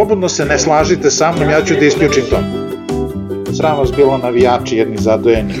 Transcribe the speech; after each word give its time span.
slobodno 0.00 0.28
se 0.28 0.44
ne 0.44 0.58
slažite 0.58 1.10
sa 1.10 1.32
mnom, 1.32 1.50
ja 1.50 1.64
ću 1.64 1.74
da 1.74 1.84
isključim 1.84 2.22
to. 2.30 2.36
Sram 3.56 3.78
vas 3.78 3.92
bilo 3.96 4.18
navijači 4.18 4.76
jedni 4.76 4.96
zadojeni. 4.96 5.54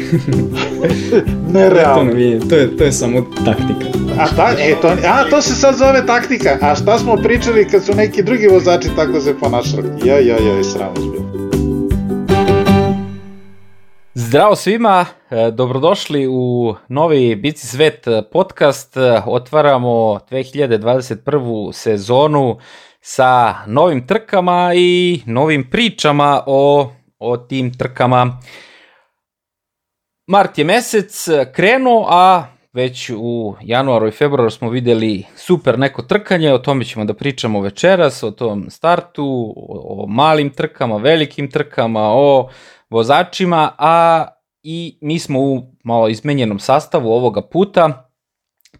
Nerealno. 1.54 2.10
To, 2.10 2.16
nije, 2.16 2.40
to, 2.48 2.56
je, 2.56 2.76
to 2.76 2.84
je 2.84 2.92
samo 2.92 3.20
taktika. 3.44 3.98
A, 4.18 4.26
ta, 4.36 4.50
e, 4.58 4.74
to, 4.82 4.88
a 4.88 5.30
to 5.30 5.42
se 5.42 5.54
sad 5.54 5.76
zove 5.76 6.06
taktika. 6.06 6.58
A 6.60 6.74
šta 6.74 6.98
smo 6.98 7.16
pričali 7.16 7.68
kad 7.68 7.84
su 7.84 7.94
neki 7.94 8.22
drugi 8.22 8.46
vozači 8.46 8.88
tako 8.96 9.20
se 9.20 9.38
ponašali? 9.38 9.88
Joj, 10.04 10.28
joj, 10.28 10.46
joj, 10.46 10.64
sram 10.64 10.88
vas 10.88 11.04
bilo. 11.04 11.50
Zdravo 14.14 14.56
svima, 14.56 15.06
e, 15.30 15.50
dobrodošli 15.50 16.26
u 16.30 16.74
novi 16.88 17.36
Bici 17.36 17.66
Svet 17.66 18.06
podcast. 18.32 18.96
Otvaramo 19.26 20.20
2021. 20.30 21.72
sezonu 21.72 22.56
sa 23.00 23.54
novim 23.66 24.06
trkama 24.06 24.72
i 24.74 25.22
novim 25.26 25.70
pričama 25.70 26.42
o, 26.46 26.92
o 27.18 27.36
tim 27.36 27.78
trkama. 27.78 28.40
Mart 30.26 30.58
je 30.58 30.64
mesec 30.64 31.28
krenuo, 31.54 32.06
a 32.10 32.44
već 32.72 33.10
u 33.16 33.54
januaru 33.60 34.08
i 34.08 34.10
februaru 34.10 34.50
smo 34.50 34.68
videli 34.70 35.26
super 35.36 35.78
neko 35.78 36.02
trkanje, 36.02 36.52
o 36.52 36.58
tome 36.58 36.84
ćemo 36.84 37.04
da 37.04 37.14
pričamo 37.14 37.60
večeras, 37.60 38.22
o 38.22 38.30
tom 38.30 38.66
startu, 38.70 39.54
o, 39.56 40.02
o 40.02 40.06
malim 40.06 40.50
trkama, 40.50 40.96
velikim 40.96 41.50
trkama, 41.50 42.00
o 42.02 42.48
vozačima, 42.90 43.72
a 43.78 44.26
i 44.62 44.98
mi 45.00 45.18
smo 45.18 45.40
u 45.40 45.62
malo 45.84 46.08
izmenjenom 46.08 46.58
sastavu 46.58 47.12
ovoga 47.12 47.42
puta. 47.42 48.10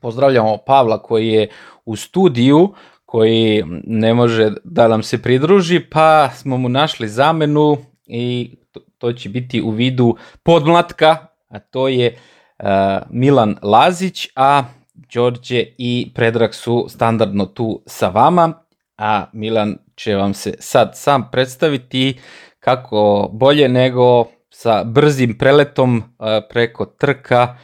Pozdravljamo 0.00 0.56
Pavla 0.66 1.02
koji 1.02 1.28
je 1.28 1.48
u 1.84 1.96
studiju, 1.96 2.74
koji 3.10 3.64
ne 3.86 4.14
može 4.14 4.52
da 4.64 4.88
nam 4.88 5.02
se 5.02 5.22
pridruži, 5.22 5.80
pa 5.80 6.30
smo 6.30 6.56
mu 6.56 6.68
našli 6.68 7.08
zamenu 7.08 7.76
i 8.06 8.56
to, 8.98 9.12
će 9.12 9.28
biti 9.28 9.62
u 9.62 9.70
vidu 9.70 10.16
podmlatka, 10.42 11.16
a 11.48 11.58
to 11.58 11.88
je 11.88 12.14
uh, 12.58 12.66
Milan 13.10 13.56
Lazić, 13.62 14.28
a 14.36 14.64
Đorđe 14.94 15.64
i 15.78 16.12
Predrag 16.14 16.54
su 16.54 16.86
standardno 16.88 17.46
tu 17.46 17.82
sa 17.86 18.08
vama, 18.08 18.52
a 18.98 19.26
Milan 19.32 19.76
će 19.96 20.16
vam 20.16 20.34
se 20.34 20.54
sad 20.58 20.90
sam 20.94 21.28
predstaviti 21.32 22.18
kako 22.60 23.30
bolje 23.32 23.68
nego 23.68 24.24
sa 24.50 24.84
brzim 24.84 25.38
preletom 25.38 25.96
uh, 25.96 26.02
preko 26.50 26.84
trka 26.84 27.56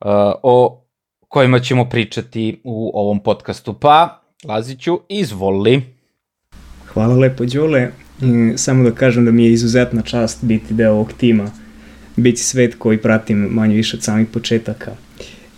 uh, 0.00 0.10
o 0.42 0.84
kojima 1.28 1.58
ćemo 1.58 1.88
pričati 1.88 2.60
u 2.64 2.90
ovom 2.94 3.22
podcastu. 3.22 3.74
Pa, 3.80 4.23
Laziću, 4.44 5.00
izvoli. 5.08 5.82
Hvala 6.86 7.14
lepo, 7.14 7.44
Đole. 7.44 7.90
Samo 8.56 8.84
da 8.84 8.90
kažem 8.90 9.24
da 9.24 9.30
mi 9.30 9.44
je 9.44 9.52
izuzetna 9.52 10.02
čast 10.02 10.44
biti 10.44 10.74
deo 10.74 10.92
ovog 10.92 11.12
tima, 11.12 11.50
biti 12.16 12.40
svet 12.40 12.74
koji 12.78 12.98
pratim 12.98 13.38
manje 13.38 13.76
više 13.76 13.96
od 13.96 14.02
samih 14.02 14.26
početaka. 14.32 14.92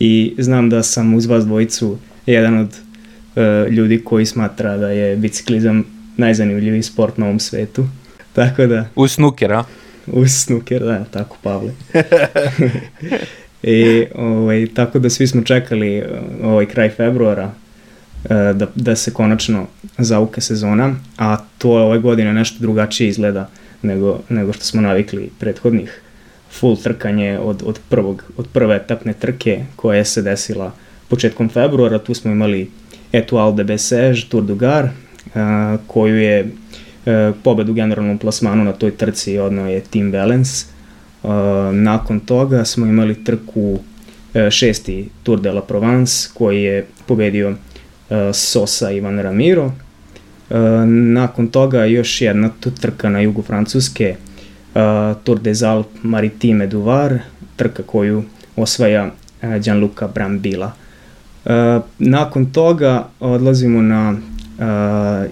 I 0.00 0.34
znam 0.38 0.70
da 0.70 0.82
sam 0.82 1.14
uz 1.14 1.26
vas 1.26 1.44
dvojicu 1.44 1.98
jedan 2.26 2.58
od 2.58 2.68
uh, 2.68 3.72
ljudi 3.72 4.00
koji 4.04 4.26
smatra 4.26 4.76
da 4.76 4.90
je 4.90 5.16
biciklizam 5.16 5.84
najzanimljiviji 6.16 6.82
sport 6.82 7.18
na 7.18 7.26
ovom 7.26 7.40
svetu. 7.40 7.86
Tako 8.32 8.66
da... 8.66 8.88
U 8.94 9.08
snuker, 9.08 9.52
a? 9.52 9.64
U 10.06 10.28
snuker, 10.28 10.82
da, 10.82 11.04
tako 11.04 11.36
Pavle. 11.42 11.72
I, 13.62 14.04
ovaj, 14.14 14.66
tako 14.74 14.98
da 14.98 15.10
svi 15.10 15.26
smo 15.26 15.42
čekali 15.42 16.02
ovaj 16.42 16.66
kraj 16.66 16.90
februara 16.90 17.52
E, 17.65 17.65
da, 18.28 18.66
da 18.74 18.96
se 18.96 19.12
konačno 19.12 19.66
zauke 19.98 20.40
sezona, 20.40 20.94
a 21.18 21.36
to 21.58 21.78
je 21.78 21.84
ove 21.84 21.98
godine 21.98 22.32
nešto 22.32 22.56
drugačije 22.60 23.08
izgleda 23.08 23.48
nego, 23.82 24.20
nego 24.28 24.52
što 24.52 24.64
smo 24.64 24.80
navikli 24.80 25.30
prethodnih 25.38 26.00
full 26.50 26.76
trkanje 26.76 27.38
od, 27.38 27.62
od, 27.66 27.80
prvog, 27.88 28.24
od 28.36 28.46
prve 28.52 28.76
etapne 28.76 29.12
trke 29.12 29.64
koja 29.76 30.04
se 30.04 30.22
desila 30.22 30.72
početkom 31.08 31.48
februara, 31.48 31.98
tu 31.98 32.14
smo 32.14 32.30
imali 32.32 32.70
Etoile 33.12 33.54
de 33.54 33.64
Bessège, 33.64 34.28
Tour 34.28 34.42
du 34.42 34.54
Gard, 34.54 34.88
uh, 34.88 35.32
koju 35.86 36.16
je 36.16 36.44
uh, 36.44 37.36
pobedu 37.42 37.72
u 37.72 37.74
generalnom 37.74 38.18
plasmanu 38.18 38.64
na 38.64 38.72
toj 38.72 38.96
trci 38.96 39.38
odnao 39.38 39.66
je 39.66 39.80
Tim 39.80 40.12
Valens. 40.12 40.64
Uh, 41.22 41.30
nakon 41.72 42.20
toga 42.20 42.64
smo 42.64 42.86
imali 42.86 43.24
trku 43.24 43.70
uh, 43.70 43.80
šesti 44.50 45.08
Tour 45.22 45.40
de 45.40 45.52
la 45.52 45.62
Provence 45.62 46.28
koji 46.34 46.62
je 46.62 46.86
pobedio 47.06 47.50
E, 47.50 47.75
Sosa 48.32 48.90
i 48.90 49.00
Van 49.00 49.18
Ramiro. 49.18 49.72
E, 50.50 50.58
nakon 50.86 51.48
toga 51.48 51.84
još 51.84 52.22
jedna 52.22 52.50
trka 52.80 53.08
na 53.08 53.20
jugu 53.20 53.42
Francuske, 53.42 54.04
e, 54.04 54.16
Tour 55.24 55.40
des 55.40 55.62
Alpes 55.62 56.02
Maritime 56.02 56.66
du 56.66 56.80
Var, 56.80 57.18
trka 57.56 57.82
koju 57.82 58.24
osvaja 58.56 59.10
Gianluca 59.62 60.08
Brambila. 60.08 60.72
Nakon 61.98 62.46
toga 62.52 63.08
odlazimo 63.20 63.82
na 63.82 64.16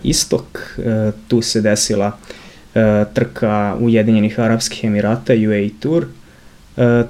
istok, 0.03 0.79
tu 1.29 1.43
se 1.43 1.61
desila 1.61 2.13
trka 3.15 3.77
Ujedinjenih 3.81 4.41
Arabskih 4.41 4.85
Emirata, 4.85 5.33
UAE 5.33 5.71
Tour, 5.81 6.07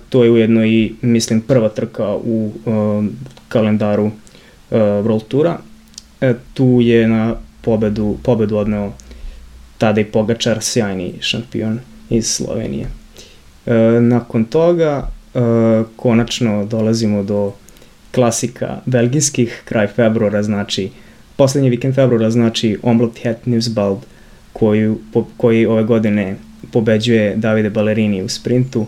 to 0.08 0.24
je 0.24 0.30
ujedno 0.30 0.64
i, 0.64 0.94
mislim, 1.02 1.40
prva 1.40 1.68
trka 1.68 2.14
u 2.14 2.52
kalendaru 3.48 4.10
uh, 4.70 4.78
World 4.78 5.28
Tura. 5.28 5.58
E, 6.20 6.34
tu 6.54 6.80
je 6.80 7.08
na 7.08 7.36
pobedu, 7.62 8.16
pobedu 8.22 8.56
odneo 8.56 8.92
i 9.96 10.04
Pogačar, 10.04 10.62
sjajni 10.62 11.14
šampion 11.20 11.80
iz 12.10 12.26
Slovenije. 12.26 12.86
E, 13.66 13.74
nakon 14.00 14.44
toga 14.44 15.08
e, 15.34 15.38
konačno 15.96 16.64
dolazimo 16.64 17.22
do 17.22 17.52
klasika 18.14 18.80
belgijskih, 18.86 19.62
kraj 19.64 19.86
februara 19.86 20.42
znači, 20.42 20.90
poslednji 21.36 21.70
vikend 21.70 21.94
februara 21.94 22.30
znači 22.30 22.78
Omblot 22.82 23.18
Het 23.22 23.46
Newsbald, 23.46 23.98
koju, 24.52 24.98
po, 25.12 25.26
koji 25.36 25.66
ove 25.66 25.84
godine 25.84 26.36
pobeđuje 26.72 27.36
Davide 27.36 27.70
Ballerini 27.70 28.22
u 28.22 28.28
sprintu 28.28 28.86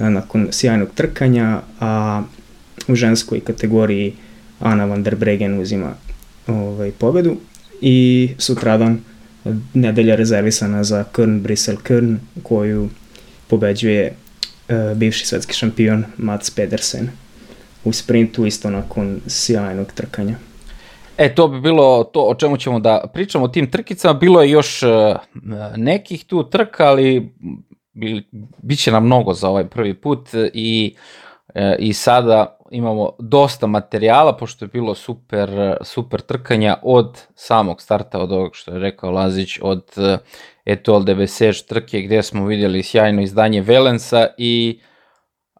e, 0.00 0.10
nakon 0.10 0.48
sjajnog 0.50 0.88
trkanja, 0.94 1.60
a 1.80 2.22
u 2.88 2.94
ženskoj 2.94 3.40
kategoriji 3.40 4.12
Ana 4.64 4.84
van 4.84 5.02
der 5.02 5.16
Bregen 5.16 5.60
uzima 5.60 5.94
ovaj, 6.46 6.92
pobedu 6.92 7.36
i 7.80 8.28
sutradan 8.38 9.00
nedelja 9.74 10.14
rezervisana 10.14 10.84
za 10.84 11.04
Kern 11.12 11.40
Brisel 11.40 11.76
Kern 11.76 12.18
koju 12.42 12.88
pobeđuje 13.46 14.14
uh, 14.68 14.96
bivši 14.96 15.26
svetski 15.26 15.54
šampion 15.54 16.04
Mats 16.16 16.50
Pedersen 16.50 17.08
u 17.84 17.92
sprintu 17.92 18.46
isto 18.46 18.70
nakon 18.70 19.20
sjajnog 19.26 19.92
trkanja. 19.92 20.36
E, 21.18 21.34
to 21.34 21.48
bi 21.48 21.60
bilo 21.60 22.04
to 22.04 22.22
o 22.22 22.34
čemu 22.34 22.56
ćemo 22.56 22.80
da 22.80 23.10
pričamo 23.12 23.44
o 23.44 23.48
tim 23.48 23.70
trkicama. 23.70 24.14
Bilo 24.14 24.42
je 24.42 24.50
još 24.50 24.82
uh, 24.82 24.90
nekih 25.76 26.24
tu 26.24 26.50
trka, 26.50 26.86
ali 26.86 27.34
bi, 27.92 28.24
bit 28.62 28.78
će 28.78 28.92
nam 28.92 29.06
mnogo 29.06 29.34
za 29.34 29.48
ovaj 29.48 29.68
prvi 29.68 29.94
put 29.94 30.28
i, 30.54 30.94
uh, 31.48 31.54
i 31.78 31.92
sada 31.92 32.58
imamo 32.70 33.10
dosta 33.18 33.66
materijala, 33.66 34.36
pošto 34.36 34.64
je 34.64 34.68
bilo 34.68 34.94
super, 34.94 35.76
super 35.82 36.20
trkanja 36.20 36.76
od 36.82 37.22
samog 37.34 37.82
starta, 37.82 38.18
od 38.18 38.32
ovog 38.32 38.56
što 38.56 38.72
je 38.72 38.78
rekao 38.78 39.10
Lazić, 39.10 39.58
od 39.62 39.84
eh, 39.96 40.18
Etoile 40.64 41.04
de 41.04 41.14
Bessège 41.14 41.68
trke 41.68 42.00
gde 42.00 42.22
smo 42.22 42.46
vidjeli 42.46 42.82
sjajno 42.82 43.22
izdanje 43.22 43.60
Velensa 43.60 44.26
i 44.38 44.80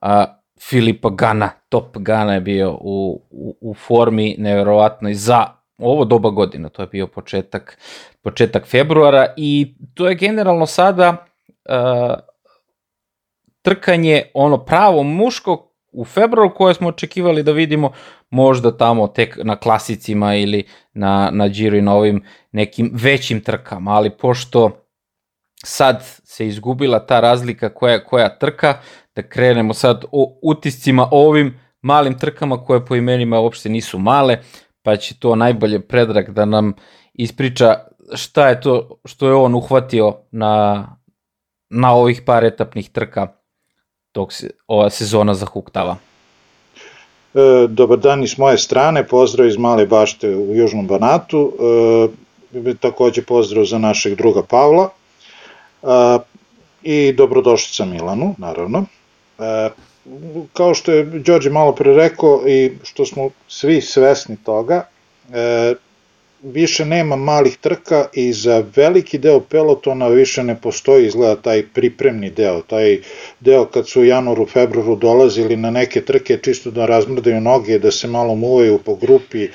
a, 0.00 0.24
Filipa 0.60 1.10
Gana, 1.10 1.50
top 1.68 1.96
Gana 1.98 2.34
je 2.34 2.40
bio 2.40 2.72
u, 2.80 3.22
u, 3.30 3.56
u 3.60 3.74
formi 3.74 4.34
neverovatnoj 4.38 5.14
za 5.14 5.46
ovo 5.78 6.04
doba 6.04 6.30
godina, 6.30 6.68
to 6.68 6.82
je 6.82 6.86
bio 6.86 7.06
početak, 7.06 7.78
početak 8.22 8.66
februara 8.66 9.34
i 9.36 9.74
to 9.94 10.08
je 10.08 10.14
generalno 10.14 10.66
sada 10.66 11.26
uh, 11.68 12.14
trkanje 13.62 14.22
ono 14.34 14.64
pravo 14.64 15.02
muško 15.02 15.73
u 15.94 16.04
februaru 16.04 16.54
koje 16.54 16.74
smo 16.74 16.88
očekivali 16.88 17.42
da 17.42 17.52
vidimo 17.52 17.92
možda 18.30 18.76
tamo 18.76 19.06
tek 19.06 19.38
na 19.42 19.56
klasicima 19.56 20.34
ili 20.34 20.64
na, 20.92 21.30
na 21.32 21.48
Giro 21.48 21.76
i 21.76 21.82
na 21.82 21.94
ovim 21.94 22.24
nekim 22.52 22.90
većim 22.94 23.40
trkama, 23.40 23.90
ali 23.90 24.10
pošto 24.10 24.70
sad 25.64 26.02
se 26.24 26.46
izgubila 26.46 27.06
ta 27.06 27.20
razlika 27.20 27.68
koja, 27.68 28.04
koja 28.04 28.38
trka, 28.38 28.78
da 29.16 29.22
krenemo 29.22 29.74
sad 29.74 30.04
o 30.12 30.38
utiscima 30.42 31.08
o 31.10 31.28
ovim 31.28 31.60
malim 31.82 32.18
trkama 32.18 32.64
koje 32.64 32.86
po 32.86 32.96
imenima 32.96 33.40
uopšte 33.40 33.68
nisu 33.68 33.98
male, 33.98 34.38
pa 34.82 34.96
će 34.96 35.18
to 35.18 35.36
najbolje 35.36 35.80
predrag 35.80 36.30
da 36.30 36.44
nam 36.44 36.74
ispriča 37.14 37.74
šta 38.14 38.48
je 38.48 38.60
to 38.60 39.00
što 39.04 39.28
je 39.28 39.34
on 39.34 39.54
uhvatio 39.54 40.16
na, 40.30 40.86
na 41.70 41.94
ovih 41.94 42.22
par 42.26 42.44
etapnih 42.44 42.90
trka 42.90 43.43
dok 44.14 44.32
se 44.32 44.50
ova 44.66 44.90
sezona 44.90 45.34
zahuktava. 45.34 45.96
E, 47.34 47.66
dobar 47.68 47.98
dan 47.98 48.22
i 48.22 48.28
s 48.28 48.38
moje 48.38 48.58
strane, 48.58 49.06
pozdrav 49.06 49.48
iz 49.48 49.56
Male 49.56 49.86
bašte 49.86 50.28
u 50.28 50.54
Južnom 50.54 50.86
Banatu. 50.86 51.52
E, 52.64 52.74
takođe 52.80 53.22
pozdrav 53.22 53.64
za 53.64 53.78
našeg 53.78 54.14
druga 54.14 54.42
Pavla 54.42 54.90
i 56.82 57.12
dobrodošlica 57.12 57.84
Milanu, 57.84 58.34
naravno. 58.38 58.84
Kao 60.52 60.74
što 60.74 60.92
je 60.92 61.04
Đorđe 61.04 61.50
malo 61.50 61.74
pre 61.74 61.94
rekao 61.94 62.48
i 62.48 62.72
što 62.82 63.06
smo 63.06 63.30
svi 63.48 63.80
svesni 63.80 64.36
toga, 64.44 64.86
više 66.44 66.84
nema 66.84 67.16
malih 67.16 67.56
trka 67.56 68.06
i 68.12 68.32
za 68.32 68.64
veliki 68.76 69.18
deo 69.18 69.40
pelotona 69.40 70.08
više 70.08 70.42
ne 70.42 70.60
postoji 70.60 71.06
izgleda 71.06 71.36
taj 71.36 71.62
pripremni 71.74 72.30
deo, 72.30 72.60
taj 72.60 72.98
deo 73.40 73.64
kad 73.64 73.88
su 73.88 74.00
u 74.00 74.04
januaru, 74.04 74.46
februaru 74.46 74.96
dolazili 74.96 75.56
na 75.56 75.70
neke 75.70 76.00
trke 76.00 76.38
čisto 76.42 76.70
da 76.70 76.86
razmrdaju 76.86 77.40
noge, 77.40 77.78
da 77.78 77.90
se 77.90 78.08
malo 78.08 78.34
muvaju 78.34 78.78
po 78.78 78.94
grupi, 78.94 79.44
e, 79.44 79.50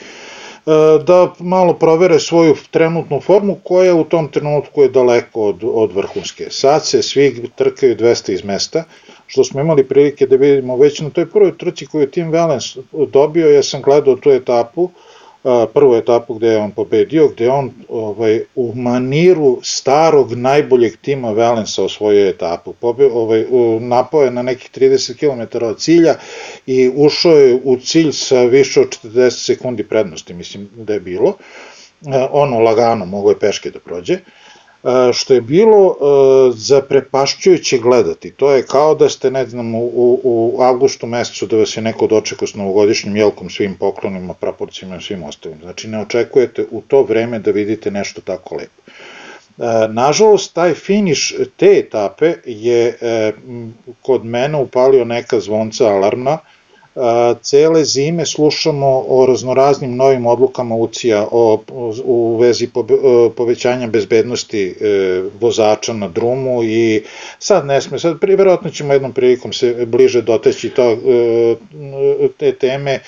da 1.08 1.34
malo 1.40 1.74
provere 1.74 2.20
svoju 2.20 2.56
trenutnu 2.72 3.22
formu 3.22 3.58
koja 3.64 3.96
u 3.96 4.04
tom 4.04 4.28
trenutku 4.32 4.82
je 4.82 4.90
daleko 4.90 5.42
od, 5.42 5.64
od 5.64 5.94
vrhunske. 5.94 6.48
Sad 6.50 6.86
se 6.86 7.02
svi 7.02 7.50
trkaju 7.56 7.96
200 7.96 8.34
iz 8.34 8.44
mesta, 8.44 8.84
što 9.28 9.44
smo 9.44 9.62
imali 9.62 9.88
prilike 9.88 10.28
da 10.28 10.36
vidimo 10.36 10.78
već 10.78 11.00
na 11.00 11.10
toj 11.10 11.30
prvoj 11.30 11.58
trci 11.58 11.86
koju 11.86 12.02
je 12.02 12.12
Tim 12.12 12.32
Valens 12.32 12.78
dobio, 12.92 13.50
ja 13.50 13.64
sam 13.64 13.82
gledao 13.82 14.16
tu 14.16 14.32
etapu, 14.32 14.90
prvu 15.74 15.96
etapu 15.96 16.34
gde 16.34 16.48
je 16.48 16.58
on 16.58 16.72
pobedio, 16.72 17.28
gde 17.28 17.50
on 17.50 17.72
ovaj, 17.90 18.42
u 18.56 18.74
maniru 18.76 19.60
starog 19.64 20.34
najboljeg 20.34 20.98
tima 20.98 21.32
Valensa 21.32 21.84
osvojio 21.84 22.30
etapu. 22.30 22.74
Pobe, 22.74 23.06
ovaj, 23.06 23.46
napao 23.80 24.24
je 24.24 24.32
na 24.32 24.42
nekih 24.42 24.72
30 24.72 25.18
km 25.18 25.66
od 25.66 25.80
cilja 25.80 26.16
i 26.66 26.92
ušao 26.96 27.38
je 27.38 27.60
u 27.64 27.78
cilj 27.78 28.12
sa 28.12 28.44
više 28.44 28.82
od 28.82 28.98
40 29.04 29.30
sekundi 29.30 29.84
prednosti, 29.84 30.34
mislim 30.34 30.70
da 30.76 30.94
je 30.94 31.00
bilo. 31.00 31.34
Ono 32.32 32.60
lagano, 32.60 33.06
mogo 33.06 33.30
je 33.30 33.40
peške 33.40 33.72
da 33.72 33.80
prođe. 33.80 34.14
Uh, 34.14 34.49
što 35.14 35.34
je 35.34 35.42
bilo 35.42 35.96
zaprepašćujuće 36.56 37.78
gledati. 37.78 38.32
To 38.32 38.52
je 38.52 38.66
kao 38.66 38.96
da 38.96 39.10
ste, 39.10 39.32
ne 39.32 39.46
znam, 39.46 39.76
u, 39.76 40.20
u 40.24 40.62
avgustu 40.62 41.08
mesecu 41.08 41.48
da 41.48 41.58
vas 41.58 41.78
je 41.78 41.82
neko 41.82 42.08
dočekao 42.08 42.48
s 42.48 42.56
novogodišnjim 42.56 43.16
jelkom, 43.16 43.50
svim 43.50 43.76
poklonima, 43.76 44.34
praporcima 44.34 44.96
i 44.96 45.02
svim 45.02 45.24
ostalim. 45.24 45.58
Znači, 45.62 45.88
ne 45.88 46.02
očekujete 46.02 46.66
u 46.72 46.82
to 46.82 47.04
vreme 47.04 47.40
da 47.40 47.52
vidite 47.52 47.92
nešto 47.92 48.22
tako 48.22 48.56
lepo. 48.56 48.82
Nažalost, 49.90 50.54
taj 50.54 50.74
finiš 50.74 51.36
te 51.58 51.78
etape 51.78 52.34
je 52.46 52.98
e, 53.02 53.32
kod 54.02 54.26
mene 54.26 54.58
upalio 54.58 55.06
neka 55.06 55.40
zvonca 55.40 55.88
alarmna, 55.88 56.38
cele 57.42 57.84
zime 57.84 58.26
slušamo 58.26 59.06
o 59.08 59.26
raznoraznim 59.26 59.96
novim 59.96 60.26
odlukama 60.26 60.76
UCI-a 60.76 61.28
o, 61.32 61.60
u 62.04 62.38
vezi 62.38 62.68
po, 62.68 62.86
povećanja 63.38 63.88
bezbednosti 63.88 64.76
e, 64.82 65.22
vozača 65.40 65.94
na 65.94 66.08
drumu 66.08 66.64
i 66.64 67.04
sad 67.40 67.66
ne 67.66 67.82
sme, 67.82 68.00
sad 68.00 68.18
verovatno 68.22 68.70
ćemo 68.70 68.94
jednom 68.94 69.14
prilikom 69.14 69.54
se 69.54 69.86
bliže 69.86 70.22
doteći 70.22 70.70
to, 70.70 70.92
e, 70.92 71.56
te 72.38 72.52
teme, 72.52 72.92
e, 72.92 73.02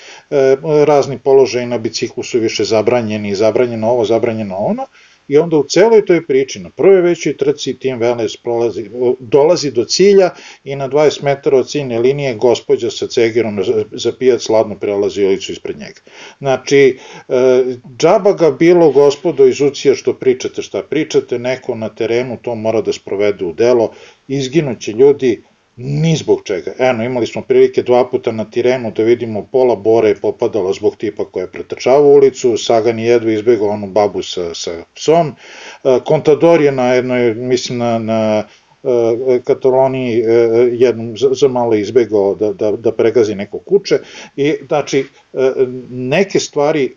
razni 0.84 1.18
položaji 1.18 1.66
na 1.66 1.78
biciklu 1.78 2.22
su 2.22 2.38
više 2.38 2.64
zabranjeni, 2.64 3.34
zabranjeno 3.34 3.90
ovo, 3.90 4.04
zabranjeno 4.04 4.56
ono, 4.56 4.86
i 5.28 5.38
onda 5.38 5.56
u 5.56 5.64
celoj 5.64 6.06
toj 6.06 6.26
priči, 6.26 6.60
na 6.60 6.70
prvoj 6.70 7.00
većoj 7.00 7.36
trci 7.36 7.74
Tim 7.74 7.98
Wellness 8.00 8.36
prolazi, 8.42 8.90
dolazi 9.20 9.70
do 9.70 9.84
cilja 9.84 10.30
i 10.64 10.76
na 10.76 10.88
20 10.88 11.22
metara 11.22 11.56
od 11.56 11.68
ciljne 11.68 11.98
linije 11.98 12.34
gospođa 12.34 12.90
sa 12.90 13.06
cegerom 13.06 13.60
za, 13.92 14.12
pijac 14.12 14.48
ladno 14.48 14.74
prelazi 14.74 15.24
ulicu 15.24 15.52
ispred 15.52 15.78
njega. 15.78 16.00
Znači, 16.38 16.98
e, 17.28 17.64
džaba 17.98 18.32
ga 18.32 18.50
bilo 18.50 18.90
gospodo 18.90 19.46
iz 19.46 19.60
Ucija 19.60 19.94
što 19.94 20.12
pričate 20.14 20.62
šta 20.62 20.82
pričate, 20.82 21.38
neko 21.38 21.74
na 21.74 21.88
terenu 21.88 22.38
to 22.42 22.54
mora 22.54 22.80
da 22.80 22.92
sprovede 22.92 23.44
u 23.44 23.52
delo, 23.52 23.92
izginuće 24.28 24.92
ljudi, 24.92 25.40
Ni 25.76 26.16
zbog 26.16 26.42
čega. 26.44 26.72
Eno, 26.78 27.04
imali 27.04 27.26
smo 27.26 27.42
prilike 27.42 27.82
dva 27.82 28.04
puta 28.10 28.32
na 28.32 28.44
Tirenu 28.44 28.90
da 28.90 29.02
vidimo 29.02 29.46
pola 29.52 29.76
bore 29.76 30.08
je 30.08 30.20
popadala 30.20 30.72
zbog 30.72 30.96
tipa 30.96 31.24
koja 31.24 31.42
je 31.42 31.50
pretrčava 31.50 32.06
ulicu, 32.06 32.56
Sagan 32.56 32.98
je 32.98 33.06
jedva 33.06 33.32
izbegao 33.32 33.68
onu 33.68 33.86
babu 33.86 34.22
sa, 34.22 34.54
sa 34.54 34.84
psom, 34.94 35.34
Kontador 36.04 36.60
je 36.60 36.72
na 36.72 36.92
jednoj, 36.92 37.34
mislim 37.34 37.78
na, 37.78 37.98
na 37.98 38.18
E, 38.18 38.61
Kataloniji 39.44 40.20
e, 40.20 40.24
jednom 40.72 41.14
za 41.16 41.48
malo 41.48 41.74
izbegao 41.74 42.34
da, 42.34 42.52
da, 42.52 42.72
da 42.72 42.92
pregazi 42.92 43.34
neko 43.34 43.58
kuće 43.58 43.98
i 44.36 44.54
znači 44.68 45.06
e, 45.34 45.52
neke 45.90 46.40
stvari 46.40 46.92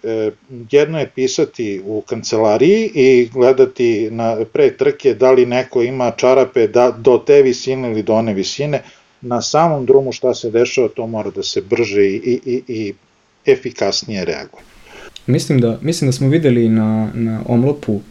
jedno 0.71 0.99
je 0.99 1.09
pisati 1.15 1.81
u 1.85 2.01
kancelariji 2.01 2.91
i 2.93 3.29
gledati 3.33 4.09
na 4.11 4.37
pre 4.53 4.77
trke 4.77 5.13
da 5.13 5.31
li 5.31 5.45
neko 5.45 5.81
ima 5.81 6.11
čarape 6.11 6.67
da, 6.67 6.91
do 6.91 7.17
te 7.17 7.41
visine 7.41 7.91
ili 7.91 8.03
do 8.03 8.13
one 8.13 8.33
visine 8.33 8.81
na 9.21 9.41
samom 9.41 9.85
drumu 9.85 10.11
šta 10.11 10.33
se 10.33 10.51
dešava 10.51 10.87
to 10.87 11.07
mora 11.07 11.29
da 11.29 11.43
se 11.43 11.61
brže 11.61 12.05
i, 12.05 12.39
i, 12.45 12.61
i 12.67 12.93
efikasnije 13.45 14.25
reaguje. 14.25 14.63
Mislim 15.27 15.61
da, 15.61 15.79
mislim 15.81 16.07
da 16.07 16.11
smo 16.11 16.27
videli 16.27 16.69
na, 16.69 17.11
na 17.13 17.41
omlopu 17.45 18.01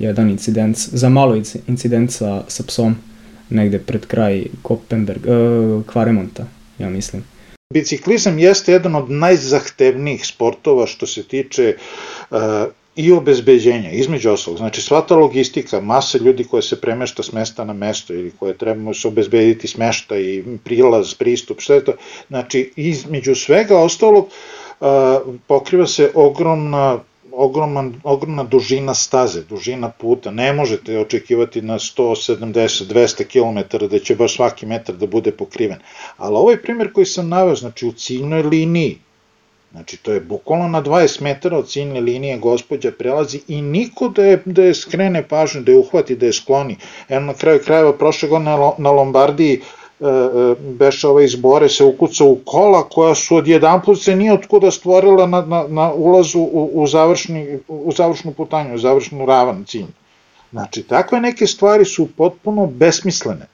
jedan 0.00 0.30
incident, 0.30 0.76
za 0.76 1.08
malo 1.08 1.36
incident 1.66 2.12
sa, 2.12 2.44
sa 2.48 2.62
psom 2.66 2.96
negde 3.50 3.78
pred 3.78 4.06
kraj 4.06 4.44
Koppenberg, 4.62 5.26
uh, 5.26 5.86
Kvaremonta, 5.86 6.46
ja 6.78 6.90
mislim. 6.90 7.24
Biciklizam 7.74 8.38
jeste 8.38 8.72
jedan 8.72 8.94
od 8.94 9.10
najzahtevnijih 9.10 10.26
sportova 10.26 10.86
što 10.86 11.06
se 11.06 11.22
tiče 11.22 11.76
uh, 12.30 12.38
i 12.96 13.12
obezbeđenja, 13.12 13.90
između 13.90 14.30
ostalog. 14.30 14.58
Znači, 14.58 14.82
sva 14.82 15.00
ta 15.00 15.16
logistika, 15.16 15.80
masa 15.80 16.18
ljudi 16.18 16.44
koja 16.44 16.62
se 16.62 16.80
premešta 16.80 17.22
s 17.22 17.32
mesta 17.32 17.64
na 17.64 17.72
mesto 17.72 18.14
ili 18.14 18.32
koje 18.38 18.56
trebamo 18.56 18.94
se 18.94 19.08
obezbediti 19.08 19.68
smešta 19.68 20.18
i 20.18 20.42
prilaz, 20.64 21.14
pristup, 21.14 21.60
sve 21.60 21.84
to. 21.84 21.92
Znači, 22.28 22.72
između 22.76 23.34
svega 23.34 23.78
ostalog, 23.78 24.28
uh, 24.80 24.88
pokriva 25.46 25.86
se 25.86 26.10
ogromna 26.14 26.98
ogroman, 27.32 28.00
ogromna 28.04 28.44
dužina 28.44 28.94
staze, 28.94 29.42
dužina 29.42 29.88
puta. 29.88 30.30
Ne 30.30 30.52
možete 30.52 30.98
očekivati 30.98 31.62
na 31.62 31.78
170-200 31.78 33.24
km 33.24 33.86
da 33.86 33.98
će 33.98 34.16
baš 34.16 34.36
svaki 34.36 34.66
metar 34.66 34.96
da 34.96 35.06
bude 35.06 35.32
pokriven. 35.32 35.78
Ali 36.16 36.36
ovaj 36.36 36.62
primjer 36.62 36.92
koji 36.92 37.06
sam 37.06 37.28
naveo, 37.28 37.56
znači 37.56 37.86
u 37.86 37.92
ciljnoj 37.92 38.42
liniji, 38.42 38.98
Znači, 39.72 39.96
to 39.96 40.12
je 40.12 40.20
bukvalno 40.20 40.68
na 40.68 40.82
20 40.82 41.22
metara 41.22 41.58
od 41.58 41.68
ciljne 41.68 42.00
linije 42.00 42.38
gospođa 42.38 42.90
prelazi 42.98 43.40
i 43.48 43.62
niko 43.62 44.08
da 44.08 44.24
je, 44.24 44.42
da 44.44 44.62
je 44.62 44.74
skrene 44.74 45.28
pažnju, 45.28 45.60
da 45.60 45.72
je 45.72 45.78
uhvati, 45.78 46.16
da 46.16 46.26
je 46.26 46.32
skloni. 46.32 46.76
Eno, 47.08 47.26
na 47.26 47.34
kraju 47.34 47.60
krajeva, 47.64 47.92
prošle 47.98 48.28
godine 48.28 48.56
na 48.78 48.90
Lombardiji 48.90 49.54
e, 49.54 49.60
beše 50.58 51.08
ovaj 51.08 51.24
izbore 51.24 51.68
se 51.68 51.84
ukucao 51.84 52.28
u 52.28 52.38
kola 52.44 52.88
koja 52.88 53.14
su 53.14 53.36
odjedan 53.36 53.82
put 53.82 54.02
se 54.02 54.16
nije 54.16 54.32
otkuda 54.32 54.70
stvorila 54.70 55.26
na, 55.26 55.40
na, 55.40 55.64
na 55.68 55.92
ulazu 55.92 56.38
u, 56.38 56.70
u, 56.72 56.86
završni, 56.86 57.58
u 57.68 57.92
završnu 57.92 58.32
putanju, 58.32 58.74
u 58.74 58.78
završnu 58.78 59.26
ravan 59.26 59.64
cilj. 59.64 59.86
Znači, 60.52 60.82
takve 60.82 61.20
neke 61.20 61.46
stvari 61.46 61.84
su 61.84 62.08
potpuno 62.16 62.66
besmislene. 62.66 63.46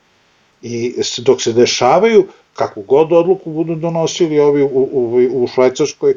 I 0.63 0.95
dok 1.19 1.43
se 1.43 1.53
dešavaju, 1.53 2.27
kako 2.55 2.81
god 2.81 3.13
odluku 3.13 3.51
budu 3.51 3.75
donosili 3.75 4.41
ovi 4.41 4.63
u, 4.63 4.89
u, 4.93 5.43
u 5.43 5.47
Švajcarskoj, 5.47 6.15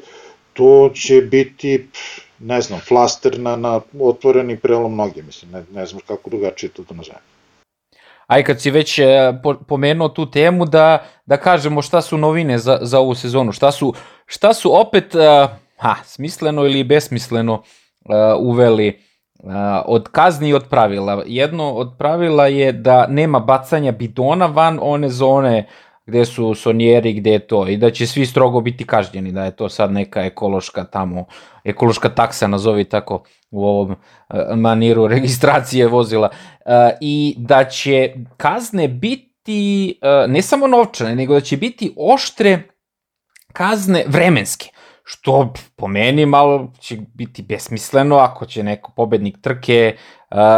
to 0.53 0.91
će 0.93 1.21
biti, 1.21 1.87
ne 2.39 2.61
znam, 2.61 2.79
flaster 2.79 3.39
na, 3.39 3.55
na 3.55 3.81
otvoreni 3.99 4.57
prelom 4.57 4.95
noge, 4.95 5.21
mislim, 5.23 5.51
ne, 5.51 5.63
ne 5.73 5.85
znam 5.85 6.01
kako 6.07 6.29
drugačije 6.29 6.69
to 6.69 6.83
da 6.89 6.95
nazovem 6.95 7.21
aj 8.29 8.43
kad 8.43 8.61
si 8.61 8.71
već 8.71 8.99
e, 8.99 9.05
pomenuo 9.67 10.09
tu 10.09 10.25
temu 10.31 10.65
da, 10.65 11.03
da 11.25 11.37
kažemo 11.37 11.81
šta 11.81 12.01
su 12.01 12.17
novine 12.17 12.57
za, 12.57 12.77
za 12.81 12.99
ovu 12.99 13.15
sezonu, 13.15 13.51
šta 13.51 13.71
su, 13.71 13.93
šta 14.25 14.53
su 14.53 14.79
opet 14.81 15.15
e, 15.15 15.47
ha, 15.79 15.95
smisleno 16.03 16.65
ili 16.65 16.83
besmisleno 16.83 17.53
uh, 17.53 17.61
uveli 18.39 18.99
uh, 19.43 19.51
od 19.85 20.09
kazni 20.11 20.49
i 20.49 20.53
od 20.53 20.65
pravila. 20.69 21.23
Jedno 21.25 21.71
od 21.71 21.95
pravila 21.97 22.47
je 22.47 22.71
da 22.71 23.07
nema 23.07 23.39
bacanja 23.39 23.91
bidona 23.91 24.45
van 24.45 24.79
one 24.81 25.09
zone 25.09 25.67
gde 26.09 26.25
su 26.25 26.53
sonjeri, 26.55 27.13
gde 27.13 27.31
je 27.31 27.39
to, 27.47 27.67
i 27.67 27.77
da 27.77 27.91
će 27.91 28.07
svi 28.07 28.25
strogo 28.25 28.61
biti 28.61 28.85
kažnjeni, 28.87 29.31
da 29.31 29.45
je 29.45 29.55
to 29.55 29.69
sad 29.69 29.91
neka 29.91 30.25
ekološka 30.25 30.83
tamo, 30.83 31.25
ekološka 31.63 32.09
taksa, 32.09 32.47
nazovi 32.47 32.83
tako, 32.83 33.23
u 33.51 33.65
ovom 33.65 33.91
uh, 33.91 33.97
maniru 34.55 35.07
registracije 35.07 35.87
vozila, 35.87 36.29
uh, 36.29 36.71
i 37.01 37.35
da 37.37 37.63
će 37.65 38.13
kazne 38.37 38.87
biti 38.87 39.99
uh, 40.01 40.31
ne 40.31 40.41
samo 40.41 40.67
novčane, 40.67 41.15
nego 41.15 41.33
da 41.33 41.41
će 41.41 41.57
biti 41.57 41.93
oštre 41.97 42.59
kazne 43.53 44.03
vremenske 44.07 44.69
što 45.11 45.53
po 45.75 45.87
meni 45.87 46.25
malo 46.25 46.73
će 46.79 46.97
biti 47.13 47.41
besmisleno 47.41 48.17
ako 48.17 48.45
će 48.45 48.63
neko 48.63 48.91
pobednik 48.95 49.37
trke 49.41 49.95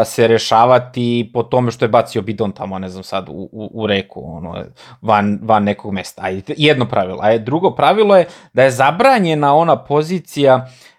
se 0.06 0.28
rešavati 0.28 1.32
po 1.34 1.44
tome 1.44 1.72
što 1.72 1.86
je 1.86 1.90
bacio 1.90 2.22
bidon 2.22 2.52
tamo, 2.52 2.80
ne 2.80 2.90
znam 2.90 3.04
sad, 3.04 3.30
u, 3.30 3.50
u, 3.52 3.70
u 3.74 3.88
reku, 3.88 4.24
ono, 4.26 4.64
van, 5.02 5.40
van 5.42 5.64
nekog 5.64 5.94
mesta. 5.94 6.22
Ajde, 6.26 6.54
jedno 6.58 6.86
pravilo. 6.86 7.20
A 7.22 7.38
drugo 7.38 7.76
pravilo 7.76 8.18
je 8.18 8.28
da 8.54 8.64
je 8.64 8.72
zabranjena 8.72 9.56
ona 9.56 9.76
pozicija 9.84 10.56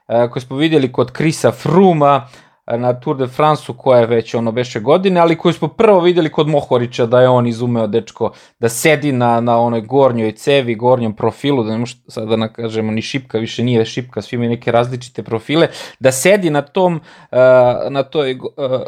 uh, 0.09 0.31
koju 0.31 0.41
smo 0.41 0.57
vidjeli 0.57 0.93
kod 0.93 1.13
Krisa 1.13 1.53
Fruma, 1.53 2.29
na 2.67 3.01
Tour 3.01 3.17
de 3.17 3.27
France-u 3.27 3.75
koja 3.75 4.01
je 4.01 4.07
već 4.07 4.35
ono 4.35 4.53
beše 4.53 4.81
godine, 4.81 5.21
ali 5.21 5.39
koju 5.39 5.53
smo 5.53 5.69
prvo 5.69 6.01
videli 6.01 6.33
kod 6.33 6.49
Mohorića 6.49 7.07
da 7.07 7.21
je 7.21 7.29
on 7.29 7.47
izumeo 7.47 7.87
dečko 7.87 8.33
da 8.59 8.69
sedi 8.69 9.13
na, 9.13 9.41
na 9.41 9.59
onoj 9.59 9.81
gornjoj 9.81 10.33
cevi, 10.33 10.75
gornjem 10.75 11.17
profilu, 11.17 11.65
da 11.65 11.71
ne 11.71 11.79
možemo 11.79 12.01
sad 12.09 12.29
da 12.29 12.37
nakažemo 12.37 12.93
ni 12.93 13.03
šipka, 13.03 13.39
više 13.39 13.65
nije 13.65 13.85
šipka, 13.85 14.23
svi 14.23 14.35
imaju 14.35 14.51
neke 14.51 14.73
različite 14.73 15.23
profile, 15.23 15.69
da 16.01 16.13
sedi 16.13 16.51
na 16.51 16.63
tom, 16.63 16.95
uh, 16.95 17.39
na, 17.91 18.03
toj, 18.03 18.33
uh, 18.33 18.41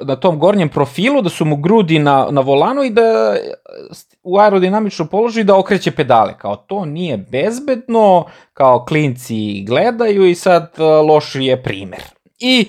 na 0.02 0.16
tom 0.16 0.38
gornjem 0.38 0.68
profilu, 0.68 1.22
da 1.22 1.28
su 1.28 1.44
mu 1.44 1.56
grudi 1.56 1.98
na, 1.98 2.28
na 2.30 2.40
volanu 2.40 2.82
i 2.82 2.90
da 2.90 3.36
u 4.22 4.38
aerodinamičnom 4.38 5.08
položaju 5.08 5.44
da 5.44 5.58
okreće 5.58 5.90
pedale, 5.90 6.34
kao 6.38 6.56
to 6.56 6.84
nije 6.84 7.16
bezbedno, 7.18 8.24
kao 8.52 8.84
klinci 8.84 9.64
gledaju 9.66 10.26
i 10.26 10.34
sad 10.34 10.72
loš 11.08 11.34
je 11.34 11.62
primer. 11.62 12.02
I 12.38 12.68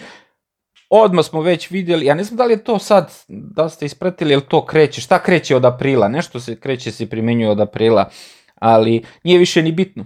odmah 0.89 1.25
smo 1.25 1.41
već 1.41 1.69
videli, 1.71 2.05
ja 2.05 2.15
ne 2.15 2.23
znam 2.23 2.37
da 2.37 2.45
li 2.45 2.53
je 2.53 2.63
to 2.63 2.79
sad, 2.79 3.13
da 3.27 3.69
ste 3.69 3.85
ispratili, 3.85 4.31
jel 4.31 4.41
to 4.41 4.65
kreće, 4.65 5.01
šta 5.01 5.23
kreće 5.23 5.55
od 5.55 5.65
aprila, 5.65 6.07
nešto 6.07 6.39
se 6.39 6.59
kreće 6.59 6.91
se 6.91 7.09
primenjuje 7.09 7.49
od 7.49 7.59
aprila, 7.59 8.09
ali 8.55 9.03
nije 9.23 9.39
više 9.39 9.61
ni 9.61 9.71
bitno. 9.71 10.05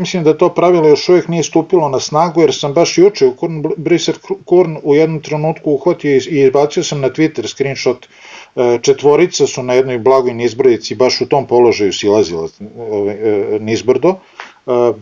Mislim 0.00 0.24
da 0.24 0.38
to 0.38 0.48
pravilo 0.54 0.88
još 0.88 1.08
uvijek 1.08 1.28
nije 1.28 1.42
stupilo 1.42 1.88
na 1.88 2.00
snagu, 2.00 2.40
jer 2.40 2.54
sam 2.54 2.72
baš 2.72 2.98
juče 2.98 3.26
u 3.26 3.34
Kurn, 3.36 3.62
Briser 3.76 4.14
Kurn 4.44 4.76
u 4.82 4.94
jednom 4.94 5.20
trenutku 5.20 5.70
uhvatio 5.70 6.10
i 6.10 6.40
izbacio 6.40 6.84
sam 6.84 7.00
na 7.00 7.10
Twitter 7.10 7.46
screenshot 7.46 8.06
e, 8.06 8.78
četvorica 8.82 9.46
su 9.46 9.62
na 9.62 9.74
jednoj 9.74 9.98
blagoj 9.98 10.34
nizbrdici 10.34 10.94
baš 10.94 11.20
u 11.20 11.26
tom 11.26 11.46
položaju 11.46 11.92
silazila 11.92 12.48
e, 12.60 13.58
nizbrdo 13.60 14.14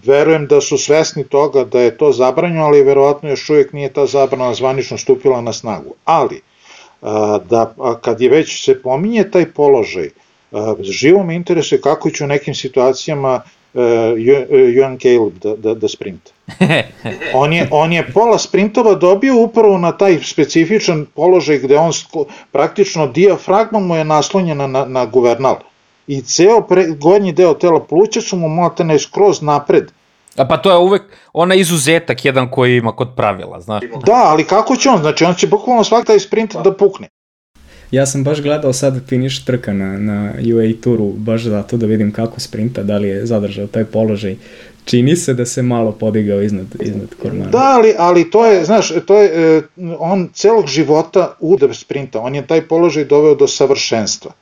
verujem 0.05 0.47
da 0.47 0.61
su 0.61 0.79
svesni 0.79 1.25
toga 1.25 1.65
da 1.65 1.81
je 1.81 1.97
to 1.97 2.13
zabranjeno, 2.13 2.65
ali 2.65 2.83
verovatno 2.83 3.29
još 3.29 3.51
uvijek 3.51 3.73
nije 3.73 3.93
ta 3.93 4.07
zabrana 4.07 4.55
zvanično 4.55 4.99
stupila 4.99 5.41
na 5.41 5.53
snagu. 5.53 5.95
Ali, 6.05 6.41
da 7.49 7.75
kad 8.01 8.21
je 8.21 8.31
već 8.31 8.65
se 8.65 8.83
pominje 8.83 9.31
taj 9.31 9.53
položaj, 9.53 10.11
živo 10.81 11.23
me 11.23 11.35
interesuje 11.35 11.81
kako 11.81 12.11
će 12.11 12.25
u 12.25 12.27
nekim 12.27 12.55
situacijama 12.55 13.43
Johan 14.75 14.99
Caleb 14.99 15.39
da, 15.43 15.57
da, 15.57 15.75
da 15.75 15.89
sprinta. 15.89 16.31
On 17.35 17.53
je, 17.53 17.69
on 17.71 17.93
je 17.93 18.07
pola 18.15 18.39
sprintova 18.39 18.95
dobio 18.95 19.37
upravo 19.37 19.79
na 19.79 19.93
taj 19.93 20.19
specifičan 20.23 21.07
položaj 21.15 21.59
gde 21.59 21.77
on 21.77 21.93
praktično 22.53 23.07
diafragma 23.07 23.79
mu 23.79 23.97
je 23.97 24.05
naslonjena 24.05 24.67
na, 24.67 24.85
na 24.85 25.07
guvernal 25.07 25.57
i 26.09 26.23
ceo 26.23 26.61
pre, 26.69 26.87
gornji 26.87 27.33
deo 27.33 27.55
tela 27.55 27.85
pluća 27.85 28.21
su 28.21 28.37
mu 28.37 28.49
maltene 28.49 28.99
skroz 28.99 29.43
napred. 29.43 29.93
A 30.37 30.49
pa 30.49 30.57
to 30.57 30.71
je 30.71 30.79
uvek 30.79 31.03
ona 31.33 31.55
izuzetak 31.55 32.25
jedan 32.25 32.51
koji 32.51 32.77
ima 32.77 32.93
kod 32.93 33.09
pravila, 33.17 33.61
znaš. 33.61 33.83
Da, 34.07 34.23
ali 34.25 34.45
kako 34.45 34.77
će 34.77 34.89
on? 34.89 34.99
Znači 34.99 35.25
on 35.25 35.35
će 35.35 35.47
bukvalno 35.47 35.85
svak 35.85 36.07
taj 36.07 36.19
sprint 36.19 36.57
da 36.65 36.75
pukne. 36.75 37.09
Ja 37.91 38.07
sam 38.07 38.25
baš 38.25 38.41
gledao 38.43 38.73
sad 38.73 39.09
finiš 39.09 39.45
trka 39.45 39.73
na, 39.73 39.99
na 39.99 40.33
UAE 40.55 40.73
turu, 40.81 41.05
baš 41.05 41.43
zato 41.43 41.77
da 41.77 41.87
vidim 41.87 42.13
kako 42.13 42.41
sprinta, 42.41 42.83
da 42.83 42.99
li 42.99 43.09
je 43.09 43.27
zadržao 43.27 43.67
taj 43.67 43.85
položaj. 43.85 44.37
Čini 44.85 45.17
se 45.17 45.35
da 45.35 45.47
se 45.47 45.63
malo 45.63 45.93
podigao 45.93 46.43
iznad, 46.43 46.67
iznad 46.81 47.09
Kormana. 47.23 47.51
Da, 47.51 47.73
ali, 47.77 47.95
ali 47.99 48.31
to 48.31 48.47
je, 48.47 48.65
znaš, 48.65 48.93
to 49.07 49.19
je, 49.23 49.63
on 49.99 50.29
celog 50.33 50.67
života 50.67 51.37
udav 51.41 51.73
sprinta, 51.73 52.21
on 52.21 52.35
je 52.35 52.47
taj 52.47 52.69
položaj 52.69 53.05
doveo 53.05 53.35
do 53.35 53.47
savršenstva 53.47 54.33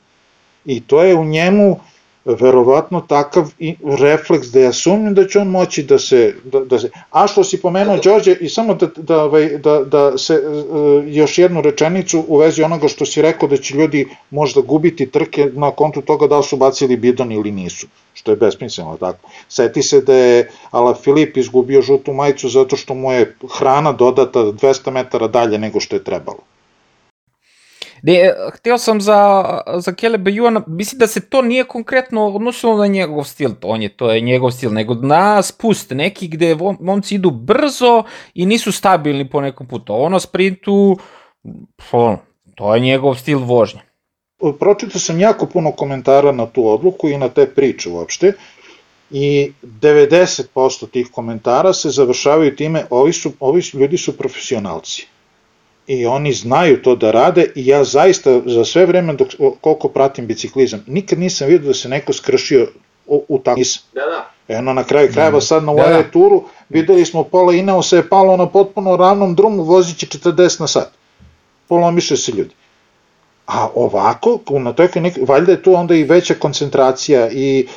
i 0.67 0.79
to 0.81 1.03
je 1.03 1.15
u 1.15 1.25
njemu 1.25 1.77
verovatno 2.25 3.01
takav 3.01 3.51
refleks 3.99 4.47
da 4.47 4.59
ja 4.59 4.73
sumnjam 4.73 5.13
da 5.13 5.27
će 5.27 5.39
on 5.39 5.47
moći 5.47 5.83
da 5.83 5.99
se, 5.99 6.35
da, 6.43 6.59
da 6.59 6.79
se 6.79 6.89
a 7.11 7.27
što 7.27 7.43
si 7.43 7.61
pomenuo 7.61 7.97
Đorđe 7.97 8.35
i 8.41 8.49
samo 8.49 8.73
da, 8.73 8.87
da, 8.95 9.23
ovaj, 9.23 9.47
da, 9.57 9.83
da 9.83 10.17
se 10.17 10.39
uh, 10.39 11.03
još 11.07 11.37
jednu 11.37 11.61
rečenicu 11.61 12.25
u 12.27 12.37
vezi 12.37 12.63
onoga 12.63 12.87
što 12.87 13.05
si 13.05 13.21
rekao 13.21 13.49
da 13.49 13.57
će 13.57 13.75
ljudi 13.75 14.07
možda 14.31 14.61
gubiti 14.61 15.11
trke 15.11 15.49
na 15.53 15.71
kontu 15.71 16.01
toga 16.01 16.27
da 16.27 16.41
su 16.41 16.57
bacili 16.57 16.97
bidon 16.97 17.31
ili 17.31 17.51
nisu 17.51 17.87
što 18.13 18.31
je 18.31 18.35
besmisleno 18.35 18.97
tako. 18.97 19.29
Seti 19.49 19.83
se 19.83 20.01
da 20.01 20.13
je 20.13 20.49
Ala 20.71 20.95
Filip 20.95 21.37
izgubio 21.37 21.81
žutu 21.81 22.13
majicu 22.13 22.49
zato 22.49 22.75
što 22.75 22.93
mu 22.93 23.11
je 23.11 23.35
hrana 23.57 23.91
dodata 23.91 24.39
200 24.39 24.91
metara 24.91 25.27
dalje 25.27 25.57
nego 25.57 25.79
što 25.79 25.95
je 25.95 26.03
trebalo. 26.03 26.56
Ne, 28.01 28.33
hteo 28.53 28.77
sam 28.77 29.01
za, 29.01 29.43
za 29.77 29.93
Kelebe 29.93 30.31
Juana, 30.31 30.61
mislim 30.67 30.99
da 30.99 31.07
se 31.07 31.29
to 31.29 31.41
nije 31.41 31.63
konkretno 31.63 32.27
odnosilo 32.27 32.77
na 32.77 32.87
njegov 32.87 33.23
stil, 33.23 33.51
to, 33.59 33.67
on 33.67 33.81
je, 33.81 33.89
to 33.89 34.11
je 34.11 34.21
njegov 34.21 34.51
stil, 34.51 34.73
nego 34.73 34.93
na 34.93 35.41
spust 35.41 35.91
neki 35.91 36.27
gde 36.27 36.57
momci 36.79 37.15
idu 37.15 37.31
brzo 37.31 38.03
i 38.33 38.45
nisu 38.45 38.71
stabilni 38.71 39.29
po 39.29 39.41
nekom 39.41 39.67
putu. 39.67 39.93
Ovo 39.93 40.09
na 40.09 40.19
sprintu, 40.19 40.97
to 42.55 42.75
je 42.75 42.79
njegov 42.79 43.15
stil 43.15 43.39
vožnje. 43.39 43.81
Pročitao 44.59 44.99
sam 44.99 45.19
jako 45.19 45.45
puno 45.45 45.71
komentara 45.71 46.31
na 46.31 46.45
tu 46.45 46.67
odluku 46.67 47.09
i 47.09 47.17
na 47.17 47.29
te 47.29 47.45
priče 47.45 47.89
uopšte 47.89 48.33
i 49.11 49.51
90% 49.63 50.89
tih 50.91 51.07
komentara 51.11 51.73
se 51.73 51.89
završavaju 51.89 52.55
time 52.55 52.85
ovi, 52.89 53.13
su, 53.13 53.31
ovi 53.39 53.61
ljudi 53.73 53.97
su 53.97 54.17
profesionalci 54.17 55.07
i 55.87 56.05
oni 56.05 56.33
znaju 56.33 56.81
to 56.81 56.95
da 56.95 57.11
rade 57.11 57.51
i 57.55 57.67
ja 57.67 57.83
zaista 57.83 58.41
za 58.45 58.65
sve 58.65 58.85
vreme 58.85 59.13
dok, 59.13 59.27
koliko 59.61 59.87
pratim 59.87 60.27
biciklizam, 60.27 60.83
nikad 60.87 61.19
nisam 61.19 61.47
vidio 61.47 61.67
da 61.67 61.73
se 61.73 61.89
neko 61.89 62.13
skršio 62.13 62.67
u, 63.05 63.25
u 63.27 63.39
tako 63.39 63.57
nisam. 63.57 63.83
Da, 63.93 64.01
da. 64.01 64.31
Eno 64.57 64.73
na 64.73 64.83
kraju 64.83 65.09
krajeva 65.13 65.41
sad 65.41 65.63
na 65.63 65.73
da, 65.73 65.89
da. 65.89 66.11
turu 66.11 66.43
videli 66.69 67.05
smo 67.05 67.23
pola 67.23 67.53
Ineo 67.53 67.81
se 67.81 67.95
je 67.95 68.09
palo 68.09 68.37
na 68.37 68.49
potpuno 68.49 68.97
ravnom 68.97 69.35
drumu 69.35 69.63
vozići 69.63 70.05
40 70.05 70.61
na 70.61 70.67
sat. 70.67 70.91
Polomiše 71.67 72.17
se 72.17 72.31
ljudi. 72.31 72.55
A 73.47 73.69
ovako, 73.75 74.39
na 74.49 74.73
toj 74.73 74.89
valjda 75.27 75.51
je 75.51 75.63
tu 75.63 75.73
onda 75.73 75.95
i 75.95 76.03
veća 76.03 76.33
koncentracija 76.33 77.29
i 77.31 77.67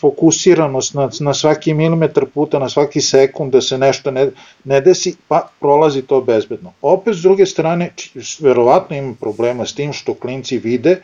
fokusiranost 0.00 0.94
na, 0.94 1.08
na 1.20 1.34
svaki 1.34 1.74
milimetar 1.74 2.26
puta, 2.34 2.58
na 2.58 2.68
svaki 2.68 3.00
sekund 3.00 3.52
da 3.52 3.60
se 3.60 3.78
nešto 3.78 4.10
ne, 4.10 4.30
ne 4.64 4.80
desi, 4.80 5.16
pa 5.28 5.48
prolazi 5.60 6.02
to 6.02 6.20
bezbedno. 6.20 6.72
Opet 6.82 7.16
s 7.16 7.22
druge 7.22 7.46
strane, 7.46 7.92
verovatno 8.40 8.96
ima 8.96 9.14
problema 9.20 9.66
s 9.66 9.74
tim 9.74 9.92
što 9.92 10.14
klinci 10.14 10.58
vide 10.58 11.00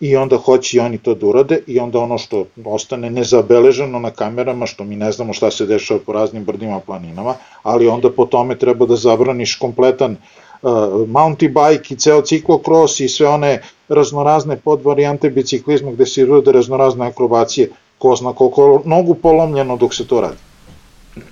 i 0.00 0.16
onda 0.16 0.36
hoće 0.36 0.76
i 0.76 0.80
oni 0.80 0.98
to 0.98 1.14
da 1.14 1.26
urade 1.26 1.60
i 1.66 1.78
onda 1.78 1.98
ono 1.98 2.18
što 2.18 2.46
ostane 2.64 3.10
nezabeleženo 3.10 3.98
na 3.98 4.10
kamerama, 4.10 4.66
što 4.66 4.84
mi 4.84 4.96
ne 4.96 5.12
znamo 5.12 5.32
šta 5.32 5.50
se 5.50 5.66
dešava 5.66 6.00
po 6.06 6.12
raznim 6.12 6.44
brdima 6.44 6.80
planinama, 6.80 7.34
ali 7.62 7.88
onda 7.88 8.10
po 8.10 8.26
tome 8.26 8.58
treba 8.58 8.86
da 8.86 8.96
zabraniš 8.96 9.54
kompletan 9.58 10.16
uh, 10.62 10.72
mountain 11.08 11.54
bike 11.54 11.94
i 11.94 11.96
ceo 11.96 12.22
ciklokros 12.22 13.00
i 13.00 13.08
sve 13.08 13.28
one 13.28 13.62
raznorazne 13.94 14.56
podvarijante 14.56 15.30
biciklizma 15.30 15.92
gde 15.92 16.06
se 16.06 16.24
urode 16.24 16.52
raznorazne 16.52 17.06
akrobacije, 17.06 17.68
ko 17.98 18.16
zna 18.16 18.32
koliko 18.32 18.82
nogu 18.84 19.14
polomljeno 19.14 19.76
dok 19.76 19.94
se 19.94 20.06
to 20.06 20.20
radi. 20.20 20.36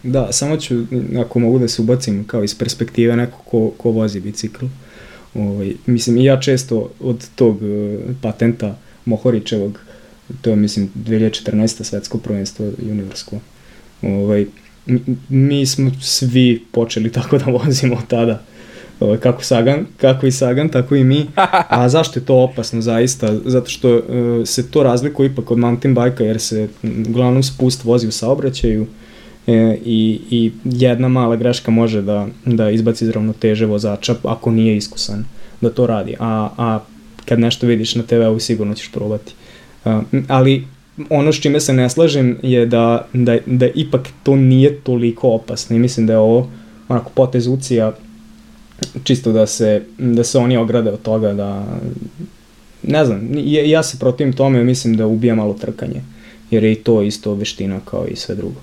Da, 0.03 0.33
samo 0.33 0.57
ću, 0.57 0.75
ako 1.21 1.39
mogu 1.39 1.59
da 1.59 1.69
se 1.69 1.83
ubacim 1.83 2.25
kao 2.27 2.45
iz 2.45 2.55
perspektive 2.59 3.17
neko 3.17 3.39
ko, 3.51 3.71
ko 3.77 3.91
vozi 3.91 4.21
bicikl. 4.21 4.67
Ovaj, 5.35 5.73
mislim, 5.87 6.17
i 6.17 6.25
ja 6.25 6.41
često 6.41 6.91
od 7.01 7.29
tog 7.35 7.57
uh, 7.63 8.01
patenta 8.23 8.77
Mohorićevog, 9.05 9.79
to 10.43 10.51
je, 10.51 10.57
mislim, 10.57 10.91
2014. 10.97 11.85
svetsko 11.85 12.19
prvenstvo 12.19 12.67
juniorsko, 12.87 13.37
ovaj, 14.03 14.47
mi 15.29 15.67
smo 15.67 15.91
svi 16.01 16.65
počeli 16.73 17.13
tako 17.13 17.39
da 17.39 17.45
vozimo 17.45 18.03
tada 18.09 18.43
ovaj, 19.01 19.19
kako 19.19 19.45
Sagan, 19.45 19.87
kako 19.97 20.27
i 20.27 20.33
Sagan, 20.33 20.69
tako 20.69 20.97
i 20.97 21.05
mi. 21.05 21.27
A 21.69 21.89
zašto 21.89 22.19
je 22.19 22.25
to 22.25 22.35
opasno 22.35 22.81
zaista? 22.81 23.35
Zato 23.45 23.71
što 23.71 23.97
uh, 23.97 24.03
se 24.45 24.71
to 24.71 24.83
razlikuje 24.83 25.27
ipak 25.27 25.51
od 25.51 25.59
mountain 25.59 25.95
bajka 25.95 26.25
jer 26.25 26.41
se 26.41 26.69
uglavnom 27.09 27.43
spust 27.43 27.85
vozi 27.85 28.09
u 28.09 28.13
saobraćaju 28.13 28.87
e, 29.47 29.79
i, 29.85 30.21
i 30.31 30.53
jedna 30.65 31.09
mala 31.09 31.37
greška 31.37 31.71
može 31.71 32.03
da, 32.03 32.27
da 32.45 32.71
izbaci 32.71 33.05
iz 33.05 33.11
ravnoteže 33.11 33.67
vozača 33.67 34.15
ako 34.23 34.51
nije 34.51 34.77
iskusan 34.77 35.25
da 35.61 35.71
to 35.71 35.87
radi. 35.87 36.17
A, 36.19 36.49
a 36.59 36.81
kad 37.25 37.41
nešto 37.41 37.67
vidiš 37.67 37.95
na 37.95 38.03
TV-u 38.03 38.41
sigurno 38.41 38.75
ćeš 38.75 38.93
probati. 38.93 39.35
Uh, 39.85 40.03
ali 40.29 40.65
ono 41.11 41.33
s 41.33 41.41
čime 41.41 41.61
se 41.61 41.73
ne 41.73 41.91
slažem 41.91 42.39
je 42.43 42.67
da, 42.67 43.07
da, 43.13 43.39
da 43.47 43.67
ipak 43.75 44.09
to 44.23 44.37
nije 44.37 44.81
toliko 44.81 45.29
opasno 45.29 45.77
i 45.77 45.79
mislim 45.79 46.07
da 46.07 46.13
je 46.13 46.19
ovo 46.19 46.51
onako 46.89 47.11
potez 47.15 47.47
Ucija 47.47 47.93
čisto 49.05 49.33
da 49.33 49.47
se, 49.47 49.83
da 49.99 50.25
se 50.25 50.39
oni 50.39 50.57
ograde 50.57 50.91
od 50.91 51.03
toga 51.03 51.33
da 51.33 51.65
ne 52.83 53.05
znam, 53.05 53.29
ja, 53.45 53.83
se 53.83 53.99
protivim 53.99 54.33
tome 54.33 54.65
mislim 54.65 54.97
da 54.97 55.07
ubija 55.07 55.35
malo 55.35 55.55
trkanje 55.55 56.03
jer 56.51 56.65
je 56.65 56.73
i 56.73 56.75
to 56.75 57.03
isto 57.03 57.35
veština 57.35 57.81
kao 57.85 58.07
i 58.07 58.17
sve 58.17 58.35
drugo. 58.35 58.61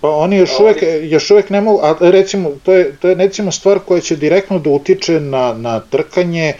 Pa 0.00 0.10
oni 0.10 0.36
još 0.36 0.60
uvek, 0.60 0.82
još 1.02 1.30
uvek 1.30 1.50
ne 1.50 1.60
mogu, 1.60 1.80
a 1.82 1.96
recimo, 2.00 2.50
to 2.62 2.72
je, 2.72 2.96
to 2.96 3.08
je 3.08 3.14
recimo 3.14 3.52
stvar 3.52 3.78
koja 3.78 4.00
će 4.00 4.16
direktno 4.16 4.58
da 4.58 4.70
utiče 4.70 5.20
na, 5.20 5.54
na 5.54 5.80
trkanje, 5.80 6.52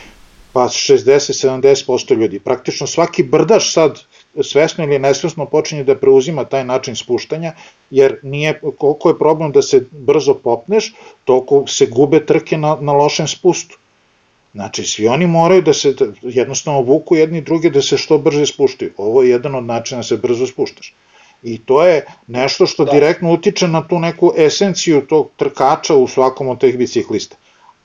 pa 0.52 0.60
60-70% 0.60 2.16
ljudi. 2.16 2.38
Praktično 2.38 2.86
svaki 2.86 3.22
brdaš 3.22 3.72
sad 3.72 4.00
svesno 4.42 4.84
ili 4.84 4.98
nesvesno 4.98 5.46
počinje 5.46 5.84
da 5.84 5.96
preuzima 5.96 6.44
taj 6.44 6.64
način 6.64 6.96
spuštanja, 6.96 7.52
jer 7.90 8.18
nije, 8.22 8.60
koliko 8.78 9.08
je 9.08 9.18
problem 9.18 9.52
da 9.52 9.62
se 9.62 9.86
brzo 9.90 10.34
popneš, 10.34 10.94
toliko 11.24 11.66
se 11.66 11.86
gube 11.86 12.26
trke 12.26 12.58
na, 12.58 12.76
na 12.80 12.92
lošem 12.92 13.28
spustu. 13.28 13.78
Znači, 14.54 14.84
svi 14.84 15.08
oni 15.08 15.26
moraju 15.26 15.62
da 15.62 15.72
se 15.72 15.94
jednostavno 16.22 16.80
vuku 16.80 17.16
jedni 17.16 17.40
drugi 17.40 17.70
da 17.70 17.82
se 17.82 17.96
što 17.96 18.18
brže 18.18 18.46
spuštaju. 18.46 18.92
Ovo 18.96 19.22
je 19.22 19.30
jedan 19.30 19.54
od 19.54 19.64
načina 19.64 19.98
da 19.98 20.02
se 20.02 20.16
brzo 20.16 20.46
spuštaš. 20.46 20.94
I 21.42 21.58
to 21.58 21.82
je 21.86 22.06
nešto 22.26 22.66
što 22.66 22.84
da. 22.84 22.92
direktno 22.92 23.32
utiče 23.32 23.68
na 23.68 23.88
tu 23.88 23.98
neku 23.98 24.32
esenciju 24.36 25.06
tog 25.06 25.28
trkača 25.36 25.94
u 25.94 26.08
svakom 26.08 26.48
od 26.48 26.60
teh 26.60 26.78
biciklista. 26.78 27.36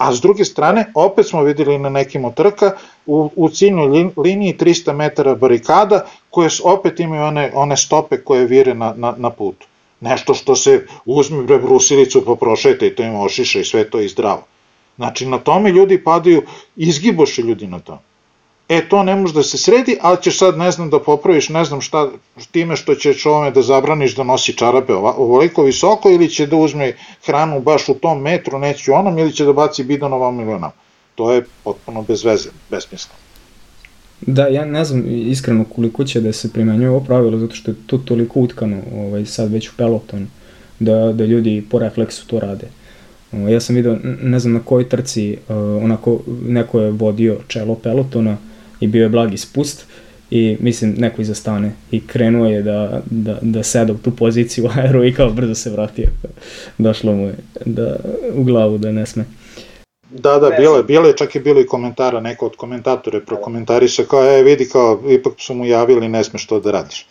A 0.01 0.13
s 0.13 0.21
druge 0.21 0.45
strane, 0.45 0.85
opet 0.95 1.27
smo 1.27 1.43
videli 1.43 1.77
na 1.77 1.89
nekim 1.89 2.25
od 2.25 2.33
trka, 2.33 2.71
u, 3.05 3.29
u 3.35 3.49
ciljnoj 3.49 4.09
liniji 4.17 4.55
300 4.59 4.93
metara 4.93 5.35
barikada, 5.35 6.05
koje 6.29 6.49
opet 6.63 6.99
imaju 6.99 7.23
one, 7.23 7.51
one 7.53 7.77
stope 7.77 8.17
koje 8.17 8.45
vire 8.45 8.73
na, 8.73 8.93
na, 8.97 9.13
na 9.17 9.29
putu. 9.29 9.67
Nešto 9.99 10.33
što 10.33 10.55
se 10.55 10.87
uzmi 11.05 11.43
bre 11.45 11.59
brusilicu 11.59 12.23
pa 12.25 12.35
prošete 12.35 12.87
i 12.87 12.95
to 12.95 13.03
ima 13.03 13.21
ošiša 13.21 13.59
i 13.59 13.63
sve 13.63 13.89
to 13.89 13.99
je 13.99 14.07
zdravo. 14.09 14.43
Znači, 14.95 15.25
na 15.25 15.37
tome 15.37 15.71
ljudi 15.71 16.03
padaju, 16.03 16.41
izgiboše 16.75 17.41
ljudi 17.41 17.67
na 17.67 17.79
to. 17.79 17.99
E, 18.71 18.89
to 18.89 19.03
ne 19.03 19.15
može 19.15 19.33
da 19.33 19.43
se 19.43 19.57
sredi, 19.57 19.97
ali 20.01 20.17
ćeš 20.21 20.37
sad, 20.37 20.57
ne 20.57 20.71
znam, 20.71 20.89
da 20.89 20.99
popraviš, 20.99 21.49
ne 21.49 21.65
znam 21.65 21.81
šta, 21.81 22.09
time 22.51 22.75
što 22.75 22.95
ćeš 22.95 23.25
ovome 23.25 23.51
da 23.51 23.61
zabraniš 23.61 24.15
da 24.15 24.23
nosi 24.23 24.53
čarape 24.53 24.93
ovoliko 24.93 25.63
visoko, 25.63 26.09
ili 26.09 26.29
će 26.29 26.45
da 26.47 26.55
uzme 26.55 26.93
hranu 27.25 27.59
baš 27.59 27.89
u 27.89 27.93
tom 27.93 28.21
metru, 28.21 28.59
neće 28.59 28.91
onom, 28.91 29.17
ili 29.17 29.33
će 29.33 29.45
da 29.45 29.53
baci 29.53 29.83
bidon 29.83 30.13
ovom 30.13 30.39
ili 30.39 30.53
onam. 30.53 30.71
To 31.15 31.31
je 31.33 31.43
potpuno 31.63 32.01
bez 32.01 32.23
veze, 32.23 32.49
besmisleno. 32.69 33.19
Da, 34.21 34.47
ja 34.47 34.65
ne 34.65 34.85
znam 34.85 35.03
iskreno 35.07 35.65
koliko 35.75 36.03
će 36.03 36.21
da 36.21 36.33
se 36.33 36.53
primenjuje 36.53 36.89
ovo 36.89 36.99
pravilo, 36.99 37.37
zato 37.37 37.55
što 37.55 37.71
je 37.71 37.75
to 37.87 37.97
toliko 37.97 38.39
utkano 38.39 38.77
ovaj, 38.95 39.25
sad 39.25 39.51
već 39.51 39.69
u 39.69 39.73
pelotonu, 39.77 40.27
da, 40.79 41.11
da 41.13 41.25
ljudi 41.25 41.65
po 41.71 41.79
refleksu 41.79 42.27
to 42.27 42.39
rade. 42.39 42.67
Ja 43.49 43.59
sam 43.59 43.75
vidio, 43.75 43.97
ne 44.21 44.39
znam 44.39 44.53
na 44.53 44.59
kojoj 44.59 44.89
trci, 44.89 45.37
onako, 45.83 46.19
neko 46.45 46.79
je 46.79 46.91
vodio 46.91 47.37
čelo 47.47 47.75
pelotona 47.75 48.37
i 48.81 48.87
bio 48.87 49.03
je 49.03 49.09
blagi 49.09 49.37
spust 49.37 49.85
i 50.31 50.57
mislim 50.59 50.95
neko 50.97 51.21
iza 51.21 51.35
stane 51.35 51.71
i 51.91 52.07
krenuo 52.07 52.47
je 52.47 52.61
da, 52.61 53.01
da, 53.05 53.39
da 53.41 53.63
seda 53.63 53.93
u 53.93 53.97
tu 53.97 54.15
poziciju 54.15 54.69
aero 54.75 55.05
i 55.05 55.13
kao 55.13 55.29
brzo 55.29 55.55
se 55.55 55.69
vratio. 55.69 56.07
Došlo 56.77 57.13
mu 57.13 57.27
je 57.27 57.35
da, 57.65 57.95
u 58.33 58.43
glavu 58.43 58.77
da 58.77 58.91
ne 58.91 59.05
sme. 59.05 59.25
Da, 60.09 60.39
da, 60.39 60.49
bilo 60.49 60.77
je, 60.77 60.83
bilo 60.83 61.07
je, 61.07 61.17
čak 61.17 61.35
je 61.35 61.41
bilo 61.41 61.61
i 61.61 61.65
komentara, 61.65 62.19
neko 62.19 62.45
od 62.45 62.55
komentatora 62.55 63.17
je 63.17 63.25
prokomentariše 63.25 64.05
kao, 64.05 64.23
e, 64.23 64.43
vidi 64.43 64.69
kao, 64.69 65.01
ipak 65.09 65.33
su 65.37 65.53
mu 65.53 65.65
javili, 65.65 66.09
ne 66.09 66.23
smeš 66.23 66.47
to 66.47 66.59
da 66.59 66.71
radiš. 66.71 67.05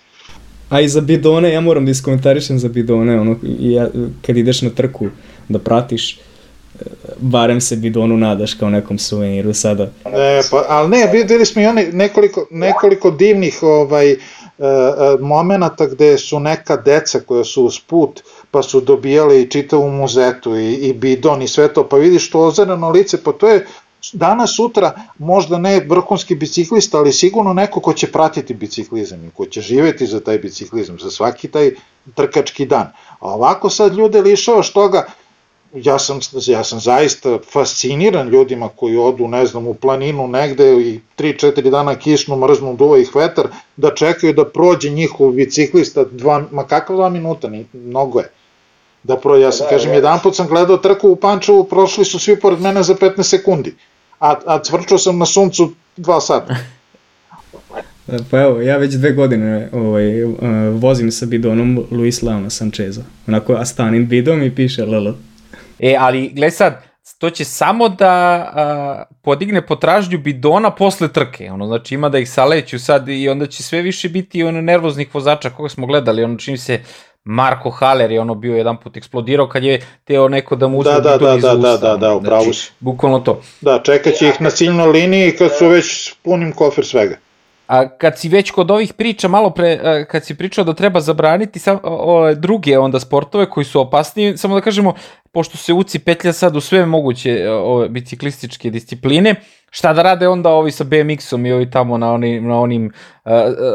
A 0.68 0.80
i 0.80 0.88
za 0.88 1.00
bidone, 1.00 1.52
ja 1.52 1.60
moram 1.60 1.84
da 1.84 1.90
iskomentarišem 1.90 2.58
za 2.58 2.68
bidone, 2.68 3.20
ono, 3.20 3.36
ja, 3.60 3.88
kad 4.26 4.36
ideš 4.36 4.62
na 4.62 4.70
trku, 4.70 5.06
da 5.48 5.58
pratiš, 5.58 6.18
barem 7.18 7.60
se 7.60 7.76
bidonu 7.76 8.16
nadaš 8.16 8.54
kao 8.54 8.70
nekom 8.70 8.98
suveniru 8.98 9.54
sada. 9.54 9.90
Ne, 10.04 10.40
pa, 10.50 10.64
ali 10.68 10.88
ne, 10.88 11.08
videli 11.12 11.46
smo 11.46 11.62
i 11.62 11.66
one 11.66 11.88
nekoliko, 11.92 12.46
nekoliko 12.50 13.10
divnih 13.10 13.58
ovaj, 13.62 14.12
uh, 14.12 14.16
momenata 15.20 15.86
gde 15.86 16.18
su 16.18 16.40
neka 16.40 16.76
deca 16.76 17.20
koja 17.20 17.44
su 17.44 17.64
uz 17.64 17.80
put, 17.86 18.20
pa 18.50 18.62
su 18.62 18.80
dobijali 18.80 19.50
čitavu 19.50 19.90
muzetu 19.90 20.56
i, 20.56 20.74
i 20.74 20.92
bidon 20.92 21.42
i 21.42 21.48
sve 21.48 21.74
to, 21.74 21.88
pa 21.88 21.96
vidiš 21.96 22.30
to 22.30 22.40
ozerano 22.40 22.90
lice, 22.90 23.22
pa 23.24 23.32
to 23.32 23.48
je 23.48 23.66
danas, 24.12 24.56
sutra, 24.56 24.92
možda 25.18 25.58
ne 25.58 25.80
vrhunski 25.80 26.34
biciklista, 26.34 26.98
ali 26.98 27.12
sigurno 27.12 27.52
neko 27.52 27.80
ko 27.80 27.92
će 27.92 28.12
pratiti 28.12 28.54
biciklizam 28.54 29.24
i 29.24 29.30
ko 29.30 29.46
će 29.46 29.60
živeti 29.60 30.06
za 30.06 30.20
taj 30.20 30.38
biciklizam, 30.38 30.98
za 30.98 31.10
svaki 31.10 31.48
taj 31.48 31.70
trkački 32.14 32.66
dan. 32.66 32.92
A 33.20 33.34
ovako 33.34 33.70
sad 33.70 33.94
ljude 33.94 34.20
lišavaš 34.20 34.72
toga, 34.72 35.06
ja 35.74 35.98
sam, 35.98 36.20
ja 36.46 36.64
sam 36.64 36.80
zaista 36.80 37.38
fasciniran 37.52 38.28
ljudima 38.28 38.68
koji 38.68 38.96
odu, 38.96 39.28
ne 39.28 39.46
znam, 39.46 39.66
u 39.66 39.74
planinu 39.74 40.28
negde 40.28 40.72
i 40.80 41.00
3-4 41.18 41.70
dana 41.70 41.94
kišnu 41.94 42.36
mrznu 42.36 42.76
duva 42.76 42.98
ih 42.98 43.14
vetar, 43.14 43.48
da 43.76 43.94
čekaju 43.94 44.32
da 44.32 44.44
prođe 44.44 44.90
njihov 44.90 45.30
biciklista, 45.30 46.04
dva, 46.04 46.44
ma 46.50 46.64
kakva 46.64 46.96
dva 46.96 47.08
minuta, 47.08 47.48
ni, 47.48 47.66
mnogo 47.72 48.18
je. 48.18 48.30
Da 49.02 49.16
pro, 49.16 49.36
ja 49.36 49.52
sam, 49.52 49.66
da, 49.66 49.70
kažem, 49.70 49.94
jedan 49.94 50.18
put 50.22 50.36
sam 50.36 50.46
gledao 50.46 50.76
trku 50.76 51.08
u 51.08 51.16
Pančevu, 51.16 51.64
prošli 51.64 52.04
su 52.04 52.18
svi 52.18 52.40
pored 52.40 52.60
mene 52.60 52.82
za 52.82 52.94
15 52.94 53.22
sekundi, 53.22 53.74
a, 54.20 54.34
a 54.46 54.62
cvrčao 54.62 54.98
sam 54.98 55.18
na 55.18 55.26
suncu 55.26 55.72
dva 55.96 56.20
sata. 56.20 56.56
Pa 58.30 58.40
evo, 58.40 58.60
ja 58.60 58.76
već 58.76 58.94
dve 58.94 59.12
godine 59.12 59.68
ovaj, 59.72 60.24
uh, 60.24 60.38
vozim 60.74 61.10
sa 61.10 61.26
bidonom 61.26 61.84
Luis 61.90 62.22
Leona 62.22 62.50
Sancheza. 62.50 63.02
Onako, 63.26 63.52
a 63.52 63.64
stanim 63.64 64.08
bidom 64.08 64.42
i 64.42 64.54
piše 64.54 64.84
LL. 64.84 65.14
E, 65.82 65.96
ali 65.98 66.28
gledaj 66.28 66.50
sad, 66.50 66.82
to 67.18 67.30
će 67.30 67.44
samo 67.44 67.88
da 67.88 68.10
a, 68.10 69.02
podigne 69.22 69.66
potražnju 69.66 70.18
bidona 70.18 70.70
posle 70.70 71.08
trke, 71.08 71.50
ono, 71.52 71.66
znači 71.66 71.94
ima 71.94 72.08
da 72.08 72.18
ih 72.18 72.30
saleću 72.30 72.78
sad 72.78 73.08
i 73.08 73.28
onda 73.28 73.46
će 73.46 73.62
sve 73.62 73.82
više 73.82 74.08
biti 74.08 74.42
ono 74.42 74.60
nervoznih 74.60 75.14
vozača 75.14 75.50
koga 75.50 75.68
smo 75.68 75.86
gledali, 75.86 76.24
ono 76.24 76.38
čini 76.38 76.58
se 76.58 76.80
Marko 77.24 77.70
Haller 77.70 78.10
je 78.10 78.20
ono 78.20 78.34
bio 78.34 78.56
jedan 78.56 78.76
put 78.76 78.96
eksplodirao 78.96 79.48
kad 79.48 79.64
je 79.64 79.80
teo 80.04 80.28
neko 80.28 80.56
da 80.56 80.68
mu 80.68 80.78
uzme 80.78 80.92
da, 80.92 81.00
da, 81.00 81.18
da, 81.18 81.36
da, 81.36 81.54
da, 81.54 81.76
da, 81.76 81.96
da, 81.96 82.14
upravo 82.14 82.42
znači, 82.42 82.58
si. 82.58 82.72
Bukvalno 82.80 83.18
to. 83.18 83.40
Da, 83.60 83.80
čekaće 83.84 84.28
ih 84.28 84.40
na 84.40 84.50
ciljnoj 84.50 84.88
liniji 84.88 85.36
kad 85.36 85.50
su 85.58 85.68
već 85.68 86.14
punim 86.22 86.52
kofer 86.52 86.86
svega. 86.86 87.16
A 87.70 87.88
kad 87.88 88.18
si 88.18 88.28
već 88.28 88.50
kod 88.50 88.70
ovih 88.70 88.92
priča, 88.92 89.28
malo 89.28 89.50
pre, 89.50 90.04
kad 90.10 90.24
si 90.24 90.34
pričao 90.34 90.64
da 90.64 90.74
treba 90.74 91.00
zabraniti 91.00 91.58
sam, 91.58 91.78
o, 91.82 92.34
druge 92.34 92.78
onda 92.78 93.00
sportove 93.00 93.50
koji 93.50 93.64
su 93.64 93.80
opasniji, 93.80 94.36
samo 94.36 94.54
da 94.54 94.60
kažemo, 94.60 94.94
pošto 95.32 95.56
se 95.56 95.72
uci 95.72 95.98
petlja 95.98 96.32
sad 96.32 96.56
u 96.56 96.60
sve 96.60 96.86
moguće 96.86 97.50
ove 97.50 97.88
biciklističke 97.88 98.70
discipline, 98.70 99.34
šta 99.70 99.92
da 99.92 100.02
rade 100.02 100.28
onda 100.28 100.50
ovi 100.50 100.70
sa 100.70 100.84
BMX-om 100.84 101.46
i 101.46 101.52
ovi 101.52 101.70
tamo 101.70 101.98
na 101.98 102.12
onim, 102.12 102.48
na 102.48 102.60
onim, 102.60 102.92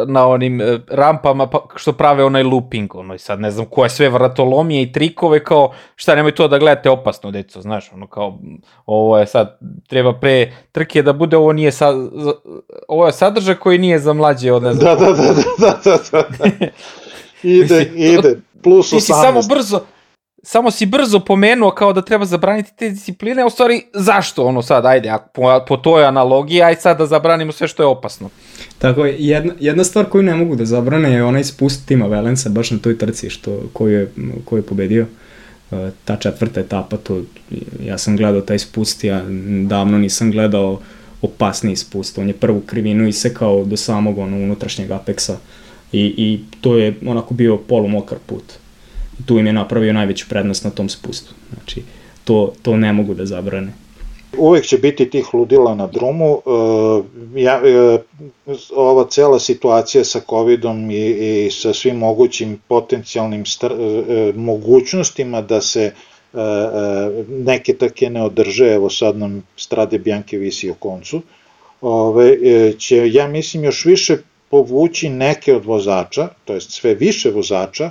na 0.07 0.27
onim 0.27 0.61
e, 0.61 0.79
rampama 0.87 1.47
pa, 1.47 1.67
što 1.75 1.93
prave 1.93 2.23
onaj 2.23 2.43
looping, 2.43 2.95
ono 2.95 3.15
i 3.15 3.19
sad 3.19 3.39
ne 3.39 3.51
znam 3.51 3.65
koje 3.65 3.89
sve 3.89 4.09
vratolomije 4.09 4.81
i 4.81 4.91
trikove 4.91 5.43
kao 5.43 5.73
šta 5.95 6.15
nemoj 6.15 6.35
to 6.35 6.47
da 6.47 6.57
gledate 6.57 6.89
opasno 6.89 7.31
deco, 7.31 7.61
znaš, 7.61 7.91
ono 7.93 8.07
kao 8.07 8.39
ovo 8.85 9.19
je 9.19 9.27
sad 9.27 9.59
treba 9.87 10.13
pre 10.19 10.51
trke 10.71 11.01
da 11.01 11.13
bude 11.13 11.37
ovo 11.37 11.53
nije 11.53 11.71
sad 11.71 11.95
ovo 12.87 13.05
je 13.05 13.13
sadržaj 13.13 13.55
koji 13.55 13.77
nije 13.77 13.99
za 13.99 14.13
mlađe 14.13 14.51
od 14.51 14.63
ne 14.63 14.73
znam. 14.73 14.99
Da, 14.99 15.05
da, 15.05 15.11
da, 15.11 15.33
da, 15.59 15.79
da, 15.83 15.97
da. 16.11 16.23
da. 16.37 16.67
ide, 17.43 17.91
ide, 17.95 18.35
plus 18.63 18.91
18. 18.91 18.95
Ti 18.95 19.01
si 19.01 19.13
samo 19.13 19.41
brzo, 19.49 19.81
samo 20.45 20.71
si 20.71 20.85
brzo 20.85 21.19
pomenuo 21.19 21.71
kao 21.71 21.93
da 21.93 22.01
treba 22.01 22.25
zabraniti 22.25 22.71
te 22.75 22.89
discipline, 22.89 23.45
u 23.45 23.49
stvari 23.49 23.81
zašto 23.93 24.45
ono 24.45 24.61
sad, 24.61 24.85
ajde, 24.85 25.13
po, 25.33 25.59
po 25.67 25.77
toj 25.77 26.05
analogiji, 26.05 26.61
aj 26.61 26.75
sad 26.75 26.97
da 26.97 27.05
zabranimo 27.05 27.51
sve 27.51 27.67
što 27.67 27.83
je 27.83 27.87
opasno. 27.87 28.29
Tako 28.77 29.05
je, 29.05 29.15
jedna, 29.19 29.53
jedna 29.59 29.83
stvar 29.83 30.05
koju 30.05 30.23
ne 30.23 30.35
mogu 30.35 30.55
da 30.55 30.65
zabrane 30.65 31.13
je 31.13 31.23
onaj 31.23 31.43
spust 31.43 31.87
Tima 31.87 32.07
Velensa 32.07 32.49
baš 32.49 32.71
na 32.71 32.77
toj 32.77 32.97
trci 32.97 33.29
što, 33.29 33.59
koju, 33.73 33.99
je, 33.99 34.11
koju 34.45 34.59
je 34.59 34.63
pobedio. 34.65 35.05
E, 35.71 35.89
ta 36.05 36.15
četvrta 36.15 36.59
etapa, 36.59 36.97
to, 36.97 37.21
ja 37.83 37.97
sam 37.97 38.17
gledao 38.17 38.41
taj 38.41 38.59
spust, 38.59 39.03
ja 39.03 39.21
davno 39.67 39.97
nisam 39.97 40.31
gledao 40.31 40.79
opasniji 41.21 41.75
spust. 41.75 42.17
On 42.17 42.27
je 42.27 42.33
prvu 42.33 42.61
krivinu 42.61 43.07
isekao 43.07 43.63
do 43.63 43.77
samog 43.77 44.17
ono, 44.17 44.37
unutrašnjeg 44.37 44.91
apeksa 44.91 45.37
i, 45.91 46.13
i 46.17 46.39
to 46.61 46.77
je 46.77 46.95
onako 47.05 47.33
bio 47.33 47.57
polumokar 47.57 48.17
put 48.25 48.43
tu 49.25 49.39
im 49.39 49.47
je 49.47 49.53
napravio 49.53 49.93
najveću 49.93 50.25
prednost 50.29 50.63
na 50.63 50.69
tom 50.69 50.89
spustu. 50.89 51.33
Znači, 51.53 51.83
to, 52.23 52.53
to 52.61 52.77
ne 52.77 52.93
mogu 52.93 53.13
da 53.13 53.25
zabrane. 53.25 53.73
Uvek 54.37 54.65
će 54.65 54.77
biti 54.77 55.09
tih 55.09 55.33
ludila 55.33 55.75
na 55.75 55.87
drumu. 55.87 56.41
E, 57.35 57.41
ja, 57.41 57.61
e, 57.65 57.97
ova 58.75 59.05
cela 59.09 59.39
situacija 59.39 60.03
sa 60.03 60.21
covidom 60.29 60.91
i, 60.91 61.45
i 61.45 61.51
sa 61.51 61.73
svim 61.73 61.97
mogućim 61.97 62.59
potencijalnim 62.67 63.45
star, 63.45 63.71
e, 63.71 64.33
mogućnostima 64.35 65.41
da 65.41 65.61
se 65.61 65.91
neke 67.29 67.73
trke 67.73 68.09
ne 68.09 68.23
održe, 68.23 68.65
evo 68.73 68.89
sad 68.89 69.17
nam 69.17 69.43
Strade 69.57 69.99
Bjanke 69.99 70.37
visi 70.37 70.69
o 70.69 70.73
koncu, 70.73 71.21
ove, 71.81 72.37
će, 72.77 73.11
ja 73.11 73.27
mislim, 73.27 73.63
još 73.63 73.85
više 73.85 74.17
povući 74.49 75.09
neke 75.09 75.55
od 75.55 75.65
vozača, 75.65 76.27
to 76.45 76.53
jest 76.53 76.71
sve 76.71 76.93
više 76.93 77.31
vozača, 77.31 77.89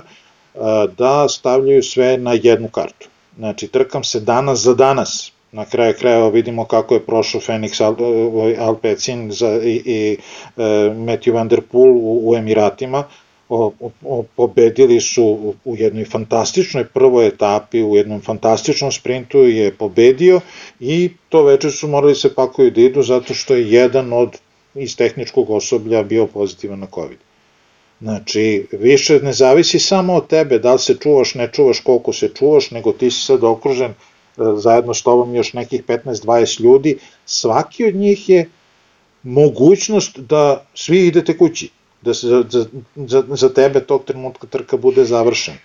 da 0.97 1.29
stavljaju 1.29 1.83
sve 1.83 2.17
na 2.17 2.33
jednu 2.43 2.67
kartu. 2.67 3.07
Znači, 3.37 3.67
trkam 3.67 4.03
se 4.03 4.19
danas 4.19 4.59
za 4.59 4.73
danas. 4.73 5.31
Na 5.51 5.65
kraju 5.65 5.93
krajeva 5.99 6.29
vidimo 6.29 6.65
kako 6.65 6.93
je 6.93 7.05
prošao 7.05 7.41
Fenix 7.41 7.83
Al, 7.83 7.95
ovaj, 7.99 8.57
Alpecin 8.57 9.31
za, 9.31 9.59
i, 9.63 9.81
i 9.85 10.17
e, 10.57 10.61
Matthew 10.89 11.33
Van 11.33 11.47
Der 11.47 11.61
Poel 11.61 11.91
u, 11.91 12.29
u 12.29 12.35
Emiratima. 12.35 13.03
O, 13.49 13.71
o, 14.03 14.23
pobedili 14.35 15.01
su 15.01 15.53
u 15.65 15.75
jednoj 15.75 16.05
fantastičnoj 16.05 16.85
prvoj 16.85 17.27
etapi, 17.27 17.83
u 17.83 17.95
jednom 17.95 18.21
fantastičnom 18.21 18.91
sprintu 18.91 19.37
je 19.37 19.71
pobedio 19.71 20.41
i 20.79 21.09
to 21.29 21.43
večer 21.43 21.71
su 21.71 21.87
morali 21.87 22.15
se 22.15 22.35
pakuju 22.35 22.71
da 22.71 22.81
idu 22.81 23.03
zato 23.03 23.33
što 23.33 23.55
je 23.55 23.71
jedan 23.71 24.13
od 24.13 24.37
iz 24.75 24.97
tehničkog 24.97 25.49
osoblja 25.49 26.03
bio 26.03 26.27
pozitivan 26.27 26.79
na 26.79 26.87
COVID. 26.95 27.17
Znači, 28.01 28.67
više 28.71 29.19
ne 29.19 29.33
zavisi 29.33 29.79
samo 29.79 30.13
od 30.13 30.27
tebe, 30.27 30.59
da 30.59 30.73
li 30.73 30.79
se 30.79 30.95
čuvaš, 30.99 31.35
ne 31.35 31.49
čuvaš, 31.53 31.79
koliko 31.79 32.13
se 32.13 32.29
čuvaš, 32.29 32.71
nego 32.71 32.91
ti 32.91 33.11
si 33.11 33.25
sad 33.25 33.43
okružen 33.43 33.91
e, 33.91 33.93
zajedno 34.57 34.93
s 34.93 35.01
tobom 35.01 35.35
još 35.35 35.53
nekih 35.53 35.83
15-20 35.83 36.61
ljudi, 36.61 36.97
svaki 37.25 37.85
od 37.85 37.95
njih 37.95 38.29
je 38.29 38.49
mogućnost 39.23 40.19
da 40.19 40.65
svi 40.73 41.07
idete 41.07 41.37
kući, 41.37 41.69
da 42.01 42.13
se 42.13 42.27
za, 42.27 42.65
za, 42.95 43.23
za 43.27 43.53
tebe 43.53 43.79
tog 43.79 44.03
trenutka 44.03 44.47
trka 44.47 44.77
bude 44.77 45.05
završena. 45.05 45.57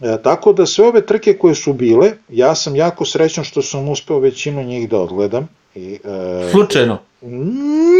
E, 0.00 0.16
tako 0.22 0.52
da 0.52 0.66
sve 0.66 0.86
ove 0.86 1.06
trke 1.06 1.38
koje 1.38 1.54
su 1.54 1.72
bile, 1.72 2.12
ja 2.28 2.54
sam 2.54 2.76
jako 2.76 3.04
srećan 3.04 3.44
što 3.44 3.62
sam 3.62 3.88
uspeo 3.88 4.18
većinu 4.18 4.62
njih 4.64 4.88
da 4.88 5.00
odgledam. 5.00 5.48
I, 5.74 5.98
e, 6.04 6.50
Slučajno? 6.50 6.98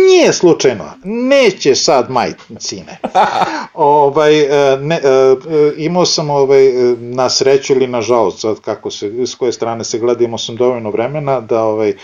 Nije 0.09 0.33
slučajno, 0.33 0.85
neće 1.05 1.75
sad 1.75 2.11
majcine. 2.11 2.99
ovaj, 3.75 4.41
e, 4.41 4.77
ne, 4.77 4.97
e, 4.97 5.35
imao 5.77 6.05
sam 6.07 6.31
ovaj, 6.31 6.73
na 6.99 7.31
sreću 7.31 7.73
ili 7.73 7.87
na 7.87 8.01
žalost, 8.01 8.41
sad 8.41 8.61
kako 8.61 8.91
se, 8.91 9.27
s 9.27 9.35
koje 9.35 9.53
strane 9.53 9.85
se 9.85 9.99
gleda, 9.99 10.25
imao 10.25 10.39
sam 10.39 10.57
dovoljno 10.57 10.91
vremena 10.91 11.41
da 11.41 11.65
ovaj, 11.65 11.95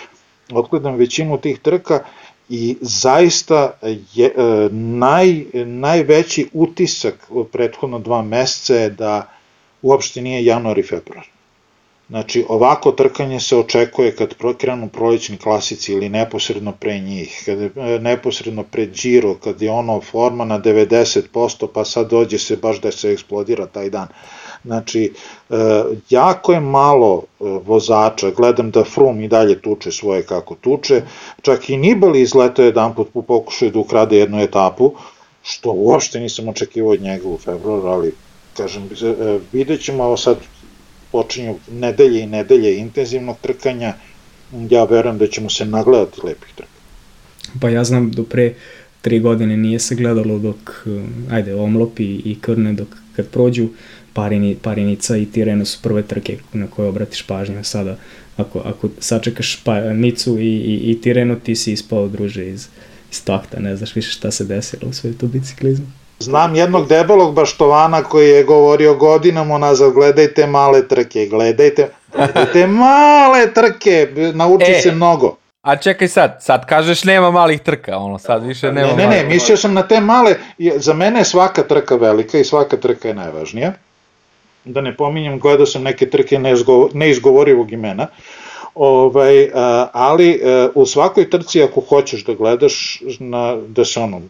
odgledam 0.53 0.95
većinu 0.95 1.39
tih 1.39 1.59
trka 1.59 2.05
i 2.49 2.77
zaista 2.81 3.71
je, 4.15 4.33
naj, 4.71 5.45
najveći 5.55 6.49
utisak 6.53 7.15
u 7.31 7.45
prethodno 7.45 7.99
dva 7.99 8.23
meseca 8.23 8.75
je 8.75 8.91
da 8.91 9.31
uopšte 9.83 10.21
nije 10.21 10.45
januar 10.45 10.79
i 10.79 10.83
februar. 10.83 11.38
Znači, 12.09 12.45
ovako 12.49 12.93
trkanje 12.93 13.41
se 13.41 13.57
očekuje 13.57 14.17
kad 14.17 14.35
krenu 14.59 14.89
prolećni 14.89 15.37
klasici 15.39 15.93
ili 15.93 16.09
neposredno 16.09 16.73
pre 16.73 16.99
njih, 16.99 17.43
kad 17.45 17.61
je 17.61 17.71
e, 17.77 17.99
neposredno 17.99 18.63
pred 18.63 18.91
Giro, 19.03 19.35
kad 19.35 19.63
je 19.63 19.71
ono 19.71 20.01
forma 20.01 20.45
na 20.45 20.61
90%, 20.61 21.67
pa 21.75 21.85
sad 21.85 22.11
dođe 22.11 22.39
se 22.39 22.57
baš 22.57 22.81
da 22.81 22.91
se 22.91 23.13
eksplodira 23.13 23.67
taj 23.67 23.91
dan. 23.91 24.09
Znači, 24.65 25.13
e, 25.51 25.55
jako 26.11 26.53
je 26.53 26.61
malo 26.61 27.23
e, 27.23 27.45
vozača, 27.67 28.31
gledam 28.31 28.71
da 28.71 28.85
Frum 28.85 29.21
i 29.21 29.29
dalje 29.29 29.61
tuče 29.63 29.93
svoje 29.93 30.23
kako 30.23 30.55
tuče, 30.55 31.03
čak 31.43 31.71
i 31.71 31.77
Nibali 31.77 32.21
izletao 32.21 32.65
jedan 32.65 32.95
put 32.95 33.09
po 33.13 33.23
pokušaju 33.23 33.71
da 33.71 33.79
ukrade 33.79 34.19
jednu 34.19 34.41
etapu, 34.41 34.93
što 35.43 35.73
uopšte 35.73 36.21
nisam 36.21 36.49
očekivao 36.49 36.93
od 36.93 37.03
njega 37.03 37.29
u 37.29 37.39
februaru, 37.39 37.87
ali 37.87 38.15
kažem, 38.57 38.89
vidjet 39.53 39.85
ćemo, 39.85 40.05
ovo 40.05 40.17
sad 40.17 40.37
počinju 41.13 41.57
nedelje 41.71 42.21
i 42.21 42.27
nedelje 42.27 42.79
intenzivnog 42.79 43.37
trkanja, 43.41 43.95
ja 44.71 44.85
verujem 44.85 45.19
da 45.19 45.27
ćemo 45.27 45.51
se 45.51 45.65
nagledati 45.65 46.21
lepih 46.25 46.49
trka. 46.55 46.79
Pa 47.61 47.69
ja 47.69 47.85
znam 47.85 48.11
do 48.11 48.23
pre 48.23 48.55
tri 49.03 49.21
godine 49.21 49.57
nije 49.57 49.79
se 49.79 49.95
gledalo 49.95 50.39
dok, 50.39 50.87
ajde, 51.31 51.55
Omlop 51.55 52.01
i, 52.01 52.37
Krne 52.41 52.73
dok 52.73 52.89
kad 53.17 53.29
prođu, 53.29 53.69
Parini, 54.13 54.57
Parinica 54.63 55.17
i 55.17 55.27
Tireno 55.27 55.65
su 55.65 55.79
prve 55.83 56.03
trke 56.03 56.39
na 56.53 56.67
koje 56.67 56.89
obratiš 56.89 57.23
pažnju. 57.23 57.65
Sada, 57.65 57.97
ako, 58.37 58.59
ako 58.59 58.89
sačekaš 58.99 59.63
Panicu 59.65 60.39
i, 60.39 60.57
i, 60.57 60.91
i 60.91 61.01
Tireno, 61.01 61.37
ti 61.37 61.57
si 61.57 61.73
ispao 61.73 62.09
druže 62.09 62.49
iz, 62.49 62.69
iz 63.13 63.25
takta, 63.25 63.61
ne 63.61 63.77
znaš 63.77 63.95
više 63.97 64.11
šta 64.11 64.31
se 64.31 64.45
desilo 64.45 64.91
u 64.91 64.93
svetu 64.93 65.27
biciklizmu. 65.27 65.87
Znam 66.19 66.55
jednog 66.55 66.89
debelog 66.89 67.35
baštovana 67.35 68.03
koji 68.03 68.29
je 68.29 68.45
govorio 68.45 68.95
godinama 68.95 69.55
unazad, 69.55 69.93
gledajte 69.93 70.47
male 70.47 70.89
trke, 70.89 71.27
gledajte, 71.27 71.89
gledajte 72.15 72.67
male 72.67 73.53
trke, 73.55 74.09
nauči 74.35 74.73
e, 74.73 74.81
se 74.81 74.93
mnogo. 74.93 75.37
A 75.63 75.77
čekaj 75.77 76.09
sad, 76.09 76.39
sad 76.41 76.67
kažeš 76.67 77.05
nema 77.05 77.31
malih 77.31 77.61
trka, 77.61 77.97
ono 77.97 78.19
sad 78.19 78.45
više 78.45 78.73
nema 78.73 78.93
Ne, 78.93 79.07
ne, 79.07 79.09
ne, 79.09 79.25
mislio 79.25 79.57
sam 79.57 79.75
na 79.75 79.89
te 79.89 80.01
male, 80.01 80.35
za 80.77 80.95
mene 80.95 81.21
je 81.21 81.25
svaka 81.25 81.63
trka 81.63 81.97
velika 81.97 82.39
i 82.39 82.45
svaka 82.45 82.77
trka 82.77 83.09
je 83.09 83.15
najvažnija. 83.15 83.73
Da 84.65 84.81
ne 84.81 84.97
pominjem, 84.97 85.39
gledao 85.39 85.67
sam 85.67 85.83
neke 85.83 86.11
trke 86.11 86.39
neizgovorivog 86.93 87.73
imena, 87.73 88.07
ovaj, 88.75 89.51
ali 89.93 90.31
e, 90.31 90.69
u 90.75 90.87
svakoj 90.87 91.31
trci 91.31 91.63
ako 91.63 91.81
hoćeš 91.81 92.25
da 92.25 92.35
gledaš, 92.35 93.03
na, 93.19 93.57
da 93.57 93.85
se 93.85 94.01
ono, 94.01 94.21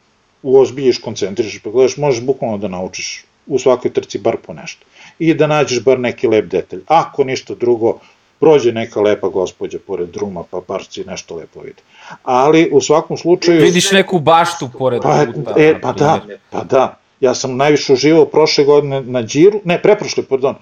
uozbiljiš, 0.42 0.98
koncentrišeš, 0.98 1.62
pa 1.62 1.70
gledaš, 1.70 1.96
možeš 1.96 2.22
bukvalno 2.22 2.59
da 2.59 2.68
naučiš 2.68 3.24
u 3.46 3.59
svakoj 3.59 3.92
trci 3.92 4.18
bar 4.18 4.37
po 4.46 4.53
nešto. 4.53 4.87
I 5.18 5.35
da 5.35 5.46
nađeš 5.46 5.83
bar 5.85 6.01
neki 6.01 6.29
lep 6.29 6.44
detalj. 6.44 6.81
Ako 6.87 7.24
ništa 7.24 7.55
drugo, 7.55 7.98
prođe 8.40 8.72
neka 8.72 9.01
lepa 9.01 9.29
gospođa 9.29 9.79
pored 9.87 10.09
druma, 10.09 10.42
pa 10.51 10.61
bar 10.68 10.85
si 10.90 11.05
nešto 11.05 11.37
lepo 11.37 11.61
vidi. 11.61 11.83
Ali 12.22 12.68
u 12.72 12.81
svakom 12.81 13.16
slučaju... 13.16 13.62
Vidiš 13.62 13.92
neku 13.92 14.18
baštu 14.18 14.70
pored 14.79 15.03
pa, 15.03 15.27
puta. 15.35 15.55
E, 15.57 15.81
pa 15.81 15.92
da, 15.92 16.20
pa 16.51 16.64
da. 16.64 16.96
Ja 17.20 17.35
sam 17.35 17.57
najviše 17.57 17.92
uživao 17.92 18.24
prošle 18.24 18.64
godine 18.64 19.01
na 19.01 19.22
Džiru, 19.22 19.61
ne, 19.64 19.83
preprošle, 19.83 20.22
pardon, 20.22 20.55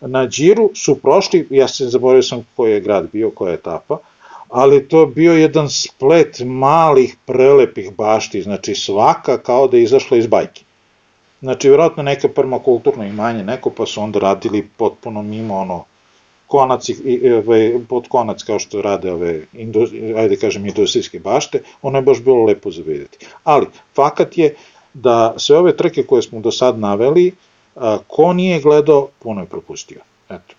na 0.00 0.26
Džiru 0.28 0.70
su 0.74 0.94
prošli, 0.94 1.46
ja 1.50 1.68
se 1.68 1.86
zaboravio 1.86 2.22
sam 2.22 2.46
koji 2.56 2.72
je 2.72 2.80
grad 2.80 3.08
bio, 3.12 3.30
koja 3.30 3.50
je 3.50 3.54
etapa, 3.54 3.98
ali 4.54 4.88
to 4.88 5.00
je 5.00 5.06
bio 5.06 5.32
jedan 5.32 5.70
splet 5.70 6.42
malih 6.44 7.16
prelepih 7.26 7.90
bašti, 7.96 8.42
znači 8.42 8.74
svaka 8.74 9.38
kao 9.38 9.68
da 9.68 9.76
je 9.76 9.82
izašla 9.82 10.16
iz 10.16 10.26
bajke. 10.26 10.62
Znači, 11.40 11.68
vjerojatno 11.68 12.02
neka 12.02 12.28
permakulturno 12.28 13.04
imanje, 13.04 13.42
neko 13.44 13.70
pa 13.70 13.86
su 13.86 14.02
onda 14.02 14.18
radili 14.18 14.68
potpuno 14.76 15.22
mimo 15.22 15.56
ono, 15.56 15.84
konac, 16.46 16.86
pod 17.88 18.08
konac 18.08 18.42
kao 18.42 18.58
što 18.58 18.82
rade 18.82 19.12
ove, 19.12 19.40
ajde 20.16 20.36
kažem, 20.36 20.66
industrijske 20.66 21.18
bašte, 21.18 21.62
ono 21.82 21.98
je 21.98 22.02
baš 22.02 22.22
bilo 22.22 22.44
lepo 22.44 22.70
za 22.70 22.82
vidjeti. 22.86 23.26
Ali, 23.44 23.66
fakat 23.94 24.38
je 24.38 24.54
da 24.94 25.34
sve 25.36 25.58
ove 25.58 25.76
trke 25.76 26.02
koje 26.02 26.22
smo 26.22 26.40
do 26.40 26.50
sad 26.50 26.78
naveli, 26.78 27.32
ko 28.06 28.32
nije 28.32 28.60
gledao, 28.60 29.08
puno 29.18 29.40
je 29.40 29.46
propustio. 29.46 30.00
Eto. 30.30 30.54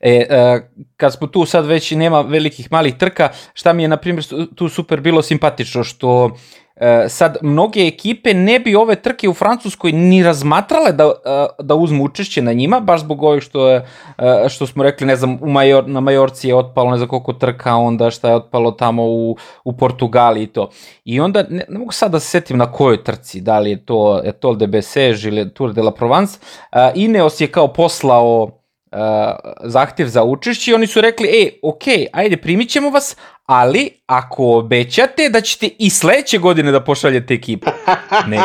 E, 0.00 0.10
e, 0.10 0.70
kad 0.96 1.12
smo 1.12 1.26
tu 1.26 1.44
sad 1.44 1.66
već 1.66 1.90
nema 1.90 2.20
velikih 2.20 2.72
malih 2.72 2.94
trka, 2.94 3.28
šta 3.54 3.72
mi 3.72 3.82
je 3.82 3.88
na 3.88 3.96
primjer 3.96 4.24
tu 4.54 4.68
super 4.68 5.00
bilo 5.00 5.22
simpatično, 5.22 5.84
što 5.84 6.36
e, 6.76 7.06
sad 7.08 7.36
mnoge 7.42 7.80
ekipe 7.80 8.34
ne 8.34 8.58
bi 8.60 8.76
ove 8.76 8.96
trke 8.96 9.28
u 9.28 9.34
Francuskoj 9.34 9.92
ni 9.92 10.22
razmatrale 10.22 10.92
da, 10.92 11.04
e, 11.04 11.46
da 11.62 11.74
uzmu 11.74 12.04
učešće 12.04 12.42
na 12.42 12.52
njima, 12.52 12.80
baš 12.80 13.00
zbog 13.00 13.22
ovih 13.22 13.42
što, 13.42 13.68
je, 13.68 13.86
što 14.48 14.66
smo 14.66 14.82
rekli, 14.82 15.06
ne 15.06 15.16
znam, 15.16 15.38
u 15.42 15.48
Major, 15.48 15.88
na 15.88 16.00
Majorci 16.00 16.48
je 16.48 16.54
otpalo 16.54 16.90
ne 16.90 16.96
znam 16.96 17.08
koliko 17.08 17.32
trka, 17.32 17.74
onda 17.74 18.10
šta 18.10 18.28
je 18.28 18.34
otpalo 18.34 18.70
tamo 18.70 19.04
u, 19.04 19.36
u 19.64 19.76
Portugali 19.76 20.42
i 20.42 20.46
to. 20.46 20.70
I 21.04 21.20
onda, 21.20 21.44
ne, 21.50 21.64
ne 21.68 21.78
mogu 21.78 21.92
sad 21.92 22.12
da 22.12 22.20
se 22.20 22.26
setim 22.26 22.58
na 22.58 22.72
kojoj 22.72 23.04
trci, 23.04 23.40
da 23.40 23.58
li 23.58 23.70
je 23.70 23.84
to 23.84 24.20
Etoile 24.24 24.58
de 24.58 24.66
Bessèges 24.66 25.28
ili 25.28 25.54
Tour 25.54 25.72
de 25.72 25.82
la 25.82 25.90
Provence, 25.90 26.38
Ineos 26.94 27.40
je 27.40 27.46
kao 27.46 27.68
poslao 27.68 28.50
uh, 28.92 28.98
zahtjev 29.64 30.08
za 30.08 30.22
učešće 30.22 30.70
i 30.70 30.74
oni 30.74 30.86
su 30.86 31.00
rekli, 31.00 31.28
e, 31.28 31.58
ok, 31.62 31.82
ajde, 32.12 32.36
primit 32.36 32.70
ćemo 32.70 32.90
vas, 32.90 33.16
ali 33.46 33.90
ako 34.06 34.58
obećate 34.58 35.28
da 35.28 35.40
ćete 35.40 35.68
i 35.78 35.90
sledeće 35.90 36.38
godine 36.38 36.72
da 36.72 36.84
pošaljete 36.84 37.34
ekipu. 37.34 37.70
Ne. 38.28 38.40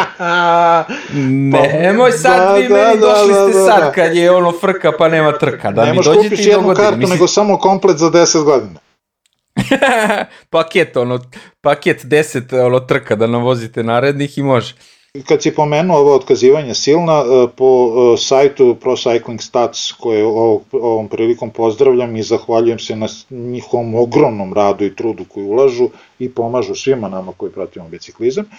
Nemoj 1.81 2.11
sad 2.11 2.37
da, 2.37 2.55
vi 2.55 2.67
da, 2.67 2.75
meni 2.75 2.99
da, 2.99 3.07
došli 3.07 3.33
da, 3.33 3.49
ste 3.49 3.59
da, 3.59 3.65
sad 3.65 3.79
da. 3.79 3.91
kad 3.91 4.15
je 4.15 4.31
ono 4.31 4.51
frka 4.51 4.91
pa 4.97 5.09
nema 5.09 5.37
trka. 5.37 5.71
Da 5.71 5.85
ne 5.85 5.91
mi 5.93 5.99
dođete 6.03 6.35
i 6.35 6.45
jednu 6.45 6.73
kartu, 6.75 6.97
Mislim... 6.97 7.09
nego 7.09 7.27
samo 7.27 7.57
komplet 7.57 7.97
za 7.97 8.09
10 8.11 8.43
godina. 8.43 8.79
paket, 10.49 10.97
ono, 10.97 11.19
paket 11.61 12.03
10 12.03 12.65
ono, 12.65 12.79
trka 12.79 13.15
da 13.15 13.27
nam 13.27 13.43
vozite 13.43 13.83
narednih 13.83 14.37
i 14.37 14.43
može. 14.43 14.75
Kad 15.27 15.43
si 15.43 15.51
pomenuo 15.51 15.97
ovo 15.97 16.15
otkazivanje 16.15 16.73
silna, 16.73 17.17
e, 17.19 17.47
po 17.55 17.67
e, 18.13 18.17
sajtu 18.17 18.75
Pro 18.75 18.93
Cycling 18.95 19.41
Stats, 19.41 19.91
koje 19.91 20.23
ovom 20.71 21.07
prilikom 21.07 21.49
pozdravljam 21.49 22.15
i 22.15 22.23
zahvaljujem 22.23 22.79
se 22.79 22.95
na 22.95 23.07
njihovom 23.29 23.95
ogromnom 23.95 24.53
radu 24.53 24.85
i 24.85 24.95
trudu 24.95 25.25
koji 25.25 25.45
ulažu 25.45 25.89
i 26.19 26.29
pomažu 26.29 26.75
svima 26.75 27.09
nama 27.09 27.33
koji 27.37 27.51
pratimo 27.51 27.89
biciklizam, 27.89 28.45
e, 28.45 28.49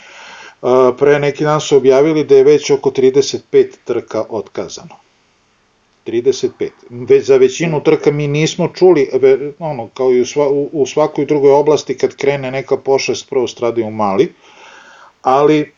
pre 0.99 1.19
neki 1.19 1.45
dan 1.45 1.61
su 1.61 1.77
objavili 1.77 2.25
da 2.25 2.37
je 2.37 2.45
već 2.45 2.71
oko 2.71 2.91
35 2.91 3.71
trka 3.85 4.25
otkazano. 4.29 4.97
35. 6.07 6.71
Već 6.91 7.27
za 7.27 7.37
većinu 7.37 7.81
trka 7.81 8.11
mi 8.11 8.29
nismo 8.29 8.69
čuli, 8.75 9.11
ono, 9.59 9.89
kao 9.95 10.13
i 10.13 10.21
u, 10.21 10.27
sva, 10.27 10.49
u, 10.49 10.69
u 10.73 10.87
svakoj 10.87 11.25
drugoj 11.27 11.53
oblasti 11.53 11.99
kad 11.99 12.17
krene 12.17 12.51
neka 12.51 12.77
pošest, 12.77 13.31
prvo 13.31 13.49
stradaju 13.49 13.91
mali, 13.91 14.33
ali 15.23 15.73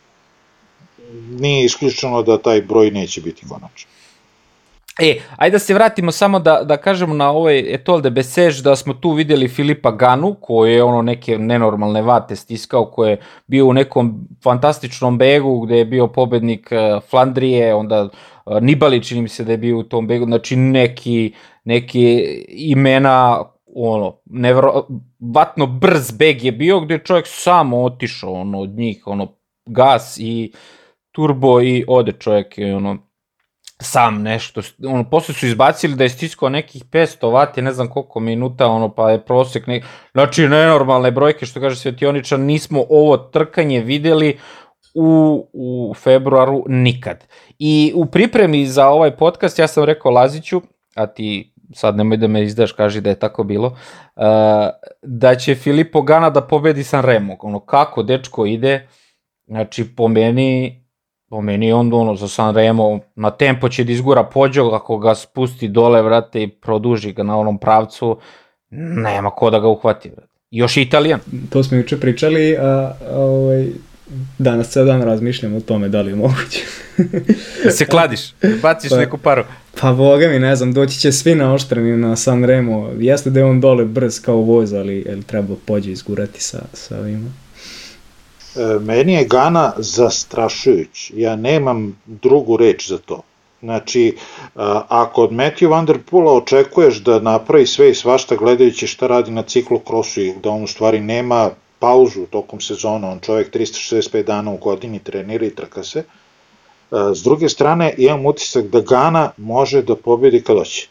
nije 1.39 1.65
isključeno 1.65 2.23
da 2.23 2.37
taj 2.37 2.61
broj 2.61 2.91
neće 2.91 3.21
biti 3.21 3.45
konačan. 3.49 3.89
E, 4.99 5.19
ajde 5.35 5.55
da 5.55 5.59
se 5.59 5.73
vratimo 5.73 6.11
samo 6.11 6.39
da, 6.39 6.63
da 6.63 6.77
kažemo 6.77 7.13
na 7.13 7.29
ovaj 7.31 7.73
Etol 7.73 8.01
de 8.01 8.09
Besege 8.09 8.61
da 8.63 8.75
smo 8.75 8.93
tu 8.93 9.11
videli 9.11 9.47
Filipa 9.47 9.91
Ganu 9.91 10.35
koji 10.41 10.73
je 10.73 10.83
ono 10.83 11.01
neke 11.01 11.37
nenormalne 11.37 12.01
vate 12.01 12.35
stiskao 12.35 12.85
koji 12.85 13.09
je 13.09 13.21
bio 13.47 13.65
u 13.65 13.73
nekom 13.73 14.27
fantastičnom 14.43 15.17
begu 15.17 15.59
gde 15.59 15.77
je 15.77 15.85
bio 15.85 16.07
pobednik 16.07 16.71
e, 16.71 16.99
Flandrije, 17.09 17.75
onda 17.75 18.09
e, 18.45 18.61
Nibali 18.61 19.03
čini 19.03 19.21
mi 19.21 19.29
se 19.29 19.43
da 19.43 19.51
je 19.51 19.57
bio 19.57 19.77
u 19.77 19.83
tom 19.83 20.07
begu, 20.07 20.25
znači 20.25 20.55
neki, 20.55 21.33
neki 21.63 22.23
imena 22.47 23.43
ono, 23.75 24.17
nevrovatno 24.25 25.67
brz 25.67 26.11
beg 26.11 26.43
je 26.43 26.51
bio 26.51 26.79
gde 26.79 26.93
je 26.93 27.03
čovjek 27.03 27.25
samo 27.27 27.83
otišao 27.83 28.33
ono, 28.33 28.59
od 28.59 28.69
njih, 28.69 29.03
ono, 29.05 29.27
gas 29.65 30.17
i 30.19 30.51
turbo 31.15 31.61
i 31.61 31.85
ode 31.87 32.11
čovjek 32.11 32.57
je 32.57 32.75
ono 32.75 32.97
sam 33.81 34.21
nešto, 34.21 34.61
ono, 34.87 35.09
posle 35.09 35.33
su 35.33 35.45
izbacili 35.45 35.95
da 35.95 36.03
je 36.03 36.09
stiskao 36.09 36.49
nekih 36.49 36.83
500 36.85 37.31
vati, 37.31 37.61
ne 37.61 37.71
znam 37.71 37.87
koliko 37.87 38.19
minuta, 38.19 38.67
ono, 38.67 38.89
pa 38.95 39.11
je 39.11 39.25
prosek, 39.25 39.67
ne, 39.67 39.81
znači 40.11 40.47
nenormalne 40.47 41.11
brojke, 41.11 41.45
što 41.45 41.59
kaže 41.59 41.75
Svetioničan, 41.75 42.41
nismo 42.41 42.85
ovo 42.89 43.17
trkanje 43.17 43.79
videli 43.79 44.37
u, 44.93 45.47
u 45.53 45.93
februaru 45.93 46.63
nikad. 46.67 47.27
I 47.59 47.93
u 47.95 48.05
pripremi 48.05 48.65
za 48.65 48.87
ovaj 48.87 49.17
podcast 49.17 49.59
ja 49.59 49.67
sam 49.67 49.83
rekao 49.83 50.11
Laziću, 50.11 50.61
a 50.95 51.07
ti 51.07 51.53
sad 51.73 51.97
nemoj 51.97 52.17
da 52.17 52.27
me 52.27 52.43
izdaš, 52.43 52.71
kaži 52.71 53.01
da 53.01 53.09
je 53.09 53.19
tako 53.19 53.43
bilo, 53.43 53.67
uh, 53.67 54.23
da 55.01 55.35
će 55.35 55.55
Filipo 55.55 56.01
Gana 56.01 56.29
da 56.29 56.41
pobedi 56.41 56.83
San 56.83 57.03
Remo. 57.03 57.37
Ono, 57.39 57.59
kako 57.59 58.03
dečko 58.03 58.45
ide, 58.45 58.87
znači 59.47 59.95
po 59.95 60.07
meni, 60.07 60.84
po 61.29 61.41
meni 61.41 61.71
on 61.71 61.93
ono 61.93 62.15
za 62.15 62.27
San 62.27 62.55
Remo 62.55 62.99
na 63.15 63.31
tempo 63.31 63.69
će 63.69 63.83
da 63.83 63.91
izgura 63.91 64.23
pođog, 64.23 64.73
ako 64.73 64.97
ga 64.97 65.15
spusti 65.15 65.67
dole, 65.67 66.01
vrate, 66.01 66.43
i 66.43 66.47
produži 66.47 67.13
ga 67.13 67.23
na 67.23 67.37
onom 67.37 67.57
pravcu, 67.57 68.17
nema 68.69 69.29
ko 69.29 69.49
da 69.49 69.59
ga 69.59 69.67
uhvati, 69.67 70.09
vrate. 70.09 70.33
Još 70.51 70.77
Italijan. 70.77 71.19
To 71.49 71.63
smo 71.63 71.77
juče 71.77 71.99
pričali, 71.99 72.57
a, 72.57 72.95
a 73.11 73.19
ovaj, 73.19 73.67
danas 74.37 74.69
ceo 74.69 74.85
dan 74.85 75.01
razmišljam 75.01 75.55
o 75.55 75.59
tome 75.59 75.89
da 75.89 76.01
li 76.01 76.11
je 76.11 76.15
moguće. 76.15 76.63
da 77.63 77.71
se 77.71 77.85
kladiš, 77.85 78.19
baciš 78.61 78.89
pa, 78.89 78.97
neku 78.97 79.17
paru. 79.17 79.43
Pa 79.81 79.93
boga 79.93 80.27
mi, 80.27 80.39
ne 80.39 80.55
znam, 80.55 80.73
doći 80.73 80.99
će 80.99 81.11
svi 81.11 81.35
naoštreni 81.35 81.97
na 81.97 82.15
San 82.15 82.43
Remo. 82.43 82.89
Jeste 82.99 83.29
da 83.29 83.39
je 83.39 83.45
on 83.45 83.61
dole 83.61 83.85
brz 83.85 84.19
kao 84.21 84.37
voz, 84.37 84.73
ali 84.73 84.95
je 84.95 85.21
treba 85.21 85.55
pođe 85.65 85.91
izgurati 85.91 86.43
sa, 86.43 86.59
sa 86.73 86.99
ovima? 86.99 87.44
E, 88.55 88.79
meni 88.79 89.13
je 89.13 89.25
Gana 89.25 89.73
zastrašujuć. 89.77 91.11
Ja 91.15 91.35
nemam 91.35 92.01
drugu 92.05 92.57
reč 92.57 92.89
za 92.89 92.97
to. 92.97 93.21
Znači, 93.61 94.17
ako 94.87 95.23
od 95.23 95.31
Matthew 95.31 95.69
Van 95.69 95.85
Der 95.85 95.99
Poola 96.09 96.33
očekuješ 96.33 96.97
da 96.97 97.19
napravi 97.19 97.65
sve 97.65 97.89
i 97.89 97.95
svašta 97.95 98.35
gledajući 98.35 98.87
šta 98.87 99.07
radi 99.07 99.31
na 99.31 99.43
ciklokrosu 99.43 100.21
i 100.21 100.33
da 100.43 100.49
on 100.49 100.63
u 100.63 100.67
stvari 100.67 100.99
nema 100.99 101.49
pauzu 101.79 102.25
tokom 102.25 102.61
sezona, 102.61 103.09
on 103.09 103.19
čovjek 103.19 103.55
365 103.55 104.23
dana 104.23 104.51
u 104.51 104.57
godini 104.57 104.99
trenira 104.99 105.45
i 105.45 105.55
trka 105.55 105.83
se. 105.83 106.03
S 106.91 107.23
druge 107.23 107.49
strane, 107.49 107.93
imam 107.97 108.25
utisak 108.25 108.65
da 108.65 108.81
Gana 108.81 109.31
može 109.37 109.81
da 109.81 109.95
pobedi 109.95 110.41
kad 110.41 110.57
hoće. 110.57 110.87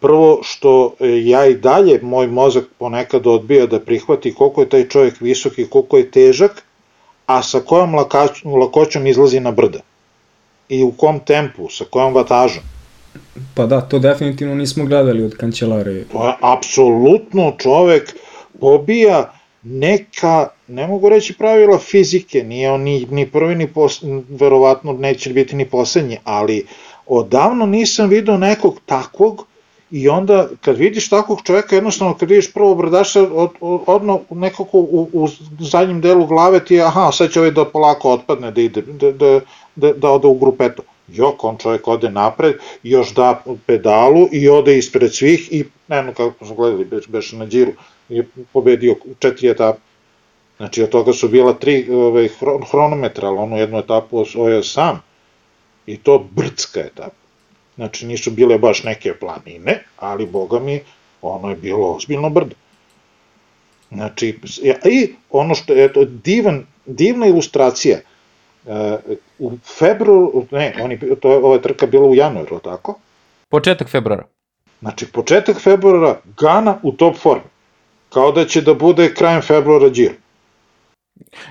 Prvo 0.00 0.38
što 0.42 0.94
ja 1.24 1.46
i 1.46 1.54
dalje, 1.54 1.98
moj 2.02 2.26
mozak 2.26 2.64
ponekad 2.78 3.26
odbija 3.26 3.66
da 3.66 3.80
prihvati 3.80 4.34
koliko 4.34 4.60
je 4.60 4.68
taj 4.68 4.88
čovjek 4.88 5.20
visok 5.20 5.58
i 5.58 5.66
koliko 5.66 5.96
je 5.96 6.10
težak, 6.10 6.62
a 7.26 7.42
sa 7.42 7.60
kojom 7.60 7.94
lakoćom 8.60 9.06
izlazi 9.06 9.40
na 9.40 9.50
brda. 9.50 9.78
I 10.68 10.82
u 10.82 10.92
kom 10.92 11.20
tempu, 11.20 11.68
sa 11.70 11.84
kojom 11.90 12.14
vatažom. 12.14 12.62
Pa 13.54 13.66
da, 13.66 13.80
to 13.80 13.98
definitivno 13.98 14.54
nismo 14.54 14.84
gledali 14.84 15.24
od 15.24 15.36
kancelarije. 15.36 16.04
To 16.12 16.26
je 16.26 16.34
apsolutno 16.40 17.54
čovek 17.58 18.16
pobija 18.60 19.32
neka, 19.62 20.48
ne 20.68 20.86
mogu 20.86 21.08
reći 21.08 21.34
pravila 21.34 21.78
fizike, 21.78 22.42
nije 22.42 22.70
on 22.70 22.80
ni, 22.80 23.06
ni 23.10 23.30
prvi 23.30 23.54
ni 23.54 23.66
pos, 23.66 24.04
verovatno 24.28 24.92
neće 24.92 25.30
biti 25.30 25.56
ni 25.56 25.64
poslednji, 25.68 26.18
ali 26.24 26.66
odavno 27.06 27.66
nisam 27.66 28.08
video 28.08 28.36
nekog 28.36 28.80
takvog 28.86 29.46
i 29.92 30.08
onda 30.08 30.48
kad 30.60 30.76
vidiš 30.76 31.08
takvog 31.08 31.40
čoveka, 31.44 31.74
jednostavno 31.76 32.14
kad 32.16 32.30
vidiš 32.30 32.52
prvo 32.52 32.74
brdaša, 32.74 33.22
od, 33.22 33.50
od, 33.60 33.80
odno 33.86 34.20
nekako 34.30 34.78
u, 34.78 35.08
u 35.12 35.28
zadnjem 35.60 36.00
delu 36.00 36.26
glave 36.26 36.64
ti 36.64 36.74
je, 36.74 36.82
aha, 36.82 37.12
sad 37.12 37.32
će 37.32 37.40
ovaj 37.40 37.50
da 37.50 37.64
polako 37.64 38.12
otpadne, 38.12 38.50
da 38.50 38.60
ide, 38.60 38.82
da, 38.82 39.12
da, 39.12 39.40
da, 39.76 39.92
da 39.92 40.10
ode 40.10 40.28
u 40.28 40.34
grupetu. 40.34 40.82
Jok, 41.08 41.44
on 41.44 41.56
čovjek 41.56 41.88
ode 41.88 42.10
napred, 42.10 42.54
još 42.82 43.14
da 43.14 43.42
pedalu 43.66 44.28
i 44.32 44.48
ode 44.48 44.78
ispred 44.78 45.14
svih 45.14 45.52
i, 45.52 45.64
ne 45.88 46.02
znam 46.02 46.14
kako 46.14 46.46
smo 46.46 46.54
gledali, 46.54 46.88
beš 47.08 47.32
na 47.32 47.46
džiru, 47.46 47.72
je 48.08 48.26
pobedio 48.52 48.96
četiri 49.18 49.48
etape. 49.48 49.80
Znači 50.56 50.82
od 50.82 50.88
toga 50.88 51.12
su 51.12 51.28
bila 51.28 51.52
tri 51.52 51.90
ove, 51.90 52.28
hronometra, 52.70 53.28
ali 53.28 53.38
onu 53.38 53.56
jednu 53.58 53.78
etapu 53.78 54.18
osvojio 54.18 54.62
sam. 54.62 55.02
I 55.86 55.96
to 55.96 56.24
brdska 56.30 56.80
etapa. 56.80 57.21
Znači 57.82 58.06
nisu 58.06 58.30
bile 58.30 58.58
baš 58.58 58.82
neke 58.82 59.14
planine, 59.14 59.82
ali 59.98 60.26
boga 60.26 60.58
mi, 60.60 60.80
ono 61.22 61.50
je 61.50 61.56
bilo 61.56 61.94
ozbiljno 61.94 62.30
brdo. 62.30 62.54
Znači, 63.90 64.38
i 64.84 65.14
ono 65.30 65.54
što 65.54 65.72
je 65.72 65.92
to 65.92 66.04
divan, 66.04 66.66
divna 66.86 67.26
ilustracija, 67.26 67.98
uh, 68.64 68.72
u 69.38 69.52
februaru, 69.78 70.46
ne, 70.50 70.74
oni, 70.82 70.98
to 71.20 71.32
je, 71.32 71.36
ova 71.36 71.58
trka 71.58 71.86
bila 71.86 72.06
u 72.06 72.14
januaru, 72.14 72.58
tako? 72.58 72.94
Početak 73.48 73.90
februara. 73.90 74.24
Znači, 74.80 75.06
početak 75.06 75.60
februara, 75.60 76.20
Gana 76.38 76.78
u 76.82 76.92
top 76.92 77.16
formi. 77.16 77.50
Kao 78.08 78.32
da 78.32 78.44
će 78.44 78.60
da 78.60 78.74
bude 78.74 79.14
krajem 79.14 79.42
februara 79.42 79.88
Giro. 79.88 80.14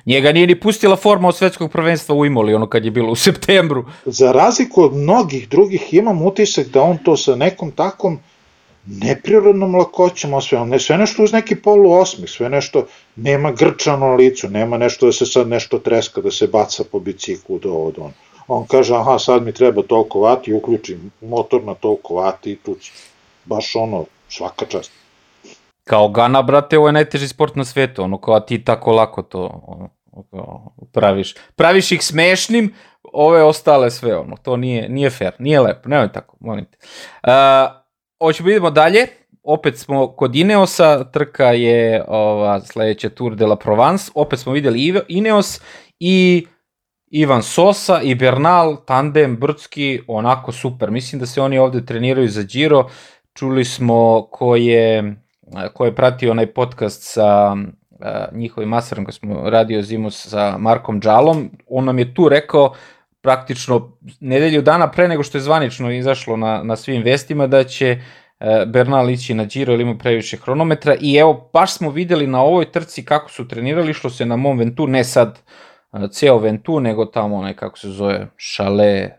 Njega 0.06 0.32
nije 0.32 0.48
ni 0.48 0.60
pustila 0.60 0.96
forma 0.96 1.28
od 1.28 1.38
svetskog 1.38 1.72
prvenstva 1.72 2.16
u 2.16 2.26
Imoli, 2.26 2.54
ono 2.54 2.70
kad 2.70 2.86
je 2.86 2.92
bilo 2.92 3.12
u 3.12 3.16
septembru. 3.16 3.86
Za 4.06 4.32
razliku 4.32 4.84
od 4.84 4.94
mnogih 4.96 5.50
drugih 5.50 5.94
imam 5.94 6.22
utisak 6.22 6.68
da 6.68 6.82
on 6.82 6.98
to 6.98 7.18
sa 7.18 7.36
nekom 7.36 7.72
takom 7.72 8.20
neprirodnom 8.86 9.76
lakoćom 9.76 10.34
osvaja, 10.34 10.66
ne 10.66 10.80
sve 10.80 10.98
nešto 10.98 11.24
uz 11.24 11.34
neki 11.34 11.56
polu 11.56 11.92
osmih, 11.92 12.30
sve 12.30 12.50
nešto, 12.50 12.86
nema 13.16 13.52
grča 13.52 13.98
na 13.98 14.16
licu, 14.16 14.50
nema 14.50 14.78
nešto 14.78 15.06
da 15.06 15.12
se 15.12 15.26
sad 15.26 15.48
nešto 15.48 15.80
treska, 15.80 16.22
da 16.22 16.32
se 16.32 16.48
baca 16.48 16.84
po 16.92 17.00
biciklu 17.00 17.60
do 17.60 17.74
od 17.74 17.96
on. 18.00 18.12
On 18.48 18.66
kaže, 18.68 18.96
aha, 18.96 19.20
sad 19.20 19.44
mi 19.44 19.52
treba 19.52 19.82
toliko 19.82 20.20
vati, 20.20 20.54
uključim 20.54 21.12
motor 21.22 21.64
na 21.64 21.74
toliko 21.74 22.16
vati 22.16 22.52
i 22.52 22.56
tu 22.56 22.76
baš 23.46 23.76
ono, 23.76 24.06
svaka 24.30 24.66
čast. 24.66 25.01
Kao 25.84 26.10
Gana, 26.10 26.42
brate, 26.42 26.78
ovo 26.78 26.88
je 26.88 26.94
najteži 26.94 27.28
sport 27.28 27.56
na 27.56 27.66
svetu, 27.66 28.04
ono, 28.04 28.22
kao 28.22 28.40
ti 28.40 28.64
tako 28.64 28.92
lako 28.92 29.22
to 29.22 29.64
ono, 29.68 29.90
praviš. 30.94 31.36
Praviš 31.56 31.92
ih 31.92 32.04
smešnim, 32.04 32.74
ove 33.14 33.44
ostale 33.44 33.92
sve, 33.92 34.18
ono, 34.18 34.38
to 34.38 34.58
nije, 34.58 34.90
nije 34.90 35.10
fair, 35.10 35.34
nije 35.40 35.60
lepo, 35.60 35.90
nemoj 35.90 36.12
tako, 36.12 36.38
molim 36.40 36.66
te. 36.66 36.78
Uh, 37.24 37.32
hoćemo 38.20 38.48
da 38.48 38.52
idemo 38.52 38.72
dalje, 38.72 39.08
opet 39.44 39.78
smo 39.78 40.16
kod 40.16 40.36
Ineosa, 40.36 41.04
trka 41.04 41.46
je 41.46 42.04
ova 42.08 42.62
sledeća 42.62 43.10
Tour 43.10 43.36
de 43.36 43.46
la 43.46 43.56
Provence, 43.56 44.12
opet 44.16 44.40
smo 44.40 44.54
videli 44.54 45.04
Ineos 45.08 45.62
i 46.00 46.48
Ivan 47.12 47.44
Sosa 47.44 48.02
i 48.02 48.16
Bernal, 48.16 48.78
tandem, 48.86 49.38
Brdski, 49.38 50.02
onako 50.08 50.52
super. 50.52 50.92
Mislim 50.92 51.20
da 51.20 51.26
se 51.26 51.42
oni 51.42 51.58
ovde 51.58 51.86
treniraju 51.86 52.30
za 52.30 52.44
Giro. 52.44 52.90
Čuli 53.34 53.66
smo 53.66 54.28
ko 54.32 54.56
je 54.56 55.16
ko 55.74 55.86
je 55.86 55.96
pratio 55.96 56.32
onaj 56.32 56.54
podcast 56.54 57.04
sa 57.04 57.56
njihovim 58.32 58.70
masarom 58.70 59.06
koji 59.06 59.14
smo 59.14 59.50
radio 59.50 59.82
zimu 59.82 60.12
sa 60.12 60.58
Markom 60.58 61.02
Džalom, 61.02 61.50
on 61.68 61.86
nam 61.86 62.00
je 62.00 62.14
tu 62.14 62.30
rekao 62.30 62.74
praktično 63.22 63.98
nedelju 64.20 64.62
dana 64.62 64.92
pre 64.92 65.08
nego 65.08 65.24
što 65.24 65.38
je 65.38 65.42
zvanično 65.42 65.92
izašlo 65.92 66.38
na, 66.38 66.64
na 66.64 66.76
svim 66.76 67.04
vestima 67.04 67.48
da 67.48 67.64
će 67.64 68.02
Bernal 68.68 69.10
ići 69.10 69.34
na 69.34 69.46
Giro 69.46 69.74
ili 69.74 69.84
ima 69.84 69.98
previše 69.98 70.38
hronometra 70.38 70.96
i 71.02 71.16
evo 71.16 71.50
baš 71.54 71.74
smo 71.74 71.90
videli 71.90 72.28
na 72.28 72.42
ovoj 72.42 72.72
trci 72.72 73.06
kako 73.06 73.32
su 73.32 73.48
trenirali. 73.48 73.94
Što 73.94 74.10
se 74.10 74.26
na 74.26 74.36
mom 74.36 74.58
Ventu, 74.58 74.88
ne 74.88 75.04
sad 75.04 75.40
ceo 76.12 76.38
Ventu, 76.38 76.80
nego 76.80 77.06
tamo 77.06 77.36
onaj 77.36 77.54
kako 77.54 77.78
se 77.78 77.90
zove 77.90 78.28
Šale, 78.36 79.10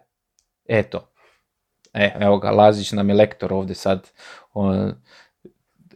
eto, 0.68 1.09
e, 1.95 2.14
evo 2.21 2.38
ga, 2.38 2.51
Lazić 2.51 2.92
nam 2.92 3.09
je 3.09 3.14
lektor 3.14 3.53
ovde 3.53 3.75
sad, 3.75 4.11
on, 4.55 4.95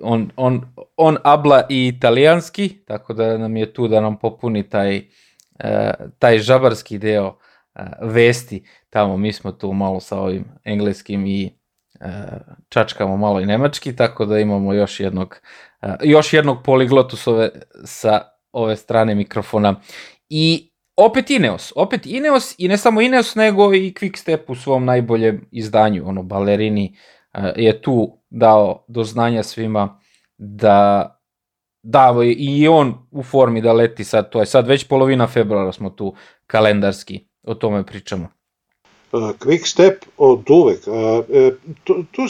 on, 0.00 0.30
on, 0.36 0.66
on 0.96 1.16
abla 1.24 1.66
i 1.68 1.86
italijanski, 1.88 2.84
tako 2.86 3.14
da 3.14 3.38
nam 3.38 3.56
je 3.56 3.72
tu 3.72 3.88
da 3.88 4.00
nam 4.00 4.18
popuni 4.18 4.68
taj, 4.68 4.96
uh, 4.96 6.08
taj 6.18 6.38
žabarski 6.38 6.98
deo 6.98 7.26
uh, 7.26 7.82
vesti, 8.00 8.64
tamo 8.90 9.16
mi 9.16 9.32
smo 9.32 9.52
tu 9.52 9.72
malo 9.72 10.00
sa 10.00 10.20
ovim 10.20 10.44
engleskim 10.64 11.26
i 11.26 11.50
uh, 12.00 12.08
čačkamo 12.68 13.16
malo 13.16 13.40
i 13.40 13.46
nemački, 13.46 13.96
tako 13.96 14.24
da 14.24 14.38
imamo 14.38 14.72
još 14.72 15.00
jednog, 15.00 15.40
još 16.02 16.32
jednog 16.32 16.62
poliglotu 16.64 17.16
ove, 17.26 17.50
sa 17.84 18.20
ove 18.52 18.76
strane 18.76 19.14
mikrofona. 19.14 19.80
I 20.28 20.72
opet 20.96 21.30
Ineos, 21.30 21.72
opet 21.76 22.06
Ineos 22.06 22.54
i 22.58 22.68
ne 22.68 22.76
samo 22.76 23.00
Ineos, 23.00 23.34
nego 23.34 23.74
i 23.74 23.94
Quickstep 24.00 24.38
u 24.48 24.54
svom 24.54 24.84
najboljem 24.84 25.48
izdanju, 25.52 26.08
ono, 26.08 26.22
balerini 26.22 26.92
uh, 26.94 27.15
je 27.56 27.82
tu 27.82 28.18
dao 28.30 28.84
do 28.88 29.04
znanja 29.04 29.42
svima 29.42 30.00
da 30.38 31.12
da 31.88 32.14
i 32.36 32.68
on 32.68 32.94
u 33.10 33.22
formi 33.22 33.60
da 33.60 33.72
leti 33.72 34.04
sad, 34.04 34.30
to 34.30 34.40
je 34.40 34.46
sad 34.46 34.66
već 34.66 34.84
polovina 34.88 35.26
februara 35.26 35.72
smo 35.72 35.90
tu 35.90 36.14
kalendarski, 36.46 37.20
o 37.42 37.54
tome 37.54 37.86
pričamo. 37.86 38.28
Uh, 39.12 39.20
quick 39.20 39.66
step 39.66 40.04
od 40.16 40.50
uvek. 40.50 40.78
E, 41.32 41.50
tu, 41.84 42.04
tu 42.12 42.22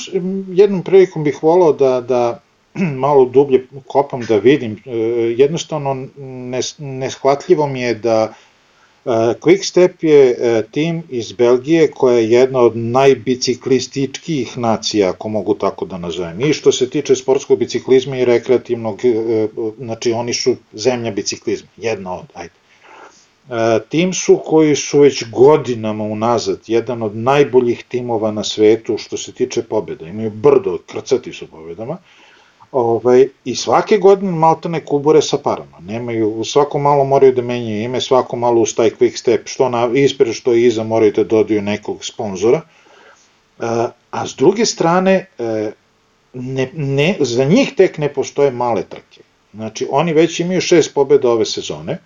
jednom 0.49 0.83
prilikom 0.83 1.25
bih 1.25 1.43
volao 1.43 1.73
da, 1.73 2.01
da 2.01 2.41
malo 3.05 3.25
dublje 3.25 3.67
kopam 3.87 4.21
da 4.21 4.37
vidim. 4.37 4.83
Jednostavno 5.37 6.07
neshvatljivo 6.79 7.67
mi 7.67 7.81
je 7.81 7.95
da 7.95 8.35
Quickstep 9.41 10.05
je 10.05 10.31
e, 10.31 10.63
tim 10.71 11.03
iz 11.11 11.33
Belgije 11.33 11.91
koja 11.91 12.19
je 12.19 12.31
jedna 12.31 12.61
od 12.61 12.77
najbiciklističkih 12.77 14.59
nacija, 14.59 15.11
ako 15.11 15.29
mogu 15.29 15.55
tako 15.55 15.87
da 15.87 15.99
nazovem. 15.99 16.41
I 16.41 16.53
što 16.53 16.73
se 16.73 16.91
tiče 16.91 17.17
sportskog 17.17 17.59
biciklizma 17.59 18.17
i 18.19 18.25
rekreativnog, 18.25 19.05
e, 19.05 19.49
znači 19.79 20.13
oni 20.13 20.35
su 20.35 20.57
zemlja 20.73 21.11
biciklizma, 21.11 21.69
jedna 21.77 22.19
od, 22.19 22.27
ajde. 22.35 22.55
Tim 23.89 24.13
su 24.13 24.41
koji 24.45 24.77
su 24.77 25.01
već 25.01 25.25
godinama 25.31 26.05
unazad 26.05 26.61
jedan 26.67 27.03
od 27.03 27.17
najboljih 27.17 27.85
timova 27.89 28.31
na 28.31 28.45
svetu 28.45 28.99
što 28.99 29.17
se 29.17 29.33
tiče 29.33 29.63
pobjeda. 29.63 30.07
Imaju 30.07 30.31
brdo, 30.31 30.79
krcati 30.87 31.33
su 31.33 31.47
pobjedama. 31.47 31.99
Ovaj, 32.77 33.29
I 33.45 33.55
svake 33.57 33.97
godine 33.99 34.33
maltene 34.33 34.83
kubure 34.85 35.23
sa 35.23 35.39
parama. 35.39 35.79
Nemaju, 35.81 36.45
svako 36.45 36.79
malo 36.79 37.05
moraju 37.05 37.33
da 37.33 37.43
menjaju 37.43 37.83
ime, 37.83 38.01
svako 38.01 38.37
malo 38.37 38.61
uz 38.61 38.75
taj 38.77 38.91
quick 38.91 39.17
step, 39.17 39.49
što 39.49 39.69
na, 39.69 39.89
ispred 39.95 40.35
što 40.35 40.53
iza 40.55 40.83
moraju 40.85 41.13
da 41.17 41.25
dodaju 41.25 41.63
nekog 41.63 42.05
sponzora. 42.05 42.61
A, 43.59 43.89
a 44.11 44.27
s 44.27 44.35
druge 44.37 44.67
strane, 44.67 45.15
e, 45.39 45.73
ne, 46.35 46.69
ne, 46.75 47.17
za 47.21 47.45
njih 47.45 47.73
tek 47.77 47.99
ne 47.99 48.13
postoje 48.13 48.51
male 48.51 48.83
trke. 48.83 49.21
Znači, 49.55 49.87
oni 49.91 50.13
već 50.13 50.41
imaju 50.41 50.61
šest 50.61 50.95
pobjeda 50.95 51.31
ove 51.31 51.45
sezone. 51.45 51.99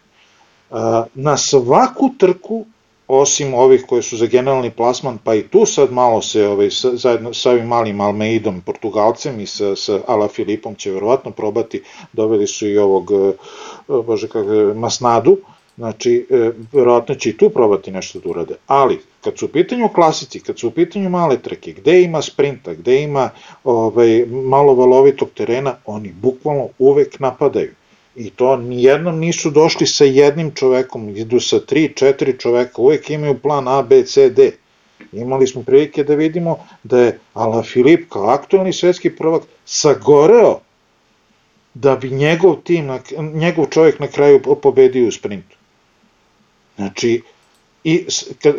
A, 0.71 1.05
na 1.15 1.37
svaku 1.37 2.11
trku 2.19 2.65
osim 3.11 3.55
ovih 3.55 3.85
koje 3.89 4.03
su 4.03 4.17
za 4.17 4.27
generalni 4.27 4.71
plasman, 4.71 5.19
pa 5.25 5.35
i 5.35 5.43
tu 5.43 5.67
sad 5.67 5.93
malo 5.93 6.23
se 6.23 6.47
ovaj, 6.47 6.71
sa, 6.71 6.97
zajedno 6.97 7.35
sa 7.35 7.51
ovim 7.51 7.67
malim 7.67 8.01
Almeidom, 8.01 8.61
Portugalcem 8.61 9.41
i 9.41 9.47
sa, 9.47 9.77
sa 9.77 10.01
Ala 10.07 10.29
Filipom 10.29 10.75
će 10.75 10.91
verovatno 10.91 11.31
probati, 11.31 11.83
doveli 12.13 12.47
su 12.47 12.69
i 12.69 12.79
ovog, 12.79 13.11
eh, 13.13 13.33
bože 14.07 14.29
kako, 14.29 14.75
Masnadu, 14.75 15.37
znači 15.77 16.27
e, 16.31 16.51
verovatno 16.73 17.15
će 17.15 17.31
i 17.31 17.37
tu 17.37 17.51
probati 17.51 17.91
nešto 17.91 18.19
da 18.19 18.31
urade, 18.31 18.55
ali 18.67 18.99
kad 19.25 19.39
su 19.39 19.47
u 19.47 19.49
pitanju 19.49 19.89
klasici, 19.89 20.41
kad 20.41 20.59
su 20.59 20.69
u 20.69 20.71
pitanju 20.71 21.09
male 21.11 21.39
trke, 21.39 21.73
gde 21.73 22.03
ima 22.03 22.23
sprinta, 22.23 22.75
gde 22.75 23.03
ima 23.03 23.31
ovaj, 23.65 24.27
malo 24.27 24.75
valovitog 24.75 25.31
terena, 25.35 25.77
oni 25.87 26.13
bukvalno 26.13 26.69
uvek 26.79 27.21
napadaju 27.21 27.75
I 28.17 28.31
to 28.31 28.57
nijednom 28.57 29.19
nisu 29.19 29.51
došli 29.51 29.87
sa 29.87 30.05
jednim 30.05 30.51
čovekom, 30.55 31.09
idu 31.17 31.41
sa 31.41 31.61
tri, 31.61 31.93
četiri 31.97 32.39
čoveka, 32.39 32.83
uvek 32.83 33.11
imaju 33.11 33.39
plan 33.39 33.69
A, 33.69 33.83
B, 33.83 34.05
C, 34.05 34.31
D. 34.31 34.51
Imali 35.13 35.47
smo 35.47 35.63
prilike 35.63 36.05
da 36.05 36.15
vidimo 36.15 36.59
da 36.83 37.01
je 37.01 37.19
Ala 37.35 37.63
Filip 37.63 38.09
kao 38.09 38.29
aktualni 38.29 38.73
svetski 38.73 39.17
prvak 39.17 39.43
sagoreo 39.65 40.61
da 41.75 41.97
bi 41.97 42.11
njegov 42.11 42.57
tim, 42.65 42.91
njegov 43.35 43.67
čovjek 43.67 44.01
na 44.01 44.07
kraju 44.07 44.43
pobedio 44.63 45.09
u 45.09 45.13
sprintu. 45.13 45.57
Znači, 46.77 47.23
i 47.85 48.07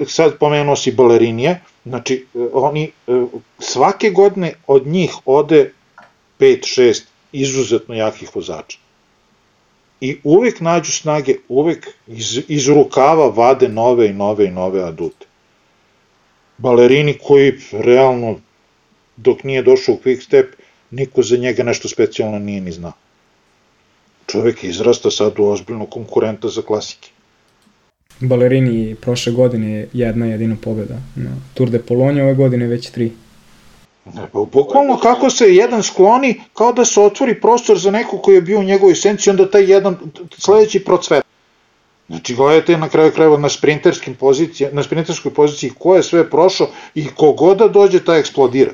sad 0.07 0.37
pomenuo 0.37 0.75
si 0.75 0.91
balerinije, 0.91 1.61
znači 1.85 2.25
oni 2.53 2.83
e, 2.83 3.25
svake 3.59 4.09
godine 4.09 4.53
od 4.67 4.87
njih 4.87 5.15
ode 5.25 5.73
5-6 6.39 7.03
izuzetno 7.31 7.95
jakih 7.95 8.35
vozača 8.35 8.77
i 10.01 10.17
uvek 10.23 10.59
nađu 10.59 10.91
snage, 10.91 11.35
uvek 11.49 11.87
iz, 12.07 12.39
iz 12.47 12.67
rukava 12.67 13.27
vade 13.29 13.67
nove 13.67 14.09
i 14.09 14.13
nove 14.13 14.45
i 14.45 14.51
nove 14.51 14.83
adute. 14.83 15.25
Balerini 16.57 17.17
koji 17.23 17.53
realno 17.71 18.39
dok 19.17 19.43
nije 19.43 19.63
došao 19.63 19.95
u 19.95 19.99
quick 20.05 20.21
step, 20.21 20.55
niko 20.91 21.21
za 21.23 21.37
njega 21.37 21.63
nešto 21.63 21.89
specijalno 21.89 22.39
nije 22.39 22.61
ni 22.61 22.71
znao. 22.71 22.93
Čovek 24.27 24.63
izrasta 24.63 25.11
sad 25.11 25.39
u 25.39 25.45
ozbiljno 25.45 25.85
konkurenta 25.85 26.47
za 26.47 26.61
klasike. 26.61 27.09
Balerini 28.19 28.95
prošle 29.01 29.33
godine 29.33 29.87
jedna 29.93 30.25
jedina 30.25 30.55
pobjeda 30.61 30.97
na 31.15 31.31
Tour 31.53 31.69
de 31.69 31.79
Pologne, 31.79 32.23
ove 32.23 32.33
godine 32.33 32.67
već 32.67 32.89
tri. 32.89 33.11
Bukvalno 34.33 34.97
kako 34.97 35.29
se 35.29 35.55
jedan 35.55 35.83
skloni, 35.83 36.41
kao 36.53 36.73
da 36.73 36.85
se 36.85 37.01
otvori 37.01 37.41
prostor 37.41 37.77
za 37.77 37.91
neko 37.91 38.17
koji 38.17 38.35
je 38.35 38.41
bio 38.41 38.59
u 38.59 38.63
njegovoj 38.63 38.95
senci, 38.95 39.29
onda 39.29 39.49
taj 39.51 39.71
jedan 39.71 39.97
sledeći 40.37 40.83
procvet. 40.83 41.23
Znači, 42.07 42.35
gledajte 42.35 42.77
na 42.77 42.89
kraju 42.89 43.11
krajeva 43.11 43.37
na 43.37 43.49
sprinterskim 43.49 44.15
pozicijama, 44.15 44.75
na 44.75 44.83
sprinterskoj 44.83 45.33
poziciji 45.33 45.71
ko 45.79 45.95
je 45.95 46.03
sve 46.03 46.29
prošao 46.29 46.67
i 46.95 47.07
kogoda 47.15 47.67
dođe, 47.67 48.03
ta 48.05 48.15
eksplodira. 48.15 48.71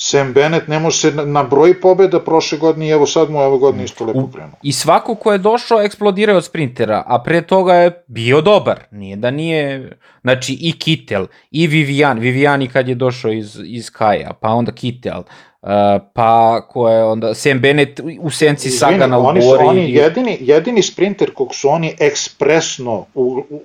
Sam 0.00 0.32
Bennett 0.32 0.68
ne 0.68 0.78
može 0.78 0.96
se 0.96 1.12
na 1.12 1.42
broj 1.42 1.80
pobjeda 1.80 2.20
prošle 2.20 2.58
godine 2.58 2.86
i 2.86 2.90
evo 2.90 3.06
sad 3.06 3.30
mu 3.30 3.38
ove 3.38 3.58
godine 3.58 3.84
isto 3.84 4.04
lepo 4.04 4.28
krenuo. 4.32 4.54
I 4.62 4.72
svako 4.72 5.14
ko 5.14 5.32
je 5.32 5.38
došao 5.38 5.82
eksplodira 5.82 6.36
od 6.36 6.44
sprintera, 6.44 7.02
a 7.06 7.22
pre 7.22 7.42
toga 7.42 7.74
je 7.74 8.04
bio 8.06 8.40
dobar. 8.40 8.80
Nije 8.90 9.16
da 9.16 9.30
nije, 9.30 9.98
znači 10.22 10.58
i 10.60 10.72
Kittel, 10.78 11.26
i 11.50 11.66
Vivian, 11.66 12.18
Viviani 12.18 12.68
kad 12.68 12.88
je 12.88 12.94
došao 12.94 13.32
iz, 13.32 13.60
iz 13.64 13.90
Kaja, 13.90 14.32
pa 14.40 14.48
onda 14.48 14.72
Kittel, 14.72 15.22
Uh, 15.62 15.68
pa 16.14 16.60
ko 16.68 16.88
je 16.88 17.04
onda 17.04 17.34
Sam 17.34 17.60
Bennett 17.60 18.00
u 18.20 18.30
senci 18.30 18.68
Izvini, 18.68 18.78
Sagana 18.78 19.18
oni 19.18 19.42
su 19.42 19.56
oni 19.60 19.92
jedini, 19.92 20.38
jedini 20.40 20.82
sprinter 20.82 21.34
kog 21.34 21.54
su 21.54 21.68
oni 21.68 21.94
ekspresno 21.98 23.06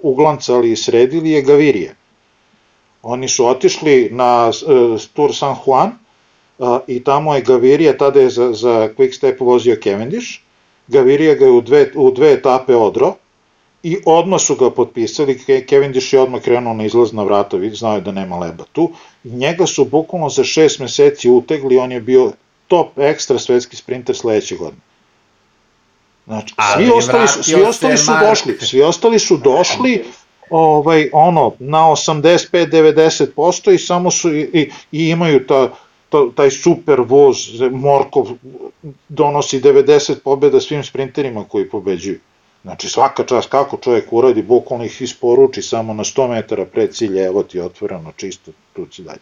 uglancali 0.01 0.71
i 0.71 0.75
sredili 0.75 1.31
je 1.31 1.41
Gavirije. 1.41 1.95
Oni 3.03 3.27
su 3.27 3.47
otišli 3.47 4.09
na 4.11 4.47
uh, 4.47 5.01
Tour 5.13 5.35
San 5.35 5.55
Juan, 5.65 5.91
i 6.87 7.03
tamo 7.03 7.35
je 7.35 7.41
Gavirija, 7.41 7.97
tada 7.97 8.19
je 8.19 8.29
za, 8.29 8.53
za 8.53 8.89
Quick 8.97 9.15
Step 9.15 9.41
vozio 9.41 9.77
Cavendish, 9.83 10.39
Gavirija 10.87 11.35
ga 11.35 11.45
je 11.45 11.51
u 11.51 11.61
dve, 11.61 11.91
u 11.95 12.11
dve 12.11 12.33
etape 12.33 12.75
odro 12.75 13.15
i 13.83 13.97
odmah 14.05 14.41
su 14.41 14.55
ga 14.55 14.69
potpisali, 14.69 15.39
Cavendish 15.69 16.13
je 16.13 16.21
odmah 16.21 16.41
krenuo 16.41 16.73
na 16.73 16.85
izlazna 16.85 17.23
vrata, 17.23 17.57
vidi, 17.57 17.75
znao 17.75 17.95
je 17.95 18.01
da 18.01 18.11
nema 18.11 18.37
leba 18.37 18.63
tu, 18.71 18.91
i 19.23 19.29
njega 19.29 19.65
su 19.65 19.85
bukvalno 19.85 20.29
za 20.29 20.43
šest 20.43 20.79
meseci 20.79 21.29
utegli, 21.29 21.77
on 21.77 21.91
je 21.91 22.01
bio 22.01 22.31
top 22.67 22.97
ekstra 22.97 23.39
svetski 23.39 23.75
sprinter 23.75 24.15
sledeće 24.15 24.55
godine. 24.55 24.81
Znači, 26.25 26.55
svi 26.75 26.91
ostali, 26.95 27.27
su, 27.27 27.43
svi 27.43 27.63
ostali 27.63 27.97
su 27.97 28.11
došli, 28.29 28.57
svi 28.61 28.81
ostali 28.81 29.19
su 29.19 29.37
došli, 29.37 30.03
ovaj, 30.49 31.09
ono, 31.13 31.51
na 31.59 31.77
85-90% 31.77 33.73
i 33.73 33.77
samo 33.77 34.11
su, 34.11 34.35
i, 34.35 34.41
i, 34.41 34.71
i 34.91 35.09
imaju 35.09 35.47
ta, 35.47 35.69
to, 36.13 36.31
taj 36.35 36.51
super 36.51 37.01
voz, 37.01 37.37
Morkov 37.71 38.27
donosi 39.09 39.61
90 39.61 40.15
pobjeda 40.23 40.59
svim 40.59 40.83
sprinterima 40.83 41.43
koji 41.43 41.69
pobeđuju. 41.69 42.19
Znači 42.61 42.89
svaka 42.89 43.23
čast 43.23 43.49
kako 43.49 43.77
čovjek 43.77 44.13
uradi, 44.13 44.41
bukvalno 44.41 44.85
ih 44.85 45.01
isporuči 45.01 45.61
samo 45.61 45.93
na 45.93 46.03
100 46.03 46.29
metara 46.29 46.65
pred 46.65 46.93
cilje, 46.93 47.25
evo 47.25 47.43
ti 47.43 47.59
otvoreno, 47.59 48.11
čisto, 48.15 48.51
tu 48.73 48.85
si 48.91 49.01
dalje. 49.01 49.19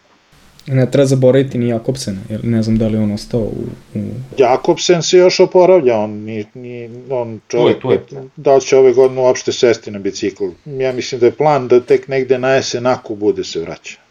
Ne 0.67 0.91
treba 0.91 1.06
zaboraviti 1.06 1.58
ni 1.58 1.67
Jakobsena, 1.67 2.21
jer 2.30 2.45
ne 2.45 2.63
znam 2.63 2.77
da 2.77 2.88
li 2.88 2.97
on 2.97 3.12
ostao 3.12 3.41
u... 3.41 3.63
u... 3.95 3.99
Jakobsen 4.38 5.04
se 5.04 5.17
još 5.17 5.39
oporavlja, 5.39 5.97
on, 5.97 6.12
ni, 6.12 6.45
ni, 6.54 6.89
on 7.10 7.39
čovjek, 7.47 7.82
tu 7.82 7.91
je, 7.91 8.06
tu 8.06 8.15
je. 8.15 8.21
da 8.36 8.56
li 8.56 8.62
će 8.62 8.77
ove 8.77 8.93
godine 8.93 9.21
uopšte 9.21 9.51
sesti 9.51 9.91
na 9.91 9.99
bicikl. 9.99 10.43
Ja 10.65 10.93
mislim 10.93 11.19
da 11.19 11.25
je 11.25 11.32
plan 11.32 11.67
da 11.67 11.80
tek 11.80 12.08
negde 12.08 12.38
na 12.38 12.49
jesen 12.49 12.86
ako 12.88 13.15
bude 13.15 13.43
se 13.43 13.60
vraća 13.60 14.11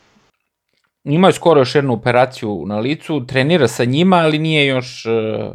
ima 1.04 1.32
skoro 1.32 1.60
još 1.60 1.74
jednu 1.74 1.92
operaciju 1.92 2.64
na 2.66 2.78
licu, 2.78 3.26
trenira 3.26 3.68
sa 3.68 3.84
njima, 3.84 4.16
ali 4.16 4.38
nije 4.38 4.66
još 4.66 5.06
e, 5.06 5.50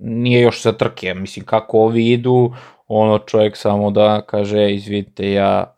nije 0.00 0.40
još 0.40 0.62
za 0.62 0.72
trke, 0.72 1.14
mislim 1.14 1.44
kako 1.44 1.78
ovi 1.78 2.10
idu, 2.10 2.52
ono 2.88 3.18
čovjek 3.18 3.56
samo 3.56 3.90
da 3.90 4.22
kaže, 4.26 4.74
izvidite, 4.74 5.32
ja 5.32 5.74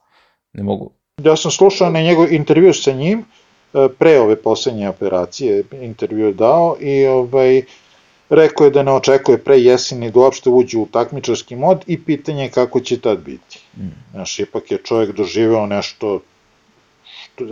ne 0.53 0.63
mogu. 0.63 0.93
Ja 1.25 1.37
sam 1.37 1.51
slušao 1.51 1.91
na 1.91 2.03
njegov 2.03 2.33
intervju 2.33 2.73
sa 2.73 2.93
njim, 2.93 3.25
e, 3.75 3.89
pre 3.99 4.21
ove 4.21 4.37
poslednje 4.37 4.89
operacije, 4.89 5.65
intervju 5.73 6.27
je 6.27 6.33
dao 6.33 6.77
i 6.81 7.07
ovaj, 7.07 7.63
rekao 8.29 8.65
je 8.65 8.71
da 8.71 8.83
ne 8.83 8.93
očekuje 8.93 9.39
pre 9.39 9.59
jeseni 9.59 10.11
da 10.11 10.21
uopšte 10.21 10.51
uđe 10.51 10.79
u 10.79 10.87
takmičarski 10.87 11.57
mod 11.57 11.85
i 11.87 12.05
pitanje 12.05 12.43
je 12.43 12.51
kako 12.51 12.81
će 12.81 13.01
tad 13.01 13.19
biti. 13.19 13.61
Mm. 13.77 13.89
Znaš, 14.11 14.39
ipak 14.39 14.71
je 14.71 14.79
čovjek 14.79 15.17
doživeo 15.17 15.67
nešto 15.67 16.21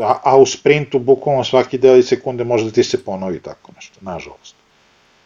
a, 0.01 0.19
a 0.25 0.37
u 0.37 0.47
sprintu 0.47 0.99
bukvalno 0.99 1.45
svaki 1.45 1.79
deli 1.79 2.03
sekunde 2.03 2.45
može 2.45 2.65
da 2.65 2.71
ti 2.71 2.85
se 2.85 3.05
ponovi 3.05 3.41
tako 3.41 3.73
nešto, 3.77 3.99
nažalost. 4.01 4.55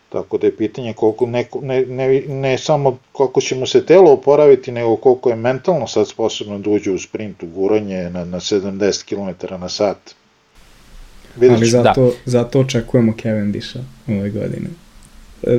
Tako 0.09 0.39
da 0.39 0.47
je 0.47 0.57
pitanje 0.57 0.93
koliko 0.93 1.27
neko, 1.27 1.61
ne, 1.61 1.87
ne, 1.87 2.23
ne 2.29 2.59
samo 2.59 2.99
koliko 3.13 3.41
će 3.41 3.55
mu 3.55 3.67
se 3.67 3.87
telo 3.87 4.13
oporaviti, 4.13 4.73
nego 4.73 4.97
koliko 4.97 5.31
je 5.31 5.37
mentalno 5.37 5.87
sad 5.87 6.09
sposobno 6.09 6.59
da 6.59 6.71
uđe 6.71 6.91
u 6.91 6.99
sprintu, 6.99 7.47
guranje 7.47 8.11
na, 8.11 8.25
na 8.25 8.41
70 8.41 9.05
km 9.05 9.55
na 9.61 9.69
sat. 9.69 10.15
Vidiš, 11.37 11.57
Ali 11.57 11.67
zato, 11.67 12.05
da. 12.05 12.11
zato 12.25 12.61
očekujemo 12.61 13.13
Cavendisha 13.23 13.79
ove 14.09 14.31
godine. 14.31 14.69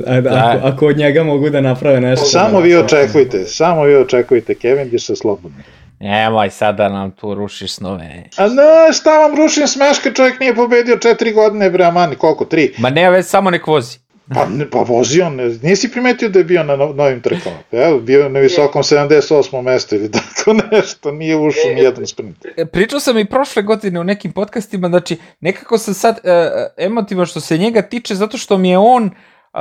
A, 0.07 0.21
da. 0.21 0.29
ako, 0.29 0.67
ako 0.67 0.87
od 0.87 0.97
njega 0.97 1.23
mogu 1.23 1.49
da 1.49 1.61
naprave 1.61 2.01
nešto... 2.01 2.25
Samo 2.25 2.59
vi 2.59 2.75
očekujte, 2.75 3.45
samo 3.45 3.83
vi 3.83 3.95
očekujte 3.95 4.55
Cavendisha 4.61 5.15
slobodno. 5.15 5.57
Nemoj 5.99 6.49
sad 6.49 6.75
da 6.75 6.89
nam 6.89 7.11
tu 7.11 7.33
rušiš 7.33 7.73
snove. 7.73 8.23
A 8.37 8.47
ne, 8.47 8.93
šta 8.93 9.17
vam 9.17 9.35
rušim 9.35 9.67
smeška, 9.67 10.13
čovjek 10.13 10.39
nije 10.39 10.55
pobedio 10.55 10.97
četiri 10.97 11.31
godine, 11.31 11.69
bre, 11.69 11.85
amani, 11.85 12.15
koliko, 12.15 12.45
tri? 12.45 12.73
Ma 12.77 12.89
ne, 12.89 13.09
već 13.09 13.25
samo 13.25 13.49
nek 13.49 13.67
vozi. 13.67 13.97
Pa, 14.33 14.45
ne, 14.45 14.69
pa 14.69 14.79
vozio, 14.79 15.29
ne, 15.29 15.49
nisi 15.61 15.91
primetio 15.91 16.29
da 16.29 16.39
je 16.39 16.45
bio 16.45 16.63
na 16.63 16.75
no, 16.75 16.93
novim 16.93 17.21
trkama. 17.21 17.55
Evo, 17.71 17.99
bio 17.99 18.23
je 18.23 18.29
na 18.29 18.39
visokom 18.39 18.83
78. 18.83 19.61
mestu 19.61 19.95
ili 19.95 20.11
tako 20.17 20.53
nešto, 20.71 21.11
nije 21.11 21.35
ušao 21.35 21.71
ni 21.75 21.81
jedan 21.81 22.07
sprint. 22.07 22.45
E, 22.57 22.65
Pričao 22.65 22.99
sam 22.99 23.17
i 23.17 23.25
prošle 23.25 23.63
godine 23.63 23.99
u 23.99 24.03
nekim 24.03 24.31
podcastima, 24.31 24.87
znači 24.87 25.17
nekako 25.39 25.77
sam 25.77 25.93
sad 25.93 26.19
uh, 26.23 26.31
emotivan 26.77 27.25
što 27.25 27.39
se 27.39 27.57
njega 27.57 27.81
tiče, 27.81 28.15
zato 28.15 28.37
što 28.37 28.57
mi 28.57 28.69
je 28.69 28.77
on 28.77 29.03
uh, 29.03 29.59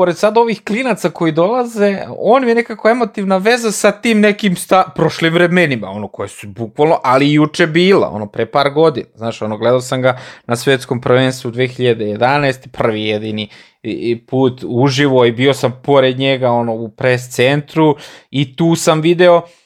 pored 0.00 0.16
sad 0.16 0.38
ovih 0.38 0.62
klinaca 0.64 1.10
koji 1.10 1.32
dolaze, 1.32 1.98
on 2.18 2.42
mi 2.44 2.50
je 2.50 2.54
nekako 2.54 2.88
emotivna 2.88 3.36
veza 3.36 3.72
sa 3.72 3.92
tim 3.92 4.20
nekim 4.20 4.56
sta, 4.56 4.92
prošlim 4.96 5.34
vremenima, 5.34 5.90
ono 5.90 6.08
koje 6.08 6.28
su 6.28 6.48
bukvalno, 6.48 7.00
ali 7.04 7.26
i 7.26 7.32
juče 7.32 7.66
bila, 7.66 8.08
ono 8.08 8.26
pre 8.26 8.46
par 8.46 8.70
godina. 8.70 9.06
Znaš, 9.14 9.42
ono, 9.42 9.58
gledao 9.58 9.80
sam 9.80 10.02
ga 10.02 10.18
na 10.46 10.56
svetskom 10.56 11.00
prvenstvu 11.00 11.50
2011. 11.50 12.68
prvi 12.68 13.04
jedini 13.04 13.48
i 13.82 14.26
put 14.26 14.64
uživo 14.66 15.24
i 15.24 15.32
bio 15.32 15.54
sam 15.54 15.80
pored 15.82 16.18
njega 16.18 16.50
ono 16.50 16.74
u 16.74 16.88
pres 16.88 17.28
centru 17.30 17.96
i 18.30 18.56
tu 18.56 18.76
sam 18.76 19.00
video 19.00 19.36
e, 19.36 19.59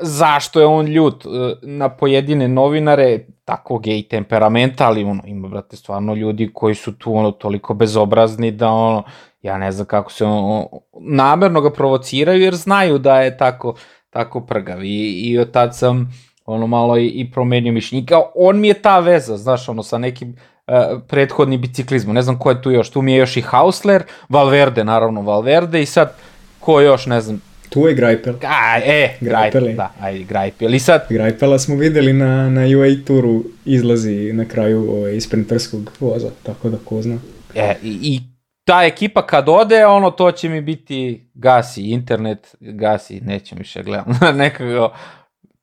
zašto 0.00 0.60
je 0.60 0.66
on 0.66 0.86
ljut 0.86 1.24
e, 1.24 1.28
na 1.62 1.88
pojedine 1.88 2.48
novinare 2.48 3.18
takvog 3.44 3.86
je 3.86 3.98
i 3.98 4.02
temperamenta, 4.02 4.86
ali 4.86 5.04
ono, 5.04 5.22
ima, 5.26 5.48
brate, 5.48 5.76
stvarno 5.76 6.14
ljudi 6.14 6.50
koji 6.54 6.74
su 6.74 6.98
tu 6.98 7.16
ono 7.16 7.30
toliko 7.30 7.74
bezobrazni 7.74 8.50
da 8.50 8.70
ono, 8.70 9.02
ja 9.42 9.58
ne 9.58 9.72
znam 9.72 9.86
kako 9.86 10.12
se 10.12 10.24
on, 10.24 10.64
namerno 11.00 11.60
ga 11.60 11.70
provociraju 11.70 12.42
jer 12.42 12.54
znaju 12.54 12.98
da 12.98 13.20
je 13.20 13.36
tako, 13.36 13.74
tako 14.10 14.40
prgav 14.40 14.84
i, 14.84 15.10
i 15.10 15.38
od 15.38 15.50
tad 15.50 15.76
sam 15.76 16.12
ono 16.46 16.66
malo 16.66 16.98
i, 16.98 17.06
i 17.06 17.30
promenio 17.30 17.72
mišljenje. 17.72 18.06
On 18.34 18.60
mi 18.60 18.68
je 18.68 18.82
ta 18.82 18.98
veza, 18.98 19.36
znaš, 19.36 19.68
ono, 19.68 19.82
sa 19.82 19.98
nekim 19.98 20.36
uh, 20.66 20.74
prethodnim 21.08 21.60
biciklizmom. 21.60 22.14
Ne 22.14 22.22
znam 22.22 22.38
ko 22.38 22.50
je 22.50 22.62
tu 22.62 22.70
još. 22.70 22.90
Tu 22.90 23.02
mi 23.02 23.12
je 23.12 23.18
još 23.18 23.36
i 23.36 23.40
Hausler, 23.40 24.02
Valverde, 24.28 24.84
naravno 24.84 25.22
Valverde 25.22 25.82
i 25.82 25.86
sad 25.86 26.14
ko 26.60 26.80
još, 26.80 27.06
ne 27.06 27.20
znam, 27.20 27.42
Tu 27.68 27.88
je 27.88 27.94
Grajpel. 27.94 28.34
A, 28.46 28.78
e, 28.84 29.16
Grajpel, 29.20 29.74
da, 29.76 29.92
ajde, 30.00 30.24
Grajpel. 30.24 30.74
I 30.74 30.78
sad... 30.78 31.06
Grajpela 31.10 31.58
smo 31.58 31.76
videli 31.76 32.12
na, 32.12 32.50
na 32.50 32.60
UA 32.60 32.86
turu, 33.06 33.44
izlazi 33.64 34.32
na 34.32 34.44
kraju 34.44 34.90
ovaj, 34.90 35.20
sprinterskog 35.20 35.90
voza, 36.00 36.30
tako 36.42 36.68
da 36.68 36.76
ko 36.84 37.02
zna. 37.02 37.18
E, 37.54 37.74
i, 37.82 37.98
i 38.02 38.20
ta 38.64 38.84
ekipa 38.84 39.26
kad 39.26 39.48
ode, 39.48 39.86
ono, 39.86 40.10
to 40.10 40.30
će 40.32 40.48
mi 40.48 40.60
biti 40.60 41.30
gasi 41.34 41.82
internet, 41.82 42.56
gasi, 42.60 43.20
neće 43.20 43.54
mi 43.54 43.64
še 43.64 43.82
gledam, 43.82 44.18
nekako, 44.42 44.94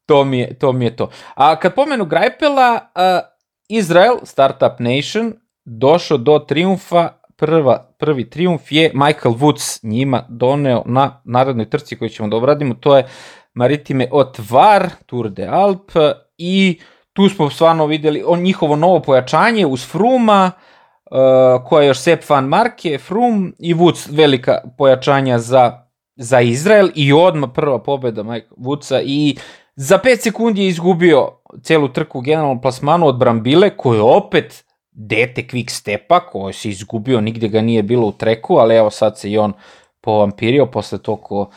to 0.06 0.24
mi, 0.24 0.40
je, 0.40 0.54
to 0.54 0.74
mi 0.74 0.86
je 0.86 0.96
to. 0.96 1.10
A 1.36 1.60
kad 1.60 1.76
pomenu 1.76 2.06
Grajpela, 2.06 2.74
uh, 2.96 3.28
Izrael, 3.70 4.16
Startup 4.24 4.80
Nation, 4.80 5.34
došao 5.66 6.18
do 6.18 6.40
triumfa, 6.40 7.10
prva, 7.36 7.95
prvi 8.06 8.30
triumf 8.30 8.72
je 8.72 8.92
Michael 8.94 9.34
Woods 9.36 9.80
njima 9.84 10.26
doneo 10.30 10.84
na 10.86 11.22
narodnoj 11.24 11.70
trci 11.70 11.96
koju 11.98 12.10
ćemo 12.10 12.30
da 12.30 12.38
obradimo, 12.38 12.74
to 12.74 12.98
je 12.98 13.08
Maritime 13.54 14.08
od 14.12 14.38
Var, 14.50 14.90
Tour 15.06 15.30
de 15.30 15.48
Alp 15.52 15.92
i 16.38 16.80
tu 17.14 17.30
smo 17.30 17.50
stvarno 17.50 17.86
videli 17.86 18.24
on 18.26 18.40
njihovo 18.40 18.76
novo 18.76 19.00
pojačanje 19.00 19.66
uz 19.66 19.88
Fruma, 19.88 20.52
uh, 20.52 21.68
koja 21.68 21.82
je 21.82 21.88
još 21.88 22.00
Sepp 22.00 22.30
van 22.30 22.46
Marke, 22.46 22.98
Frum 22.98 23.56
i 23.60 23.76
Woods 23.76 24.08
velika 24.12 24.58
pojačanja 24.78 25.40
za, 25.40 25.88
za 26.16 26.42
Izrael 26.42 26.90
i 26.96 27.14
odma 27.14 27.48
prva 27.48 27.80
pobeda 27.84 28.24
Mike 28.24 28.48
Woodsa 28.58 29.02
i 29.06 29.38
za 29.76 30.00
5 30.04 30.18
sekundi 30.18 30.62
je 30.62 30.68
izgubio 30.68 31.30
celu 31.64 31.88
trku 31.88 32.22
generalnom 32.22 32.62
plasmanu 32.62 33.08
od 33.08 33.18
Brambile, 33.18 33.70
koji 33.70 33.98
je 33.98 34.02
opet 34.02 34.65
dete 34.96 35.42
quick 35.42 35.70
stepa, 35.70 36.20
koji 36.20 36.54
se 36.54 36.70
izgubio, 36.70 37.22
nigde 37.22 37.48
ga 37.48 37.62
nije 37.62 37.84
bilo 37.84 38.08
u 38.08 38.12
treku, 38.12 38.56
ali 38.56 38.76
evo 38.76 38.90
sad 38.90 39.20
se 39.20 39.32
i 39.32 39.38
on 39.38 39.54
povampirio 40.02 40.66
posle 40.66 40.98
toko 40.98 41.40
uh, 41.40 41.50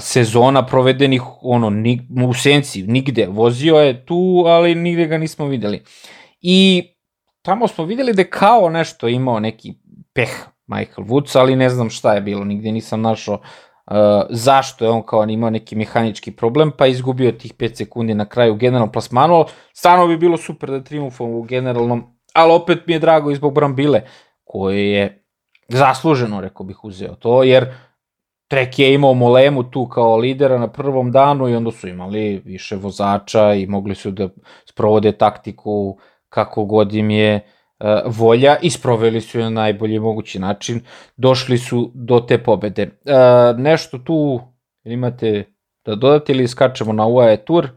sezona 0.00 0.66
provedenih 0.66 1.22
ono, 1.42 1.70
ni, 1.70 2.08
u 2.26 2.34
senci, 2.34 2.82
nigde. 2.82 3.26
Vozio 3.30 3.76
je 3.76 4.06
tu, 4.06 4.44
ali 4.46 4.74
nigde 4.74 5.06
ga 5.06 5.18
nismo 5.18 5.46
videli. 5.46 5.82
I 6.40 6.84
tamo 7.42 7.68
smo 7.68 7.84
videli 7.84 8.12
da 8.12 8.22
je 8.22 8.30
kao 8.30 8.68
nešto 8.68 9.08
imao 9.08 9.40
neki 9.40 9.74
peh 10.14 10.30
Michael 10.66 11.06
Woods, 11.06 11.38
ali 11.38 11.56
ne 11.56 11.70
znam 11.70 11.90
šta 11.90 12.14
je 12.14 12.20
bilo, 12.20 12.44
nigde 12.44 12.72
nisam 12.72 13.00
našao 13.00 13.34
uh, 13.34 13.96
zašto 14.30 14.84
je 14.84 14.90
on 14.90 15.02
kao 15.02 15.24
imao 15.24 15.50
neki 15.50 15.76
mehanički 15.76 16.30
problem, 16.30 16.72
pa 16.78 16.86
izgubio 16.86 17.32
tih 17.32 17.54
5 17.54 17.74
sekundi 17.74 18.14
na 18.14 18.24
kraju 18.24 18.52
u 18.52 18.56
generalnom 18.56 18.92
plasmanu, 18.92 19.44
stvarno 19.72 20.06
bi 20.06 20.16
bilo 20.16 20.36
super 20.36 20.70
da 20.70 20.84
triumfom 20.84 21.30
u 21.30 21.42
generalnom, 21.42 22.11
ali 22.32 22.52
opet 22.52 22.86
mi 22.86 22.92
je 22.92 22.98
drago 22.98 23.30
i 23.30 23.34
zbog 23.34 23.54
Brambile, 23.54 24.02
koji 24.44 24.90
je 24.90 25.24
zasluženo, 25.68 26.40
rekao 26.40 26.66
bih, 26.66 26.84
uzeo 26.84 27.14
to, 27.14 27.42
jer 27.42 27.66
Trek 28.52 28.78
je 28.78 28.94
imao 28.94 29.14
Molemu 29.14 29.62
tu 29.70 29.88
kao 29.88 30.16
lidera 30.16 30.58
na 30.58 30.68
prvom 30.68 31.12
danu 31.12 31.48
i 31.48 31.54
onda 31.54 31.70
su 31.70 31.88
imali 31.88 32.42
više 32.44 32.76
vozača 32.76 33.54
i 33.54 33.66
mogli 33.66 33.94
su 33.94 34.10
da 34.10 34.28
sprovode 34.68 35.12
taktiku 35.12 35.98
kako 36.28 36.64
god 36.64 36.94
im 36.94 37.10
je 37.10 37.40
uh, 37.80 37.86
volja 38.06 38.56
i 38.62 38.70
sproveli 38.70 39.20
su 39.20 39.38
je 39.38 39.44
na 39.44 39.50
najbolji 39.50 39.98
mogući 39.98 40.38
način. 40.38 40.80
Došli 41.16 41.58
su 41.58 41.90
do 41.94 42.20
te 42.20 42.38
pobede. 42.42 42.82
Uh, 42.82 43.60
nešto 43.60 43.98
tu 43.98 44.40
imate 44.84 45.44
da 45.84 45.94
dodate 45.94 46.32
ili 46.32 46.48
skačemo 46.48 46.92
na 46.92 47.06
UAE 47.06 47.36
Tour? 47.36 47.68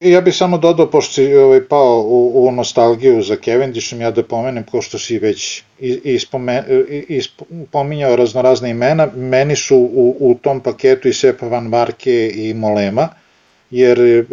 Ja 0.00 0.20
bih 0.20 0.34
samo 0.34 0.58
dodao, 0.58 0.90
pošto 0.90 1.12
si 1.12 1.34
ovaj, 1.34 1.64
pao 1.68 2.02
u, 2.02 2.46
u 2.46 2.52
nostalgiju 2.52 3.22
za 3.22 3.36
Cavendishom, 3.44 4.00
ja 4.00 4.10
da 4.10 4.22
pomenem, 4.22 4.64
ko 4.64 4.82
što 4.82 4.98
si 4.98 5.18
već 5.18 5.62
ispominjao 7.50 8.16
raznorazne 8.16 8.70
imena, 8.70 9.08
meni 9.16 9.56
su 9.56 9.76
u, 9.76 10.16
u 10.20 10.34
tom 10.34 10.60
paketu 10.60 11.08
i 11.08 11.12
Sepa 11.12 11.48
Van 11.48 11.66
Marke 11.66 12.30
i 12.34 12.54
Molema, 12.54 13.08
jer 13.70 14.00
e, 14.00 14.24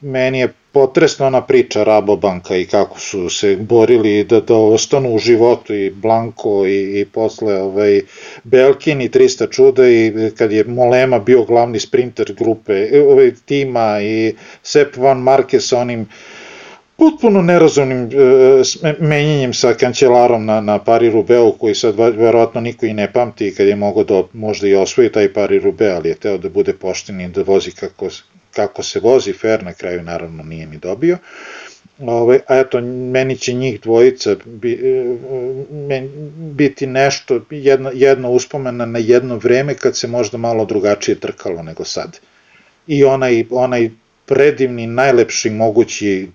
meni 0.00 0.38
je 0.38 0.52
potresna 0.74 1.26
ona 1.26 1.40
priča 1.40 1.84
Rabobanka 1.84 2.56
i 2.56 2.66
kako 2.66 3.00
su 3.00 3.28
se 3.30 3.56
borili 3.56 4.24
da, 4.24 4.40
da 4.40 4.54
ostanu 4.54 5.14
u 5.14 5.18
životu 5.18 5.74
i 5.74 5.90
Blanko 5.90 6.66
i, 6.66 7.00
i 7.00 7.04
posle 7.04 7.60
ovaj, 7.62 8.00
Belkin 8.44 9.00
i 9.00 9.08
300 9.08 9.50
čuda 9.50 9.88
i 9.88 10.12
kad 10.38 10.52
je 10.52 10.64
Molema 10.64 11.18
bio 11.18 11.44
glavni 11.44 11.80
sprinter 11.80 12.34
grupe 12.38 12.88
ovaj, 13.08 13.30
tima 13.46 14.00
i 14.02 14.34
Sepp 14.62 14.96
Van 14.96 15.18
Marke 15.18 15.60
sa 15.60 15.78
onim 15.78 16.06
potpuno 16.96 17.42
nerazumnim 17.42 18.02
e, 18.02 18.94
menjanjem 18.98 19.54
sa 19.54 19.74
kancelarom 19.74 20.44
na, 20.46 20.60
na 20.60 20.78
Pari 20.78 21.10
Rubeu, 21.10 21.52
koji 21.58 21.74
sad 21.74 21.98
verovatno 21.98 22.60
niko 22.60 22.86
i 22.86 22.92
ne 22.92 23.12
pamti 23.12 23.54
kad 23.54 23.66
je 23.66 23.76
mogao 23.76 24.04
da 24.04 24.22
možda 24.32 24.68
i 24.68 24.74
osvoji 24.74 25.12
taj 25.12 25.32
Pari 25.32 25.58
Rubeu, 25.58 25.94
ali 25.94 26.08
je 26.08 26.14
teo 26.14 26.38
da 26.38 26.48
bude 26.48 26.72
pošten 26.72 27.20
i 27.20 27.28
da 27.28 27.42
vozi 27.42 27.70
kako, 27.70 28.08
kako 28.56 28.82
se 28.82 29.00
vozi 29.00 29.32
fair, 29.32 29.64
na 29.64 29.72
kraju 29.72 30.02
naravno 30.02 30.42
nije 30.42 30.66
ni 30.66 30.78
dobio. 30.78 31.18
Ove, 31.98 32.40
a 32.46 32.58
eto, 32.58 32.80
meni 32.80 33.38
će 33.38 33.52
njih 33.52 33.80
dvojica 33.80 34.36
bi, 34.44 34.72
e, 34.72 36.02
biti 36.36 36.86
nešto, 36.86 37.40
jedna, 37.50 37.90
jedna 37.94 38.28
uspomena 38.28 38.86
na 38.86 38.98
jedno 38.98 39.36
vreme 39.36 39.74
kad 39.74 39.96
se 39.96 40.08
možda 40.08 40.38
malo 40.38 40.64
drugačije 40.64 41.20
trkalo 41.20 41.62
nego 41.62 41.84
sad. 41.84 42.18
I 42.86 43.04
onaj, 43.04 43.44
onaj 43.50 43.90
predivni, 44.26 44.86
najlepši 44.86 45.50
mogući 45.50 46.28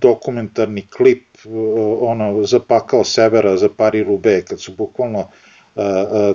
dokumentarni 0.00 0.86
klip 0.96 1.24
e, 1.44 1.48
ono, 2.00 2.42
zapakao 2.44 3.04
severa 3.04 3.56
za 3.56 3.68
Pari 3.76 4.02
Rube, 4.02 4.42
kad 4.48 4.60
su 4.60 4.72
bukvalno 4.72 5.28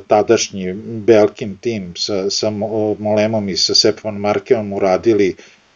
tadašnji 0.08 0.74
Belkin 0.84 1.58
tim 1.58 1.94
sa, 1.96 2.30
sa 2.30 2.50
Molemom 3.00 3.50
i 3.50 3.58
sa 3.58 3.76
Sepvan 3.76 4.16
Markevom 4.16 4.74
uradili 4.74 5.36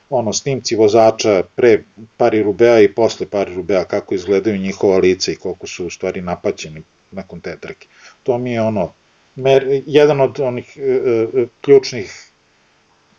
ono 0.10 0.34
snimci 0.34 0.76
vozača 0.76 1.44
pre 1.56 1.84
Pari 2.18 2.44
Rubea 2.44 2.80
i 2.80 2.88
posle 2.88 3.26
Pari 3.26 3.56
Rubea, 3.56 3.84
kako 3.84 4.16
izgledaju 4.16 4.58
njihova 4.58 4.98
lica 4.98 5.32
i 5.32 5.36
koliko 5.36 5.68
su 5.68 5.86
u 5.86 5.90
stvari 5.90 6.22
napaćeni 6.22 6.82
nakon 7.12 7.40
te 7.40 7.58
trke. 7.58 7.88
To 8.24 8.38
mi 8.38 8.52
je 8.52 8.62
ono, 8.62 8.92
mer, 9.36 9.82
jedan 9.88 10.22
od 10.22 10.40
onih 10.40 10.78
e, 10.78 10.82
e, 10.82 11.46
ključnih 11.62 12.30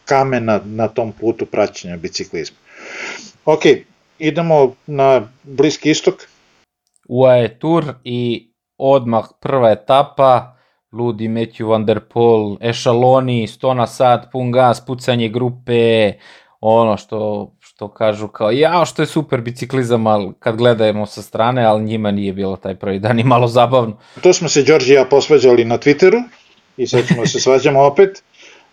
kamena 0.04 0.60
na 0.64 0.88
tom 0.88 1.12
putu 1.12 1.46
praćenja 1.46 1.96
biciklizma. 1.96 2.56
Ok, 3.44 3.62
idemo 4.18 4.74
na 4.86 5.28
Bliski 5.42 5.90
istok. 5.90 6.14
UAE 7.08 7.58
Tour 7.58 7.94
i 8.04 8.48
odmah 8.78 9.24
prva 9.40 9.70
etapa, 9.70 10.56
ludi 10.92 11.28
Matthew 11.28 11.68
Van 11.68 11.84
Der 11.86 12.00
Poel, 12.00 12.56
ešaloni, 12.60 13.46
100 13.46 13.74
na 13.74 13.86
sat, 13.86 14.28
pun 14.32 14.52
gas, 14.52 14.84
pucanje 14.86 15.28
grupe, 15.28 16.12
ono 16.60 16.96
što, 16.96 17.50
što 17.60 17.88
kažu 17.88 18.28
kao, 18.28 18.50
ja, 18.50 18.84
što 18.84 19.02
je 19.02 19.06
super 19.06 19.40
biciklizam, 19.40 20.06
ali 20.06 20.32
kad 20.38 20.56
gledajemo 20.56 21.06
sa 21.06 21.22
strane, 21.22 21.64
ali 21.64 21.84
njima 21.84 22.10
nije 22.10 22.32
bilo 22.32 22.56
taj 22.56 22.74
prvi 22.74 22.98
dan 22.98 23.20
i 23.20 23.24
malo 23.24 23.46
zabavno. 23.46 23.96
To 24.22 24.32
smo 24.32 24.48
se 24.48 24.62
Đorđe 24.62 24.92
i 24.92 24.96
ja 24.96 25.04
posvađali 25.04 25.64
na 25.64 25.78
Twitteru 25.78 26.22
i 26.76 26.86
sad 26.86 27.06
ćemo 27.08 27.26
se 27.26 27.40
svađamo 27.40 27.82
opet. 27.82 28.22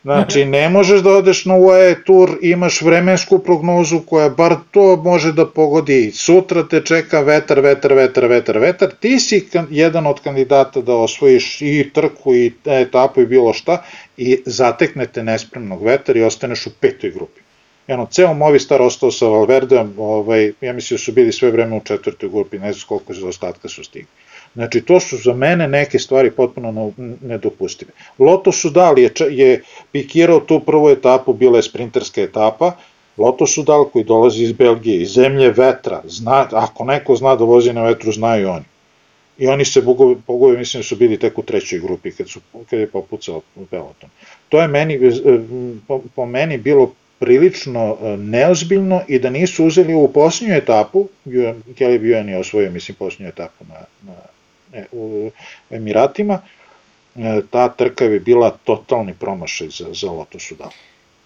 Znači, 0.03 0.45
ne 0.45 0.69
možeš 0.69 1.01
da 1.01 1.09
odeš 1.09 1.45
na 1.45 1.55
UAE 1.55 2.03
tur, 2.03 2.37
imaš 2.41 2.81
vremensku 2.81 3.39
prognozu 3.39 3.99
koja 3.99 4.29
bar 4.29 4.55
to 4.71 4.95
može 4.95 5.31
da 5.33 5.45
pogodi. 5.45 6.11
Sutra 6.11 6.63
te 6.63 6.81
čeka 6.85 7.19
vetar, 7.21 7.59
vetar, 7.59 7.93
vetar, 7.93 8.25
vetar, 8.25 8.57
vetar. 8.57 8.89
Ti 8.99 9.19
si 9.19 9.47
jedan 9.69 10.07
od 10.07 10.19
kandidata 10.19 10.81
da 10.81 10.95
osvojiš 10.95 11.61
i 11.61 11.91
trku 11.93 12.35
i 12.35 12.51
etapu 12.65 13.21
i 13.21 13.25
bilo 13.25 13.53
šta 13.53 13.83
i 14.17 14.41
zateknete 14.45 15.23
nespremnog 15.23 15.83
vetar 15.83 16.17
i 16.17 16.23
ostaneš 16.23 16.67
u 16.67 16.71
petoj 16.79 17.11
grupi. 17.11 17.41
Eno, 17.87 18.07
ceo 18.11 18.33
Movistar 18.33 18.81
ostao 18.81 19.11
sa 19.11 19.25
Valverdeom, 19.25 19.93
ovaj, 19.97 20.51
ja 20.61 20.73
mislim 20.73 20.99
su 20.99 21.11
bili 21.11 21.31
sve 21.31 21.51
vreme 21.51 21.75
u 21.75 21.83
četvrtoj 21.83 22.29
grupi, 22.29 22.59
ne 22.59 22.73
znam 22.73 22.87
koliko 22.87 23.13
za 23.13 23.27
ostatka 23.27 23.69
su 23.69 23.83
stigli. 23.83 24.20
Znači, 24.53 24.81
to 24.81 24.99
su 24.99 25.17
za 25.17 25.33
mene 25.33 25.67
neke 25.67 25.99
stvari 25.99 26.31
potpuno 26.31 26.91
nedopustive. 27.21 27.91
Loto 28.19 28.51
su 28.51 28.69
dali, 28.69 29.01
je, 29.01 29.11
je 29.29 29.63
pikirao 29.91 30.39
tu 30.39 30.59
prvu 30.59 30.89
etapu, 30.89 31.33
bila 31.33 31.57
je 31.57 31.63
sprinterska 31.63 32.21
etapa, 32.21 32.75
Loto 33.17 33.47
su 33.47 33.63
dal 33.63 33.85
koji 33.85 34.05
dolazi 34.05 34.43
iz 34.43 34.51
Belgije, 34.51 35.01
iz 35.01 35.09
zemlje 35.09 35.51
vetra, 35.51 36.01
zna, 36.05 36.47
ako 36.51 36.85
neko 36.85 37.15
zna 37.15 37.35
da 37.35 37.43
vozi 37.43 37.73
na 37.73 37.83
vetru, 37.83 38.11
znaju 38.11 38.49
oni. 38.49 38.65
I 39.37 39.47
oni 39.47 39.65
se 39.65 39.81
bogovi, 40.27 40.57
mislim 40.57 40.81
da 40.81 40.83
su 40.83 40.95
bili 40.95 41.19
tek 41.19 41.37
u 41.37 41.43
trećoj 41.43 41.79
grupi 41.79 42.11
kad, 42.11 42.29
su, 42.29 42.39
kad 42.69 42.79
je 42.79 42.87
popucao 42.87 43.41
peloton. 43.69 44.09
To 44.49 44.61
je 44.61 44.67
meni, 44.67 44.93
e, 44.95 45.39
po, 45.87 46.01
po 46.15 46.25
meni 46.25 46.57
bilo 46.57 46.93
prilično 47.19 47.97
e, 48.01 48.17
neozbiljno 48.17 49.01
i 49.07 49.19
da 49.19 49.29
nisu 49.29 49.65
uzeli 49.65 49.93
u 49.93 50.07
posljednju 50.07 50.55
etapu, 50.55 51.07
Kelly 51.25 51.99
Bujan 51.99 52.29
je 52.29 52.37
osvojio, 52.37 52.71
mislim, 52.71 52.95
posljednju 52.95 53.27
etapu 53.27 53.65
na, 53.69 53.79
na 54.01 54.13
u 54.91 55.31
Emiratima, 55.69 56.41
e, 57.15 57.41
ta 57.49 57.69
trka 57.69 58.07
bi 58.07 58.19
bila 58.19 58.49
totalni 58.63 59.13
promašaj 59.13 59.67
za, 59.67 59.85
za 59.93 60.11
Lotus 60.11 60.47
Sudal. 60.47 60.71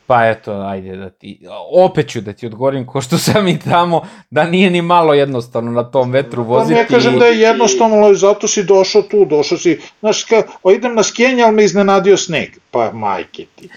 Pa 0.07 0.27
eto, 0.29 0.51
ajde 0.51 0.95
da 0.95 1.09
ti, 1.09 1.39
opet 1.71 2.09
ću 2.09 2.21
da 2.21 2.33
ti 2.33 2.45
odgovorim 2.45 2.85
ko 2.85 3.01
što 3.01 3.17
sam 3.17 3.47
i 3.47 3.59
tamo, 3.59 4.01
da 4.29 4.43
nije 4.43 4.69
ni 4.69 4.81
malo 4.81 5.13
jednostavno 5.13 5.71
na 5.71 5.83
tom 5.83 6.11
vetru 6.11 6.43
voziti. 6.43 6.73
Pa 6.73 6.81
ne 6.81 6.87
kažem 6.87 7.19
da 7.19 7.25
je 7.25 7.39
jednostavno, 7.39 7.95
ali 7.95 8.17
zato 8.17 8.47
si 8.47 8.63
došao 8.63 9.01
tu, 9.01 9.25
došao 9.25 9.57
si, 9.57 9.79
znaš, 9.99 10.23
ka, 10.23 10.43
o 10.63 10.71
idem 10.71 10.95
na 10.95 11.03
skjenje, 11.03 11.43
ali 11.43 11.55
me 11.55 11.63
iznenadio 11.63 12.17
sneg. 12.17 12.49
Pa 12.71 12.91
majke 12.91 13.45
ti. 13.55 13.69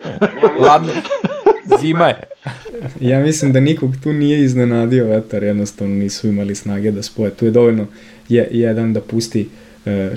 Ladno, 0.66 0.92
zima 1.80 2.06
je. 2.06 2.22
ja 3.00 3.18
mislim 3.18 3.52
da 3.52 3.60
nikog 3.60 3.90
tu 4.02 4.12
nije 4.12 4.44
iznenadio 4.44 5.06
vetar, 5.06 5.42
jednostavno 5.42 5.94
nisu 5.94 6.28
imali 6.28 6.54
snage 6.54 6.90
da 6.90 7.02
spoje. 7.02 7.30
Tu 7.30 7.44
je 7.44 7.50
dovoljno 7.50 7.86
je, 8.28 8.48
jedan 8.50 8.92
da 8.92 9.00
pusti 9.00 9.48
e, 9.86 10.10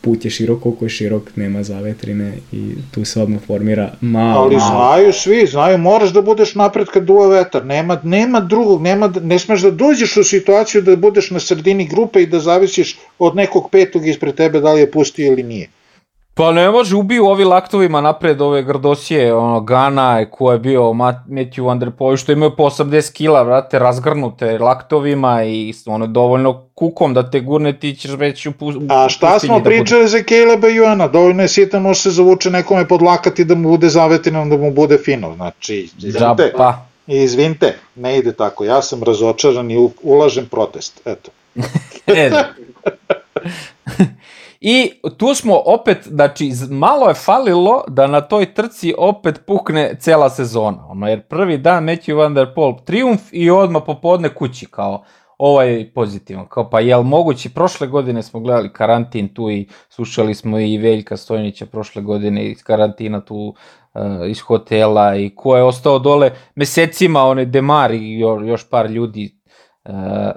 put 0.00 0.24
je 0.24 0.30
širok 0.30 0.62
koliko 0.62 0.84
je 0.84 0.88
širok, 0.88 1.36
nema 1.36 1.62
zavetrine 1.62 2.32
i 2.52 2.74
tu 2.94 3.04
se 3.04 3.22
odmah 3.22 3.40
formira 3.46 3.92
malo. 4.00 4.42
Ali 4.42 4.56
znaju 4.68 5.12
svi, 5.12 5.46
znaju, 5.46 5.78
moraš 5.78 6.12
da 6.12 6.22
budeš 6.22 6.54
napred 6.54 6.86
kad 6.86 7.04
duva 7.04 7.28
vetar, 7.28 7.66
nema, 7.66 8.00
nema 8.02 8.40
drugog, 8.40 8.82
nema, 8.82 9.12
ne 9.22 9.38
smeš 9.38 9.62
da 9.62 9.70
dođeš 9.70 10.16
u 10.16 10.24
situaciju 10.24 10.82
da 10.82 10.96
budeš 10.96 11.30
na 11.30 11.40
sredini 11.40 11.88
grupe 11.88 12.22
i 12.22 12.26
da 12.26 12.40
zavisiš 12.40 12.98
od 13.18 13.36
nekog 13.36 13.70
petog 13.70 14.06
ispred 14.06 14.34
tebe 14.34 14.60
da 14.60 14.72
li 14.72 14.80
je 14.80 14.90
pustio 14.90 15.26
ili 15.26 15.42
nije. 15.42 15.68
Pa 16.38 16.52
ne 16.52 16.70
može, 16.70 16.96
ubiju 16.96 17.26
ovi 17.26 17.44
laktovima 17.44 18.00
napred 18.00 18.40
ove 18.40 18.62
grdosije, 18.62 19.34
ono, 19.34 19.60
Gana, 19.60 20.30
ko 20.30 20.52
je 20.52 20.58
bio 20.58 20.82
Matthew 20.82 21.66
Van 21.66 21.78
Der 21.78 21.90
Poel, 21.90 22.16
što 22.16 22.32
imaju 22.32 22.56
po 22.56 22.62
80 22.62 23.12
kila, 23.12 23.42
vrate, 23.42 23.78
razgrnute 23.78 24.58
laktovima 24.58 25.44
i 25.44 25.74
ono, 25.86 26.06
dovoljno 26.06 26.64
kukom 26.74 27.14
da 27.14 27.30
te 27.30 27.40
gurne, 27.40 27.78
ti 27.78 27.94
ćeš 27.94 28.10
već 28.10 28.46
u 28.46 28.52
pus, 28.52 28.74
A 28.88 29.08
šta 29.08 29.38
smo 29.38 29.58
da 29.58 29.64
pričali 29.64 30.00
bude... 30.00 30.08
za 30.08 30.18
Caleba 30.28 30.68
Juana? 30.68 31.08
Dovoljno 31.08 31.42
je 31.42 31.48
sitan, 31.48 31.82
može 31.82 32.00
se 32.00 32.10
zavuče 32.10 32.50
nekome 32.50 32.88
pod 32.88 33.02
lakat 33.02 33.38
i 33.38 33.44
da 33.44 33.54
mu 33.54 33.68
bude 33.68 33.88
zavetinom, 33.88 34.50
da 34.50 34.56
mu 34.56 34.70
bude 34.70 34.98
fino, 34.98 35.34
znači, 35.34 35.88
izvinite, 35.98 36.52
pa. 36.56 36.86
izvinite, 37.06 37.74
ne 37.94 38.18
ide 38.18 38.32
tako, 38.32 38.64
ja 38.64 38.82
sam 38.82 39.02
razočaran 39.02 39.70
i 39.70 39.88
ulažem 40.02 40.46
protest, 40.46 41.00
eto. 41.04 41.30
e, 42.06 42.30
da. 42.30 42.48
I 44.60 44.92
tu 45.16 45.34
smo 45.34 45.62
opet, 45.66 45.98
znači, 46.06 46.52
malo 46.70 47.08
je 47.08 47.14
falilo 47.14 47.84
da 47.88 48.06
na 48.06 48.20
toj 48.20 48.54
trci 48.54 48.94
opet 48.98 49.40
pukne 49.46 49.96
cela 50.00 50.30
sezona. 50.30 50.86
Ono, 50.88 51.08
jer 51.08 51.22
prvi 51.22 51.58
dan 51.58 51.84
Matthew 51.84 52.16
Van 52.16 52.34
Der 52.34 52.54
Poel 52.54 52.74
triumf 52.84 53.22
i 53.32 53.50
odmah 53.50 53.82
popodne 53.86 54.34
kući, 54.34 54.66
kao 54.66 55.04
ovaj 55.38 55.90
pozitivan. 55.94 56.46
Kao 56.48 56.70
pa 56.70 56.80
jel 56.80 57.02
mogući, 57.02 57.54
prošle 57.54 57.86
godine 57.86 58.22
smo 58.22 58.40
gledali 58.40 58.72
karantin 58.72 59.28
tu 59.34 59.50
i 59.50 59.68
slušali 59.88 60.34
smo 60.34 60.58
i 60.58 60.78
Veljka 60.78 61.16
Stojnića 61.16 61.66
prošle 61.66 62.02
godine 62.02 62.44
iz 62.50 62.62
karantina 62.62 63.20
tu 63.20 63.54
uh, 63.94 64.02
iz 64.28 64.40
hotela 64.40 65.16
i 65.16 65.30
ko 65.30 65.56
je 65.56 65.62
ostao 65.62 65.98
dole 65.98 66.30
mesecima, 66.54 67.22
onaj 67.22 67.46
Demar 67.46 67.90
i 67.94 68.18
još 68.46 68.70
par 68.70 68.90
ljudi. 68.90 69.38
Uh, 69.84 69.94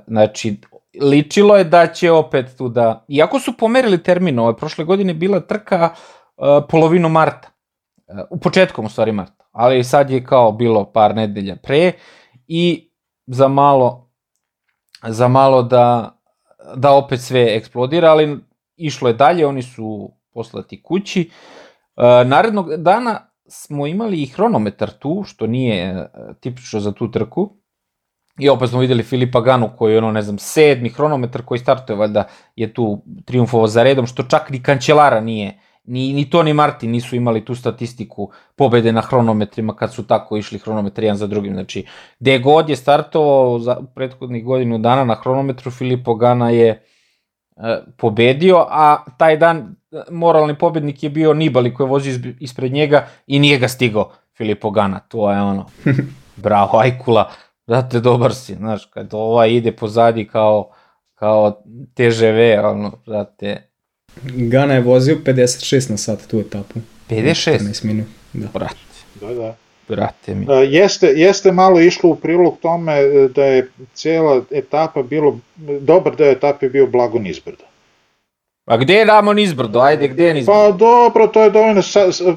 znači, 0.08 0.58
ličilo 1.02 1.58
je 1.58 1.64
da 1.64 1.88
će 1.88 2.12
opet 2.12 2.58
tu 2.58 2.70
da... 2.70 3.06
Iako 3.08 3.40
su 3.40 3.58
pomerili 3.58 4.04
termin, 4.04 4.40
ove 4.40 4.58
prošle 4.58 4.86
godine 4.86 5.14
bila 5.14 5.40
trka 5.40 5.90
uh, 6.38 6.46
polovinu 6.70 7.10
marta. 7.10 7.50
Uh, 8.08 8.20
u 8.30 8.40
početkom, 8.40 8.86
u 8.86 8.90
stvari, 8.90 9.12
marta. 9.12 9.46
Ali 9.52 9.84
sad 9.84 10.10
je 10.10 10.24
kao 10.24 10.52
bilo 10.52 10.92
par 10.92 11.16
nedelja 11.16 11.56
pre 11.56 11.92
i 12.48 12.92
za 13.28 13.48
malo 13.48 14.12
za 15.08 15.28
malo 15.28 15.64
da 15.64 16.18
da 16.76 16.92
opet 16.94 17.22
sve 17.22 17.56
eksplodira, 17.56 18.12
ali 18.12 18.40
išlo 18.76 19.08
je 19.08 19.14
dalje, 19.14 19.48
oni 19.48 19.62
su 19.62 20.12
poslati 20.34 20.84
kući. 20.84 21.30
Uh, 21.96 22.04
narednog 22.28 22.76
dana 22.76 23.32
smo 23.48 23.88
imali 23.88 24.22
i 24.22 24.26
hronometar 24.26 24.92
tu, 24.92 25.24
što 25.26 25.48
nije 25.48 26.10
tipično 26.40 26.80
za 26.80 26.92
tu 26.92 27.12
trku, 27.12 27.61
I 28.42 28.50
opet 28.50 28.70
smo 28.70 28.80
videli 28.80 29.04
Filipa 29.04 29.42
Ganu 29.42 29.70
koji 29.78 29.92
je 29.94 29.98
ono, 29.98 30.12
ne 30.12 30.22
znam, 30.22 30.38
sedmi 30.38 30.90
hronometar 30.90 31.42
koji 31.42 31.60
startuje, 31.60 31.98
valjda 31.98 32.24
je 32.56 32.74
tu 32.74 33.02
triumfovo 33.26 33.68
za 33.68 33.84
redom, 33.84 34.08
što 34.08 34.24
čak 34.24 34.50
ni 34.50 34.64
Kančelara 34.64 35.20
nije, 35.22 35.60
ni, 35.84 36.14
ni 36.14 36.30
Toni 36.30 36.54
Martin 36.54 36.92
nisu 36.92 37.16
imali 37.16 37.46
tu 37.46 37.56
statistiku 37.56 38.32
pobede 38.56 38.92
na 38.92 39.02
hronometrima 39.02 39.76
kad 39.76 39.94
su 39.94 40.08
tako 40.08 40.38
išli 40.38 40.60
hronometri 40.60 41.06
jedan 41.06 41.18
za 41.18 41.28
drugim. 41.28 41.54
Znači, 41.54 41.86
gde 42.20 42.40
god 42.40 42.70
je 42.70 42.76
startovao 42.76 43.60
za 43.60 43.78
prethodnih 43.96 44.46
godinu 44.46 44.78
dana 44.78 45.06
na 45.06 45.16
hronometru, 45.16 45.72
Filipo 45.72 46.16
Gana 46.16 46.50
je 46.50 46.70
e, 46.70 46.82
pobedio, 47.98 48.66
a 48.70 49.06
taj 49.18 49.38
dan 49.38 49.58
e, 49.92 50.02
moralni 50.12 50.58
pobednik 50.58 51.04
je 51.04 51.10
bio 51.10 51.34
Nibali 51.34 51.74
koji 51.74 51.90
vozi 51.90 52.20
ispred 52.40 52.72
njega 52.72 53.08
i 53.28 53.40
nije 53.40 53.58
ga 53.58 53.68
stigao 53.68 54.12
Filipo 54.38 54.72
Gana. 54.72 55.00
To 55.00 55.32
je 55.32 55.42
ono, 55.42 55.66
bravo, 56.44 56.80
Ajkula 56.80 57.30
brate, 57.68 58.00
dobar 58.00 58.36
si, 58.36 58.56
znaš, 58.56 58.86
kad 58.86 59.14
ova 59.14 59.48
ide 59.48 59.72
pozadi 59.72 60.28
kao, 60.28 60.72
kao 61.16 61.64
TŽV, 61.94 62.66
ono, 62.66 62.92
brate. 63.06 63.68
Gana 64.24 64.74
je 64.74 64.82
vozio 64.82 65.18
56 65.26 65.92
na 65.92 65.98
sat 65.98 66.28
tu 66.28 66.40
etapu. 66.40 66.80
56? 67.10 67.60
15 67.60 67.86
minut, 67.86 68.08
da. 68.34 68.48
Brate. 68.54 68.76
Da, 69.22 69.34
da. 69.34 69.56
Brate 69.88 70.36
mi. 70.36 70.46
A, 70.50 70.54
jeste, 70.54 71.08
jeste 71.08 71.52
malo 71.52 71.80
išlo 71.80 72.10
u 72.10 72.16
prilog 72.16 72.58
tome 72.62 72.94
e, 72.94 73.30
da 73.36 73.46
je 73.46 73.70
cijela 73.94 74.42
etapa 74.52 75.04
bilo, 75.04 75.40
dobar 75.82 76.16
deo 76.16 76.32
etape 76.32 76.70
bio 76.70 76.88
blago 76.88 77.20
nizbrdo. 77.20 77.64
A 78.66 78.78
gde 78.78 78.94
je 78.94 79.06
Ramon 79.06 79.40
izbrdo? 79.40 79.80
Ajde, 79.80 80.08
gde 80.08 80.26
je 80.26 80.34
nizbrdo? 80.34 80.60
Pa 80.60 80.78
dobro, 80.78 81.28
to 81.28 81.44
je 81.44 81.50
dovoljno 81.50 81.82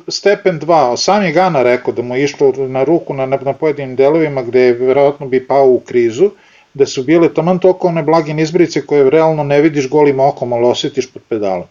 stepen 0.09 0.61
2. 0.61 0.97
Sam 0.97 1.23
je 1.23 1.33
Gana 1.33 1.63
rekao 1.63 1.95
da 1.95 2.03
mu 2.03 2.17
je 2.17 2.25
išlo 2.25 2.53
na 2.57 2.85
ruku 2.85 3.15
na, 3.15 3.27
na 3.27 3.53
pojedinim 3.53 3.97
delovima 3.97 4.43
gde 4.43 4.61
je 4.61 4.73
verovatno 4.73 5.27
bi 5.27 5.47
pao 5.47 5.69
u 5.71 5.81
krizu, 5.81 6.31
da 6.75 6.87
su 6.87 7.03
bile 7.03 7.35
taman 7.35 7.59
toliko 7.59 7.89
one 7.89 8.03
blage 8.03 8.35
nizbrice 8.35 8.87
koje 8.87 9.11
realno 9.11 9.45
ne 9.45 9.61
vidiš 9.61 9.89
golim 9.89 10.21
okom, 10.21 10.53
ali 10.53 10.67
osjetiš 10.67 11.13
pod 11.13 11.23
pedalom. 11.29 11.67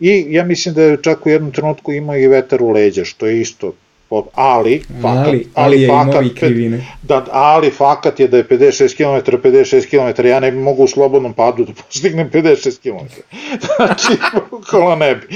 I 0.00 0.26
ja 0.28 0.44
mislim 0.44 0.74
da 0.74 0.82
je 0.82 1.02
čak 1.02 1.26
u 1.26 1.28
jednom 1.28 1.52
trenutku 1.52 1.92
imao 1.92 2.16
i 2.16 2.26
vetar 2.26 2.62
u 2.62 2.70
leđa, 2.70 3.04
što 3.04 3.26
je 3.26 3.40
isto 3.40 3.72
pod, 4.12 4.24
ali, 4.34 4.82
fakat, 5.02 5.26
ali, 5.26 5.48
ali, 5.54 5.82
je 5.82 5.88
fakat, 5.88 6.24
i 6.24 6.34
krivine. 6.34 6.86
Da, 7.02 7.24
ali 7.30 7.70
fakat 7.70 8.20
je 8.20 8.28
da 8.28 8.36
je 8.36 8.48
56 8.48 8.96
km, 8.96 9.36
56 9.36 9.88
km, 9.90 10.26
ja 10.26 10.40
ne 10.40 10.50
bi 10.50 10.58
mogu 10.58 10.84
u 10.84 10.88
slobodnom 10.88 11.32
padu 11.32 11.64
da 11.64 11.72
postignem 11.72 12.30
56 12.30 12.82
km. 12.82 13.06
znači, 13.76 14.20
bukvalno 14.50 14.96
ne 14.96 15.14
bi. 15.14 15.26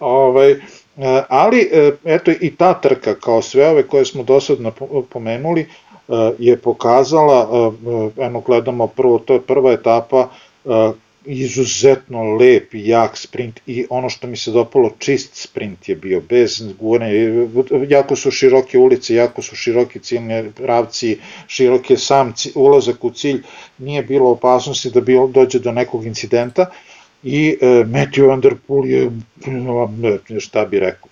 Ovaj, 0.00 0.50
e, 0.50 0.58
ali, 1.28 1.70
e, 1.72 1.92
eto, 2.04 2.30
i 2.40 2.56
ta 2.56 2.74
trka, 2.74 3.14
kao 3.14 3.42
sve 3.42 3.68
ove 3.68 3.82
koje 3.82 4.04
smo 4.04 4.22
do 4.22 4.40
sad 4.40 4.58
pomenuli, 5.10 5.60
e, 5.60 5.66
je 6.38 6.56
pokazala, 6.56 7.72
eno 8.18 8.40
gledamo 8.40 8.86
prvo, 8.86 9.18
to 9.18 9.34
je 9.34 9.40
prva 9.40 9.72
etapa 9.72 10.28
izuzetno 11.26 12.22
lep 12.22 12.74
i 12.74 12.88
jak 12.88 13.16
sprint 13.16 13.60
i 13.66 13.86
ono 13.90 14.08
što 14.10 14.26
mi 14.26 14.36
se 14.36 14.50
dopalo, 14.50 14.92
čist 14.98 15.34
sprint 15.34 15.88
je 15.88 15.96
bio, 15.96 16.20
bez 16.20 16.62
guranja, 16.80 17.14
jako 17.88 18.16
su 18.16 18.30
široke 18.30 18.78
ulice, 18.78 19.14
jako 19.14 19.42
su 19.42 19.56
široke 19.56 19.98
ciljne 19.98 20.50
pravci, 20.56 21.18
široke 21.46 21.96
sam 21.96 22.34
ulazak 22.54 23.04
u 23.04 23.10
cilj, 23.10 23.42
nije 23.78 24.02
bilo 24.02 24.30
opasnosti 24.30 24.90
da 24.90 25.00
bilo, 25.00 25.26
dođe 25.26 25.58
do 25.58 25.72
nekog 25.72 26.06
incidenta 26.06 26.70
i 27.22 27.58
e, 27.60 27.66
Matthew 27.66 28.28
Van 28.28 28.40
Der 28.40 28.54
Poel 28.66 28.86
je, 28.86 29.10
šta 30.40 30.64
bi 30.64 30.80
rekao, 30.80 31.08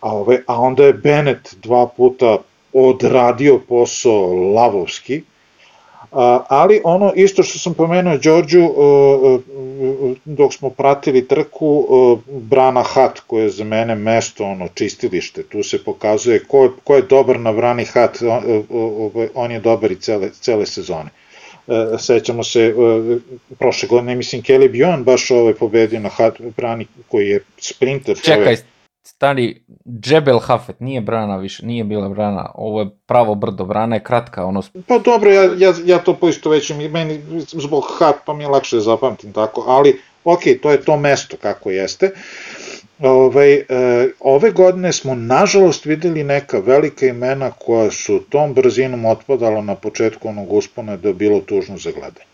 A, 0.00 0.12
ove, 0.12 0.42
a 0.46 0.60
onda 0.60 0.84
je 0.84 0.92
Bennett 0.92 1.54
dva 1.62 1.86
puta 1.96 2.38
odradio 2.72 3.58
posao 3.68 4.32
lavovski, 4.32 5.22
ali 6.48 6.80
ono 6.84 7.12
isto 7.16 7.42
što 7.42 7.58
sam 7.58 7.74
pomenuo 7.74 8.16
Đorđu 8.16 8.60
e, 8.60 8.64
e, 8.64 10.14
dok 10.24 10.54
smo 10.54 10.70
pratili 10.70 11.28
trku 11.28 11.86
e, 11.90 12.30
Brana 12.32 12.82
Hat 12.82 13.20
koje 13.20 13.42
je 13.42 13.50
za 13.50 13.64
mene 13.64 13.94
mesto 13.94 14.44
ono 14.44 14.68
čistilište 14.74 15.42
tu 15.42 15.62
se 15.62 15.84
pokazuje 15.84 16.44
ko 16.44 16.62
je, 16.62 16.70
ko 16.84 16.96
je 16.96 17.02
dobar 17.02 17.40
na 17.40 17.52
Brani 17.52 17.84
Hat 17.84 18.18
on 19.34 19.50
je 19.50 19.60
dobar 19.60 19.92
i 19.92 20.00
cele, 20.00 20.30
cele 20.40 20.66
sezone. 20.66 21.10
Sećamo 21.98 22.44
se 22.44 22.74
prošle 23.58 23.88
godine 23.88 24.14
mislim 24.14 24.42
Kelly 24.42 24.70
Bjorn 24.70 25.04
baš 25.04 25.30
ovaj 25.30 25.54
pobedio 25.54 26.00
na 26.00 26.08
Hat 26.08 26.40
Brani 26.56 26.86
koji 27.08 27.28
je 27.28 27.40
sprinter 27.58 28.20
čekaj 28.22 28.56
stari 29.08 29.62
Džebel 30.00 30.38
Hafet, 30.38 30.80
nije 30.80 31.00
brana 31.00 31.36
više, 31.36 31.66
nije 31.66 31.84
bila 31.84 32.08
brana, 32.08 32.50
ovo 32.54 32.80
je 32.80 32.90
pravo 33.06 33.34
brdo, 33.34 33.64
brana 33.64 33.96
je 33.96 34.02
kratka, 34.04 34.44
ono... 34.44 34.62
Pa 34.86 34.98
dobro, 34.98 35.30
ja, 35.30 35.42
ja, 35.58 35.74
ja 35.84 35.98
to 35.98 36.14
poisto 36.14 36.50
već, 36.50 36.72
meni 36.90 37.20
zbog 37.46 37.84
hat 37.98 38.16
pa 38.26 38.34
mi 38.34 38.44
je 38.44 38.48
lakše 38.48 38.76
da 38.76 38.82
zapamtim 38.82 39.32
tako, 39.32 39.64
ali 39.66 40.00
ok, 40.24 40.40
to 40.62 40.70
je 40.70 40.80
to 40.80 40.96
mesto 40.96 41.36
kako 41.36 41.70
jeste. 41.70 42.10
Ove, 42.98 43.64
ovaj, 43.68 44.08
ove 44.20 44.50
godine 44.50 44.92
smo 44.92 45.14
nažalost 45.14 45.84
videli 45.84 46.24
neka 46.24 46.58
velika 46.58 47.06
imena 47.06 47.50
koja 47.50 47.90
su 47.90 48.20
tom 48.28 48.54
brzinom 48.54 49.04
otpadala 49.04 49.62
na 49.62 49.74
početku 49.74 50.28
onog 50.28 50.52
uspona 50.52 50.96
da 50.96 51.08
je 51.08 51.14
bilo 51.14 51.40
tužno 51.40 51.78
za 51.78 51.90
gledanje. 51.90 52.28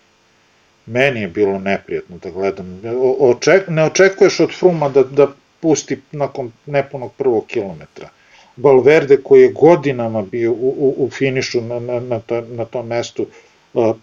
Meni 0.87 1.21
je 1.21 1.29
bilo 1.29 1.59
neprijatno 1.59 2.17
da 2.23 2.31
gledam. 2.31 2.81
Oček, 3.21 3.69
ne 3.69 3.85
očekuješ 3.85 4.41
od 4.41 4.59
Fruma 4.59 4.89
da, 4.89 5.03
da 5.03 5.29
pusti 5.65 5.97
nakon 6.13 6.53
nepunog 6.67 7.13
prvog 7.17 7.47
kilometra. 7.47 8.09
Valverde 8.57 9.17
koji 9.17 9.43
je 9.43 9.53
godinama 9.53 10.23
bio 10.23 10.53
u, 10.53 10.75
u, 10.79 10.95
u 11.05 11.11
finišu 11.11 11.61
na, 11.61 11.81
na, 11.81 12.01
na, 12.01 12.21
to, 12.21 12.41
na 12.41 12.65
tom 12.65 12.87
mestu, 12.87 13.27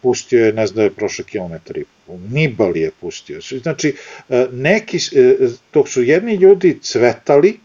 pustio 0.01 0.45
je, 0.45 0.53
ne 0.53 0.67
znam 0.67 0.75
da 0.75 0.83
je 0.83 0.97
prošle 0.97 1.25
kilometar 1.25 1.77
i 1.77 1.85
Nibali 2.29 2.81
je 2.81 2.91
pustio. 3.01 3.39
Znači, 3.61 3.93
neki, 4.51 4.97
uh, 4.97 5.51
dok 5.73 5.89
su 5.89 6.03
jedni 6.03 6.35
ljudi 6.35 6.79
cvetali, 6.81 7.59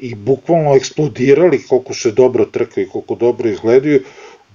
i 0.00 0.14
bukvalno 0.14 0.74
eksplodirali 0.76 1.62
koliko 1.68 1.94
se 1.94 2.10
dobro 2.10 2.44
trkaju 2.44 2.88
koliko 2.92 3.14
dobro 3.14 3.48
izgledaju, 3.48 4.02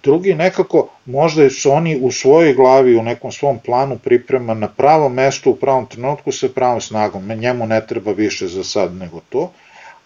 drugi 0.03 0.35
nekako 0.35 0.89
možda 1.05 1.49
su 1.49 1.71
oni 1.71 1.99
u 2.01 2.11
svojoj 2.11 2.53
glavi 2.53 2.97
u 2.97 3.03
nekom 3.03 3.31
svom 3.31 3.59
planu 3.59 3.97
priprema 3.97 4.53
na 4.53 4.67
pravo 4.67 5.09
mesto 5.09 5.49
u 5.49 5.55
pravom 5.55 5.85
trenutku 5.85 6.31
sa 6.31 6.49
pravom 6.49 6.81
snagom, 6.81 7.27
njemu 7.27 7.67
ne 7.67 7.87
treba 7.87 8.11
više 8.11 8.47
za 8.47 8.63
sad 8.63 8.95
nego 8.95 9.21
to, 9.29 9.51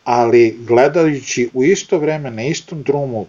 ali 0.03 0.57
gledajući 0.67 1.49
u 1.53 1.63
isto 1.63 1.97
vreme 1.97 2.31
na 2.31 2.43
istom 2.43 2.83
drumu 2.83 3.25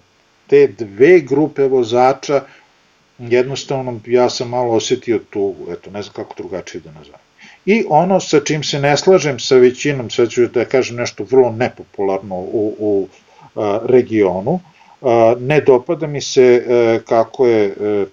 te 0.46 0.66
dve 0.66 1.20
grupe 1.20 1.66
vozača, 1.66 2.42
jednostavno 3.18 4.00
ja 4.06 4.30
sam 4.30 4.48
malo 4.48 4.74
osetio 4.74 5.20
tugu, 5.30 5.72
eto 5.72 5.90
ne 5.90 6.02
znam 6.02 6.14
kako 6.14 6.34
drugačije 6.36 6.80
da 6.80 6.92
nazvam. 6.92 7.20
I 7.66 7.84
ono 7.88 8.20
sa 8.20 8.40
čim 8.40 8.62
se 8.62 8.80
ne 8.80 8.96
slažem 8.96 9.38
sa 9.38 9.56
većinom, 9.56 10.10
sve 10.10 10.30
ću 10.30 10.46
da 10.46 10.64
kažem 10.64 10.96
nešto 10.96 11.24
vrlo 11.24 11.52
nepopularno 11.52 12.36
u, 12.36 12.74
u 12.78 13.08
a, 13.54 13.80
regionu, 13.84 14.60
ne 15.40 15.60
dopada 15.60 16.06
mi 16.06 16.20
se 16.20 16.42
e, 16.42 17.00
kako 17.08 17.46
je 17.46 17.64
e, 17.64 18.04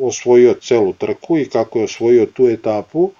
osvojio 0.00 0.54
celu 0.54 0.92
trku 0.92 1.38
i 1.38 1.44
kako 1.44 1.78
je 1.78 1.84
osvojio 1.84 2.26
tu 2.26 2.48
etapu 2.48 3.10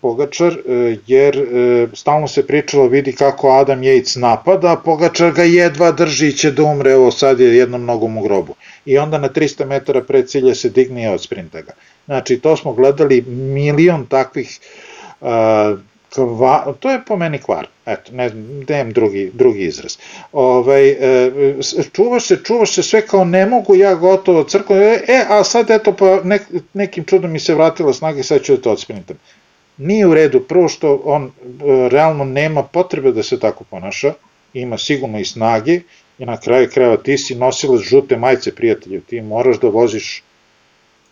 Pogačar, 0.00 0.52
e, 0.52 0.96
jer 1.06 1.46
stalno 1.94 2.28
se 2.28 2.46
pričalo 2.46 2.86
vidi 2.86 3.12
kako 3.12 3.50
Adam 3.50 3.80
Yates 3.80 4.20
napada, 4.20 4.72
a 4.72 4.76
Pogačar 4.76 5.32
ga 5.32 5.42
jedva 5.42 5.92
drži 5.92 6.28
i 6.28 6.32
će 6.32 6.50
da 6.50 6.62
umre, 6.62 6.90
evo 6.90 7.10
sad 7.10 7.40
je 7.40 7.56
jednom 7.56 7.84
nogom 7.84 8.18
u 8.18 8.22
grobu. 8.22 8.54
I 8.84 8.98
onda 8.98 9.18
na 9.18 9.28
300 9.28 9.66
metara 9.66 10.02
pred 10.02 10.28
cilja 10.28 10.54
se 10.54 10.68
digne 10.68 11.10
od 11.10 11.22
sprinta 11.22 11.60
ga. 11.60 11.72
Znači, 12.06 12.38
to 12.38 12.56
smo 12.56 12.72
gledali 12.72 13.20
milion 13.28 14.06
takvih 14.06 14.60
Kva, 16.14 16.74
to 16.80 16.90
je 16.90 17.00
po 17.06 17.16
meni 17.16 17.38
kvar, 17.38 17.66
eto, 17.86 18.12
ne 18.12 18.28
znam, 18.28 18.92
drugi, 18.92 19.30
drugi 19.34 19.64
izraz. 19.64 19.96
Ovaj, 20.32 20.88
e, 20.88 21.30
čuvaš 21.92 22.26
se, 22.26 22.38
čuvaš 22.44 22.74
se 22.74 22.82
sve 22.82 23.06
kao 23.06 23.24
ne 23.24 23.46
mogu, 23.46 23.74
ja 23.74 23.94
gotovo 23.94 24.44
crkvo, 24.44 24.76
e, 24.76 25.04
e, 25.08 25.24
a 25.28 25.44
sad 25.44 25.70
eto, 25.70 25.92
pa 25.92 26.20
nek, 26.24 26.42
nekim 26.74 27.04
čudom 27.04 27.30
mi 27.30 27.38
se 27.38 27.54
vratila 27.54 27.92
snaga 27.92 28.20
i 28.20 28.22
sad 28.22 28.42
ću 28.42 28.56
da 28.56 28.62
to 28.62 28.72
odsprintam. 28.72 29.16
Nije 29.76 30.06
u 30.06 30.14
redu, 30.14 30.40
prvo 30.40 30.68
što 30.68 31.00
on 31.04 31.24
e, 31.24 31.30
realno 31.88 32.24
nema 32.24 32.62
potrebe 32.62 33.12
da 33.12 33.22
se 33.22 33.40
tako 33.40 33.64
ponaša, 33.64 34.12
ima 34.54 34.78
sigurno 34.78 35.20
i 35.20 35.24
snage 35.24 35.80
i 36.18 36.26
na 36.26 36.40
kraju 36.40 36.68
krajeva 36.74 36.96
ti 36.96 37.18
si 37.18 37.34
nosila 37.34 37.78
žute 37.78 38.16
majice 38.16 38.54
prijatelju, 38.54 39.00
ti 39.00 39.20
moraš 39.20 39.60
da 39.60 39.68
voziš 39.68 40.22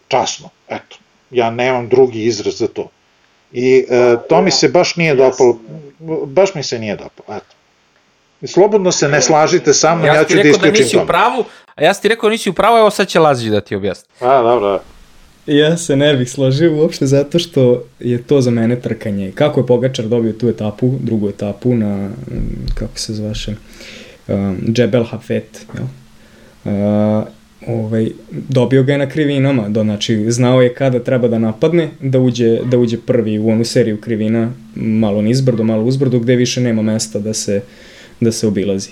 časno, 0.08 0.48
eto, 0.68 0.98
ja 1.30 1.50
nemam 1.50 1.88
drugi 1.88 2.24
izraz 2.24 2.58
za 2.58 2.68
to 2.68 2.90
I 3.52 3.86
e, 3.90 4.16
to 4.28 4.42
mi 4.42 4.50
se 4.50 4.68
baš 4.68 4.96
nije 4.96 5.14
dopalo, 5.14 5.58
baš 6.26 6.54
mi 6.54 6.62
se 6.62 6.78
nije 6.78 6.96
dopalo, 6.96 7.38
eto. 7.38 7.54
Slobodno 8.46 8.92
se 8.92 9.08
ne 9.08 9.22
slažite 9.22 9.74
sa 9.74 9.94
mnom, 9.94 10.06
ja, 10.06 10.14
ja 10.14 10.24
ću 10.24 10.34
da 10.34 10.40
isključim 10.40 10.72
da 10.72 10.78
nisi 10.78 10.96
u 10.96 11.06
pravu, 11.06 11.44
a 11.74 11.84
ja 11.84 11.94
ti 11.94 12.08
rekao 12.08 12.28
da 12.28 12.32
nisi 12.32 12.50
u 12.50 12.52
pravu, 12.52 12.78
evo 12.78 12.90
sad 12.90 13.08
će 13.08 13.18
Lazić 13.20 13.48
da 13.48 13.60
ti 13.60 13.76
objasni. 13.76 14.08
A, 14.20 14.42
dobro. 14.42 14.80
Ja 15.46 15.76
se 15.76 15.96
ne 15.96 16.14
bih 16.14 16.30
složio 16.30 16.76
uopšte 16.76 17.06
zato 17.06 17.38
što 17.38 17.82
je 18.00 18.22
to 18.22 18.40
za 18.40 18.50
mene 18.50 18.80
trkanje. 18.80 19.32
Kako 19.34 19.60
je 19.60 19.66
Pogačar 19.66 20.04
dobio 20.04 20.32
tu 20.32 20.48
etapu, 20.48 20.94
drugu 21.00 21.28
etapu 21.28 21.74
na, 21.74 22.10
kako 22.74 22.98
se 22.98 23.12
zvaše, 23.12 23.54
um, 24.28 24.58
Džebel 24.72 25.04
Hafet, 25.04 25.66
jel? 25.74 25.84
Uh, 26.64 27.24
ovaj, 27.68 28.10
dobio 28.30 28.82
ga 28.82 28.92
je 28.92 28.98
na 28.98 29.08
krivinama, 29.08 29.68
do, 29.68 29.82
znači 29.82 30.30
znao 30.30 30.62
je 30.62 30.74
kada 30.74 30.98
treba 30.98 31.28
da 31.28 31.38
napadne, 31.38 31.88
da 32.00 32.20
uđe, 32.20 32.58
da 32.64 32.78
uđe 32.78 32.98
prvi 33.06 33.38
u 33.38 33.48
onu 33.48 33.64
seriju 33.64 34.00
krivina, 34.00 34.52
malo 34.74 35.22
nizbrdo, 35.22 35.64
malo 35.64 35.84
uzbrdo, 35.84 36.18
gde 36.18 36.36
više 36.36 36.60
nema 36.60 36.82
mesta 36.82 37.18
da 37.18 37.34
se, 37.34 37.60
da 38.20 38.32
se 38.32 38.46
obilazi 38.46 38.90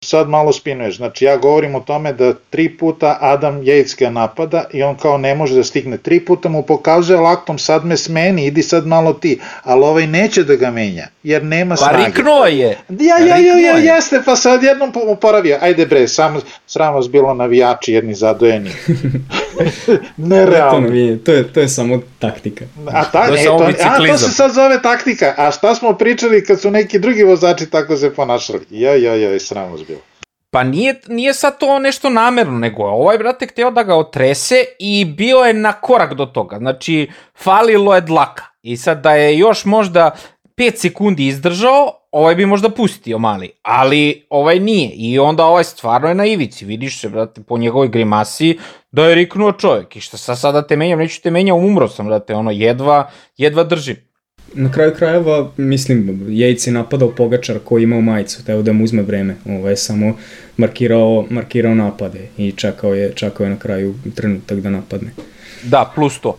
sad 0.00 0.28
malo 0.28 0.52
spinuješ. 0.52 0.96
Znači 0.96 1.24
ja 1.24 1.36
govorim 1.36 1.74
o 1.74 1.80
tome 1.80 2.12
da 2.12 2.34
tri 2.50 2.76
puta 2.76 3.18
Adam 3.20 3.60
Yates 3.60 3.98
ga 3.98 4.10
napada 4.10 4.64
i 4.72 4.82
on 4.82 4.96
kao 4.96 5.18
ne 5.18 5.34
može 5.34 5.54
da 5.54 5.64
stigne. 5.64 5.98
Tri 5.98 6.24
puta 6.24 6.48
mu 6.48 6.62
pokazuje 6.62 7.20
laktom 7.20 7.58
sad 7.58 7.84
me 7.84 7.96
smeni, 7.96 8.46
idi 8.46 8.62
sad 8.62 8.86
malo 8.86 9.12
ti. 9.12 9.40
Ali 9.62 9.84
ovaj 9.84 10.06
neće 10.06 10.44
da 10.44 10.56
ga 10.56 10.70
menja, 10.70 11.06
jer 11.22 11.44
nema 11.44 11.74
pa 11.74 11.76
snage. 11.76 11.98
Pa 11.98 12.04
riknuo 12.04 12.44
je. 12.44 12.78
Ja, 12.88 13.18
ja, 13.26 13.36
ja, 13.36 13.58
ja, 13.58 13.94
jeste, 13.94 14.22
pa 14.24 14.36
sad 14.36 14.62
jednom 14.62 14.92
poravio. 15.20 15.58
Ajde 15.60 15.86
bre, 15.86 16.08
samo 16.08 16.40
sramo 16.66 17.00
bilo 17.00 17.34
navijači 17.34 17.92
jedni 17.92 18.14
zadojeni. 18.14 18.70
Nerealno. 20.16 20.88
To, 20.88 21.24
to, 21.24 21.32
je, 21.32 21.52
to 21.52 21.60
je 21.60 21.68
samo 21.68 22.00
taktika. 22.18 22.64
A, 22.92 23.04
ta, 23.04 23.26
to, 23.26 23.34
je 23.34 23.44
to, 23.44 23.70
a 23.82 24.06
to 24.06 24.18
se 24.18 24.30
sad 24.30 24.52
zove 24.52 24.82
taktika. 24.82 25.34
A 25.36 25.50
šta 25.50 25.74
smo 25.74 25.92
pričali 25.92 26.44
kad 26.44 26.60
su 26.60 26.70
neki 26.70 26.98
drugi 26.98 27.22
vozači 27.22 27.66
tako 27.66 27.96
se 27.96 28.14
ponašali? 28.14 28.60
Ja, 28.70 28.94
ja, 28.94 29.14
ja, 29.14 29.40
sramo 29.40 29.76
bilo. 29.87 29.87
Pa 30.50 30.64
nije, 30.64 31.00
nije 31.08 31.34
sad 31.34 31.58
to 31.58 31.78
nešto 31.78 32.10
namerno, 32.10 32.58
nego 32.58 32.82
ovaj 32.82 33.18
brate 33.18 33.46
hteo 33.46 33.70
da 33.70 33.82
ga 33.82 33.94
otrese 33.94 34.64
i 34.78 35.04
bio 35.04 35.38
je 35.38 35.52
na 35.52 35.72
korak 35.72 36.14
do 36.14 36.26
toga. 36.26 36.58
Znači, 36.58 37.10
falilo 37.38 37.94
je 37.94 38.00
dlaka. 38.00 38.44
I 38.62 38.76
sad 38.76 39.02
da 39.02 39.12
je 39.12 39.38
još 39.38 39.64
možda 39.64 40.10
5 40.56 40.76
sekundi 40.76 41.26
izdržao, 41.26 41.92
ovaj 42.12 42.34
bi 42.34 42.46
možda 42.46 42.70
pustio 42.70 43.18
mali, 43.18 43.50
ali 43.62 44.26
ovaj 44.30 44.60
nije. 44.60 44.90
I 44.90 45.18
onda 45.18 45.44
ovaj 45.44 45.64
stvarno 45.64 46.08
je 46.08 46.14
na 46.14 46.26
ivici, 46.26 46.64
vidiš 46.64 47.00
se, 47.00 47.08
brate, 47.08 47.42
po 47.42 47.58
njegovoj 47.58 47.88
grimasi, 47.88 48.58
da 48.90 49.04
je 49.04 49.14
riknuo 49.14 49.52
čovjek. 49.52 49.96
I 49.96 50.00
šta 50.00 50.16
sa 50.16 50.36
sada 50.36 50.66
te 50.66 50.76
menjam, 50.76 50.98
neću 50.98 51.22
te 51.22 51.30
menjam, 51.30 51.56
umro 51.56 51.88
sam, 51.88 52.06
brate, 52.06 52.34
ono, 52.34 52.50
jedva, 52.50 53.10
jedva 53.36 53.64
držim. 53.64 54.07
Na 54.54 54.72
kraju 54.72 54.92
krajeva, 54.96 55.50
mislim, 55.56 56.26
Jejc 56.28 56.66
je 56.66 56.72
napadao 56.72 57.08
Pogačar 57.08 57.58
koji 57.64 57.82
imao 57.82 58.00
majicu, 58.00 58.44
teo 58.44 58.62
da 58.62 58.72
mu 58.72 58.84
uzme 58.84 59.02
vreme. 59.02 59.36
Ovo 59.46 59.68
je 59.68 59.76
samo 59.76 60.16
markirao, 60.56 61.26
markirao 61.30 61.74
napade 61.74 62.28
i 62.36 62.52
čekao 62.52 62.94
je, 62.94 63.12
čekao 63.14 63.44
je 63.44 63.50
na 63.50 63.58
kraju 63.58 63.94
trenutak 64.14 64.60
da 64.60 64.70
napadne. 64.70 65.10
Da, 65.62 65.92
plus 65.94 66.20
to. 66.20 66.38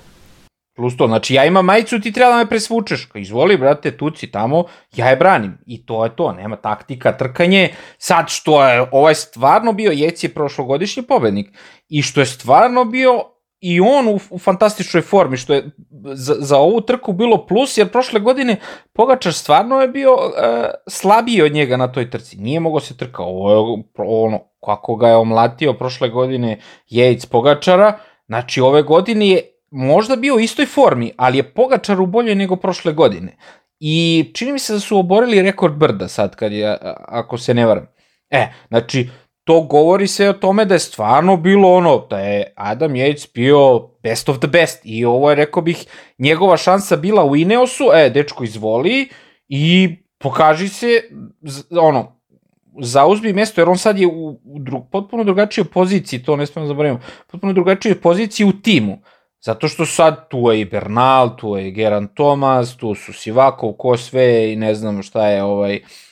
Plus 0.76 0.98
to, 0.98 1.08
znači 1.08 1.34
ja 1.34 1.46
imam 1.46 1.66
majicu, 1.66 2.00
ti 2.00 2.12
treba 2.12 2.32
da 2.32 2.38
me 2.38 2.50
presvučeš. 2.50 3.10
Izvoli, 3.16 3.58
brate, 3.58 3.98
tuci 3.98 4.28
tamo, 4.28 4.64
ja 4.96 5.10
je 5.10 5.16
branim. 5.16 5.58
I 5.66 5.86
to 5.86 6.06
je 6.06 6.16
to, 6.16 6.32
nema 6.32 6.56
taktika, 6.56 7.18
trkanje. 7.18 7.70
Sad 7.98 8.26
što 8.30 8.68
je, 8.68 8.86
ovaj 8.92 9.16
stvarno 9.16 9.74
bio, 9.74 9.92
Jec 9.92 10.24
je 10.24 10.30
prošlogodišnji 10.30 11.04
pobednik. 11.04 11.50
I 11.90 12.02
što 12.02 12.20
je 12.20 12.26
stvarno 12.26 12.86
bio 12.86 13.24
i 13.62 13.80
on 13.82 14.08
u, 14.08 14.20
u 14.30 14.40
fantastičnoj 14.40 15.02
formi, 15.02 15.38
što 15.38 15.54
je 15.54 15.70
za, 16.14 16.36
za 16.40 16.58
ovu 16.58 16.82
trku 16.82 17.14
bilo 17.14 17.46
plus, 17.46 17.78
jer 17.78 17.92
prošle 17.92 18.20
godine 18.20 18.56
Pogačar 18.94 19.34
stvarno 19.34 19.82
je 19.82 19.88
bio 19.88 20.12
e, 20.12 20.70
slabiji 20.88 21.42
od 21.42 21.52
njega 21.52 21.78
na 21.78 21.92
toj 21.92 22.10
trci. 22.10 22.38
Nije 22.38 22.60
mogo 22.60 22.80
se 22.80 22.98
trka. 22.98 23.24
Ovo 23.24 23.52
je 23.52 23.84
ono, 23.98 24.40
kako 24.66 24.96
ga 24.96 25.08
je 25.08 25.16
omlatio 25.16 25.74
prošle 25.74 26.10
godine 26.10 26.60
Jejc 26.88 27.26
Pogačara, 27.26 28.00
znači 28.28 28.62
ove 28.62 28.82
godine 28.82 29.30
je 29.30 29.42
možda 29.72 30.16
bio 30.16 30.36
u 30.36 30.40
istoj 30.40 30.66
formi, 30.66 31.12
ali 31.18 31.38
je 31.38 31.54
Pogačar 31.54 32.02
u 32.02 32.06
boljoj 32.06 32.36
nego 32.36 32.56
prošle 32.56 32.94
godine. 32.94 33.38
i 33.80 34.26
čini 34.34 34.52
mi 34.52 34.60
se 34.60 34.74
da 34.74 34.80
su 34.80 34.98
oborili 34.98 35.42
rekord 35.42 35.76
brda 35.76 36.08
sad, 36.08 36.36
kad 36.36 36.52
je, 36.52 36.78
ako 37.08 37.38
se 37.38 37.54
ne 37.54 37.66
varam. 37.66 37.88
E, 38.30 38.48
znači, 38.68 39.10
to 39.50 39.62
govori 39.62 40.08
sve 40.08 40.30
o 40.30 40.34
tome 40.34 40.66
da 40.66 40.74
je 40.74 40.80
stvarno 40.80 41.38
bilo 41.38 41.74
ono, 41.74 42.08
da 42.10 42.20
je 42.20 42.54
Adam 42.56 42.92
Yates 42.92 43.28
bio 43.34 43.90
best 44.04 44.30
of 44.30 44.38
the 44.38 44.48
best 44.48 44.82
i 44.84 45.06
ovo 45.06 45.30
je, 45.30 45.36
rekao 45.36 45.64
bih, 45.64 45.86
njegova 46.18 46.58
šansa 46.58 46.98
bila 46.98 47.26
u 47.26 47.36
Ineosu, 47.36 47.84
e, 47.94 48.10
dečko 48.10 48.44
izvoli 48.44 49.10
i 49.48 49.96
pokaži 50.18 50.68
se, 50.68 51.02
ono, 51.72 52.20
zauzbi 52.82 53.34
mesto, 53.34 53.62
jer 53.62 53.70
on 53.70 53.78
sad 53.78 54.00
je 54.00 54.08
u, 54.08 54.30
u 54.30 54.60
potpuno 54.92 55.24
drugačijoj 55.24 55.66
poziciji, 55.66 56.24
to 56.24 56.36
ne 56.36 56.46
smemo 56.46 56.68
zaboravimo, 56.68 57.00
potpuno 57.32 57.54
drugačijoj 57.54 58.02
poziciji 58.02 58.48
u 58.48 58.62
timu. 58.62 58.98
Zato 59.42 59.68
što 59.68 59.86
sad 59.86 60.30
tu 60.30 60.38
je 60.38 60.62
i 60.62 60.66
Bernal, 60.66 61.38
tu 61.38 61.58
je 61.58 61.68
i 61.68 61.72
Geran 61.72 62.08
Thomas, 62.16 62.78
tu 62.78 62.96
su 62.96 63.14
Sivakov, 63.14 63.74
ko 63.74 63.98
sve 63.98 64.54
i 64.54 64.56
ne 64.56 64.76
znam 64.76 65.04
šta 65.04 65.28
je 65.28 65.44
ovaj, 65.44 65.76
uh, 65.76 66.09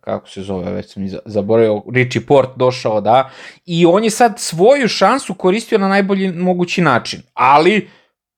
kako 0.00 0.28
se 0.28 0.42
zove, 0.42 0.72
već 0.72 0.92
sam 0.92 1.06
zaboravio, 1.24 1.82
Richie 1.92 2.26
Port 2.26 2.50
došao, 2.56 3.00
da, 3.00 3.30
i 3.66 3.86
on 3.86 4.04
je 4.04 4.10
sad 4.10 4.34
svoju 4.38 4.88
šansu 4.88 5.34
koristio 5.34 5.78
na 5.78 5.88
najbolji 5.88 6.32
mogući 6.32 6.82
način, 6.82 7.22
ali 7.34 7.88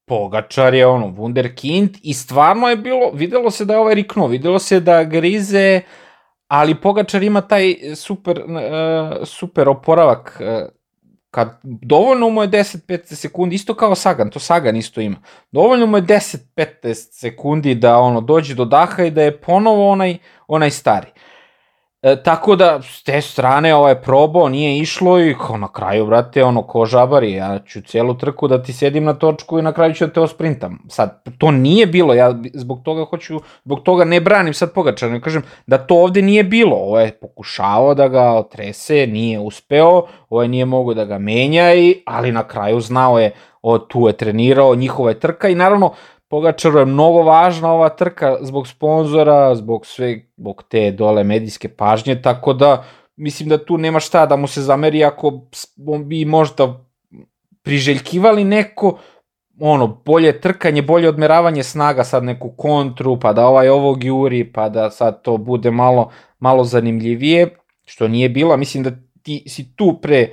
Pogačar 0.07 0.75
je 0.75 0.87
ono, 0.87 1.07
wunderkind 1.07 1.99
i 2.03 2.15
stvarno 2.15 2.69
je 2.69 2.77
bilo, 2.77 3.11
videlo 3.15 3.51
se 3.51 3.65
da 3.65 3.73
je 3.73 3.79
ovaj 3.79 3.95
riknuo, 3.95 4.27
videlo 4.27 4.59
se 4.59 4.81
da 4.81 5.05
grize, 5.05 5.81
ali 6.49 6.81
Pogačar 6.81 7.23
ima 7.23 7.41
taj 7.41 7.75
super, 7.95 8.39
uh, 8.39 9.27
super 9.27 9.69
oporavak 9.69 10.41
uh, 10.41 10.80
kad 11.31 11.61
dovoljno 11.63 12.31
mu 12.31 12.43
je 12.43 12.49
10-15 12.49 13.15
sekundi, 13.15 13.55
isto 13.55 13.75
kao 13.75 13.95
Sagan, 13.95 14.31
to 14.31 14.39
Sagan 14.39 14.77
isto 14.77 15.01
ima. 15.01 15.17
Dovoljno 15.51 15.87
mu 15.87 15.97
je 15.97 16.03
10-15 16.03 16.95
sekundi 17.13 17.75
da 17.75 17.99
ono 17.99 18.21
dođe 18.21 18.55
do 18.55 18.65
daha 18.65 19.05
i 19.05 19.11
da 19.11 19.23
je 19.23 19.41
ponovo 19.41 19.91
onaj 19.91 20.19
onaj 20.49 20.71
stari. 20.71 21.07
E, 22.03 22.23
tako 22.23 22.57
da, 22.57 22.83
s 22.83 23.03
te 23.03 23.21
strane, 23.21 23.75
ovaj 23.75 23.95
probao, 24.03 24.49
nije 24.49 24.79
išlo 24.79 25.21
i 25.21 25.35
kao 25.47 25.57
na 25.57 25.73
kraju, 25.73 26.07
brate, 26.07 26.45
ono, 26.45 26.63
ko 26.63 26.87
žabari, 26.87 27.33
ja 27.33 27.59
ću 27.67 27.81
cijelu 27.83 28.15
trku 28.15 28.49
da 28.49 28.63
ti 28.63 28.73
sedim 28.73 29.05
na 29.05 29.15
točku 29.15 29.59
i 29.59 29.63
na 29.63 29.73
kraju 29.73 29.95
ću 29.95 30.07
da 30.07 30.13
te 30.13 30.21
osprintam. 30.21 30.79
Sad, 30.89 31.23
to 31.39 31.51
nije 31.51 31.87
bilo, 31.87 32.15
ja 32.15 32.35
zbog 32.55 32.81
toga 32.85 33.05
hoću, 33.05 33.41
zbog 33.65 33.81
toga 33.83 34.05
ne 34.05 34.21
branim 34.21 34.55
sad 34.55 34.73
Pogačar, 34.73 35.11
ne 35.11 35.21
kažem 35.21 35.43
da 35.67 35.79
to 35.79 35.95
ovde 35.95 36.23
nije 36.23 36.45
bilo, 36.45 36.77
ovo 36.77 37.01
je 37.01 37.19
pokušao 37.21 37.95
da 37.95 38.09
ga 38.09 38.33
otrese, 38.33 39.07
nije 39.07 39.39
uspeo, 39.39 40.03
ovaj 40.31 40.49
nije 40.49 40.65
mogo 40.65 40.95
da 40.95 41.05
ga 41.05 41.19
menja, 41.19 41.75
i, 41.75 42.03
ali 42.07 42.33
na 42.33 42.49
kraju 42.49 42.81
znao 42.81 43.19
je, 43.19 43.31
o, 43.63 43.79
tu 43.79 44.07
je 44.07 44.13
trenirao, 44.13 44.75
njihova 44.75 45.11
je 45.11 45.21
trka 45.21 45.49
i 45.49 45.55
naravno, 45.55 45.93
Pogačaru 46.31 46.79
je 46.79 46.87
mnogo 46.87 47.23
važna 47.23 47.73
ova 47.73 47.89
trka 47.89 48.37
zbog 48.41 48.69
sponzora, 48.69 49.55
zbog 49.55 49.87
sve, 49.87 50.21
zbog 50.37 50.63
te 50.69 50.91
dole 50.91 51.25
medijske 51.25 51.69
pažnje, 51.69 52.23
tako 52.23 52.53
da 52.53 52.85
mislim 53.17 53.49
da 53.49 53.65
tu 53.65 53.79
nema 53.79 54.01
šta 54.01 54.27
da 54.27 54.37
mu 54.37 54.47
se 54.47 54.63
zameri 54.63 55.05
ako 55.05 55.41
bi 56.05 56.25
možda 56.25 56.85
priželjkivali 57.63 58.45
neko 58.45 58.99
ono, 59.61 59.87
bolje 60.07 60.41
trkanje, 60.41 60.83
bolje 60.83 61.09
odmeravanje 61.09 61.63
snaga, 61.63 62.05
sad 62.05 62.25
neku 62.25 62.51
kontru, 62.57 63.21
pa 63.21 63.33
da 63.33 63.47
ovaj 63.47 63.69
ovog 63.69 64.05
juri, 64.05 64.53
pa 64.53 64.69
da 64.69 64.91
sad 64.91 65.23
to 65.23 65.37
bude 65.37 65.71
malo, 65.71 66.11
malo 66.39 66.65
zanimljivije, 66.65 67.57
što 67.85 68.09
nije 68.09 68.29
bilo, 68.29 68.57
mislim 68.57 68.83
da 68.83 68.91
ti 69.23 69.45
si 69.49 69.77
tu 69.77 69.99
pre 70.03 70.29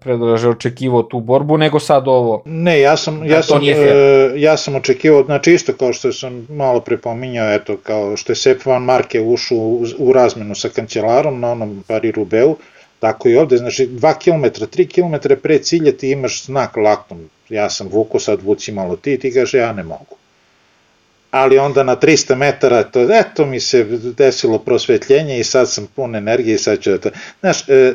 predraže 0.00 0.48
očekivao 0.48 1.02
tu 1.02 1.20
borbu, 1.20 1.56
nego 1.56 1.80
sad 1.80 2.08
ovo. 2.08 2.42
Ne, 2.44 2.80
ja 2.80 2.96
sam, 2.96 3.24
ja 3.26 3.42
sam, 3.42 3.62
e, 3.64 4.32
ja 4.36 4.56
sam 4.56 4.74
očekivao, 4.74 5.24
znači 5.24 5.52
isto 5.52 5.72
kao 5.72 5.92
što 5.92 6.12
sam 6.12 6.46
malo 6.50 6.80
prepominjao, 6.80 7.54
eto, 7.54 7.76
kao 7.82 8.16
što 8.16 8.32
je 8.32 8.36
Sepp 8.36 8.66
Van 8.66 8.82
Marke 8.82 9.20
ušao 9.20 9.58
u, 9.58 9.84
u 9.98 10.12
razmenu 10.12 10.54
sa 10.54 10.68
kancelarom 10.68 11.40
na 11.40 11.52
onom 11.52 11.84
Pari 11.88 12.10
Rubeu, 12.10 12.56
tako 13.00 13.28
i 13.28 13.36
ovde, 13.36 13.56
znači 13.56 13.88
2 13.88 14.14
km, 14.24 14.64
3 14.64 14.94
km 14.94 15.34
pre 15.42 15.58
cilja 15.58 15.92
ti 15.92 16.10
imaš 16.10 16.44
znak 16.44 16.76
laktom, 16.76 17.28
ja 17.48 17.70
sam 17.70 17.88
vuko, 17.88 18.18
sad 18.18 18.42
vuci 18.42 18.72
malo 18.72 18.96
ti, 18.96 19.18
ti 19.18 19.32
kaže 19.32 19.58
ja 19.58 19.72
ne 19.72 19.82
mogu 19.82 20.16
ali 21.34 21.58
onda 21.58 21.82
na 21.82 21.96
300 21.96 22.34
metara, 22.34 22.82
to, 22.82 23.00
eto 23.10 23.46
mi 23.46 23.60
se 23.60 23.84
desilo 24.16 24.58
prosvetljenje 24.58 25.38
i 25.38 25.44
sad 25.44 25.70
sam 25.70 25.86
pun 25.96 26.16
energije 26.16 26.54
i 26.54 26.58
sad 26.58 26.80
ću 26.80 26.90
da 26.90 26.98
to... 26.98 27.10
Znaš, 27.40 27.68
e, 27.68 27.94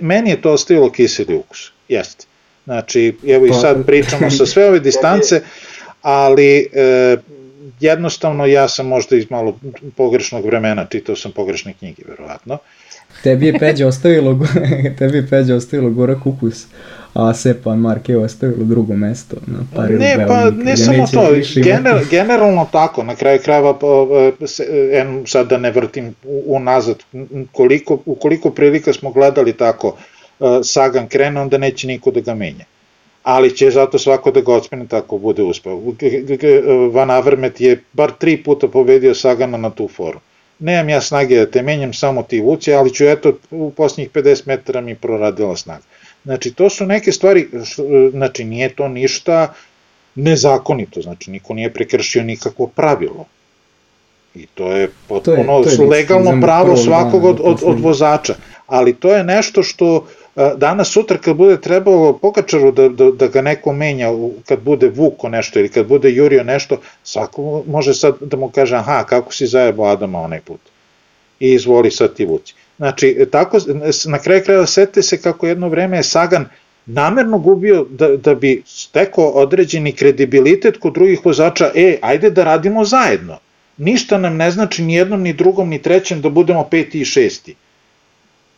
meni 0.00 0.30
je 0.30 0.40
to 0.40 0.52
ostavilo 0.52 0.90
kiseli 0.90 1.34
ukus, 1.34 1.70
jeste. 1.88 2.26
Znači, 2.64 3.16
evo 3.26 3.46
i 3.46 3.52
sad 3.52 3.86
pričamo 3.86 4.30
sa 4.30 4.46
sve 4.46 4.68
ove 4.68 4.80
distance, 4.88 5.42
ali 6.02 6.68
e, 6.72 7.16
jednostavno 7.80 8.46
ja 8.46 8.68
sam 8.68 8.86
možda 8.86 9.16
iz 9.16 9.30
malo 9.30 9.58
pogrešnog 9.96 10.46
vremena, 10.46 10.86
čitao 10.86 11.16
sam 11.16 11.32
pogrešne 11.32 11.74
knjige, 11.78 12.02
verovatno. 12.08 12.58
Tebi 13.22 13.46
je 13.46 13.58
Peđa 13.58 13.86
ostavilo, 13.86 14.38
tebi 14.98 15.16
je 15.16 15.26
Peđa 15.30 15.54
ostavilo 15.54 15.90
gora 15.90 16.20
kukus 16.20 16.66
a 17.16 17.34
Sepan 17.34 17.78
Mark 17.78 18.08
je 18.08 18.18
ostavilo 18.18 18.64
drugo 18.64 18.96
mesto 18.96 19.36
na 19.46 19.58
pari 19.74 19.98
Ne, 19.98 20.26
pa 20.28 20.50
ne 20.50 20.76
samo 20.76 21.06
to, 21.06 21.28
Gener, 21.54 22.04
generalno 22.10 22.68
tako, 22.72 23.02
na 23.02 23.14
kraju 23.14 23.40
krajeva, 23.44 23.78
pa, 23.78 23.86
en, 24.92 25.22
sad 25.26 25.48
da 25.48 25.58
ne 25.58 25.70
vrtim 25.70 26.14
unazad, 26.46 26.96
koliko, 27.52 27.98
u 28.06 28.14
koliko 28.14 28.50
prilika 28.50 28.92
smo 28.92 29.10
gledali 29.10 29.52
tako, 29.52 29.96
Sagan 30.64 31.08
krene, 31.08 31.40
onda 31.40 31.58
neće 31.58 31.86
niko 31.86 32.10
da 32.10 32.20
ga 32.20 32.34
menja 32.34 32.64
ali 33.26 33.56
će 33.56 33.70
zato 33.70 33.98
svako 33.98 34.30
da 34.30 34.40
ga 34.40 34.54
ocmene 34.54 34.86
tako 34.86 35.18
bude 35.18 35.42
uspeo. 35.42 35.80
Van 36.92 37.10
Avermet 37.10 37.60
je 37.60 37.82
bar 37.92 38.12
tri 38.18 38.36
puta 38.42 38.68
pobedio 38.68 39.14
Sagana 39.14 39.58
na 39.58 39.70
tu 39.70 39.88
foru. 39.88 40.20
Nemam 40.58 40.88
ja 40.88 41.00
snage 41.00 41.36
da 41.36 41.50
te 41.50 41.62
menjam, 41.62 41.92
samo 41.92 42.22
ti 42.22 42.40
vuci, 42.40 42.74
ali 42.74 42.94
ću 42.94 43.04
eto 43.04 43.32
u 43.50 43.72
posljednjih 43.76 44.10
50 44.12 44.46
metara 44.46 44.80
mi 44.80 44.94
proradila 44.94 45.56
snaga. 45.56 45.82
Znači, 46.26 46.54
to 46.54 46.70
su 46.70 46.86
neke 46.86 47.12
stvari, 47.12 47.48
znači 48.10 48.44
nije 48.44 48.68
to 48.74 48.88
ništa 48.88 49.54
nezakonito, 50.14 51.02
znači 51.02 51.30
niko 51.30 51.54
nije 51.54 51.72
prekršio 51.72 52.22
nikakvo 52.22 52.66
pravilo. 52.66 53.24
I 54.34 54.46
to 54.46 54.72
je 54.72 54.88
potpuno 55.08 55.62
to 55.62 55.70
je, 55.70 55.76
to 55.76 55.82
je 55.82 55.88
legalno 55.88 56.40
pravo 56.40 56.76
svakog 56.76 57.24
od, 57.24 57.40
od, 57.42 57.60
od 57.62 57.80
vozača. 57.80 58.34
Ali 58.66 58.94
to 58.94 59.14
je 59.14 59.24
nešto 59.24 59.62
što 59.62 60.06
danas 60.56 60.88
sutra 60.88 61.18
kad 61.18 61.36
bude 61.36 61.60
trebalo 61.60 62.18
pokačaru 62.18 62.72
da, 62.72 62.88
da, 62.88 63.10
da 63.10 63.26
ga 63.26 63.42
neko 63.42 63.72
menja, 63.72 64.10
kad 64.46 64.60
bude 64.60 64.88
vuko 64.88 65.28
nešto 65.28 65.58
ili 65.58 65.68
kad 65.68 65.86
bude 65.86 66.10
jurio 66.10 66.44
nešto, 66.44 66.80
svako 67.04 67.62
može 67.66 67.94
sad 67.94 68.16
da 68.20 68.36
mu 68.36 68.50
kaže 68.50 68.76
aha, 68.76 69.04
kako 69.04 69.32
si 69.32 69.46
zajebo 69.46 69.84
Adama 69.84 70.20
onaj 70.20 70.40
put. 70.40 70.60
I 71.40 71.52
izvoli 71.52 71.90
sad 71.90 72.14
ti 72.14 72.24
vuci. 72.24 72.54
Znači, 72.76 73.26
tako, 73.32 73.58
na 74.06 74.18
kraju 74.18 74.42
kraja 74.44 74.66
sete 74.66 75.02
se 75.02 75.22
kako 75.22 75.46
jedno 75.46 75.68
vreme 75.68 75.96
je 75.96 76.02
Sagan 76.02 76.48
namerno 76.86 77.38
gubio 77.38 77.86
da, 77.90 78.16
da 78.16 78.34
bi 78.34 78.62
stekao 78.66 79.28
određeni 79.28 79.92
kredibilitet 79.92 80.76
kod 80.78 80.94
drugih 80.94 81.20
vozača, 81.24 81.70
e, 81.74 81.98
ajde 82.02 82.30
da 82.30 82.44
radimo 82.44 82.84
zajedno. 82.84 83.38
Ništa 83.76 84.18
nam 84.18 84.36
ne 84.36 84.50
znači 84.50 84.82
ni 84.82 84.94
jednom, 84.94 85.22
ni 85.22 85.32
drugom, 85.32 85.68
ni 85.68 85.82
trećem 85.82 86.20
da 86.20 86.28
budemo 86.28 86.64
peti 86.64 87.00
i 87.00 87.04
šesti. 87.04 87.54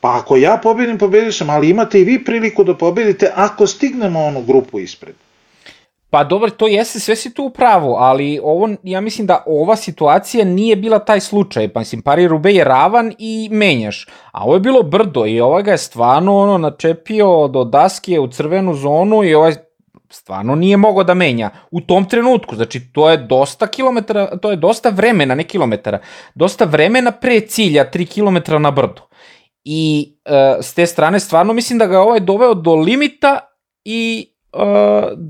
Pa 0.01 0.19
ako 0.19 0.37
ja 0.37 0.59
pobedim, 0.63 0.99
pobedio 0.99 1.33
sam, 1.33 1.51
ali 1.51 1.71
imate 1.71 2.01
i 2.01 2.05
vi 2.05 2.25
priliku 2.25 2.65
da 2.65 2.75
pobedite 2.75 3.31
ako 3.35 3.67
stignemo 3.67 4.21
onu 4.25 4.43
grupu 4.43 4.79
ispred. 4.79 5.15
Pa 6.11 6.25
dobro, 6.25 6.51
to 6.51 6.67
jeste, 6.67 7.01
sve 7.01 7.17
si 7.17 7.35
tu 7.35 7.45
u 7.45 7.51
pravu, 7.51 7.95
ali 7.99 8.41
ovo, 8.43 8.69
ja 8.83 9.01
mislim 9.01 9.27
da 9.27 9.43
ova 9.47 9.77
situacija 9.77 10.45
nije 10.45 10.77
bila 10.77 10.99
taj 10.99 11.21
slučaj. 11.21 11.69
Pa 11.69 11.81
mislim, 11.81 12.03
Pari 12.03 12.29
Rube 12.29 12.53
je 12.53 12.65
ravan 12.65 13.13
i 13.19 13.49
menjaš. 13.53 14.07
A 14.33 14.45
ovo 14.45 14.55
je 14.55 14.61
bilo 14.61 14.83
brdo 14.83 15.27
i 15.27 15.41
ovaj 15.41 15.63
ga 15.63 15.71
je 15.71 15.79
stvarno 15.79 16.39
ono, 16.39 16.59
načepio 16.59 17.49
do 17.49 17.65
daske 17.65 18.21
u 18.21 18.29
crvenu 18.29 18.75
zonu 18.75 19.25
i 19.25 19.35
ovaj 19.35 19.55
stvarno 20.11 20.55
nije 20.55 20.77
mogao 20.77 21.05
da 21.05 21.15
menja 21.15 21.51
u 21.71 21.81
tom 21.81 22.09
trenutku. 22.09 22.57
Znači, 22.57 22.93
to 22.93 23.11
je 23.11 23.17
dosta 23.17 23.67
kilometara, 23.67 24.39
to 24.39 24.51
je 24.51 24.57
dosta 24.57 24.91
vremena, 24.91 25.35
ne 25.35 25.45
kilometara, 25.45 25.99
dosta 26.35 26.65
vremena 26.65 27.11
pre 27.11 27.41
cilja 27.41 27.91
3 27.93 28.15
km 28.15 28.63
na 28.63 28.71
brdu. 28.71 29.03
I 29.65 30.15
e, 30.25 30.63
s 30.63 30.75
te 30.75 30.87
strane 30.87 31.21
stvarno 31.21 31.53
mislim 31.53 31.79
da 31.79 31.87
ga 31.87 32.01
ovaj 32.01 32.21
doveo 32.21 32.55
do 32.55 32.75
limita 32.75 33.39
i 33.85 34.33
e, 34.53 34.59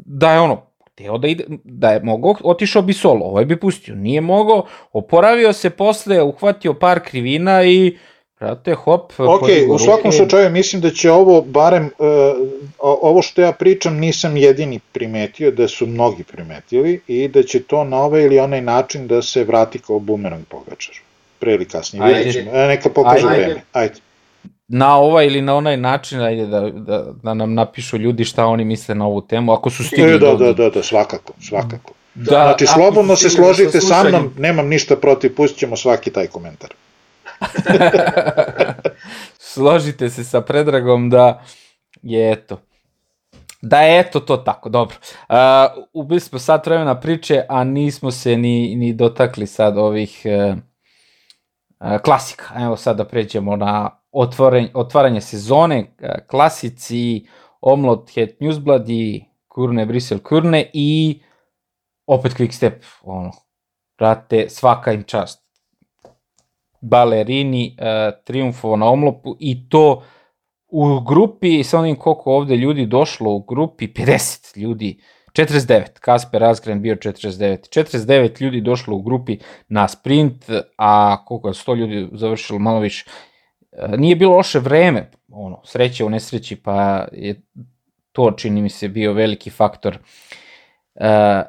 da 0.07 0.33
je 0.33 0.41
ono 0.41 0.68
teo 0.99 1.19
da, 1.19 1.29
ide, 1.29 1.45
da 1.65 1.91
je 1.91 2.01
mogao, 2.03 2.35
otišao 2.45 2.83
bi 2.83 2.93
solo, 2.93 3.27
ovaj 3.27 3.45
bi 3.45 3.61
pustio, 3.61 3.95
nije 3.95 4.21
mogao, 4.21 4.67
oporavio 4.93 5.53
se 5.53 5.71
posle, 5.71 6.23
uhvatio 6.23 6.75
par 6.75 7.01
krivina 7.01 7.65
i 7.65 7.99
Brate, 8.41 8.75
hop. 8.75 9.13
Ok, 9.19 9.49
u 9.71 9.79
svakom 9.79 10.13
slučaju 10.13 10.51
mislim 10.51 10.83
da 10.83 10.91
će 10.91 11.11
ovo, 11.11 11.43
barem 11.43 11.91
uh, 11.99 12.49
ovo 12.79 13.23
što 13.23 13.43
ja 13.43 13.53
pričam 13.53 13.97
nisam 13.97 14.37
jedini 14.37 14.81
primetio, 14.93 15.51
da 15.51 15.69
su 15.69 15.87
mnogi 15.87 16.25
primetili 16.25 17.01
i 17.07 17.29
da 17.29 17.43
će 17.43 17.63
to 17.63 17.85
na 17.85 17.97
ovaj 17.97 18.23
ili 18.23 18.39
onaj 18.39 18.61
način 18.61 19.07
da 19.07 19.23
se 19.23 19.45
vrati 19.45 19.79
kao 19.79 19.99
bumerang 19.99 20.45
pogačar. 20.49 20.95
Pre 21.39 21.55
ili 21.55 21.65
kasnije, 21.65 22.05
Ajde. 22.05 22.45
neka 22.53 22.89
pokaže 22.89 23.27
vreme. 23.27 23.63
Ajde 23.73 24.01
na 24.69 24.97
ovaj 24.97 25.27
ili 25.27 25.43
na 25.43 25.55
onaj 25.55 25.77
način, 25.77 26.21
ajde 26.21 26.47
da, 26.47 26.61
da, 26.61 27.05
da 27.23 27.35
nam 27.35 27.55
napišu 27.55 27.99
ljudi 27.99 28.25
šta 28.25 28.47
oni 28.47 28.65
misle 28.65 28.95
na 28.95 29.07
ovu 29.07 29.21
temu, 29.21 29.53
ako 29.53 29.71
su 29.71 29.85
stigli 29.85 30.19
da, 30.19 30.35
da, 30.35 30.53
da, 30.53 30.71
da, 30.71 30.83
svakako, 30.83 31.33
svakako. 31.41 31.93
Da, 32.15 32.31
znači, 32.31 32.67
slobodno 32.67 33.17
se 33.17 33.31
složite 33.31 33.81
sa 33.81 34.05
mnom, 34.05 34.35
nemam 34.39 34.69
ništa 34.69 34.97
protiv, 34.97 35.35
pustit 35.35 35.59
ćemo 35.59 35.77
svaki 35.77 36.13
taj 36.13 36.27
komentar. 36.27 36.71
Složite 39.53 40.11
se 40.11 40.25
sa 40.25 40.41
Predragom 40.41 41.11
da 41.11 41.43
je 42.03 42.33
eto, 42.33 42.61
da 43.63 43.81
je 43.81 44.01
eto 44.01 44.21
to 44.21 44.37
tako, 44.37 44.69
dobro. 44.69 44.97
Uh, 45.29 45.37
ubili 45.93 46.21
smo 46.21 46.39
sat 46.39 46.67
vremena 46.67 47.01
priče, 47.01 47.43
a 47.49 47.65
nismo 47.65 48.11
se 48.11 48.37
ni, 48.37 48.77
ni 48.77 48.93
dotakli 48.93 49.47
sad 49.47 49.79
ovih 49.79 50.23
uh, 50.25 50.57
uh, 51.81 52.01
klasika. 52.01 52.45
Evo 52.57 52.77
sad 52.77 52.97
da 52.97 53.05
pređemo 53.05 53.57
na 53.57 53.98
otvoren, 54.11 54.69
otvaranje 54.75 55.21
sezone, 55.21 55.81
uh, 55.81 56.09
klasici, 56.27 57.27
Omlot, 57.61 58.11
Het 58.15 58.41
Newsblad 58.41 58.89
i 58.89 59.25
Kurne, 59.49 59.87
Brisel, 59.87 60.19
Kurne 60.23 60.71
i 60.73 61.21
opet 62.07 62.37
quick 62.39 62.53
step, 62.53 62.85
ono, 63.03 63.33
brate, 63.99 64.49
svaka 64.49 64.93
im 64.93 65.03
čast. 65.05 65.43
Balerini 66.81 67.75
uh, 67.75 68.15
triumfovao 68.25 68.77
na 68.77 68.87
omlopu 68.87 69.37
i 69.41 69.69
to 69.69 70.03
u 70.69 71.01
grupi, 71.01 71.65
sa 71.65 71.79
onim 71.79 71.97
koliko 71.97 72.33
ovde 72.33 72.57
ljudi 72.57 72.87
došlo 72.87 73.33
u 73.35 73.41
grupi, 73.41 73.87
50 73.87 74.59
ljudi, 74.59 75.01
49, 75.33 75.99
Kasper 76.01 76.45
Asgren 76.45 76.83
bio 76.83 76.97
49, 76.97 77.81
49 77.81 78.43
ljudi 78.43 78.61
došlo 78.61 78.97
u 78.97 79.03
grupi 79.03 79.39
na 79.69 79.89
sprint, 79.89 80.45
a 80.77 81.25
koliko 81.25 81.49
je 81.49 81.55
100 81.55 81.77
ljudi 81.77 82.09
završilo 82.13 82.59
malo 82.59 82.81
više. 82.81 83.05
E, 83.79 83.97
nije 83.97 84.17
bilo 84.17 84.37
loše 84.37 84.59
vreme, 84.59 85.11
ono, 85.33 85.61
sreće 85.65 86.05
u 86.05 86.11
nesreći, 86.11 86.57
pa 86.57 87.07
je 87.13 87.43
to 88.13 88.31
čini 88.31 88.63
mi 88.63 88.71
se 88.71 88.89
bio 88.89 89.13
veliki 89.13 89.51
faktor. 89.51 89.99
E, 90.95 91.43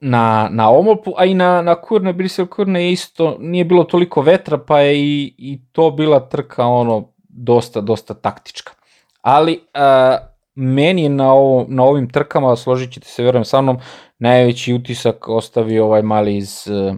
na, 0.00 0.48
na 0.52 0.70
Omopu, 0.70 1.14
a 1.16 1.24
i 1.24 1.34
na, 1.34 1.62
na 1.62 1.74
Kurne, 1.74 2.12
Brisel 2.12 2.46
Kurne 2.46 2.92
isto 2.92 3.36
nije 3.40 3.64
bilo 3.64 3.84
toliko 3.84 4.22
vetra, 4.22 4.58
pa 4.58 4.80
je 4.80 5.00
i, 5.00 5.34
i 5.38 5.58
to 5.72 5.90
bila 5.90 6.28
trka 6.28 6.66
ono 6.66 7.12
dosta, 7.28 7.80
dosta 7.80 8.14
taktička. 8.14 8.72
Ali 9.20 9.52
uh, 9.52 10.26
meni 10.54 11.02
je 11.02 11.08
na, 11.08 11.32
ovo, 11.32 11.66
na 11.68 11.84
ovim 11.84 12.08
trkama, 12.10 12.56
složit 12.56 12.92
ćete 12.92 13.06
se, 13.06 13.22
verujem 13.22 13.44
sa 13.44 13.60
mnom, 13.60 13.78
najveći 14.18 14.74
utisak 14.74 15.28
ostavio 15.28 15.84
ovaj 15.84 16.02
mali 16.02 16.36
iz 16.36 16.66
uh, 16.66 16.96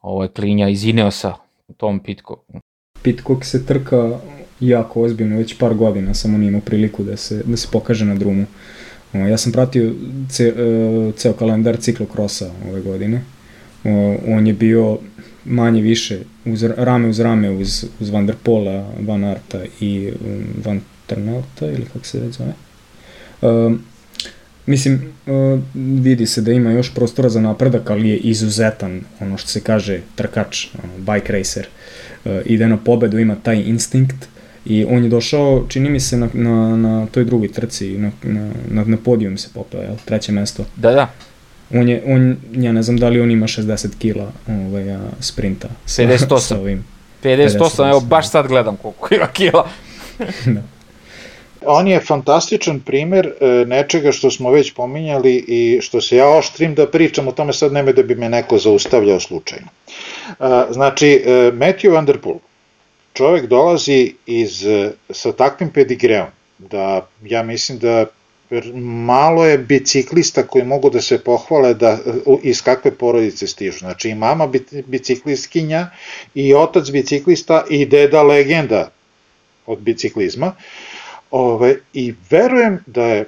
ovaj 0.00 0.28
klinja 0.28 0.68
iz 0.68 0.84
Ineosa, 0.84 1.34
Tom 1.76 2.00
Pitcock. 2.00 2.40
Pitcock 3.04 3.44
se 3.44 3.66
trka 3.66 4.18
jako 4.60 5.02
ozbiljno, 5.02 5.36
već 5.36 5.58
par 5.58 5.74
godina 5.74 6.14
samo 6.14 6.38
nije 6.38 6.48
imao 6.48 6.60
priliku 6.60 7.04
da 7.04 7.16
se, 7.16 7.42
da 7.44 7.56
se 7.56 7.68
pokaže 7.72 8.04
na 8.04 8.14
drumu. 8.14 8.46
Ja 9.12 9.38
sam 9.38 9.52
pratio 9.52 9.94
ce, 10.30 10.44
e, 10.44 11.12
ceo 11.16 11.32
kalendar 11.32 11.76
ciklokrosa 11.76 12.50
ove 12.70 12.80
godine. 12.80 13.22
On 14.28 14.46
je 14.46 14.52
bio 14.52 14.98
manje 15.44 15.82
više 15.82 16.18
uz 16.44 16.62
rame 16.62 17.08
uz 17.08 17.20
rame 17.20 17.50
uz, 17.50 17.84
uz 18.00 18.10
Van 18.10 18.26
der 18.26 18.36
Pola, 18.42 18.90
Van 19.00 19.24
Arta 19.24 19.60
i 19.80 20.10
um, 20.10 20.44
Van 20.64 20.80
Ternauta 21.06 21.66
ili 21.66 21.84
kako 21.92 22.04
se 22.04 22.20
već 22.20 22.36
zove. 22.36 22.54
Um, 23.42 23.82
mislim, 24.66 25.12
uh, 25.26 25.60
vidi 25.74 26.26
se 26.26 26.40
da 26.40 26.52
ima 26.52 26.70
još 26.72 26.94
prostora 26.94 27.28
za 27.28 27.40
napredak, 27.40 27.90
ali 27.90 28.08
je 28.08 28.16
izuzetan, 28.16 29.00
ono 29.20 29.38
što 29.38 29.48
se 29.48 29.60
kaže, 29.60 30.00
trkač, 30.14 30.66
ono, 30.84 31.14
bike 31.14 31.32
racer. 31.32 31.66
Uh, 31.66 31.83
ide 32.46 32.68
na 32.68 32.76
pobedu, 32.76 33.18
ima 33.18 33.34
taj 33.34 33.62
instinkt, 33.66 34.28
I 34.64 34.84
on 34.84 35.04
je 35.04 35.08
došao, 35.08 35.64
čini 35.68 35.90
mi 35.90 36.00
se, 36.00 36.16
na, 36.16 36.28
na, 36.32 36.76
na 36.76 37.06
toj 37.06 37.24
drugoj 37.24 37.52
trci, 37.52 37.98
na, 37.98 38.10
na, 38.22 38.84
na, 38.84 38.96
podijum 38.96 39.38
se 39.38 39.48
popeo, 39.54 39.82
jel? 39.82 39.94
Treće 40.04 40.32
mesto. 40.32 40.64
Da, 40.76 40.92
da. 40.92 41.10
On 41.74 41.88
je, 41.88 42.02
on, 42.06 42.36
ja 42.52 42.72
ne 42.72 42.82
znam 42.82 42.96
da 42.96 43.08
li 43.08 43.20
on 43.20 43.30
ima 43.30 43.46
60 43.46 43.88
kila 43.98 44.32
ovaj, 44.48 44.84
sprinta. 45.20 45.68
Sa, 45.86 46.02
58. 46.02 46.38
Sa 46.38 46.58
ovim. 46.58 46.84
58, 47.24 47.58
58 47.58 47.90
evo 47.90 48.00
baš 48.00 48.30
sad 48.30 48.48
gledam 48.48 48.76
koliko 48.76 49.14
ima 49.14 49.26
kila. 49.26 49.68
da. 50.54 50.62
On 51.66 51.88
je 51.88 52.00
fantastičan 52.00 52.80
primer 52.80 53.26
e, 53.26 53.46
nečega 53.66 54.12
što 54.12 54.30
smo 54.30 54.50
već 54.50 54.72
pominjali 54.74 55.44
i 55.48 55.78
što 55.82 56.00
se 56.00 56.16
ja 56.16 56.28
oštrim 56.28 56.74
da 56.74 56.90
pričam 56.90 57.28
o 57.28 57.32
tome 57.32 57.52
sad 57.52 57.72
neme 57.72 57.92
da 57.92 58.02
bi 58.02 58.14
me 58.14 58.28
neko 58.28 58.58
zaustavljao 58.58 59.20
slučajno. 59.20 59.66
E, 60.28 60.32
znači, 60.70 61.08
e, 61.26 61.30
Matthew 61.52 61.92
Van 61.92 62.06
Der 62.06 62.18
Poel, 62.18 62.38
čovek 63.12 63.46
dolazi 63.46 64.14
iz, 64.26 64.64
sa 65.10 65.32
takvim 65.32 65.70
pedigreom, 65.70 66.26
da 66.58 67.06
ja 67.22 67.42
mislim 67.42 67.78
da 67.78 68.06
malo 68.74 69.46
je 69.46 69.58
biciklista 69.58 70.42
koji 70.42 70.64
mogu 70.64 70.90
da 70.90 71.00
se 71.00 71.18
pohvale 71.18 71.74
da 71.74 71.98
iz 72.42 72.62
kakve 72.62 72.90
porodice 72.90 73.46
stižu. 73.46 73.78
Znači 73.78 74.08
i 74.08 74.14
mama 74.14 74.48
biciklistkinja 74.86 75.86
i 76.34 76.54
otac 76.54 76.90
biciklista 76.90 77.64
i 77.70 77.86
deda 77.86 78.22
legenda 78.22 78.90
od 79.66 79.78
biciklizma. 79.78 80.52
Ove, 81.34 81.76
I 81.92 82.14
verujem 82.30 82.78
da 82.86 83.04
je 83.04 83.24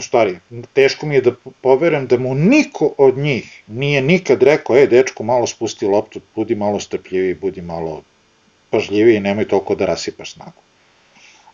stari, 0.00 0.38
teško 0.72 1.06
mi 1.06 1.14
je 1.14 1.20
da 1.20 1.32
poverujem 1.62 2.06
da 2.06 2.18
mu 2.18 2.34
niko 2.34 2.88
od 2.98 3.18
njih 3.18 3.62
nije 3.66 4.02
nikad 4.02 4.42
rekao, 4.42 4.76
e, 4.76 4.86
dečko, 4.86 5.22
malo 5.22 5.46
spusti 5.46 5.86
loptu, 5.86 6.20
budi 6.34 6.54
malo 6.54 6.80
strpljiviji, 6.80 7.34
budi 7.34 7.62
malo 7.62 8.02
pažljiviji, 8.70 9.20
nemoj 9.20 9.48
toliko 9.48 9.74
da 9.74 9.86
rasipaš 9.86 10.32
snagu. 10.32 10.62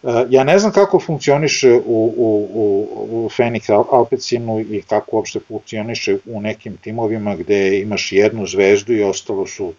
E, 0.02 0.24
ja 0.30 0.44
ne 0.44 0.58
znam 0.58 0.72
kako 0.72 1.00
funkcioniše 1.00 1.72
u, 1.74 2.14
u, 2.16 2.48
u, 2.54 2.88
u 3.10 3.28
Fenix 3.36 3.68
Alpecinu 3.92 4.60
i 4.60 4.82
kako 4.88 5.16
uopšte 5.16 5.40
funkcioniše 5.48 6.16
u 6.26 6.40
nekim 6.40 6.76
timovima 6.76 7.36
gde 7.36 7.80
imaš 7.80 8.12
jednu 8.12 8.46
zvezdu 8.46 8.94
i 8.94 9.02
ostalo 9.02 9.46
su 9.46 9.72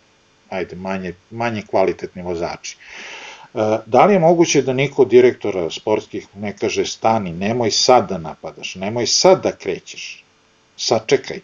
ajde, 0.50 0.76
manje, 0.76 1.14
manje 1.32 1.62
kvalitetni 1.70 2.22
vozači. 2.22 2.78
E, 2.78 3.21
da 3.86 4.06
li 4.06 4.14
je 4.14 4.20
moguće 4.20 4.62
da 4.62 4.74
niko 4.74 5.06
direktora 5.06 5.70
sportskih 5.70 6.28
ne 6.36 6.58
kaže 6.58 6.86
stani, 6.86 7.32
nemoj 7.32 7.72
sad 7.72 8.10
da 8.10 8.18
napadaš, 8.18 8.76
nemoj 8.76 9.08
sad 9.08 9.44
da 9.44 9.52
krećeš, 9.52 10.24
sačekaj. 10.78 11.40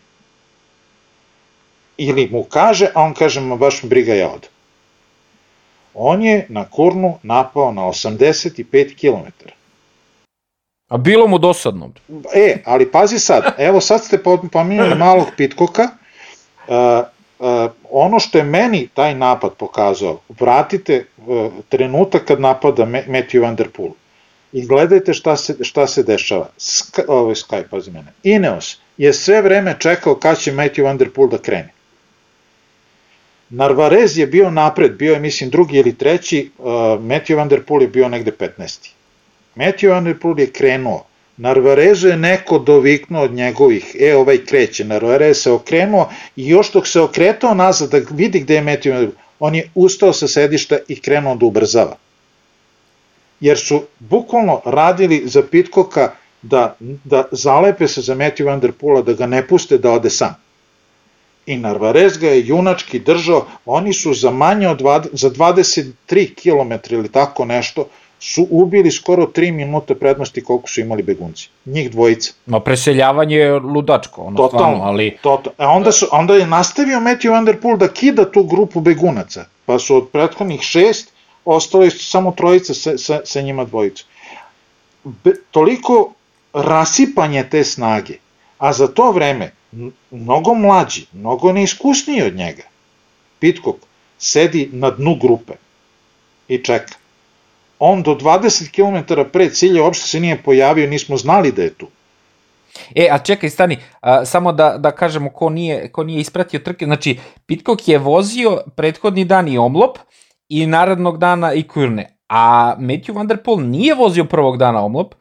Ili 1.98 2.28
mu 2.32 2.44
kaže, 2.44 2.90
a 2.96 3.02
on 3.02 3.14
kaže, 3.14 3.42
ma 3.42 3.56
baš 3.56 3.84
mi 3.84 3.90
briga 3.90 4.14
ja 4.14 4.30
odem. 4.30 4.50
On 5.94 6.24
je 6.24 6.46
na 6.50 6.70
Kurnu 6.70 7.18
napao 7.24 7.72
na 7.72 7.82
85 7.82 8.96
km. 8.96 9.50
A 10.88 10.98
bilo 10.98 11.28
mu 11.28 11.38
dosadno. 11.38 11.92
E, 12.34 12.58
ali 12.66 12.92
pazi 12.92 13.20
sad, 13.20 13.56
evo 13.58 13.82
sad 13.82 14.04
ste 14.04 14.24
pominjali 14.52 14.96
malog 14.96 15.28
Pitkoka, 15.38 15.84
uh, 16.68 17.08
uh, 17.40 17.72
ono 17.92 18.20
što 18.20 18.38
je 18.38 18.44
meni 18.44 18.88
taj 18.94 19.16
napad 19.16 19.54
pokazao, 19.54 20.20
vratite 20.40 21.06
uh, 21.18 21.52
trenutak 21.70 22.26
kad 22.26 22.42
napada 22.42 22.86
Matthew 22.86 23.42
Van 23.42 23.56
Der 23.56 23.70
Poel 23.70 23.92
i 24.54 24.66
gledajte 24.66 25.14
šta 25.14 25.36
se, 25.38 25.56
šta 25.62 25.88
se 25.88 26.04
dešava. 26.04 26.50
Sk, 26.58 27.00
ovo 27.08 27.30
je 27.30 27.36
Sky, 27.36 27.64
pazi 27.70 27.92
mene. 27.92 28.14
Ineos 28.24 28.78
je 28.98 29.14
sve 29.14 29.42
vreme 29.42 29.76
čekao 29.80 30.16
kad 30.16 30.40
će 30.40 30.52
Matthew 30.52 30.84
Van 30.84 30.98
Der 30.98 31.12
Poel 31.12 31.30
da 31.30 31.38
krene. 31.38 31.74
Narvarez 33.50 34.18
je 34.18 34.28
bio 34.28 34.50
napred, 34.50 34.98
bio 34.98 35.14
je 35.14 35.20
mislim 35.20 35.50
drugi 35.50 35.78
ili 35.78 35.96
treći, 35.98 36.52
uh, 36.58 36.66
Matthew 37.00 37.36
Van 37.36 37.48
Der 37.48 37.64
Poel 37.64 37.82
je 37.82 37.88
bio 37.88 38.10
negde 38.10 38.32
15. 38.32 38.90
Matthew 39.56 39.90
Van 39.90 40.04
Der 40.04 40.20
Poel 40.20 40.40
je 40.40 40.52
krenuo, 40.52 41.06
Narvarezu 41.38 42.08
je 42.08 42.18
neko 42.18 42.60
doviknuo 42.60 43.24
od 43.24 43.32
njegovih, 43.32 43.96
e 44.00 44.16
ovaj 44.16 44.38
kreće, 44.46 44.86
Narvarez 44.86 45.38
se 45.38 45.52
okrenuo 45.52 46.10
i 46.36 46.48
još 46.48 46.72
dok 46.72 46.88
se 46.88 47.02
okretao 47.02 47.54
nazad 47.54 47.90
da 47.90 48.02
vidi 48.12 48.40
gde 48.40 48.56
je 48.56 48.80
Poel, 48.84 49.10
on 49.40 49.56
je 49.56 49.70
ustao 49.76 50.14
sa 50.14 50.28
sedišta 50.28 50.78
i 50.88 51.00
krenuo 51.02 51.36
da 51.36 51.46
ubrzava. 51.46 51.98
Jer 53.40 53.58
su 53.58 53.84
bukvalno 54.00 54.62
radili 54.66 55.22
za 55.26 55.44
Pitkoka 55.44 56.12
da, 56.42 56.76
da 57.04 57.24
zalepe 57.32 57.88
se 57.88 58.02
za 58.02 58.16
Matthew 58.16 58.46
Van 58.46 58.60
Der 58.60 58.72
da 59.04 59.14
ga 59.14 59.26
ne 59.26 59.48
puste 59.48 59.78
da 59.78 59.92
ode 59.92 60.10
sam. 60.10 60.36
I 61.46 61.58
Narvarez 61.58 62.18
ga 62.18 62.28
je 62.28 62.48
junački 62.48 63.00
držao, 63.00 63.46
oni 63.66 63.94
su 63.94 64.14
za 64.14 64.32
manje 64.32 64.70
od 64.70 64.82
20, 64.82 65.08
za 65.14 65.30
23 65.30 65.94
km 66.36 66.94
ili 66.94 67.12
tako 67.12 67.46
nešto, 67.46 67.88
su 68.20 68.48
ubili 68.50 68.92
skoro 68.92 69.26
3 69.26 69.52
minuta 69.52 69.96
prednosti 69.96 70.44
koliko 70.44 70.68
su 70.68 70.82
imali 70.82 71.04
begunci. 71.04 71.50
Njih 71.66 71.92
dvojica. 71.92 72.34
No 72.46 72.60
preseljavanje 72.60 73.36
je 73.36 73.60
ludačko, 73.60 74.22
ono 74.22 74.38
totalno, 74.38 74.66
stvarno, 74.66 74.84
ali... 74.84 75.18
Totalno. 75.22 75.56
A 75.58 75.76
onda, 75.76 75.92
su, 75.92 76.06
onda 76.12 76.36
je 76.36 76.48
nastavio 76.48 77.00
Matthew 77.00 77.32
Van 77.32 77.46
Der 77.46 77.62
Poel 77.62 77.78
da 77.78 77.88
kida 77.88 78.32
tu 78.32 78.44
grupu 78.44 78.82
begunaca, 78.82 79.46
pa 79.66 79.80
su 79.80 79.96
od 79.96 80.10
prethodnih 80.12 80.62
šest 80.62 81.14
ostali 81.46 81.92
samo 81.92 82.32
trojica 82.32 82.74
sa, 82.74 82.98
sa, 82.98 83.22
sa 83.26 83.42
njima 83.42 83.66
dvojica. 83.66 84.04
Be, 85.04 85.32
toliko 85.52 86.14
rasipanje 86.54 87.44
te 87.50 87.64
snage, 87.64 88.18
a 88.58 88.74
za 88.74 88.88
to 88.88 89.12
vreme 89.12 89.52
mnogo 90.12 90.54
mlađi, 90.54 91.06
mnogo 91.14 91.52
neiskusniji 91.52 92.22
od 92.22 92.36
njega. 92.36 92.64
Pitkok 93.40 93.76
sedi 94.18 94.70
na 94.74 94.92
dnu 94.92 95.16
grupe 95.22 95.54
i 96.48 96.64
čeka. 96.64 96.94
On 97.80 98.04
do 98.04 98.16
20 98.16 98.72
km 98.72 99.22
pre 99.32 99.50
cilja 99.50 99.84
uopšte 99.84 100.08
se 100.08 100.20
nije 100.20 100.44
pojavio, 100.44 100.90
nismo 100.90 101.18
znali 101.18 101.52
da 101.52 101.62
je 101.62 101.74
tu. 101.74 101.88
E, 102.96 103.08
a 103.12 103.18
čekaj, 103.18 103.50
stani, 103.50 103.78
a, 104.02 104.26
samo 104.26 104.52
da, 104.52 104.78
da 104.78 104.92
kažemo 104.92 105.30
ko 105.30 105.50
nije, 105.50 105.92
ko 105.92 106.04
nije 106.04 106.22
ispratio 106.22 106.60
trke, 106.60 106.86
znači 106.86 107.20
Pitcock 107.46 107.88
je 107.88 107.98
vozio 107.98 108.62
prethodni 108.76 109.26
dan 109.26 109.48
i 109.48 109.58
omlop 109.58 109.98
i 110.50 110.66
narednog 110.68 111.18
dana 111.18 111.54
i 111.54 111.64
kurne, 111.64 112.18
a 112.30 112.76
Matthew 112.80 113.16
Van 113.16 113.28
Der 113.28 113.44
Poel 113.44 113.60
nije 113.70 113.96
vozio 113.96 114.26
prvog 114.26 114.58
dana 114.58 114.86
omlop, 114.86 115.16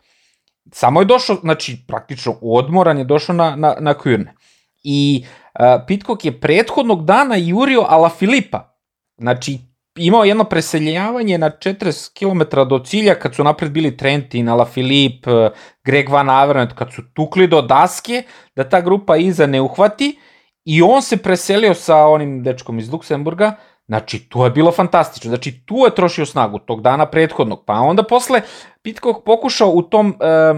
samo 0.73 1.01
je 1.01 1.05
došao, 1.05 1.37
znači 1.37 1.79
praktično 1.89 2.39
odmoran 2.43 2.99
je 2.99 3.05
došao 3.05 3.35
na, 3.35 3.57
na, 3.57 3.75
na 3.81 3.95
kurne. 3.95 4.35
I 4.83 5.25
a, 5.55 5.85
Pitcock 5.87 6.25
je 6.25 6.41
prethodnog 6.41 7.05
dana 7.05 7.37
jurio 7.37 7.85
Ala 7.89 8.09
Filipa, 8.09 8.77
znači 9.19 9.59
imao 9.97 10.25
jedno 10.25 10.45
preseljavanje 10.45 11.39
na 11.39 11.51
40 11.51 12.13
km 12.19 12.69
do 12.69 12.79
cilja 12.79 13.15
kad 13.15 13.35
su 13.35 13.45
napred 13.45 13.73
bili 13.73 13.97
Trentin, 13.97 14.49
Alaphilippe, 14.49 15.51
Greg 15.85 16.09
Van 16.09 16.31
Avermaet, 16.31 16.73
kad 16.73 16.93
su 16.93 17.03
tukli 17.15 17.47
do 17.47 17.63
daske 17.63 18.23
da 18.57 18.69
ta 18.69 18.81
grupa 18.81 19.17
iza 19.17 19.47
ne 19.47 19.61
uhvati 19.61 20.19
i 20.65 20.83
on 20.83 21.03
se 21.03 21.17
preselio 21.17 21.75
sa 21.75 22.07
onim 22.07 22.43
dečkom 22.43 22.79
iz 22.79 22.93
Luksemburga 22.93 23.57
Znači, 23.87 24.19
to 24.19 24.45
je 24.45 24.51
bilo 24.51 24.73
fantastično. 24.73 25.29
Znači, 25.29 25.61
tu 25.67 25.77
je 25.77 25.95
trošio 25.95 26.27
snagu 26.27 26.59
tog 26.59 26.83
dana 26.83 27.07
prethodnog. 27.07 27.65
Pa 27.65 27.73
onda 27.73 28.03
posle 28.03 28.41
Pitcock 28.83 29.25
pokušao 29.25 29.71
u 29.71 29.83
tom 29.83 30.15
e, 30.21 30.55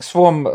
svom 0.00 0.46
e, 0.46 0.50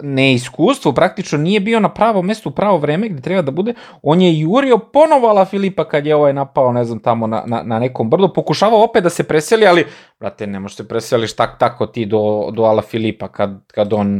neiskustvu, 0.00 0.92
praktično 0.92 1.38
nije 1.38 1.60
bio 1.60 1.80
na 1.80 1.88
pravo 1.88 2.22
mesto 2.22 2.48
u 2.48 2.52
pravo 2.52 2.78
vreme 2.78 3.08
gde 3.08 3.22
treba 3.22 3.42
da 3.42 3.50
bude, 3.50 3.74
on 4.02 4.20
je 4.20 4.38
jurio 4.38 4.78
ponovo 4.78 5.28
Ala 5.28 5.44
Filipa 5.44 5.84
kad 5.88 6.06
je 6.06 6.14
ovaj 6.14 6.32
napao, 6.32 6.72
ne 6.72 6.84
znam, 6.84 6.98
tamo 6.98 7.26
na, 7.26 7.42
na, 7.46 7.62
na 7.62 7.78
nekom 7.78 8.10
brdu, 8.10 8.32
pokušavao 8.32 8.84
opet 8.84 9.02
da 9.02 9.10
se 9.10 9.22
preseli, 9.22 9.66
ali, 9.66 9.86
brate, 10.20 10.46
ne 10.46 10.60
možeš 10.60 10.76
se 10.76 10.88
preseliš 10.88 11.36
tak, 11.36 11.58
tako 11.58 11.86
ti 11.86 12.06
do, 12.06 12.50
do 12.52 12.62
Ala 12.62 12.82
Filipa 12.82 13.28
kad, 13.28 13.60
kad 13.66 13.92
on... 13.92 14.16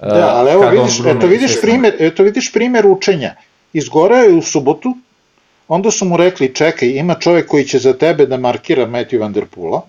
E, 0.00 0.08
da, 0.08 0.32
ali 0.34 0.50
evo 0.50 0.68
vidiš, 0.70 1.00
eto 1.06 1.26
vidiš, 1.26 1.60
primer, 1.60 1.94
eto 1.98 2.22
vidiš 2.22 2.52
primer 2.52 2.86
učenja. 2.86 3.34
Izgoreo 3.72 4.22
je 4.22 4.34
u 4.34 4.42
subotu, 4.42 4.96
Onda 5.68 5.90
su 5.90 6.04
mu 6.04 6.16
rekli, 6.16 6.54
čekaj, 6.54 6.88
ima 6.88 7.14
čovek 7.14 7.48
koji 7.48 7.64
će 7.64 7.78
za 7.78 7.92
tebe 7.92 8.26
da 8.26 8.36
markira 8.36 8.86
Matthew 8.86 9.20
Van 9.20 9.32
Der 9.32 9.46
Poola, 9.46 9.82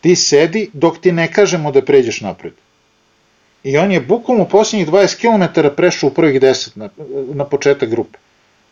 ti 0.00 0.16
sedi 0.16 0.70
dok 0.72 0.98
ti 0.98 1.12
ne 1.12 1.32
kažemo 1.32 1.72
da 1.72 1.82
pređeš 1.82 2.20
napred. 2.20 2.52
I 3.64 3.78
on 3.78 3.92
je 3.92 4.00
bukvalno 4.00 4.44
u 4.44 4.48
posljednjih 4.48 4.88
20 4.88 5.20
km 5.20 5.74
prešao 5.76 6.08
u 6.08 6.14
prvih 6.14 6.40
10 6.40 6.76
na, 6.76 6.88
na 7.34 7.44
početak 7.44 7.90
grupe. 7.90 8.18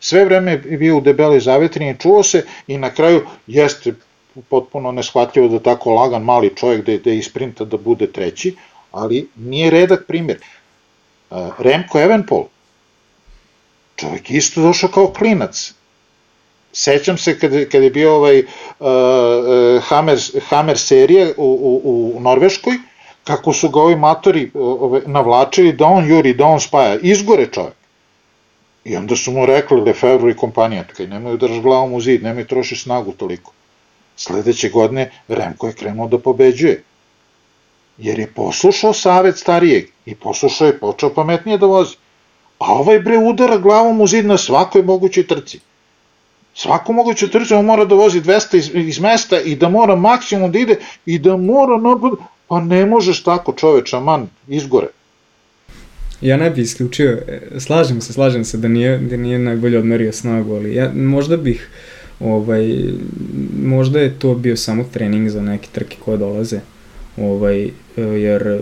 Sve 0.00 0.24
vreme 0.24 0.52
je 0.52 0.78
bio 0.78 0.96
u 0.96 1.00
debeloj 1.00 1.40
zavetrini, 1.40 1.98
čuo 1.98 2.22
se 2.22 2.44
i 2.66 2.78
na 2.78 2.90
kraju 2.90 3.26
jeste 3.46 3.94
potpuno 4.48 4.92
neshvatljivo 4.92 5.48
da 5.48 5.58
tako 5.58 5.94
lagan 5.94 6.22
mali 6.22 6.52
čovjek 6.56 6.84
da, 6.86 6.96
da 6.98 7.10
isprinta 7.10 7.64
da 7.64 7.76
bude 7.76 8.06
treći, 8.12 8.54
ali 8.92 9.28
nije 9.36 9.70
redak 9.70 10.06
primjer. 10.06 10.38
Remko 11.58 12.00
Evenpol, 12.00 12.44
čovjek 13.96 14.30
isto 14.30 14.62
došao 14.62 14.90
kao 14.90 15.12
klinac, 15.12 15.74
Sećam 16.76 17.18
se 17.18 17.38
kad, 17.38 17.68
kad 17.68 17.82
je 17.82 17.90
bio 17.90 18.14
ovaj 18.14 18.38
uh, 18.38 18.46
uh, 18.80 19.82
Hammer, 19.82 20.18
Hammer 20.48 20.78
serije 20.78 21.34
u, 21.36 21.80
u, 21.84 22.12
u 22.16 22.20
Norveškoj, 22.20 22.74
kako 23.24 23.52
su 23.52 23.68
ga 23.68 23.80
ovi 23.80 23.96
matori 23.96 24.50
ove, 24.54 25.00
navlačili 25.06 25.72
da 25.72 25.86
on 25.86 26.08
juri, 26.08 26.34
da 26.34 26.44
on 26.44 26.60
spaja, 26.60 26.98
izgore 27.02 27.46
čovjek. 27.46 27.74
I 28.84 28.96
onda 28.96 29.16
su 29.16 29.32
mu 29.32 29.46
rekli 29.46 29.80
Lefebvre 29.80 30.30
i 30.30 30.36
kompanija, 30.36 30.84
tkaj 30.84 31.06
nemoj 31.06 31.36
drž 31.36 31.60
glavom 31.60 31.94
u 31.94 32.00
zid, 32.00 32.22
nemoj 32.22 32.44
troši 32.46 32.76
snagu 32.76 33.12
toliko. 33.12 33.52
Sledeće 34.16 34.68
godine 34.68 35.10
Remko 35.28 35.66
je 35.66 35.72
krenuo 35.72 36.08
da 36.08 36.18
pobeđuje. 36.18 36.82
Jer 37.98 38.18
je 38.18 38.26
poslušao 38.34 38.92
savet 38.92 39.38
starijeg 39.38 39.88
i 40.06 40.14
poslušao 40.14 40.66
je 40.66 40.78
počeo 40.78 41.14
pametnije 41.14 41.58
da 41.58 41.66
vozi. 41.66 41.96
A 42.58 42.74
ovaj 42.74 43.00
bre 43.00 43.16
udara 43.18 43.56
glavom 43.56 44.00
u 44.00 44.06
zid 44.06 44.26
na 44.26 44.36
svakoj 44.38 44.82
mogućoj 44.82 45.26
trci. 45.26 45.60
Svako 46.56 46.92
moguće 46.92 47.26
on 47.54 47.64
mora 47.64 47.84
da 47.84 47.94
vozi 47.94 48.20
200 48.20 48.56
iz, 48.56 48.70
iz 48.74 49.00
mesta 49.00 49.40
i 49.40 49.56
da 49.56 49.68
mora 49.68 49.96
maksimum 49.96 50.52
da 50.52 50.58
ide 50.58 50.76
i 51.06 51.18
da 51.18 51.36
mora 51.36 51.76
napad, 51.76 52.12
pa 52.48 52.60
ne 52.60 52.86
možeš 52.86 53.22
tako 53.22 53.52
čoveč, 53.52 53.92
man, 53.92 54.28
izgore. 54.48 54.86
Ja 56.20 56.36
ne 56.36 56.50
bih 56.50 56.64
isključio, 56.64 57.18
e, 57.28 57.60
slažem 57.60 58.00
se, 58.00 58.12
slažem 58.12 58.44
se 58.44 58.58
da 58.58 58.68
nije, 58.68 58.98
da 58.98 59.16
nije 59.16 59.38
najbolje 59.38 59.78
odmerio 59.78 60.12
snagu, 60.12 60.54
ali 60.54 60.74
ja 60.74 60.92
možda 60.94 61.36
bih, 61.36 61.68
ovaj, 62.20 62.74
možda 63.62 64.00
je 64.00 64.18
to 64.18 64.34
bio 64.34 64.56
samo 64.56 64.84
trening 64.92 65.28
za 65.28 65.42
neke 65.42 65.68
trke 65.72 65.96
koje 66.04 66.18
dolaze, 66.18 66.60
ovaj, 67.16 67.64
e, 67.64 67.70
jer 67.96 68.60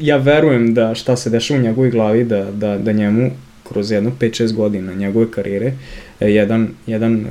ja 0.00 0.16
verujem 0.16 0.74
da 0.74 0.94
šta 0.94 1.16
se 1.16 1.30
dešava 1.30 1.60
u 1.60 1.62
njegovoj 1.62 1.90
glavi, 1.90 2.24
da, 2.24 2.50
da, 2.50 2.78
da 2.78 2.92
njemu 2.92 3.30
kroz 3.68 3.90
jedno 3.90 4.12
5-6 4.20 4.52
godina 4.52 4.94
njegove 4.94 5.30
karijere, 5.30 5.66
e, 5.66 5.74
jedan, 6.28 6.68
jedan 6.86 7.14
uh, 7.14 7.26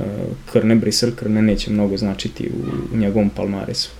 Krne 0.52 0.74
Brisel 0.74 1.10
Krne 1.16 1.42
neće 1.42 1.70
mnogo 1.70 1.96
značiti 1.96 2.48
u, 2.48 2.94
u 2.94 2.96
njegovom 2.96 3.30
palmaresu. 3.30 3.90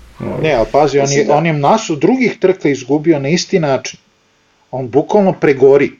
Ne, 0.42 0.54
ali 0.54 0.66
pazi, 0.72 0.98
on 0.98 1.12
je, 1.12 1.24
da... 1.24 1.36
on 1.36 1.46
je 1.46 1.52
masu 1.52 1.96
drugih 1.96 2.36
trka 2.40 2.68
izgubio 2.68 3.18
na 3.18 3.28
isti 3.28 3.60
način. 3.60 4.00
On 4.70 4.88
bukvalno 4.88 5.32
pregori. 5.32 5.90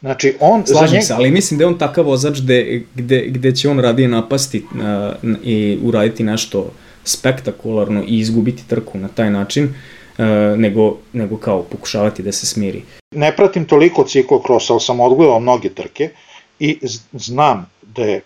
Znači, 0.00 0.34
on... 0.40 0.66
Slažem 0.66 0.88
za 0.88 0.94
njeg... 0.94 1.04
se, 1.04 1.14
ali 1.14 1.30
mislim 1.30 1.58
da 1.58 1.64
je 1.64 1.68
on 1.68 1.78
takav 1.78 2.06
vozač 2.06 2.40
gde, 2.40 2.82
gde, 2.94 3.24
gde 3.28 3.54
će 3.54 3.68
on 3.68 3.78
radije 3.78 4.08
napasti 4.08 4.64
uh, 4.70 5.30
i 5.42 5.78
uraditi 5.82 6.24
nešto 6.24 6.70
spektakularno 7.04 8.02
i 8.06 8.18
izgubiti 8.18 8.68
trku 8.68 8.98
na 8.98 9.08
taj 9.08 9.30
način, 9.30 9.64
uh, 9.64 10.24
nego, 10.58 10.96
nego 11.12 11.36
kao 11.36 11.62
pokušavati 11.62 12.22
da 12.22 12.32
se 12.32 12.46
smiri 12.46 12.82
ne 13.14 13.36
pratim 13.36 13.64
toliko 13.64 14.04
ciklokros, 14.04 14.70
ali 14.70 14.80
sam 14.80 15.00
odgledao 15.00 15.40
mnoge 15.40 15.68
trke 15.68 16.10
i 16.58 16.78
znam 17.12 17.70
da 17.96 18.04
je 18.04 18.20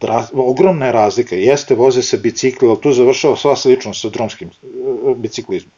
dra, 0.00 0.26
ogromna 0.32 0.86
je 0.86 0.92
razlika, 0.92 1.36
jeste 1.36 1.74
voze 1.74 2.02
se 2.02 2.18
bicikli, 2.18 2.68
ali 2.68 2.80
tu 2.80 2.92
završava 2.92 3.36
sva 3.36 3.56
slično 3.56 3.94
sa 3.94 4.08
drumskim 4.08 4.50
uh, 4.50 5.16
biciklizmom. 5.16 5.72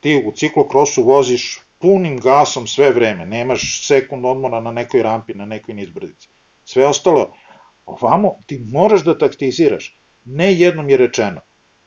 Ti 0.00 0.22
u 0.26 0.32
ciklokrosu 0.32 1.02
voziš 1.02 1.60
punim 1.78 2.20
gasom 2.20 2.66
sve 2.66 2.90
vreme, 2.90 3.26
nemaš 3.26 3.86
sekund 3.86 4.24
odmora 4.24 4.60
na 4.60 4.72
nekoj 4.72 5.02
rampi, 5.02 5.34
na 5.34 5.46
nekoj 5.46 5.74
nizbrdici. 5.74 6.28
Sve 6.64 6.86
ostalo, 6.86 7.34
ovamo 7.86 8.34
ti 8.46 8.58
moraš 8.58 9.04
da 9.04 9.18
taktiziraš. 9.18 9.94
Ne 10.24 10.54
jednom 10.54 10.90
je 10.90 10.96
rečeno, 10.96 11.40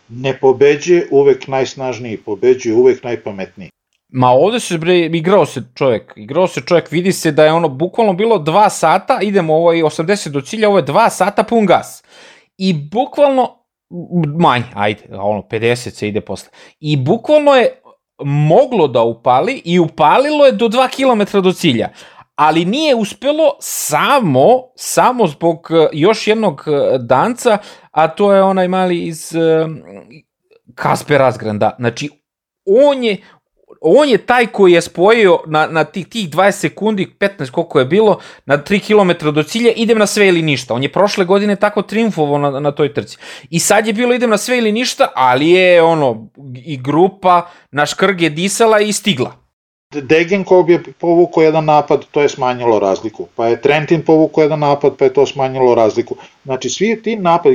ne 0.10 0.38
pobeđuje 0.40 1.08
uvek 1.12 1.48
najsnažniji, 1.48 2.18
pobeđuje 2.18 2.76
uvek 2.76 3.04
najpametniji. 3.04 3.70
Ma 4.10 4.30
ovde 4.32 4.60
se 4.60 4.78
bre, 4.78 5.00
igrao 5.00 5.46
se 5.46 5.64
čovjek, 5.76 6.14
igrao 6.16 6.48
se 6.48 6.62
čovjek, 6.62 6.92
vidi 6.92 7.12
se 7.12 7.32
da 7.32 7.46
je 7.46 7.54
ono 7.54 7.70
bukvalno 7.70 8.14
bilo 8.14 8.38
dva 8.40 8.70
sata, 8.70 9.20
idemo 9.22 9.56
ovo 9.56 9.74
je 9.74 9.84
80 9.84 10.30
do 10.30 10.42
cilja, 10.42 10.70
ovo 10.70 10.78
je 10.78 10.84
dva 10.84 11.10
sata 11.10 11.44
pun 11.44 11.66
gas. 11.66 12.04
I 12.58 12.74
bukvalno, 12.74 13.56
manje, 14.40 14.66
ajde, 14.74 15.04
ono 15.12 15.42
50 15.42 15.76
se 15.76 16.08
ide 16.08 16.22
posle. 16.22 16.50
I 16.80 16.98
bukvalno 16.98 17.56
je 17.56 17.82
moglo 18.26 18.88
da 18.88 19.02
upali 19.02 19.62
i 19.66 19.80
upalilo 19.80 20.46
je 20.46 20.52
do 20.52 20.68
2 20.68 20.90
km 20.90 21.42
do 21.42 21.52
cilja. 21.52 21.90
Ali 22.36 22.66
nije 22.66 22.96
uspelo 22.96 23.58
samo, 23.60 24.64
samo 24.76 25.28
zbog 25.28 25.68
e, 25.72 25.88
još 25.94 26.28
jednog 26.28 26.64
e, 26.68 26.98
danca, 26.98 27.58
a 27.92 28.08
to 28.08 28.34
je 28.34 28.44
onaj 28.44 28.68
mali 28.68 29.02
iz 29.02 29.36
e, 29.36 29.68
Kasper 30.76 31.22
Asgranda. 31.22 31.76
Znači, 31.80 32.10
on 32.66 33.04
je, 33.04 33.18
on 33.82 34.10
je 34.10 34.18
taj 34.18 34.48
koji 34.48 34.74
je 34.74 34.82
spojio 34.82 35.40
na, 35.48 35.68
na 35.68 35.84
tih, 35.84 36.08
tih 36.08 36.30
20 36.30 36.52
sekundi, 36.52 37.08
15 37.20 37.52
koliko 37.52 37.80
je 37.80 37.86
bilo, 37.86 38.20
na 38.46 38.58
3 38.58 38.80
km 38.88 39.32
do 39.32 39.44
cilja, 39.44 39.72
idem 39.72 39.98
na 39.98 40.06
sve 40.06 40.28
ili 40.28 40.42
ništa. 40.42 40.74
On 40.74 40.84
je 40.84 40.92
prošle 40.92 41.26
godine 41.26 41.56
tako 41.56 41.82
triumfovao 41.82 42.38
na, 42.38 42.60
na 42.60 42.72
toj 42.72 42.94
trci. 42.94 43.18
I 43.50 43.60
sad 43.60 43.88
je 43.88 43.94
bilo 43.94 44.14
idem 44.14 44.30
na 44.30 44.38
sve 44.38 44.58
ili 44.58 44.72
ništa, 44.72 45.08
ali 45.16 45.50
je 45.50 45.84
ono, 45.84 46.28
i 46.56 46.78
grupa 46.78 47.50
na 47.72 47.86
škrge 47.86 48.30
disala 48.30 48.80
i 48.80 48.94
stigla. 48.94 49.36
Degenkov 49.94 50.70
je 50.70 50.84
povukao 51.00 51.44
jedan 51.44 51.66
napad, 51.66 52.06
to 52.12 52.22
je 52.22 52.30
smanjilo 52.30 52.80
razliku. 52.80 53.28
Pa 53.36 53.48
je 53.48 53.62
Trentin 53.62 54.02
povukao 54.06 54.42
jedan 54.42 54.60
napad, 54.60 54.98
pa 54.98 55.06
je 55.06 55.14
to 55.14 55.26
smanjilo 55.26 55.76
razliku. 55.76 56.16
Znači, 56.46 56.70
svi 56.70 57.02
ti 57.04 57.16
napad, 57.16 57.54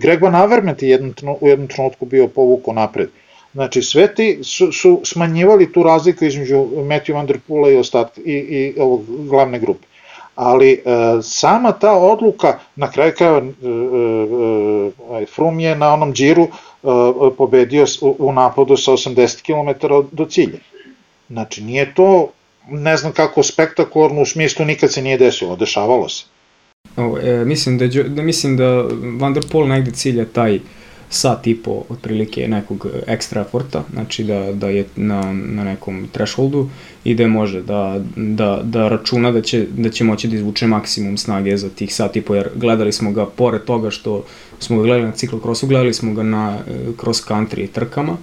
Greg 0.00 0.22
Van 0.22 0.34
Avermaet 0.34 0.82
je 0.82 0.88
jedan, 0.88 1.14
u 1.40 1.48
jednom 1.48 1.68
trenutku 1.68 2.06
bio 2.06 2.28
povukao 2.28 2.74
napred. 2.74 3.08
Znači, 3.54 3.82
sve 3.82 4.14
ti 4.14 4.38
su, 4.42 4.72
su 4.72 5.00
smanjivali 5.04 5.72
tu 5.72 5.82
razliku 5.82 6.24
između 6.24 6.56
Matthew 6.56 7.14
Van 7.14 7.26
Der 7.26 7.38
Poola 7.48 7.70
i, 7.70 7.76
ostatka, 7.76 8.20
i, 8.24 8.32
i 8.32 8.80
ovog 8.80 9.04
glavne 9.28 9.58
grupe. 9.58 9.86
Ali 10.34 10.72
e, 10.72 10.78
sama 11.22 11.72
ta 11.72 11.92
odluka, 11.92 12.58
na 12.76 12.90
kraju 12.90 13.12
kao 13.18 13.36
e, 13.36 13.40
e, 13.40 15.22
e, 15.22 15.26
Frum 15.26 15.60
je 15.60 15.76
na 15.76 15.92
onom 15.92 16.12
džiru 16.12 16.42
e, 16.42 16.48
pobedio 17.38 17.86
u, 18.00 18.16
u 18.18 18.32
napadu 18.32 18.76
sa 18.76 18.92
80 18.92 19.42
km 19.42 19.86
do 20.12 20.24
cilja. 20.24 20.58
Znači, 21.28 21.62
nije 21.62 21.94
to, 21.94 22.28
ne 22.68 22.96
znam 22.96 23.12
kako, 23.12 23.42
spektakularno 23.42 24.22
u 24.22 24.26
smislu 24.26 24.64
nikad 24.64 24.92
se 24.92 25.02
nije 25.02 25.18
desilo, 25.18 25.56
dešavalo 25.56 26.08
se. 26.08 26.24
O, 26.96 27.18
e, 27.18 27.44
mislim, 27.44 27.78
da, 27.78 27.86
da, 27.86 28.22
mislim 28.22 28.56
da 28.56 28.84
Van 29.20 29.34
negde 29.68 29.90
cilja 29.90 30.24
taj 30.24 30.60
sat 31.14 31.46
i 31.46 31.54
po 31.54 31.82
otprilike 31.88 32.48
nekog 32.48 32.86
ekstra 33.06 33.40
eforta, 33.40 33.84
znači 33.92 34.24
da, 34.24 34.52
da 34.52 34.68
je 34.68 34.84
na, 34.96 35.32
na 35.32 35.64
nekom 35.64 36.08
thresholdu 36.12 36.68
i 37.04 37.14
da 37.14 37.26
može 37.26 37.62
da, 37.62 38.00
da, 38.16 38.60
da 38.62 38.88
računa 38.88 39.30
da 39.30 39.42
će, 39.42 39.66
da 39.76 39.90
će 39.90 40.04
moći 40.04 40.28
da 40.28 40.36
izvuče 40.36 40.66
maksimum 40.66 41.16
snage 41.16 41.56
za 41.56 41.68
tih 41.68 41.94
sat 41.94 42.16
i 42.16 42.20
po, 42.20 42.34
jer 42.34 42.48
gledali 42.54 42.92
smo 42.92 43.12
ga 43.12 43.26
pored 43.26 43.64
toga 43.64 43.90
što 43.90 44.24
smo 44.58 44.76
ga 44.76 44.82
gledali 44.82 45.06
na 45.06 45.12
ciklokrosu, 45.12 45.66
gledali 45.66 45.94
smo 45.94 46.14
ga 46.14 46.22
na 46.22 46.58
e, 46.68 46.72
cross 47.00 47.26
country 47.28 47.68
trkama, 47.68 48.16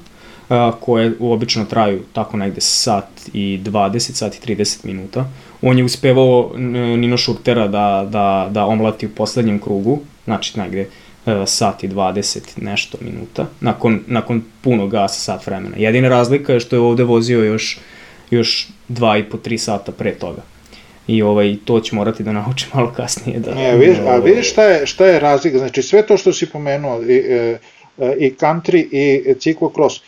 a, 0.49 0.71
koje 0.79 1.13
obično 1.19 1.65
traju 1.65 2.01
tako 2.13 2.37
negde 2.37 2.61
sat 2.61 3.09
i 3.33 3.59
20, 3.63 3.99
sat 3.99 4.35
i 4.35 4.55
30 4.55 4.85
minuta. 4.85 5.25
On 5.61 5.77
je 5.77 5.83
uspevao 5.83 6.51
Nino 6.97 7.17
Šurtera 7.17 7.67
da, 7.67 8.07
da, 8.11 8.49
da 8.51 8.65
omlati 8.65 9.05
u 9.05 9.09
poslednjem 9.09 9.59
krugu, 9.59 9.99
znači 10.25 10.59
negde 10.59 10.87
sat 11.45 11.83
i 11.83 11.89
20 11.89 12.39
nešto 12.61 12.97
minuta, 13.01 13.47
nakon, 13.59 13.99
nakon 14.07 14.43
puno 14.61 14.87
gasa 14.87 15.19
sat 15.19 15.47
vremena. 15.47 15.75
Jedina 15.77 16.09
razlika 16.09 16.53
je 16.53 16.59
što 16.59 16.75
je 16.75 16.79
ovde 16.79 17.03
vozio 17.03 17.43
još, 17.43 17.79
još 18.31 18.67
2 18.89 19.19
i 19.19 19.29
po 19.29 19.37
3 19.37 19.57
sata 19.57 19.91
pre 19.91 20.11
toga 20.11 20.41
i 21.07 21.21
ovaj 21.21 21.55
to 21.65 21.79
će 21.79 21.95
morati 21.95 22.23
da 22.23 22.31
nauči 22.31 22.67
malo 22.73 22.93
kasnije 22.93 23.39
da 23.39 23.55
Ne, 23.55 23.77
vidiš, 23.77 23.97
a 23.97 24.03
ovaj, 24.03 24.19
vidiš 24.19 24.51
šta 24.51 24.63
je 24.63 24.85
šta 24.85 25.05
je 25.05 25.19
razlika, 25.19 25.57
znači 25.57 25.81
sve 25.81 26.05
to 26.07 26.17
što 26.17 26.33
si 26.33 26.49
pomenuo 26.49 27.01
i, 27.03 27.15
e, 27.15 27.57
i 28.19 28.33
country 28.39 28.87
i 28.91 29.35
ciklokros 29.39 30.01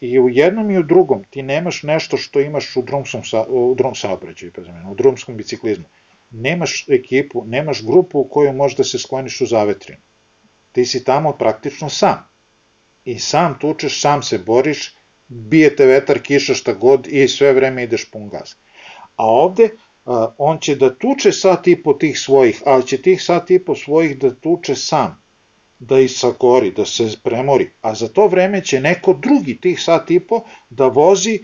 i 0.00 0.18
u 0.18 0.28
jednom 0.28 0.70
i 0.70 0.78
u 0.78 0.82
drugom 0.82 1.24
ti 1.30 1.42
nemaš 1.42 1.82
nešto 1.82 2.16
što 2.16 2.40
imaš 2.40 2.76
u 2.76 2.82
drumskom, 2.82 3.24
sa, 3.24 3.44
u 3.48 3.74
drum 3.78 3.94
saobraćaju, 3.94 4.52
u 4.90 4.94
drumskom 4.94 5.36
biciklizmu. 5.36 5.84
Nemaš 6.30 6.84
ekipu, 6.88 7.44
nemaš 7.46 7.82
grupu 7.82 8.20
u 8.20 8.24
kojoj 8.24 8.52
možeš 8.52 8.76
da 8.76 8.84
se 8.84 8.98
skloniš 8.98 9.40
u 9.40 9.46
zavetrinu. 9.46 9.98
Ti 10.72 10.86
si 10.86 11.04
tamo 11.04 11.32
praktično 11.32 11.88
sam. 11.90 12.26
I 13.04 13.18
sam 13.18 13.58
tučeš, 13.58 14.00
sam 14.00 14.22
se 14.22 14.38
boriš, 14.38 14.94
bijete 15.28 15.86
vetar, 15.86 16.18
kiša, 16.18 16.54
šta 16.54 16.72
god 16.72 17.06
i 17.06 17.28
sve 17.28 17.52
vreme 17.52 17.84
ideš 17.84 18.04
pun 18.10 18.28
gaz. 18.28 18.54
A 19.16 19.24
ovde 19.24 19.68
on 20.38 20.58
će 20.58 20.74
da 20.74 20.94
tuče 20.94 21.32
sat 21.32 21.68
i 21.68 21.76
po 21.82 21.92
tih 21.92 22.20
svojih, 22.20 22.62
ali 22.66 22.86
će 22.86 23.02
tih 23.02 23.22
sat 23.22 23.50
i 23.50 23.58
po 23.58 23.74
svojih 23.74 24.18
da 24.18 24.30
tuče 24.30 24.76
sam 24.76 25.18
da 25.78 26.00
isagori, 26.00 26.70
da 26.70 26.84
se 26.84 27.08
premori, 27.22 27.70
a 27.82 27.94
za 27.94 28.08
to 28.08 28.26
vreme 28.26 28.64
će 28.64 28.80
neko 28.80 29.12
drugi 29.12 29.56
tih 29.56 29.82
sat 29.82 30.10
i 30.10 30.20
po 30.20 30.42
da 30.70 30.86
vozi 30.86 31.38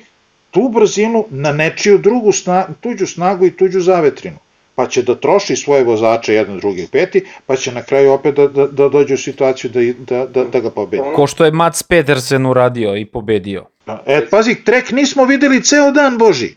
tu 0.51 0.69
brzinu 0.69 1.25
na 1.31 1.53
nečiju 1.53 1.99
drugu 1.99 2.33
sna, 2.33 2.67
tuđu 2.81 3.07
snagu 3.07 3.47
i 3.47 3.57
tuđu 3.57 3.81
zavetrinu 3.81 4.39
pa 4.77 4.87
će 4.87 5.03
da 5.03 5.15
troši 5.15 5.57
svoje 5.57 5.85
vozače 5.85 6.35
jedan, 6.35 6.59
drugi, 6.59 6.89
peti, 6.93 7.25
pa 7.47 7.57
će 7.57 7.73
na 7.73 7.83
kraju 7.83 8.13
opet 8.13 8.35
da, 8.35 8.49
da, 8.49 8.67
da 8.67 8.89
dođe 8.89 9.15
u 9.15 9.19
situaciju 9.19 9.71
da, 9.71 9.81
da, 9.99 10.27
da, 10.27 10.45
da 10.45 10.61
ga 10.61 10.71
pobedi. 10.71 11.03
Ko 11.15 11.27
što 11.27 11.45
je 11.45 11.51
Mats 11.51 11.83
Pedersen 11.83 12.47
uradio 12.47 12.97
i 12.97 13.05
pobedio. 13.05 13.65
E, 14.07 14.27
pazi, 14.31 14.55
trek 14.65 14.91
nismo 14.91 15.25
videli 15.25 15.63
ceo 15.63 15.91
dan, 15.91 16.19
Boži. 16.19 16.55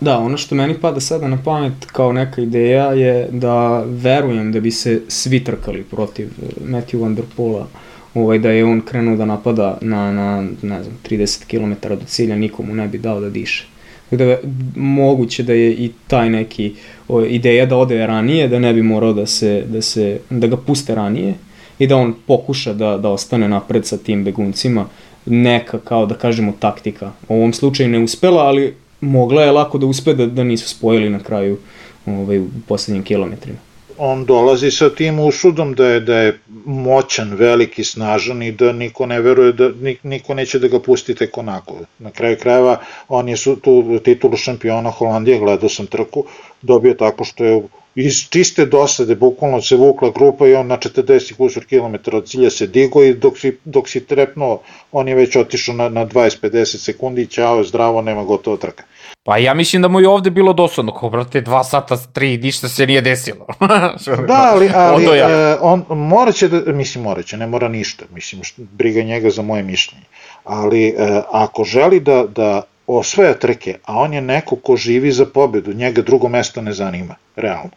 Da, 0.00 0.18
ono 0.18 0.36
što 0.36 0.54
meni 0.54 0.74
pada 0.80 1.00
sada 1.00 1.28
na 1.28 1.38
pamet 1.44 1.72
kao 1.92 2.12
neka 2.12 2.42
ideja 2.42 2.84
je 2.84 3.28
da 3.30 3.84
verujem 3.86 4.52
da 4.52 4.60
bi 4.60 4.70
se 4.70 5.02
svi 5.08 5.44
trkali 5.44 5.82
protiv 5.82 6.26
eh, 6.26 6.46
Matthew 6.64 7.02
Van 7.02 7.14
Der 7.14 7.24
Poola, 7.36 7.66
ovaj, 8.14 8.38
da 8.38 8.50
je 8.50 8.64
on 8.64 8.80
krenuo 8.80 9.16
da 9.16 9.24
napada 9.24 9.78
na, 9.80 10.12
na 10.12 10.42
ne 10.62 10.82
znam, 10.82 10.98
30 11.10 11.46
km 11.46 11.88
do 11.88 12.04
cilja, 12.06 12.36
nikomu 12.36 12.74
ne 12.74 12.88
bi 12.88 12.98
dao 12.98 13.20
da 13.20 13.30
diše. 13.30 13.66
Da 14.10 14.36
moguće 14.76 15.42
da 15.42 15.52
je 15.52 15.72
i 15.72 15.90
taj 16.06 16.30
neki 16.30 16.72
o, 17.08 17.24
ideja 17.24 17.66
da 17.66 17.76
ode 17.76 18.06
ranije, 18.06 18.48
da 18.48 18.58
ne 18.58 18.72
bi 18.72 18.82
morao 18.82 19.12
da 19.12 19.26
se, 19.26 19.64
da 19.68 19.82
se, 19.82 20.20
da 20.30 20.46
ga 20.46 20.56
puste 20.56 20.94
ranije 20.94 21.34
i 21.78 21.86
da 21.86 21.96
on 21.96 22.14
pokuša 22.26 22.72
da, 22.72 22.98
da 22.98 23.08
ostane 23.08 23.48
napred 23.48 23.86
sa 23.86 23.96
tim 23.96 24.24
beguncima, 24.24 24.86
neka 25.26 25.78
kao 25.78 26.06
da 26.06 26.14
kažemo 26.14 26.52
taktika. 26.58 27.12
U 27.28 27.34
ovom 27.34 27.52
slučaju 27.52 27.88
ne 27.88 27.98
uspela, 27.98 28.42
ali 28.42 28.74
mogla 29.00 29.42
je 29.42 29.52
lako 29.52 29.78
da 29.78 29.86
uspe 29.86 30.14
da, 30.14 30.26
da 30.26 30.44
nisu 30.44 30.68
spojili 30.68 31.10
na 31.10 31.18
kraju 31.18 31.58
ovaj, 32.06 32.38
u 32.38 32.46
poslednjim 32.68 33.04
kilometrima. 33.04 33.58
On 33.98 34.24
dolazi 34.24 34.70
sa 34.70 34.90
tim 34.90 35.18
usudom 35.20 35.74
da 35.74 35.88
je, 35.88 36.00
da 36.00 36.18
je 36.18 36.38
moćan, 36.64 37.34
veliki, 37.34 37.84
snažan 37.84 38.42
i 38.42 38.52
da 38.52 38.72
niko 38.72 39.06
ne 39.06 39.20
veruje 39.20 39.52
da 39.52 39.70
niko 40.02 40.34
neće 40.34 40.58
da 40.58 40.68
ga 40.68 40.80
pusti 40.80 41.14
tek 41.14 41.38
onako. 41.38 41.78
Na 41.98 42.10
kraju 42.10 42.36
krajeva 42.40 42.76
on 43.08 43.28
je 43.28 43.36
su, 43.36 43.56
tu 43.56 44.00
titulu 44.04 44.36
šampiona 44.36 44.90
Holandije, 44.90 45.38
gledao 45.38 45.68
sam 45.68 45.86
trku, 45.86 46.24
dobio 46.62 46.94
tako 46.94 47.24
što 47.24 47.44
je 47.44 47.62
iz 47.94 48.28
čiste 48.28 48.66
dosade 48.66 49.14
bukvalno 49.14 49.62
se 49.62 49.76
vukla 49.76 50.10
grupa 50.10 50.48
i 50.48 50.54
on 50.54 50.66
na 50.66 50.78
40 50.78 51.36
kusur 51.36 51.64
kilometara 51.64 52.18
od 52.18 52.28
cilja 52.28 52.50
se 52.50 52.66
digo 52.66 53.04
i 53.04 53.14
dok 53.14 53.38
si, 53.38 53.58
dok 53.64 53.88
si 53.88 54.06
trepnuo 54.06 54.60
on 54.92 55.08
je 55.08 55.14
već 55.14 55.36
otišao 55.36 55.74
na, 55.74 55.88
na 55.88 56.06
20-50 56.06 56.64
sekundi 56.64 57.22
i 57.22 57.26
ćao, 57.26 57.64
zdravo, 57.64 58.02
nema 58.02 58.24
gotovo 58.24 58.56
trka. 58.56 58.84
Pa 59.24 59.38
ja 59.38 59.54
mislim 59.54 59.82
da 59.82 59.88
mu 59.88 60.00
je 60.00 60.08
ovde 60.08 60.30
bilo 60.30 60.52
dosadno, 60.52 60.92
kao 60.94 61.10
brate, 61.10 61.40
dva 61.40 61.64
sata, 61.64 61.96
tri, 62.12 62.36
ništa 62.38 62.68
se 62.68 62.86
nije 62.86 63.00
desilo. 63.00 63.46
da, 64.28 64.50
ali, 64.52 64.70
ali 64.74 65.04
e, 65.04 65.56
on 65.60 65.84
moraće 65.88 66.48
da, 66.48 66.72
mislim 66.72 67.04
moraće, 67.04 67.36
ne 67.36 67.46
mora 67.46 67.68
ništa, 67.68 68.04
mislim, 68.14 68.42
briga 68.56 69.02
njega 69.02 69.30
za 69.30 69.42
moje 69.42 69.62
mišljenje. 69.62 70.04
Ali 70.44 70.88
e, 70.88 71.22
ako 71.30 71.64
želi 71.64 72.00
da, 72.00 72.24
da 72.36 72.62
osvaja 72.86 73.34
trke, 73.34 73.78
a 73.84 73.96
on 73.96 74.14
je 74.14 74.20
neko 74.20 74.56
ko 74.56 74.76
živi 74.76 75.12
za 75.12 75.26
pobedu, 75.26 75.72
njega 75.72 76.02
drugo 76.02 76.28
mesto 76.28 76.62
ne 76.62 76.72
zanima, 76.72 77.14
realno. 77.36 77.70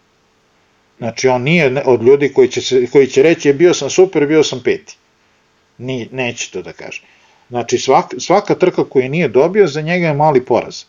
Znači, 0.97 1.27
on 1.27 1.41
nije 1.41 1.83
od 1.85 2.03
ljudi 2.03 2.33
koji 2.33 2.47
će, 2.47 2.61
se, 2.61 2.87
koji 2.91 3.07
će 3.07 3.23
reći, 3.23 3.47
je 3.47 3.53
bio 3.53 3.73
sam 3.73 3.89
super, 3.89 4.27
bio 4.27 4.43
sam 4.43 4.59
peti. 4.63 4.97
Ni, 5.77 6.09
neće 6.11 6.51
to 6.51 6.61
da 6.61 6.73
kaže. 6.73 7.01
Znači, 7.49 7.77
svaka, 7.77 8.19
svaka 8.19 8.55
trka 8.55 8.83
koju 8.83 9.09
nije 9.09 9.27
dobio, 9.27 9.67
za 9.67 9.81
njega 9.81 10.07
je 10.07 10.13
mali 10.13 10.45
poraz. 10.45 10.83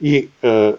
I 0.00 0.28
e, 0.42 0.48
e, 0.48 0.72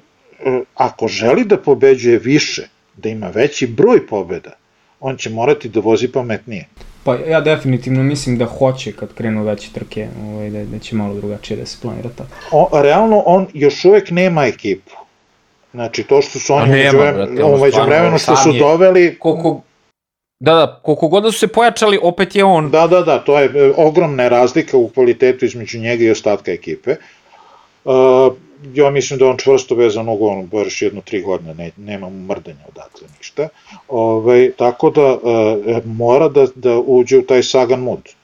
ako 0.75 1.07
želi 1.07 1.45
da 1.45 1.57
pobeđuje 1.57 2.19
više, 2.19 2.67
da 2.97 3.09
ima 3.09 3.27
veći 3.27 3.67
broj 3.67 4.07
pobeda, 4.07 4.51
on 4.99 5.17
će 5.17 5.29
morati 5.29 5.69
da 5.69 5.79
vozi 5.79 6.11
pametnije. 6.11 6.67
Pa 7.03 7.15
ja 7.15 7.41
definitivno 7.41 8.03
mislim 8.03 8.37
da 8.37 8.45
hoće 8.45 8.91
kad 8.91 9.13
krenu 9.13 9.43
veće 9.43 9.69
trke, 9.73 10.07
ovaj, 10.23 10.49
da, 10.49 10.63
da 10.63 10.79
će 10.79 10.95
malo 10.95 11.13
drugačije 11.13 11.57
da 11.57 11.65
se 11.65 11.77
planira 11.81 12.09
tako. 12.09 12.29
O, 12.51 12.81
realno 12.81 13.23
on 13.25 13.47
još 13.53 13.85
uvek 13.85 14.11
nema 14.11 14.45
ekipu. 14.45 14.91
Znači 15.73 16.03
to 16.03 16.21
što 16.21 16.39
su 16.39 16.53
oni 16.53 16.89
umeđu 17.55 17.81
vremenu 17.85 18.17
što 18.17 18.35
su 18.35 18.53
doveli... 18.53 19.15
Koliko, 19.19 19.61
Da, 20.39 20.53
da, 20.53 20.79
koliko 20.83 21.07
god 21.07 21.23
da 21.23 21.31
su 21.31 21.39
se 21.39 21.47
pojačali, 21.47 21.99
opet 22.01 22.35
je 22.35 22.43
on... 22.43 22.71
Da, 22.71 22.87
da, 22.87 23.01
da, 23.01 23.19
to 23.19 23.39
je 23.39 23.45
e, 23.45 23.73
ogromna 23.77 24.27
razlika 24.27 24.77
u 24.77 24.89
kvalitetu 24.89 25.45
između 25.45 25.79
njega 25.79 26.03
i 26.03 26.11
ostatka 26.11 26.51
ekipe. 26.51 26.95
Uh, 27.85 27.93
ja 28.73 28.89
mislim 28.89 29.19
da 29.19 29.27
on 29.27 29.37
čvrsto 29.37 29.75
vezan 29.75 30.09
ugovorom, 30.09 30.47
baš 30.47 30.81
jedno 30.81 31.01
tri 31.01 31.21
godine, 31.21 31.53
ne, 31.53 31.71
nema 31.77 32.09
mrdanja 32.09 32.65
odatle 32.67 33.07
ništa. 33.17 33.47
Ove, 33.87 34.11
ovaj, 34.11 34.51
tako 34.57 34.89
da 34.89 35.13
uh, 35.13 35.85
mora 35.85 36.29
da, 36.29 36.47
da 36.55 36.79
uđe 36.79 37.17
u 37.17 37.25
taj 37.25 37.43
sagan 37.43 37.79
mood 37.79 38.15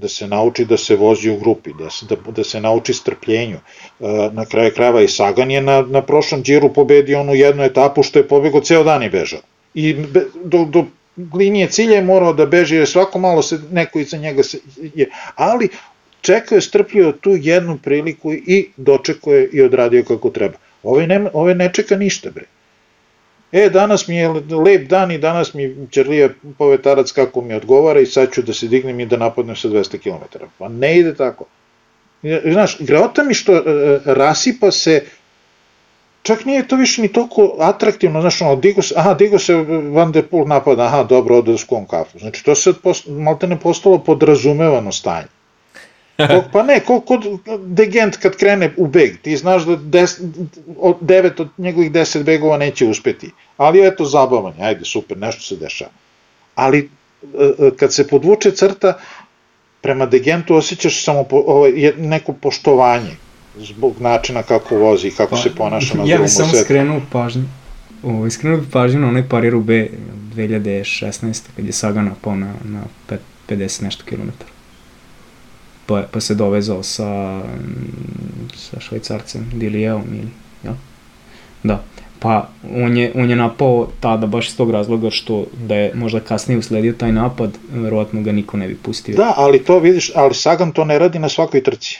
da 0.00 0.08
se 0.08 0.26
nauči 0.26 0.64
da 0.64 0.76
se 0.76 0.96
vozi 0.96 1.30
u 1.30 1.38
grupi, 1.38 1.72
da 1.78 1.90
se, 1.90 2.06
da, 2.06 2.16
da 2.36 2.44
se 2.44 2.60
nauči 2.60 2.94
strpljenju. 2.94 3.56
E, 3.56 4.30
na 4.32 4.44
kraju 4.44 4.72
krajeva 4.74 5.02
i 5.02 5.08
Sagan 5.08 5.50
je 5.50 5.60
na, 5.60 5.82
na 5.82 6.02
prošlom 6.02 6.42
džiru 6.42 6.72
pobedio 6.72 7.20
onu 7.20 7.34
jednu 7.34 7.64
etapu 7.64 8.02
što 8.02 8.18
je 8.18 8.28
pobegao 8.28 8.60
ceo 8.60 8.84
dan 8.84 9.02
i 9.02 9.10
bežao. 9.10 9.40
I 9.74 9.94
be, 9.94 10.24
do, 10.44 10.64
do 10.64 10.84
linije 11.34 11.70
cilja 11.70 11.96
je 11.96 12.02
morao 12.02 12.32
da 12.32 12.46
beže 12.46 12.76
jer 12.76 12.88
svako 12.88 13.18
malo 13.18 13.42
se 13.42 13.58
neko 13.72 13.98
iza 13.98 14.16
njega 14.16 14.42
se, 14.42 14.58
je, 14.94 15.10
ali 15.34 15.68
čekao 16.20 16.56
je 16.56 16.60
strpljivo 16.60 17.12
tu 17.12 17.30
jednu 17.36 17.78
priliku 17.82 18.32
i 18.32 18.68
dočekao 18.76 19.32
je 19.32 19.48
i 19.52 19.62
odradio 19.62 20.04
kako 20.04 20.30
treba. 20.30 20.56
Ove 20.82 21.06
ne, 21.06 21.30
ove 21.32 21.54
ne 21.54 21.70
čeka 21.74 21.96
ništa 21.96 22.30
bre 22.30 22.44
e, 23.52 23.70
danas 23.70 24.08
mi 24.08 24.16
je 24.16 24.28
lep 24.64 24.88
dan 24.88 25.10
i 25.10 25.18
danas 25.18 25.54
mi 25.54 25.76
Čerlija 25.90 26.28
povetarac 26.58 27.12
kako 27.12 27.40
mi 27.40 27.54
odgovara 27.54 28.00
i 28.00 28.06
sad 28.06 28.32
ću 28.32 28.42
da 28.42 28.52
se 28.52 28.68
dignem 28.68 29.00
i 29.00 29.06
da 29.06 29.16
napadnem 29.16 29.56
sa 29.56 29.68
200 29.68 29.98
km. 29.98 30.38
Pa 30.58 30.68
ne 30.68 30.98
ide 30.98 31.14
tako. 31.14 31.44
Znaš, 32.44 32.76
greota 32.80 33.24
mi 33.24 33.34
što 33.34 33.56
e, 33.56 33.62
rasipa 34.04 34.70
se 34.70 35.04
čak 36.22 36.44
nije 36.44 36.68
to 36.68 36.76
više 36.76 37.02
ni 37.02 37.12
toliko 37.12 37.56
atraktivno, 37.60 38.20
znaš, 38.20 38.42
ono, 38.42 38.56
digo 38.56 38.82
se, 38.82 38.94
aha, 38.96 39.14
digo 39.14 39.38
se 39.38 39.54
Van 39.92 40.12
de 40.12 40.22
Poel 40.22 40.48
napada, 40.48 40.82
aha, 40.82 41.02
dobro, 41.04 41.42
da 41.42 41.58
skom 41.58 41.86
kafu. 41.86 42.18
Znači, 42.18 42.44
to 42.44 42.54
se 42.54 42.72
malte 43.06 43.46
ne 43.46 43.60
postalo 43.60 43.98
podrazumevano 43.98 44.92
stanje. 44.92 45.26
Kog, 46.26 46.44
pa 46.52 46.62
ne, 46.62 46.80
kod, 46.80 47.02
kod 47.06 47.26
Degent 47.66 48.16
kad 48.16 48.36
krene 48.36 48.72
u 48.76 48.86
beg, 48.86 49.16
ti 49.22 49.36
znaš 49.36 49.62
da 49.66 49.76
des, 49.76 50.20
od 50.78 50.96
devet 51.00 51.40
od 51.40 51.48
njegovih 51.58 51.92
deset 51.92 52.24
begova 52.24 52.56
neće 52.56 52.86
uspeti. 52.86 53.30
Ali 53.56 53.86
eto 53.86 54.04
zabavanje, 54.04 54.64
ajde, 54.64 54.84
super, 54.84 55.18
nešto 55.18 55.42
se 55.42 55.56
dešava. 55.56 55.90
Ali 56.54 56.78
e, 56.78 57.66
e, 57.66 57.70
kad 57.76 57.94
se 57.94 58.08
podvuče 58.08 58.50
crta, 58.50 58.98
prema 59.80 60.06
Degentu 60.06 60.54
osjećaš 60.54 61.04
samo 61.04 61.24
po, 61.24 61.44
ovaj, 61.46 61.72
neko 61.96 62.32
poštovanje 62.32 63.16
zbog 63.58 64.00
načina 64.00 64.42
kako 64.42 64.76
vozi 64.76 65.08
i 65.08 65.10
kako 65.10 65.30
pa, 65.30 65.36
se 65.36 65.54
ponaša 65.54 65.94
na 65.94 66.04
Ja 66.06 66.18
bih 66.18 66.30
samo 66.30 66.52
skrenuo 66.64 67.00
pažnju, 67.12 67.44
ovo, 68.02 68.30
skrenuo 68.30 68.58
bih 68.58 68.68
pažnju 68.72 69.00
na 69.00 69.08
onaj 69.08 69.28
Paris 69.28 69.54
B 69.54 69.88
2016. 70.34 71.42
kad 71.56 71.66
je 71.66 71.72
Sagan 71.72 72.04
napao 72.04 72.34
na, 72.34 72.52
na 72.64 72.82
pet, 73.06 73.20
50 73.48 73.82
nešto 73.82 74.04
kilometara. 74.04 74.57
Pa, 75.88 76.02
pa 76.12 76.20
se 76.20 76.34
dovezao 76.34 76.82
sa, 76.82 77.40
sa 78.54 78.80
švajcarcem 78.80 79.50
Dilijevom 79.54 80.04
ili, 80.12 80.28
ja? 80.64 80.74
Da. 81.62 81.82
Pa 82.20 82.48
on 82.74 82.96
je, 82.96 83.12
on 83.14 83.30
je 83.30 83.36
napao 83.36 83.88
tada 84.00 84.26
baš 84.26 84.48
iz 84.48 84.56
tog 84.56 84.70
razloga 84.70 85.10
što 85.10 85.46
da 85.66 85.74
je 85.74 85.94
možda 85.94 86.20
kasnije 86.20 86.58
usledio 86.58 86.92
taj 86.92 87.12
napad, 87.12 87.58
verovatno 87.70 88.22
ga 88.22 88.32
niko 88.32 88.56
ne 88.56 88.68
bi 88.68 88.76
pustio. 88.76 89.16
Da, 89.16 89.34
ali 89.36 89.64
to 89.64 89.78
vidiš, 89.78 90.12
ali 90.14 90.34
Sagan 90.34 90.72
to 90.72 90.84
ne 90.84 90.98
radi 90.98 91.18
na 91.18 91.28
svakoj 91.28 91.62
trci. 91.62 91.98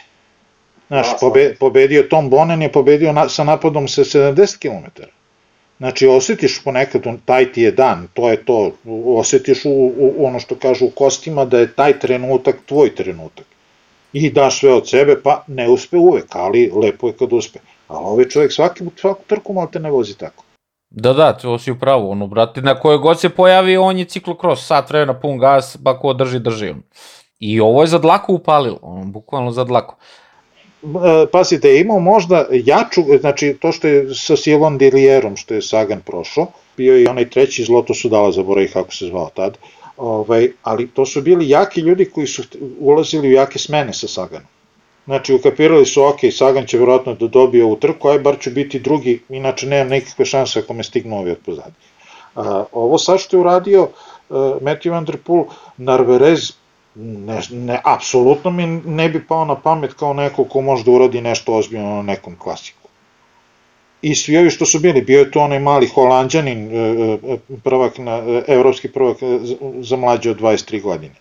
Znaš, 0.89 1.07
da, 1.07 1.17
pobe, 1.21 1.55
pobedio 1.61 2.03
Tom 2.03 2.31
Bonen 2.31 2.63
je 2.63 2.73
pobedio 2.73 3.13
na, 3.13 3.29
sa 3.29 3.45
napadom 3.45 3.89
sa 3.89 4.05
70 4.05 4.59
km. 4.59 5.03
Znači, 5.79 6.07
osjetiš 6.07 6.61
ponekad, 6.65 7.03
taj 7.25 7.53
ti 7.53 7.63
je 7.63 7.73
dan, 7.73 8.09
to 8.15 8.31
je 8.31 8.45
to, 8.45 8.73
osjetiš 9.07 9.65
u, 9.65 9.93
u 9.97 10.27
ono 10.27 10.41
što 10.41 10.55
kažu 10.55 10.85
u 10.85 10.91
kostima 10.91 11.45
da 11.45 11.59
je 11.59 11.73
taj 11.73 11.99
trenutak 11.99 12.57
tvoj 12.67 12.95
trenutak. 12.95 13.47
I 14.13 14.31
daš 14.31 14.61
sve 14.61 14.75
od 14.75 14.89
sebe, 14.89 15.21
pa 15.23 15.45
ne 15.47 15.69
uspe 15.69 15.97
uvek, 15.97 16.37
ali 16.37 16.71
lepo 16.75 17.07
je 17.09 17.13
kad 17.13 17.33
uspe. 17.33 17.59
A 17.89 17.99
ovaj 17.99 18.29
čovjek 18.29 18.53
svaki, 18.53 18.85
svaku 18.97 19.23
trku 19.27 19.53
malo 19.53 19.69
te 19.73 19.81
ne 19.81 19.91
vozi 19.91 20.19
tako. 20.19 20.45
Da, 20.91 21.13
da, 21.13 21.33
to 21.33 21.59
si 21.59 21.71
upravo, 21.71 22.11
ono, 22.11 22.27
brate, 22.27 22.63
na 22.63 22.75
koje 22.81 22.99
god 22.99 23.21
se 23.21 23.29
pojavi, 23.29 23.77
on 23.77 23.99
je 23.99 24.05
ciklokros, 24.05 24.67
sat 24.67 24.91
vremena, 24.91 25.21
pun 25.21 25.39
gas, 25.39 25.77
pa 25.85 25.99
ko 25.99 26.13
drži, 26.13 26.39
drži 26.39 26.69
on. 26.69 26.83
I 27.41 27.61
ovo 27.61 27.83
je 27.83 27.87
za 27.87 27.99
dlaku 27.99 28.35
upalilo, 28.35 28.79
ono, 28.83 29.05
bukvalno 29.05 29.51
za 29.51 29.65
dlaku. 29.65 29.95
E, 30.83 31.27
pazite, 31.33 31.81
imao 31.81 32.01
možda 32.01 32.47
jaču, 32.51 33.03
znači 33.21 33.57
to 33.61 33.73
što 33.73 33.89
je 33.89 34.15
sa 34.15 34.37
Silon 34.37 34.79
Dilierom, 34.79 35.37
što 35.37 35.55
je 35.55 35.63
Sagan 35.63 36.01
prošao, 36.01 36.47
bio 36.77 36.95
je 36.95 37.03
i 37.03 37.07
onaj 37.07 37.31
treći 37.31 37.63
iz 37.63 37.69
Lotosu 37.69 38.09
dala, 38.09 38.33
zaboravi 38.33 38.69
kako 38.69 38.95
se 38.95 39.07
zvao 39.07 39.31
tad, 39.35 39.59
ovaj, 39.99 40.49
ali 40.63 40.89
to 40.89 41.07
su 41.07 41.23
bili 41.23 41.49
jaki 41.49 41.81
ljudi 41.81 42.05
koji 42.05 42.27
su 42.27 42.43
ulazili 42.81 43.29
u 43.29 43.33
jake 43.33 43.59
smene 43.59 43.93
sa 43.93 44.09
Saganom. 44.09 44.49
Znači, 45.05 45.35
ukapirali 45.35 45.87
su, 45.87 46.05
ok, 46.05 46.19
Sagan 46.33 46.67
će 46.67 46.77
vjerojatno 46.77 47.15
da 47.15 47.27
dobije 47.27 47.65
ovu 47.65 47.77
trku, 47.77 48.09
aj 48.09 48.19
bar 48.19 48.37
ću 48.41 48.51
biti 48.51 48.79
drugi, 48.79 49.23
inače 49.29 49.67
nemam 49.67 49.89
nikakve 49.89 50.25
šanse 50.25 50.59
ako 50.59 50.75
me 50.75 50.85
stignu 50.85 51.19
ovi 51.19 51.31
od 51.31 51.39
pozadnje. 51.47 51.75
A, 52.35 52.65
ovo 52.73 52.99
sad 52.99 53.19
što 53.21 53.37
je 53.37 53.41
uradio 53.41 53.83
uh, 53.83 53.91
Matthew 54.39 54.91
Van 54.91 55.05
Der 55.05 55.19
Narverez, 55.77 56.53
ne, 56.95 57.41
ne, 57.51 57.81
apsolutno 57.85 58.51
mi 58.51 58.67
ne 58.67 59.09
bi 59.09 59.27
pao 59.27 59.45
na 59.45 59.55
pamet 59.55 59.95
kao 59.95 60.13
neko 60.13 60.45
ko 60.45 60.61
može 60.61 60.85
da 60.85 60.91
uradi 60.91 61.21
nešto 61.21 61.55
ozbiljno 61.55 61.95
na 61.97 62.03
nekom 62.03 62.37
klasiku. 62.39 62.78
I 64.03 64.15
svi 64.15 64.37
ovi 64.39 64.51
što 64.51 64.67
su 64.67 64.79
bili, 64.79 65.03
bio 65.03 65.19
je 65.19 65.31
to 65.31 65.41
onaj 65.41 65.59
mali 65.59 65.87
holandjanin, 65.87 66.69
e, 66.73 66.79
e, 66.79 67.37
prvak 67.65 67.99
na, 67.99 68.43
evropski 68.47 68.89
prvak 68.89 69.17
za 69.81 69.97
mlađe 69.97 70.31
od 70.31 70.41
23 70.41 70.83
godine 70.83 71.15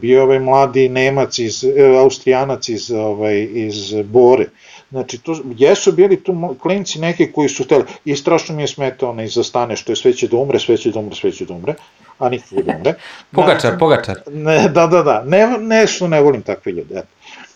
bio 0.00 0.16
je 0.16 0.22
ovaj 0.22 0.38
mladi 0.38 0.88
Nemac 0.88 1.38
iz, 1.38 1.64
e, 1.64 1.96
Austrijanac 1.98 2.68
iz, 2.68 2.90
ovaj, 2.90 3.48
iz 3.52 3.94
Bore. 4.04 4.46
Znači, 4.90 5.18
to, 5.18 5.36
jesu 5.56 5.92
bili 5.92 6.22
tu 6.22 6.56
klinci 6.62 6.98
neki 6.98 7.32
koji 7.32 7.48
su 7.48 7.64
hteli, 7.64 7.84
i 8.04 8.16
strašno 8.16 8.54
mi 8.56 8.62
je 8.62 8.68
smetao 8.68 9.10
onaj 9.10 9.26
zastane 9.26 9.76
što 9.76 9.92
je 9.92 9.96
sve 9.96 10.12
će 10.12 10.28
da 10.28 10.36
umre, 10.36 10.58
sve 10.58 10.76
će 10.76 10.90
da 10.90 10.98
umre, 10.98 11.14
sve 11.14 11.32
će 11.32 11.44
da 11.44 11.54
umre, 11.54 11.74
a 12.18 12.28
nikako 12.28 12.62
da 12.62 12.76
umre. 12.76 12.94
pogačar, 13.32 13.78
pogačar. 13.78 14.20
Ne, 14.30 14.68
da, 14.68 14.86
da, 14.86 15.02
da, 15.02 15.22
ne, 15.26 15.58
ne 15.58 15.86
ne 16.08 16.20
volim 16.20 16.42
takve 16.42 16.72
ljude, 16.72 16.94
eto. 16.98 17.08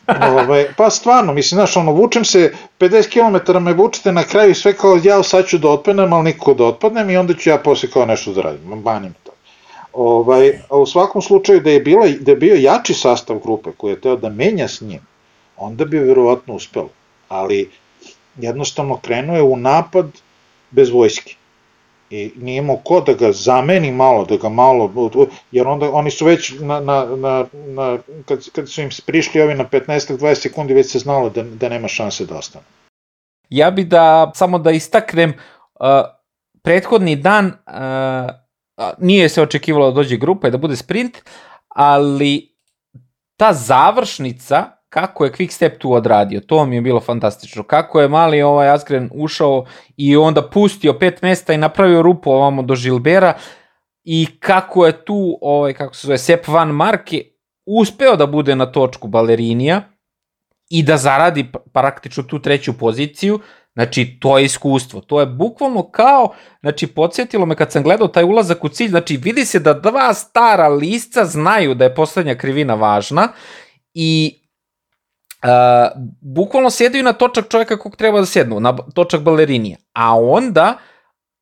Ove, 0.09 0.43
ovaj, 0.43 0.67
pa 0.77 0.91
stvarno, 0.91 1.33
mislim, 1.33 1.57
znaš, 1.57 1.77
ono, 1.77 1.93
vučem 1.93 2.25
se, 2.25 2.55
50 2.81 3.09
km 3.11 3.63
me 3.65 3.73
vučete 3.73 4.13
na 4.13 4.23
kraju 4.23 4.55
sve 4.55 4.73
kao, 4.77 5.01
ja 5.05 5.23
sad 5.23 5.47
ću 5.47 5.59
da 5.59 5.69
otpadnem, 5.69 6.13
ali 6.13 6.25
nikako 6.25 6.55
da 6.55 6.65
otpadnem 6.65 7.11
i 7.11 7.17
onda 7.17 7.35
ću 7.35 7.51
ja 7.51 7.59
posle 7.59 7.91
kao 7.91 8.07
nešto 8.07 8.33
da 8.33 8.43
radim, 8.43 8.83
banim 8.83 9.15
to. 9.25 9.33
Ovaj, 9.93 10.59
a 10.71 10.77
u 10.77 10.87
svakom 10.87 11.23
slučaju 11.23 11.61
da 11.61 11.71
je, 11.71 11.81
bila, 11.81 12.07
da 12.21 12.31
je 12.31 12.37
bio 12.37 12.55
jači 12.55 12.95
sastav 12.95 13.39
grupe 13.39 13.71
koji 13.77 13.93
je 13.93 14.01
teo 14.01 14.17
da 14.17 14.29
menja 14.29 14.69
s 14.69 14.81
njim, 14.81 15.01
onda 15.57 15.85
bi 15.85 15.99
verovatno 15.99 16.55
uspelo. 16.55 16.89
Ali 17.29 17.71
jednostavno 18.37 18.97
krenuo 18.97 19.37
je 19.37 19.43
u 19.43 19.57
napad 19.57 20.07
bez 20.71 20.91
vojske. 20.91 21.35
I 22.11 22.33
nije 22.37 22.59
imao 22.59 22.77
ko 22.77 23.01
da 23.01 23.13
ga 23.13 23.33
zameni 23.33 23.93
malo, 23.93 24.25
da 24.25 24.37
ga 24.37 24.49
malo, 24.49 25.11
jer 25.53 25.67
onda 25.67 25.91
oni 25.93 26.11
su 26.11 26.25
već 26.25 26.55
na, 26.61 26.81
na, 26.81 27.05
na, 27.17 27.47
na 27.53 27.99
kad, 28.25 28.51
kad 28.51 28.69
su 28.69 28.81
im 28.81 28.91
prišli 29.07 29.41
ovi 29.41 29.55
na 29.55 29.65
15-20 29.65 30.35
sekundi, 30.35 30.75
već 30.75 30.93
se 30.93 30.99
znalo 30.99 31.31
da, 31.31 31.43
da 31.43 31.69
nema 31.69 31.89
šanse 31.89 32.27
da 32.27 32.39
ostane. 32.39 32.65
Ja 33.49 33.71
bi 33.71 33.85
da, 33.85 34.33
samo 34.35 34.59
da 34.59 34.71
istaknem, 34.71 35.31
uh, 35.31 35.87
prethodni 36.63 37.17
dan 37.17 37.47
uh, 37.47 38.31
nije 38.99 39.29
se 39.29 39.43
očekivalo 39.43 39.91
da 39.91 39.95
dođe 39.95 40.17
grupa 40.17 40.49
i 40.49 40.51
da 40.51 40.59
bude 40.59 40.77
sprint, 40.77 41.19
ali 41.69 42.57
ta 43.37 43.53
završnica, 43.53 44.76
kako 44.97 45.25
je 45.25 45.33
Quickstep 45.33 45.79
tu 45.79 45.93
odradio, 45.93 46.41
to 46.41 46.67
mi 46.67 46.75
je 46.75 46.81
bilo 46.81 47.01
fantastično. 47.01 47.63
Kako 47.63 48.01
je 48.01 48.09
mali 48.09 48.43
ovaj 48.43 48.69
Asgren 48.69 49.11
ušao 49.15 49.65
i 49.97 50.17
onda 50.17 50.43
pustio 50.43 50.93
pet 50.93 51.23
mesta 51.23 51.53
i 51.53 51.59
napravio 51.59 52.03
rupu 52.03 52.31
ovamo 52.31 52.63
do 52.63 52.75
Žilbera 52.75 53.35
i 54.05 54.27
kako 54.41 54.87
je 54.87 55.05
tu, 55.05 55.39
ovaj, 55.41 55.75
kako 55.75 55.95
se 55.95 56.07
zove, 56.07 56.19
Sepp 56.19 56.49
Van 56.49 56.69
Marke 56.69 57.23
uspeo 57.67 58.17
da 58.17 58.27
bude 58.27 58.57
na 58.57 58.67
točku 58.73 59.09
balerinija 59.09 59.83
i 60.71 60.83
da 60.83 60.97
zaradi 60.97 61.53
praktično 61.73 62.23
tu 62.23 62.39
treću 62.39 62.79
poziciju, 62.79 63.41
Znači, 63.77 64.19
to 64.21 64.39
je 64.39 64.45
iskustvo. 64.45 65.01
To 65.01 65.21
je 65.21 65.27
bukvalno 65.27 65.91
kao, 65.91 66.35
znači, 66.61 66.87
podsjetilo 66.87 67.47
me 67.47 67.55
kad 67.55 67.73
sam 67.73 67.83
gledao 67.83 68.09
taj 68.09 68.25
ulazak 68.25 68.65
u 68.65 68.69
cilj, 68.69 68.89
znači, 68.89 69.17
vidi 69.17 69.45
se 69.45 69.59
da 69.59 69.75
dva 69.75 70.15
stara 70.15 70.69
lisca 70.69 71.25
znaju 71.25 71.75
da 71.75 71.85
je 71.85 71.95
poslednja 71.95 72.35
krivina 72.35 72.75
važna 72.75 73.29
i 73.95 74.41
bukvalno 76.21 76.71
sjedaju 76.71 77.05
na 77.05 77.13
točak 77.13 77.49
čovjeka 77.49 77.77
kog 77.79 77.97
treba 77.97 78.21
da 78.21 78.27
sednu, 78.27 78.61
na 78.61 78.77
točak 78.95 79.21
balerinija. 79.21 79.77
A 79.93 80.19
onda, 80.21 80.79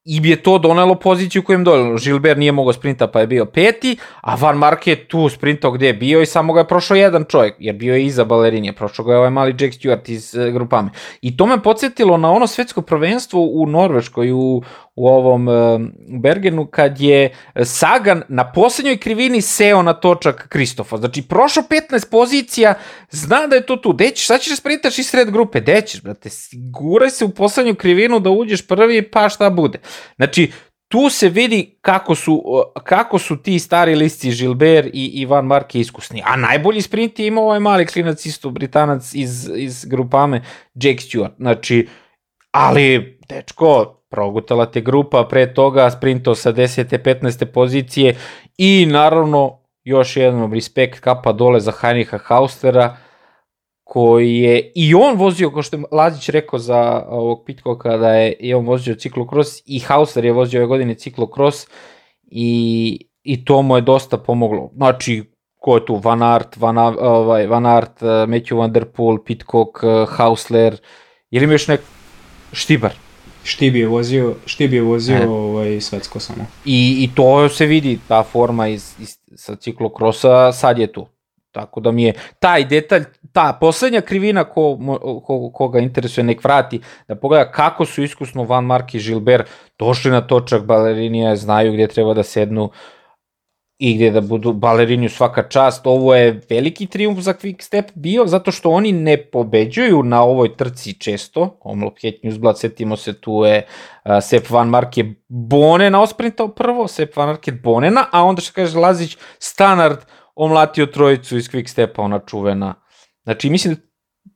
i 0.04 0.20
bi 0.20 0.30
je 0.30 0.42
to 0.42 0.58
donelo 0.58 0.94
poziciju 0.94 1.42
kojem 1.42 1.64
donelo. 1.64 1.98
Žilber 1.98 2.38
nije 2.38 2.52
mogao 2.52 2.72
sprinta 2.72 3.06
pa 3.06 3.20
je 3.20 3.26
bio 3.26 3.44
peti, 3.44 3.96
a 4.20 4.34
Van 4.34 4.56
Mark 4.58 4.86
je 4.86 5.08
tu 5.08 5.28
sprintao 5.28 5.70
gde 5.70 5.86
je 5.86 5.94
bio 5.94 6.22
i 6.22 6.26
samo 6.26 6.52
ga 6.52 6.60
je 6.60 6.68
prošao 6.68 6.94
jedan 6.94 7.24
čovjek, 7.28 7.54
jer 7.58 7.74
bio 7.74 7.94
je 7.94 8.04
iza 8.04 8.24
balerinije, 8.24 8.72
prošao 8.72 9.04
ga 9.04 9.12
je 9.12 9.18
ovaj 9.18 9.30
mali 9.30 9.50
Jack 9.50 9.74
Stewart 9.74 10.10
iz 10.10 10.34
uh, 10.34 10.52
grupame. 10.52 10.90
I 11.20 11.36
to 11.36 11.46
me 11.46 11.62
podsjetilo 11.62 12.16
na 12.16 12.30
ono 12.30 12.46
svetsko 12.46 12.82
prvenstvo 12.82 13.40
u 13.40 13.66
Norveškoj, 13.66 14.32
u, 14.32 14.62
u 14.96 15.08
ovom 15.08 15.48
uh, 15.48 15.54
Bergenu, 16.22 16.66
kad 16.66 17.00
je 17.00 17.34
Sagan 17.64 18.22
na 18.28 18.52
poslednjoj 18.52 18.96
krivini 18.96 19.40
seo 19.40 19.82
na 19.82 19.92
točak 19.92 20.48
Kristofa. 20.48 20.96
Znači, 20.96 21.22
prošao 21.22 21.62
15 21.90 22.10
pozicija, 22.10 22.74
zna 23.10 23.46
da 23.46 23.56
je 23.56 23.66
to 23.66 23.76
tu. 23.76 23.92
Dećeš, 23.92 24.26
sad 24.26 24.40
ćeš 24.40 24.50
da 24.50 24.56
sprintaš 24.56 24.98
i 24.98 25.04
sred 25.04 25.30
grupe. 25.30 25.60
Dećeš, 25.60 26.02
brate, 26.02 26.28
guraj 26.72 27.10
se 27.10 27.24
u 27.24 27.30
poslednju 27.30 27.74
krivinu 27.74 28.20
da 28.20 28.30
uđeš 28.30 28.66
prvi, 28.66 29.10
pa 29.10 29.28
šta 29.28 29.50
bude. 29.50 29.78
Znači, 30.16 30.52
tu 30.88 31.10
se 31.10 31.28
vidi 31.28 31.78
kako 31.80 32.14
su, 32.14 32.42
kako 32.84 33.18
su 33.18 33.36
ti 33.42 33.58
stari 33.58 33.94
listi 33.94 34.30
Gilbert 34.30 34.88
i 34.92 35.06
Ivan 35.06 35.46
Marke 35.46 35.80
iskusni. 35.80 36.22
A 36.24 36.36
najbolji 36.36 36.82
sprint 36.82 37.18
je 37.18 37.26
imao 37.26 37.44
ovaj 37.44 37.60
mali 37.60 37.86
klinac 37.86 38.26
isto, 38.26 38.50
britanac 38.50 39.14
iz, 39.14 39.50
iz 39.56 39.84
grupame, 39.84 40.42
Jake 40.74 40.98
Stewart. 40.98 41.36
Znači, 41.38 41.88
ali, 42.50 43.18
dečko, 43.28 44.03
progutala 44.14 44.66
te 44.66 44.80
grupa, 44.80 45.24
pre 45.30 45.48
toga 45.54 45.90
sprinto 45.90 46.34
sa 46.34 46.52
10. 46.52 46.98
15. 46.98 47.44
pozicije 47.44 48.14
i 48.58 48.86
naravno 48.86 49.58
još 49.84 50.16
jednom 50.16 50.52
respekt 50.52 51.00
kapa 51.00 51.32
dole 51.32 51.60
za 51.60 51.72
Heinricha 51.80 52.18
Haustera, 52.18 52.96
koji 53.84 54.38
je 54.38 54.72
i 54.74 54.94
on 54.94 55.16
vozio, 55.16 55.50
kao 55.50 55.62
što 55.62 55.76
je 55.76 55.82
Lazić 55.92 56.28
rekao 56.28 56.58
za 56.58 57.04
ovog 57.08 57.42
Pitkoka, 57.46 57.96
da 57.96 58.14
je 58.14 58.32
i 58.32 58.54
on 58.54 58.66
vozio 58.66 58.94
ciklokros 58.94 59.62
i 59.66 59.78
Hauser 59.78 60.24
je 60.24 60.32
vozio 60.32 60.60
ove 60.60 60.66
godine 60.66 60.94
ciklokros 60.94 61.66
i, 62.22 63.08
i 63.22 63.44
to 63.44 63.62
mu 63.62 63.76
je 63.76 63.82
dosta 63.82 64.18
pomoglo. 64.18 64.70
Znači, 64.76 65.22
ko 65.60 65.76
je 65.76 65.86
tu? 65.86 65.96
Van 65.96 66.22
Aert, 66.22 66.56
Van, 66.56 66.78
ovaj, 66.78 67.46
Van 67.46 67.66
Aert, 67.66 68.00
Matthew 68.00 68.58
Van 68.58 68.72
Der 68.72 68.84
Poel, 68.84 69.18
Pitcock, 69.24 69.84
Hausler, 70.08 70.76
ili 71.30 71.44
ima 71.44 71.52
još 71.52 71.68
nek... 71.68 71.80
Štibar. 72.52 73.03
Štib 73.44 73.76
je 73.76 73.86
vozio, 73.86 74.34
Štib 74.46 74.72
je 74.72 74.82
vozio 74.82 75.16
e. 75.16 75.26
ovaj, 75.28 75.80
svetsko 75.80 76.20
samo. 76.20 76.46
I, 76.64 77.04
I 77.04 77.10
to 77.14 77.48
se 77.48 77.66
vidi, 77.66 77.98
ta 78.08 78.22
forma 78.22 78.68
iz, 78.68 78.94
iz, 78.98 79.18
sa 79.36 79.56
ciklokrosa 79.56 80.52
sad 80.52 80.78
je 80.78 80.92
tu. 80.92 81.06
Tako 81.52 81.80
da 81.80 81.90
mi 81.90 82.02
je 82.02 82.14
taj 82.38 82.64
detalj, 82.64 83.04
ta 83.32 83.52
poslednja 83.60 84.00
krivina 84.00 84.44
ko, 84.44 84.78
ko, 85.26 85.50
koga 85.54 85.78
interesuje 85.78 86.24
nek 86.24 86.44
vrati, 86.44 86.80
da 87.08 87.14
pogleda 87.14 87.50
kako 87.50 87.84
su 87.84 88.02
iskusno 88.02 88.44
Van 88.44 88.64
Mark 88.64 88.94
i 88.94 88.98
Gilbert 88.98 89.50
došli 89.78 90.10
na 90.10 90.20
točak 90.26 90.64
balerinija, 90.64 91.36
znaju 91.36 91.72
gde 91.72 91.86
treba 91.86 92.14
da 92.14 92.22
sednu 92.22 92.70
i 93.84 93.94
gde 93.94 94.10
da 94.10 94.20
budu 94.20 94.52
balerini 94.52 95.08
svaka 95.08 95.42
čast. 95.48 95.86
Ovo 95.86 96.14
je 96.14 96.40
veliki 96.50 96.86
triumf 96.86 97.18
za 97.20 97.34
Quick 97.34 97.62
Step 97.62 97.90
bio, 97.94 98.26
zato 98.26 98.52
što 98.52 98.70
oni 98.70 98.92
ne 98.92 99.16
pobeđuju 99.16 100.02
na 100.02 100.22
ovoj 100.22 100.56
trci 100.56 100.92
često. 101.00 101.58
Omlop 101.60 101.98
Het 102.02 102.22
Newsblad, 102.22 102.56
setimo 102.56 102.96
se, 102.96 103.12
tu 103.20 103.42
je 103.44 103.66
uh, 103.66 104.10
Sepp 104.22 104.50
Van 104.50 104.68
Marke 104.68 105.04
Bonena 105.28 106.00
osprintao 106.02 106.48
prvo, 106.48 106.88
Sepp 106.88 107.16
Van 107.16 107.28
Marke 107.28 107.52
Bonena, 107.52 108.06
a 108.12 108.22
onda 108.24 108.42
što 108.42 108.52
kaže 108.54 108.78
Lazić, 108.78 109.16
Standard 109.38 109.98
omlatio 110.34 110.86
trojicu 110.86 111.36
iz 111.36 111.48
Quick 111.50 111.68
Stepa, 111.68 112.02
ona 112.02 112.18
čuvena. 112.18 112.74
Znači, 113.24 113.50
mislim 113.50 113.76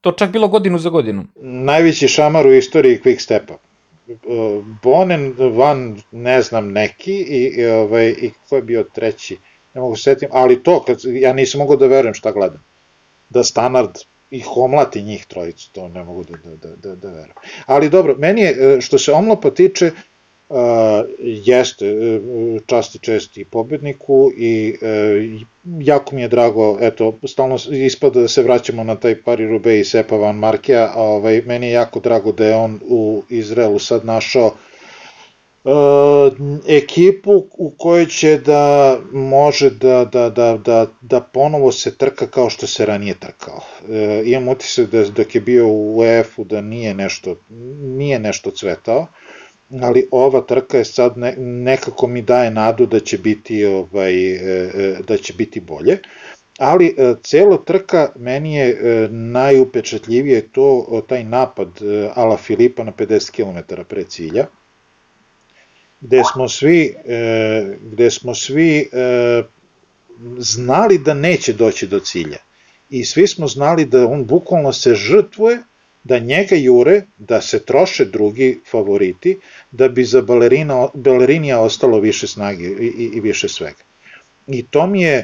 to 0.01 0.13
čak 0.13 0.31
bilo 0.31 0.49
godinu 0.49 0.79
za 0.79 0.91
godinu. 0.91 1.25
Najveći 1.43 2.09
šamar 2.09 2.47
u 2.47 2.53
istoriji 2.53 3.01
Quick 3.05 3.21
Stepa. 3.21 3.68
Bonen, 4.83 5.35
Van, 5.39 6.01
ne 6.13 6.43
znam, 6.43 6.73
neki 6.73 7.13
i, 7.13 7.53
i, 7.57 7.67
ovaj, 7.67 8.09
i 8.09 8.31
ko 8.49 8.57
je 8.57 8.63
bio 8.63 8.83
treći, 8.83 9.39
ne 9.75 9.81
mogu 9.81 9.97
se 9.97 10.03
setim, 10.03 10.29
ali 10.33 10.63
to, 10.63 10.83
kad, 10.83 11.01
ja 11.05 11.33
nisam 11.33 11.59
mogao 11.59 11.77
da 11.77 11.87
verujem 11.87 12.15
šta 12.15 12.33
gledam. 12.33 12.65
Da 13.31 13.45
Standard 13.45 13.91
ih 14.31 14.47
omlati 14.57 15.03
njih 15.03 15.27
trojicu, 15.27 15.71
to 15.73 15.89
ne 15.89 16.05
mogu 16.05 16.25
da, 16.25 16.37
da, 16.45 16.57
da, 16.57 16.77
da, 16.77 16.95
da 16.95 17.09
verujem. 17.09 17.37
Ali 17.67 17.91
dobro, 17.91 18.17
meni 18.19 18.41
je, 18.41 18.81
što 18.81 18.99
se 18.99 19.13
omlopa 19.13 19.51
tiče, 19.51 19.91
jeste 21.21 22.19
uh, 22.19 22.61
čast 23.01 23.39
i 23.39 23.45
pobedniku 23.45 24.33
i 24.37 24.75
uh, 24.83 25.43
jako 25.81 26.15
mi 26.15 26.23
je 26.23 26.29
drago, 26.29 26.79
eto, 26.81 27.15
stalno 27.27 27.57
ispada 27.71 28.21
da 28.21 28.29
se 28.29 28.43
vraćamo 28.43 28.85
na 28.85 28.95
taj 28.95 29.23
pari 29.23 29.47
Rube 29.49 29.81
i 29.81 29.85
Sepa 29.85 30.17
Van 30.17 30.37
Markea, 30.37 30.91
a 30.95 31.03
ovaj, 31.03 31.43
meni 31.47 31.67
je 31.67 31.73
jako 31.73 32.01
drago 32.01 32.33
da 32.33 32.47
je 32.47 32.57
on 32.57 32.81
u 32.89 33.23
Izraelu 33.29 33.79
sad 33.79 34.05
našao 34.05 34.47
uh, 35.65 35.73
ekipu 36.69 37.45
u 37.53 37.73
kojoj 37.79 38.07
će 38.07 38.39
da 38.39 38.97
može 39.13 39.71
da, 39.71 40.05
da, 40.05 40.31
da, 40.31 40.57
da, 40.57 40.87
da 41.01 41.21
ponovo 41.21 41.73
se 41.73 41.95
trka 41.95 42.27
kao 42.27 42.51
što 42.51 42.67
se 42.67 42.87
ranije 42.87 43.15
trkao. 43.21 43.57
Uh, 43.57 43.89
imam 44.25 44.49
utisak 44.49 44.91
da 44.91 45.05
dok 45.05 45.35
je 45.35 45.41
bio 45.41 45.69
u 45.69 45.99
UEF-u 45.99 46.45
da 46.45 46.61
nije 46.61 46.95
nešto, 46.95 47.37
nije 47.81 48.19
nešto 48.19 48.51
cvetao, 48.51 49.07
ali 49.83 50.07
ova 50.11 50.41
trka 50.41 50.79
je 50.79 50.85
sad 50.85 51.19
ne, 51.19 51.35
nekako 51.39 52.07
mi 52.07 52.23
daje 52.23 52.51
nadu 52.51 52.87
da 52.87 53.01
će 53.01 53.19
biti 53.19 53.65
ovaj 53.65 54.35
e, 54.35 54.71
e, 54.75 54.97
da 55.09 55.17
će 55.17 55.33
biti 55.33 55.61
bolje. 55.61 55.99
Ali 56.59 56.95
e, 56.99 57.15
cela 57.23 57.59
trka 57.65 58.09
meni 58.17 58.55
je 58.55 59.09
najupečatljivije 59.11 60.49
to 60.49 61.03
taj 61.09 61.25
napad 61.25 61.69
Ala 62.15 62.37
Filipa 62.37 62.85
na 62.85 62.93
50 62.93 63.31
km 63.31 63.83
pre 63.89 64.05
cilja 64.05 64.47
gde 66.01 66.23
smo 66.33 66.49
svi 66.49 66.95
gde 67.93 68.11
smo 68.11 68.35
svi 68.35 68.89
znali 70.39 70.99
da 70.99 71.15
neće 71.15 71.53
doći 71.53 71.87
do 71.87 72.01
cilja. 72.01 72.39
I 72.91 73.05
svi 73.05 73.27
smo 73.27 73.47
znali 73.47 73.85
da 73.85 74.07
on 74.07 74.25
bukvalno 74.25 74.73
se 74.73 74.95
žrtvuje 74.95 75.59
da 76.09 76.19
njega 76.19 76.57
jure, 76.57 77.03
da 77.19 77.41
se 77.41 77.59
troše 77.65 78.05
drugi 78.05 78.61
favoriti, 78.71 79.37
da 79.73 79.89
bi 79.89 80.05
za 80.05 80.23
balerina, 80.23 80.87
balerinija 80.95 81.61
ostalo 81.61 81.99
više 82.01 82.27
snage 82.27 82.65
i, 82.65 82.93
i, 82.99 83.11
i 83.15 83.21
više 83.21 83.49
svega. 83.49 83.83
I 84.47 84.63
to 84.63 84.87
mi 84.87 85.03
je 85.03 85.19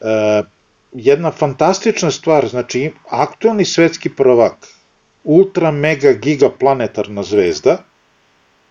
uh, 0.00 0.46
jedna 0.92 1.30
fantastična 1.30 2.10
stvar, 2.10 2.48
znači 2.48 2.90
aktualni 3.08 3.64
svetski 3.64 4.10
prvak, 4.10 4.66
ultra 5.24 5.70
mega 5.70 6.12
giga 6.12 6.50
planetarna 6.50 7.22
zvezda, 7.22 7.76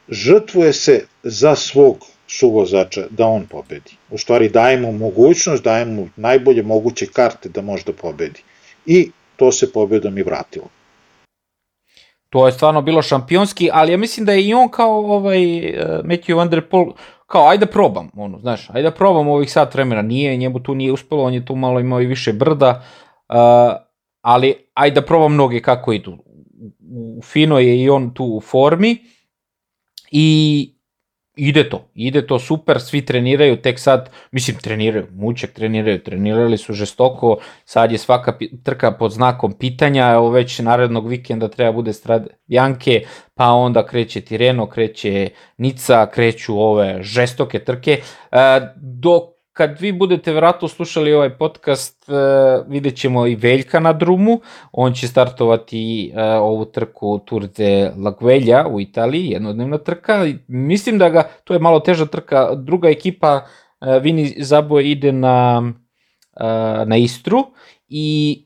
žrtvuje 0.09 0.73
se 0.73 1.05
za 1.23 1.55
svog 1.55 2.05
suvozača 2.27 3.05
da 3.09 3.27
on 3.27 3.45
pobedi. 3.45 3.95
U 4.09 4.17
stvari 4.17 4.49
daje 4.49 4.81
mu 4.81 4.91
mogućnost, 4.91 5.63
daje 5.63 5.85
mu 5.85 6.09
najbolje 6.15 6.63
moguće 6.63 7.07
karte 7.13 7.49
da 7.49 7.61
može 7.61 7.83
da 7.85 7.93
pobedi. 7.93 8.43
I 8.85 9.11
to 9.35 9.51
se 9.51 9.71
pobedom 9.71 10.17
i 10.17 10.23
vratilo 10.23 10.69
to 12.29 12.45
je 12.45 12.51
stvarno 12.51 12.81
bilo 12.81 13.01
šampionski, 13.01 13.69
ali 13.73 13.91
ja 13.91 13.97
mislim 13.97 14.25
da 14.25 14.31
je 14.31 14.47
i 14.47 14.53
on 14.53 14.69
kao 14.69 14.97
ovaj 14.97 15.57
uh, 15.57 15.73
Matthew 16.03 16.35
Van 16.35 16.49
Der 16.49 16.69
Poel, 16.69 16.85
kao 17.27 17.47
ajde 17.47 17.65
da 17.65 17.71
probam, 17.71 18.11
ono, 18.15 18.39
znaš, 18.39 18.69
ajde 18.69 18.89
da 18.89 18.95
probam 18.95 19.27
ovih 19.27 19.51
sat 19.51 19.73
vremena, 19.73 20.01
nije, 20.01 20.37
njemu 20.37 20.59
tu 20.59 20.75
nije 20.75 20.91
uspelo, 20.91 21.23
on 21.23 21.33
je 21.33 21.45
tu 21.45 21.55
malo 21.55 21.79
imao 21.79 22.01
i 22.01 22.05
više 22.05 22.33
brda, 22.33 22.83
uh, 23.29 23.35
ali 24.21 24.55
ajde 24.73 25.01
da 25.01 25.05
probam 25.05 25.33
mnoge 25.33 25.61
kako 25.61 25.93
idu. 25.93 26.17
U 26.91 27.21
Fino 27.23 27.59
je 27.59 27.81
i 27.81 27.89
on 27.89 28.13
tu 28.13 28.25
u 28.25 28.41
formi 28.41 28.97
i 30.11 30.78
ide 31.35 31.69
to, 31.69 31.89
ide 31.95 32.27
to 32.27 32.39
super, 32.39 32.79
svi 32.81 33.05
treniraju, 33.05 33.61
tek 33.61 33.79
sad, 33.79 34.09
mislim 34.31 34.57
treniraju, 34.57 35.07
muček 35.11 35.53
treniraju, 35.53 36.03
trenirali 36.03 36.57
su 36.57 36.73
žestoko, 36.73 37.37
sad 37.65 37.91
je 37.91 37.97
svaka 37.97 38.37
trka 38.63 38.91
pod 38.91 39.11
znakom 39.11 39.53
pitanja, 39.53 40.11
evo 40.11 40.29
već 40.29 40.59
narednog 40.59 41.07
vikenda 41.07 41.47
treba 41.47 41.71
bude 41.71 41.93
strad 41.93 42.27
Janke, 42.47 43.01
pa 43.35 43.51
onda 43.51 43.85
kreće 43.85 44.21
Tireno, 44.21 44.69
kreće 44.69 45.29
Nica, 45.57 46.09
kreću 46.11 46.59
ove 46.59 47.03
žestoke 47.03 47.59
trke, 47.59 48.01
e, 48.31 48.37
dok 48.75 49.38
kad 49.59 49.79
vi 49.79 49.91
budete 49.91 50.33
vratno 50.33 50.67
slušali 50.67 51.13
ovaj 51.13 51.29
podcast, 51.29 52.09
uh, 52.09 52.15
vidjet 52.67 52.95
ćemo 52.95 53.27
i 53.27 53.35
Veljka 53.35 53.79
na 53.79 53.93
drumu, 53.93 54.39
on 54.71 54.93
će 54.93 55.07
startovati 55.07 56.11
uh, 56.13 56.21
ovu 56.41 56.65
trku 56.65 57.19
Tour 57.25 57.47
de 57.47 57.91
Laguelja 57.97 58.67
u 58.67 58.79
Italiji, 58.81 59.27
jednodnevna 59.27 59.77
trka, 59.77 60.25
mislim 60.47 60.97
da 60.97 61.09
ga, 61.09 61.23
to 61.43 61.53
je 61.53 61.59
malo 61.59 61.79
teža 61.79 62.05
trka, 62.05 62.55
druga 62.55 62.89
ekipa 62.89 63.41
uh, 63.43 64.01
Vini 64.01 64.35
Zaboje 64.37 64.91
ide 64.91 65.11
na, 65.11 65.63
na 66.85 66.97
Istru 66.97 67.43
i 67.89 68.37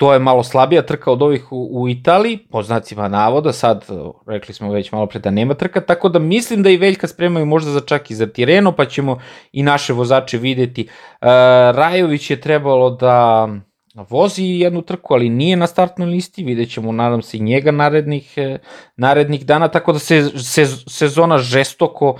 to 0.00 0.12
je 0.12 0.18
malo 0.18 0.42
slabija 0.42 0.82
trka 0.82 1.12
od 1.12 1.22
ovih 1.22 1.52
u, 1.52 1.82
u 1.82 1.88
Italiji, 1.88 2.38
po 2.50 2.62
znacima 2.62 3.08
navoda, 3.08 3.52
sad 3.52 3.86
rekli 4.26 4.54
smo 4.54 4.72
već 4.72 4.92
malo 4.92 5.06
pre 5.06 5.20
da 5.20 5.30
nema 5.30 5.54
trka, 5.54 5.80
tako 5.80 6.08
da 6.08 6.18
mislim 6.18 6.62
da 6.62 6.70
i 6.70 6.76
Veljka 6.76 7.08
spremaju 7.08 7.46
možda 7.46 7.70
za 7.70 7.80
čak 7.80 8.10
i 8.10 8.14
za 8.14 8.26
Tireno, 8.26 8.72
pa 8.72 8.84
ćemo 8.84 9.18
i 9.52 9.62
naše 9.62 9.92
vozače 9.92 10.38
videti. 10.38 10.82
Uh, 10.82 11.28
Rajović 11.76 12.30
je 12.30 12.40
trebalo 12.40 12.90
da 12.90 13.48
vozi 13.94 14.44
jednu 14.44 14.82
trku, 14.82 15.14
ali 15.14 15.28
nije 15.28 15.56
na 15.56 15.66
startnoj 15.66 16.08
listi, 16.08 16.44
vidjet 16.44 16.72
ćemo, 16.72 16.92
nadam 16.92 17.22
se, 17.22 17.36
i 17.36 17.40
njega 17.40 17.70
narednih, 17.70 18.32
e, 18.36 18.58
narednih 18.96 19.46
dana, 19.46 19.68
tako 19.68 19.92
da 19.92 19.98
se, 19.98 20.22
se 20.38 20.66
sezona 20.88 21.38
žestoko 21.38 22.10
uh, 22.10 22.18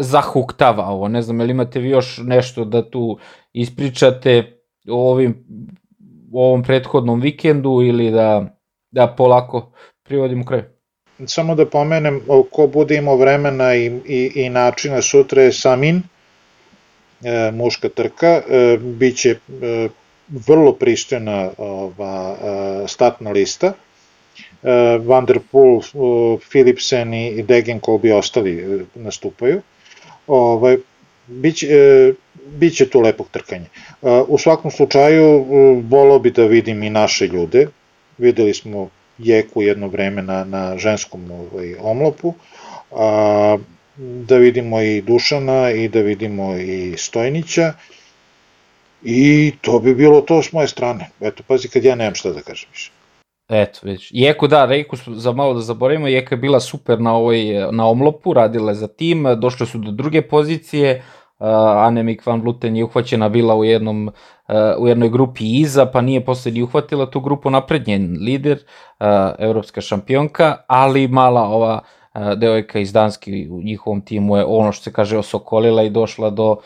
zahuktava 0.00 0.86
ovo. 0.86 1.08
Ne 1.08 1.22
znam, 1.22 1.40
ili 1.40 1.50
imate 1.50 1.80
vi 1.80 1.88
još 1.88 2.20
nešto 2.24 2.64
da 2.64 2.90
tu 2.90 3.18
ispričate 3.52 4.60
o 4.90 5.10
ovim 5.10 5.44
u 6.32 6.42
ovom 6.42 6.62
prethodnom 6.62 7.20
vikendu 7.20 7.82
ili 7.82 8.10
da, 8.10 8.58
da 8.90 9.06
polako 9.06 9.72
privodimo 10.02 10.44
kraj? 10.44 10.62
Samo 11.26 11.54
da 11.54 11.66
pomenem, 11.66 12.20
ko 12.50 12.66
bude 12.66 12.96
imao 12.96 13.16
vremena 13.16 13.74
i, 13.74 13.86
i, 14.06 14.32
i 14.34 14.48
načina, 14.50 15.02
sutra 15.02 15.42
je 15.42 15.52
Samin, 15.52 16.02
e, 17.24 17.50
muška 17.52 17.88
trka, 17.88 18.26
e, 18.26 18.78
bit 18.80 19.16
će 19.16 19.30
e, 19.30 19.88
vrlo 20.28 20.72
pristojna 20.72 21.50
ova, 21.58 22.36
e, 22.42 22.88
statna 22.88 23.30
lista, 23.30 23.72
e, 24.62 24.98
Van 25.02 25.26
der 25.26 25.40
Poel, 25.50 25.80
Philipsen 26.50 27.14
i 27.14 27.42
Degenkolb 27.42 28.04
i 28.04 28.12
ostali 28.12 28.58
e, 28.58 28.84
nastupaju. 28.94 29.62
Ovaj, 30.26 30.76
biće, 31.26 31.66
e, 31.66 32.12
biće 32.56 32.88
tu 32.90 33.00
lepog 33.00 33.28
trkanja. 33.30 33.64
E, 33.64 34.22
u 34.28 34.38
svakom 34.38 34.70
slučaju, 34.70 35.24
e, 35.24 35.44
volao 35.88 36.18
bi 36.18 36.30
da 36.30 36.44
vidim 36.44 36.82
i 36.82 36.90
naše 36.90 37.26
ljude. 37.26 37.66
Videli 38.18 38.54
smo 38.54 38.88
Jeku 39.18 39.62
jedno 39.62 39.88
vreme 39.88 40.22
na, 40.22 40.44
na 40.44 40.78
ženskom 40.78 41.30
ovaj, 41.30 41.74
omlopu, 41.80 42.34
a, 42.92 43.56
da 43.98 44.36
vidimo 44.36 44.80
i 44.80 45.02
Dušana 45.02 45.70
i 45.70 45.88
da 45.88 46.00
vidimo 46.00 46.56
i 46.56 46.94
Stojnića 46.96 47.72
i 49.02 49.52
to 49.60 49.78
bi 49.78 49.94
bilo 49.94 50.20
to 50.20 50.42
s 50.42 50.52
moje 50.52 50.68
strane. 50.68 51.10
Eto, 51.20 51.42
pazi 51.46 51.68
kad 51.68 51.84
ja 51.84 51.94
nemam 51.94 52.14
šta 52.14 52.30
da 52.30 52.40
kažem 52.40 52.68
više. 52.72 52.90
Eto, 53.48 53.80
već. 53.82 54.10
Jeku, 54.14 54.46
da, 54.46 54.66
Reku 54.66 54.96
za 55.06 55.32
malo 55.32 55.54
da 55.54 55.60
zaboravimo, 55.60 56.08
Jeka 56.08 56.34
je 56.34 56.38
bila 56.38 56.60
super 56.60 57.00
na, 57.00 57.14
ovoj, 57.14 57.44
na 57.72 57.88
omlopu, 57.88 58.32
radila 58.32 58.70
je 58.70 58.74
za 58.74 58.88
tim, 58.88 59.24
došle 59.40 59.66
su 59.66 59.78
do 59.78 59.90
druge 59.90 60.22
pozicije, 60.22 60.96
uh, 60.96 61.17
Anemik 61.38 62.26
van 62.26 62.40
Vluten 62.40 62.76
je 62.76 62.84
uhvaćena 62.84 63.28
bila 63.28 63.56
u 63.56 63.64
jednom 63.64 64.08
uh, 64.08 64.54
u 64.78 64.88
jednoj 64.88 65.08
grupi 65.08 65.60
iza, 65.60 65.86
pa 65.86 66.00
nije 66.00 66.24
posle 66.24 66.52
ni 66.52 66.62
uhvatila 66.62 67.10
tu 67.10 67.20
grupu 67.20 67.50
napred, 67.50 67.88
njen 67.88 68.18
lider, 68.20 68.58
uh, 68.58 69.06
evropska 69.38 69.80
šampionka, 69.80 70.56
ali 70.66 71.08
mala 71.08 71.42
ova 71.42 71.80
uh, 72.14 72.32
devojka 72.32 72.78
iz 72.78 72.92
Danske 72.92 73.46
u 73.50 73.62
njihovom 73.62 74.00
timu 74.00 74.36
je 74.36 74.44
ono 74.44 74.72
što 74.72 74.84
se 74.84 74.92
kaže 74.92 75.18
osokolila 75.18 75.82
i 75.82 75.90
došla 75.90 76.30
do 76.30 76.50
uh, 76.50 76.58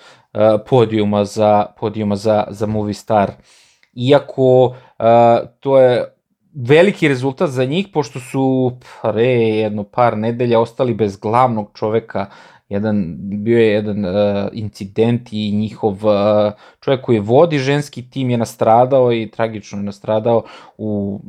podijuma 0.69 1.25
za 1.25 1.67
podijuma 1.81 2.17
za 2.17 2.45
za 2.51 2.67
Movistar. 2.67 3.33
Iako 3.95 4.65
uh, 4.65 4.75
to 5.61 5.79
je 5.79 6.15
veliki 6.55 7.09
rezultat 7.09 7.51
za 7.51 7.65
njih, 7.65 7.89
pošto 7.93 8.21
su 8.21 8.73
pre 9.03 9.33
jedno 9.33 9.85
par 9.85 10.19
nedelja 10.19 10.61
ostali 10.61 10.95
bez 10.95 11.17
glavnog 11.17 11.71
čoveka 11.75 12.27
jedan, 12.73 13.17
bio 13.19 13.59
je 13.59 13.73
jedan 13.73 14.05
uh, 14.05 14.13
incident 14.53 15.33
i 15.33 15.53
njihov 15.53 15.93
uh, 16.07 16.53
čovjek 16.81 17.05
koji 17.05 17.19
vodi 17.19 17.59
ženski 17.59 18.11
tim 18.11 18.31
je 18.31 18.39
nastradao 18.39 19.13
i 19.13 19.31
tragično 19.31 19.79
je 19.79 19.85
nastradao 19.85 20.43
u 20.79 21.21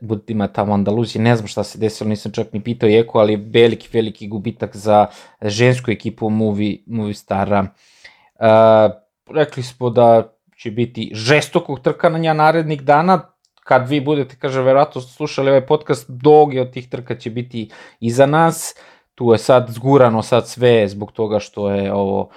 brdima 0.00 0.48
tamo 0.48 0.74
Andaluzije, 0.74 1.22
ne 1.22 1.36
znam 1.36 1.48
šta 1.48 1.64
se 1.64 1.78
desilo, 1.78 2.10
nisam 2.10 2.32
čak 2.32 2.52
ni 2.52 2.60
pitao 2.60 2.88
Jeko, 2.88 3.18
ali 3.18 3.36
veliki, 3.36 3.88
veliki 3.92 4.28
gubitak 4.28 4.76
za 4.76 5.06
žensku 5.42 5.90
ekipu 5.90 6.30
Movie, 6.30 6.78
Movie 6.86 7.14
Stara. 7.14 7.66
Uh, 8.38 8.46
rekli 9.34 9.62
smo 9.62 9.90
da 9.90 10.32
će 10.56 10.70
biti 10.70 11.10
žestokog 11.14 11.80
trkanja 11.80 12.32
narednih 12.32 12.82
dana, 12.82 13.20
kad 13.64 13.88
vi 13.88 14.00
budete, 14.00 14.36
kaže, 14.38 14.62
verovatno 14.62 15.00
slušali 15.00 15.48
ovaj 15.48 15.66
podcast, 15.66 16.10
doge 16.10 16.60
od 16.60 16.72
tih 16.72 16.88
trka 16.88 17.16
će 17.16 17.30
biti 17.30 17.70
iza 18.00 18.26
nas, 18.26 18.74
tu 19.14 19.32
je 19.32 19.38
sad 19.38 19.66
zgurano 19.68 20.22
sad 20.22 20.48
sve 20.48 20.88
zbog 20.88 21.12
toga 21.12 21.38
što 21.38 21.70
je 21.70 21.92
ovo 21.92 22.30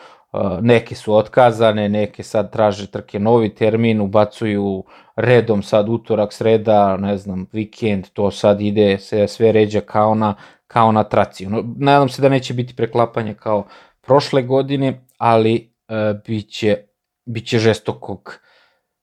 neke 0.61 0.95
su 0.95 1.15
otkazane, 1.15 1.89
neke 1.89 2.23
sad 2.23 2.51
traže 2.51 2.87
trke 2.87 3.19
novi 3.19 3.55
termin, 3.55 4.01
ubacuju 4.01 4.83
redom 5.15 5.63
sad 5.63 5.89
utorak, 5.89 6.33
sreda, 6.33 6.97
ne 6.97 7.17
znam, 7.17 7.47
vikend, 7.51 8.09
to 8.13 8.31
sad 8.31 8.61
ide 8.61 8.97
se 8.99 9.27
sve 9.27 9.51
ređa 9.51 9.81
kao 9.81 10.15
na, 10.15 10.35
kao 10.67 10.91
na 10.91 11.03
traci. 11.03 11.45
No, 11.45 11.63
nadam 11.77 12.09
se 12.09 12.21
da 12.21 12.29
neće 12.29 12.53
biti 12.53 12.75
preklapanje 12.75 13.33
kao 13.33 13.67
prošle 14.01 14.41
godine, 14.41 15.05
ali 15.17 15.73
e, 15.87 16.13
biće, 16.27 16.77
biće 17.25 17.59
žestokog 17.59 18.39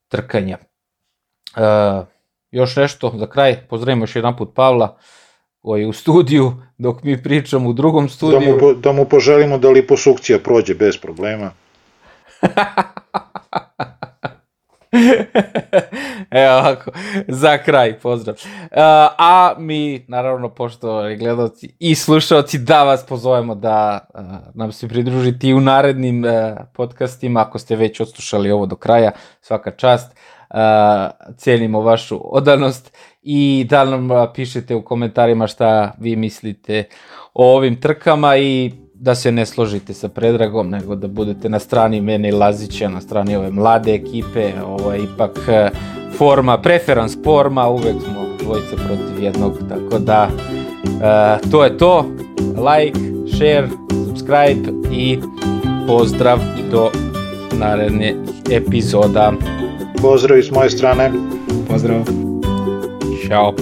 trkanja. 0.09 0.59
E, 1.57 1.61
još 2.51 2.77
nešto 2.77 3.13
za 3.15 3.27
kraj, 3.27 3.67
pozdravimo 3.69 4.03
još 4.03 4.17
jedan 4.17 4.37
put 4.37 4.55
Pavla 4.55 4.97
je 5.65 5.87
u 5.87 5.93
studiju, 5.93 6.53
dok 6.79 7.03
mi 7.03 7.23
pričamo 7.23 7.69
u 7.69 7.73
drugom 7.73 8.09
studiju. 8.09 8.57
Da 8.57 8.67
mu, 8.67 8.73
da 8.75 8.93
mu 8.93 9.05
poželimo 9.05 9.59
da 9.59 9.71
liposukcija 9.71 10.39
prođe 10.39 10.75
bez 10.75 10.97
problema. 10.97 11.51
Evo 16.31 16.55
ovako, 16.59 16.91
za 17.29 17.59
kraj, 17.59 17.99
pozdrav. 18.01 18.37
A, 18.71 19.09
a 19.19 19.55
mi, 19.59 20.05
naravno, 20.09 20.49
pošto 20.49 21.03
gledalci 21.19 21.77
i 21.79 21.95
slušalci, 21.95 22.59
da 22.59 22.83
vas 22.83 23.07
pozovemo 23.07 23.55
da 23.55 24.09
a, 24.15 24.39
nam 24.55 24.73
se 24.73 24.89
pridružite 24.89 25.49
i 25.49 25.55
u 25.55 25.61
narednim 25.61 26.25
a, 26.25 26.57
podcastima, 26.75 27.41
ako 27.41 27.59
ste 27.59 27.77
već 27.77 28.01
odslušali 28.01 28.51
ovo 28.51 28.67
do 28.67 28.77
kraja, 28.77 29.11
svaka 29.41 29.71
čast. 29.71 30.17
Cijenimo 31.37 31.81
vašu 31.81 32.21
odanost 32.25 32.97
i 33.23 33.67
da 33.71 33.85
nam 33.85 34.09
pišete 34.35 34.75
u 34.75 34.83
komentarima 34.83 35.47
šta 35.47 35.93
vi 35.99 36.17
mislite 36.17 36.85
o 37.35 37.57
ovim 37.57 37.81
trkama 37.81 38.37
i 38.37 38.73
da 38.95 39.15
se 39.15 39.33
ne 39.33 39.47
složite 39.47 39.95
sa 39.95 40.09
Predragom, 40.09 40.71
nego 40.71 40.95
da 40.97 41.09
budete 41.09 41.49
na 41.49 41.59
strani 41.59 42.01
mene 42.01 42.29
i 42.29 42.33
Lazića, 42.33 42.89
na 42.89 43.01
strani 43.01 43.37
ove 43.37 43.51
mlade 43.51 43.95
ekipe, 43.95 44.53
ovo 44.67 44.93
je 44.93 45.03
ipak 45.03 45.39
e, 45.49 45.71
forma, 46.19 46.61
preferans 46.61 47.19
forma, 47.25 47.69
uvek 47.69 48.03
smo 48.03 48.25
dvojice 48.43 48.77
protiv 48.77 49.25
jednog, 49.25 49.59
tako 49.69 49.99
da 49.99 50.29
uh, 50.85 51.51
to 51.51 51.65
je 51.65 51.79
to, 51.79 52.07
like, 52.39 52.99
share, 53.37 53.69
subscribe 54.07 54.73
i 54.93 55.19
pozdrav 55.87 56.39
do 56.71 56.91
naredne 57.59 58.15
epizoda. 58.51 59.33
Pozdrav 60.03 60.39
iz 60.39 60.51
moje 60.51 60.71
strane. 60.71 61.13
Pozdrav. 61.69 62.01
Ciao. 63.29 63.55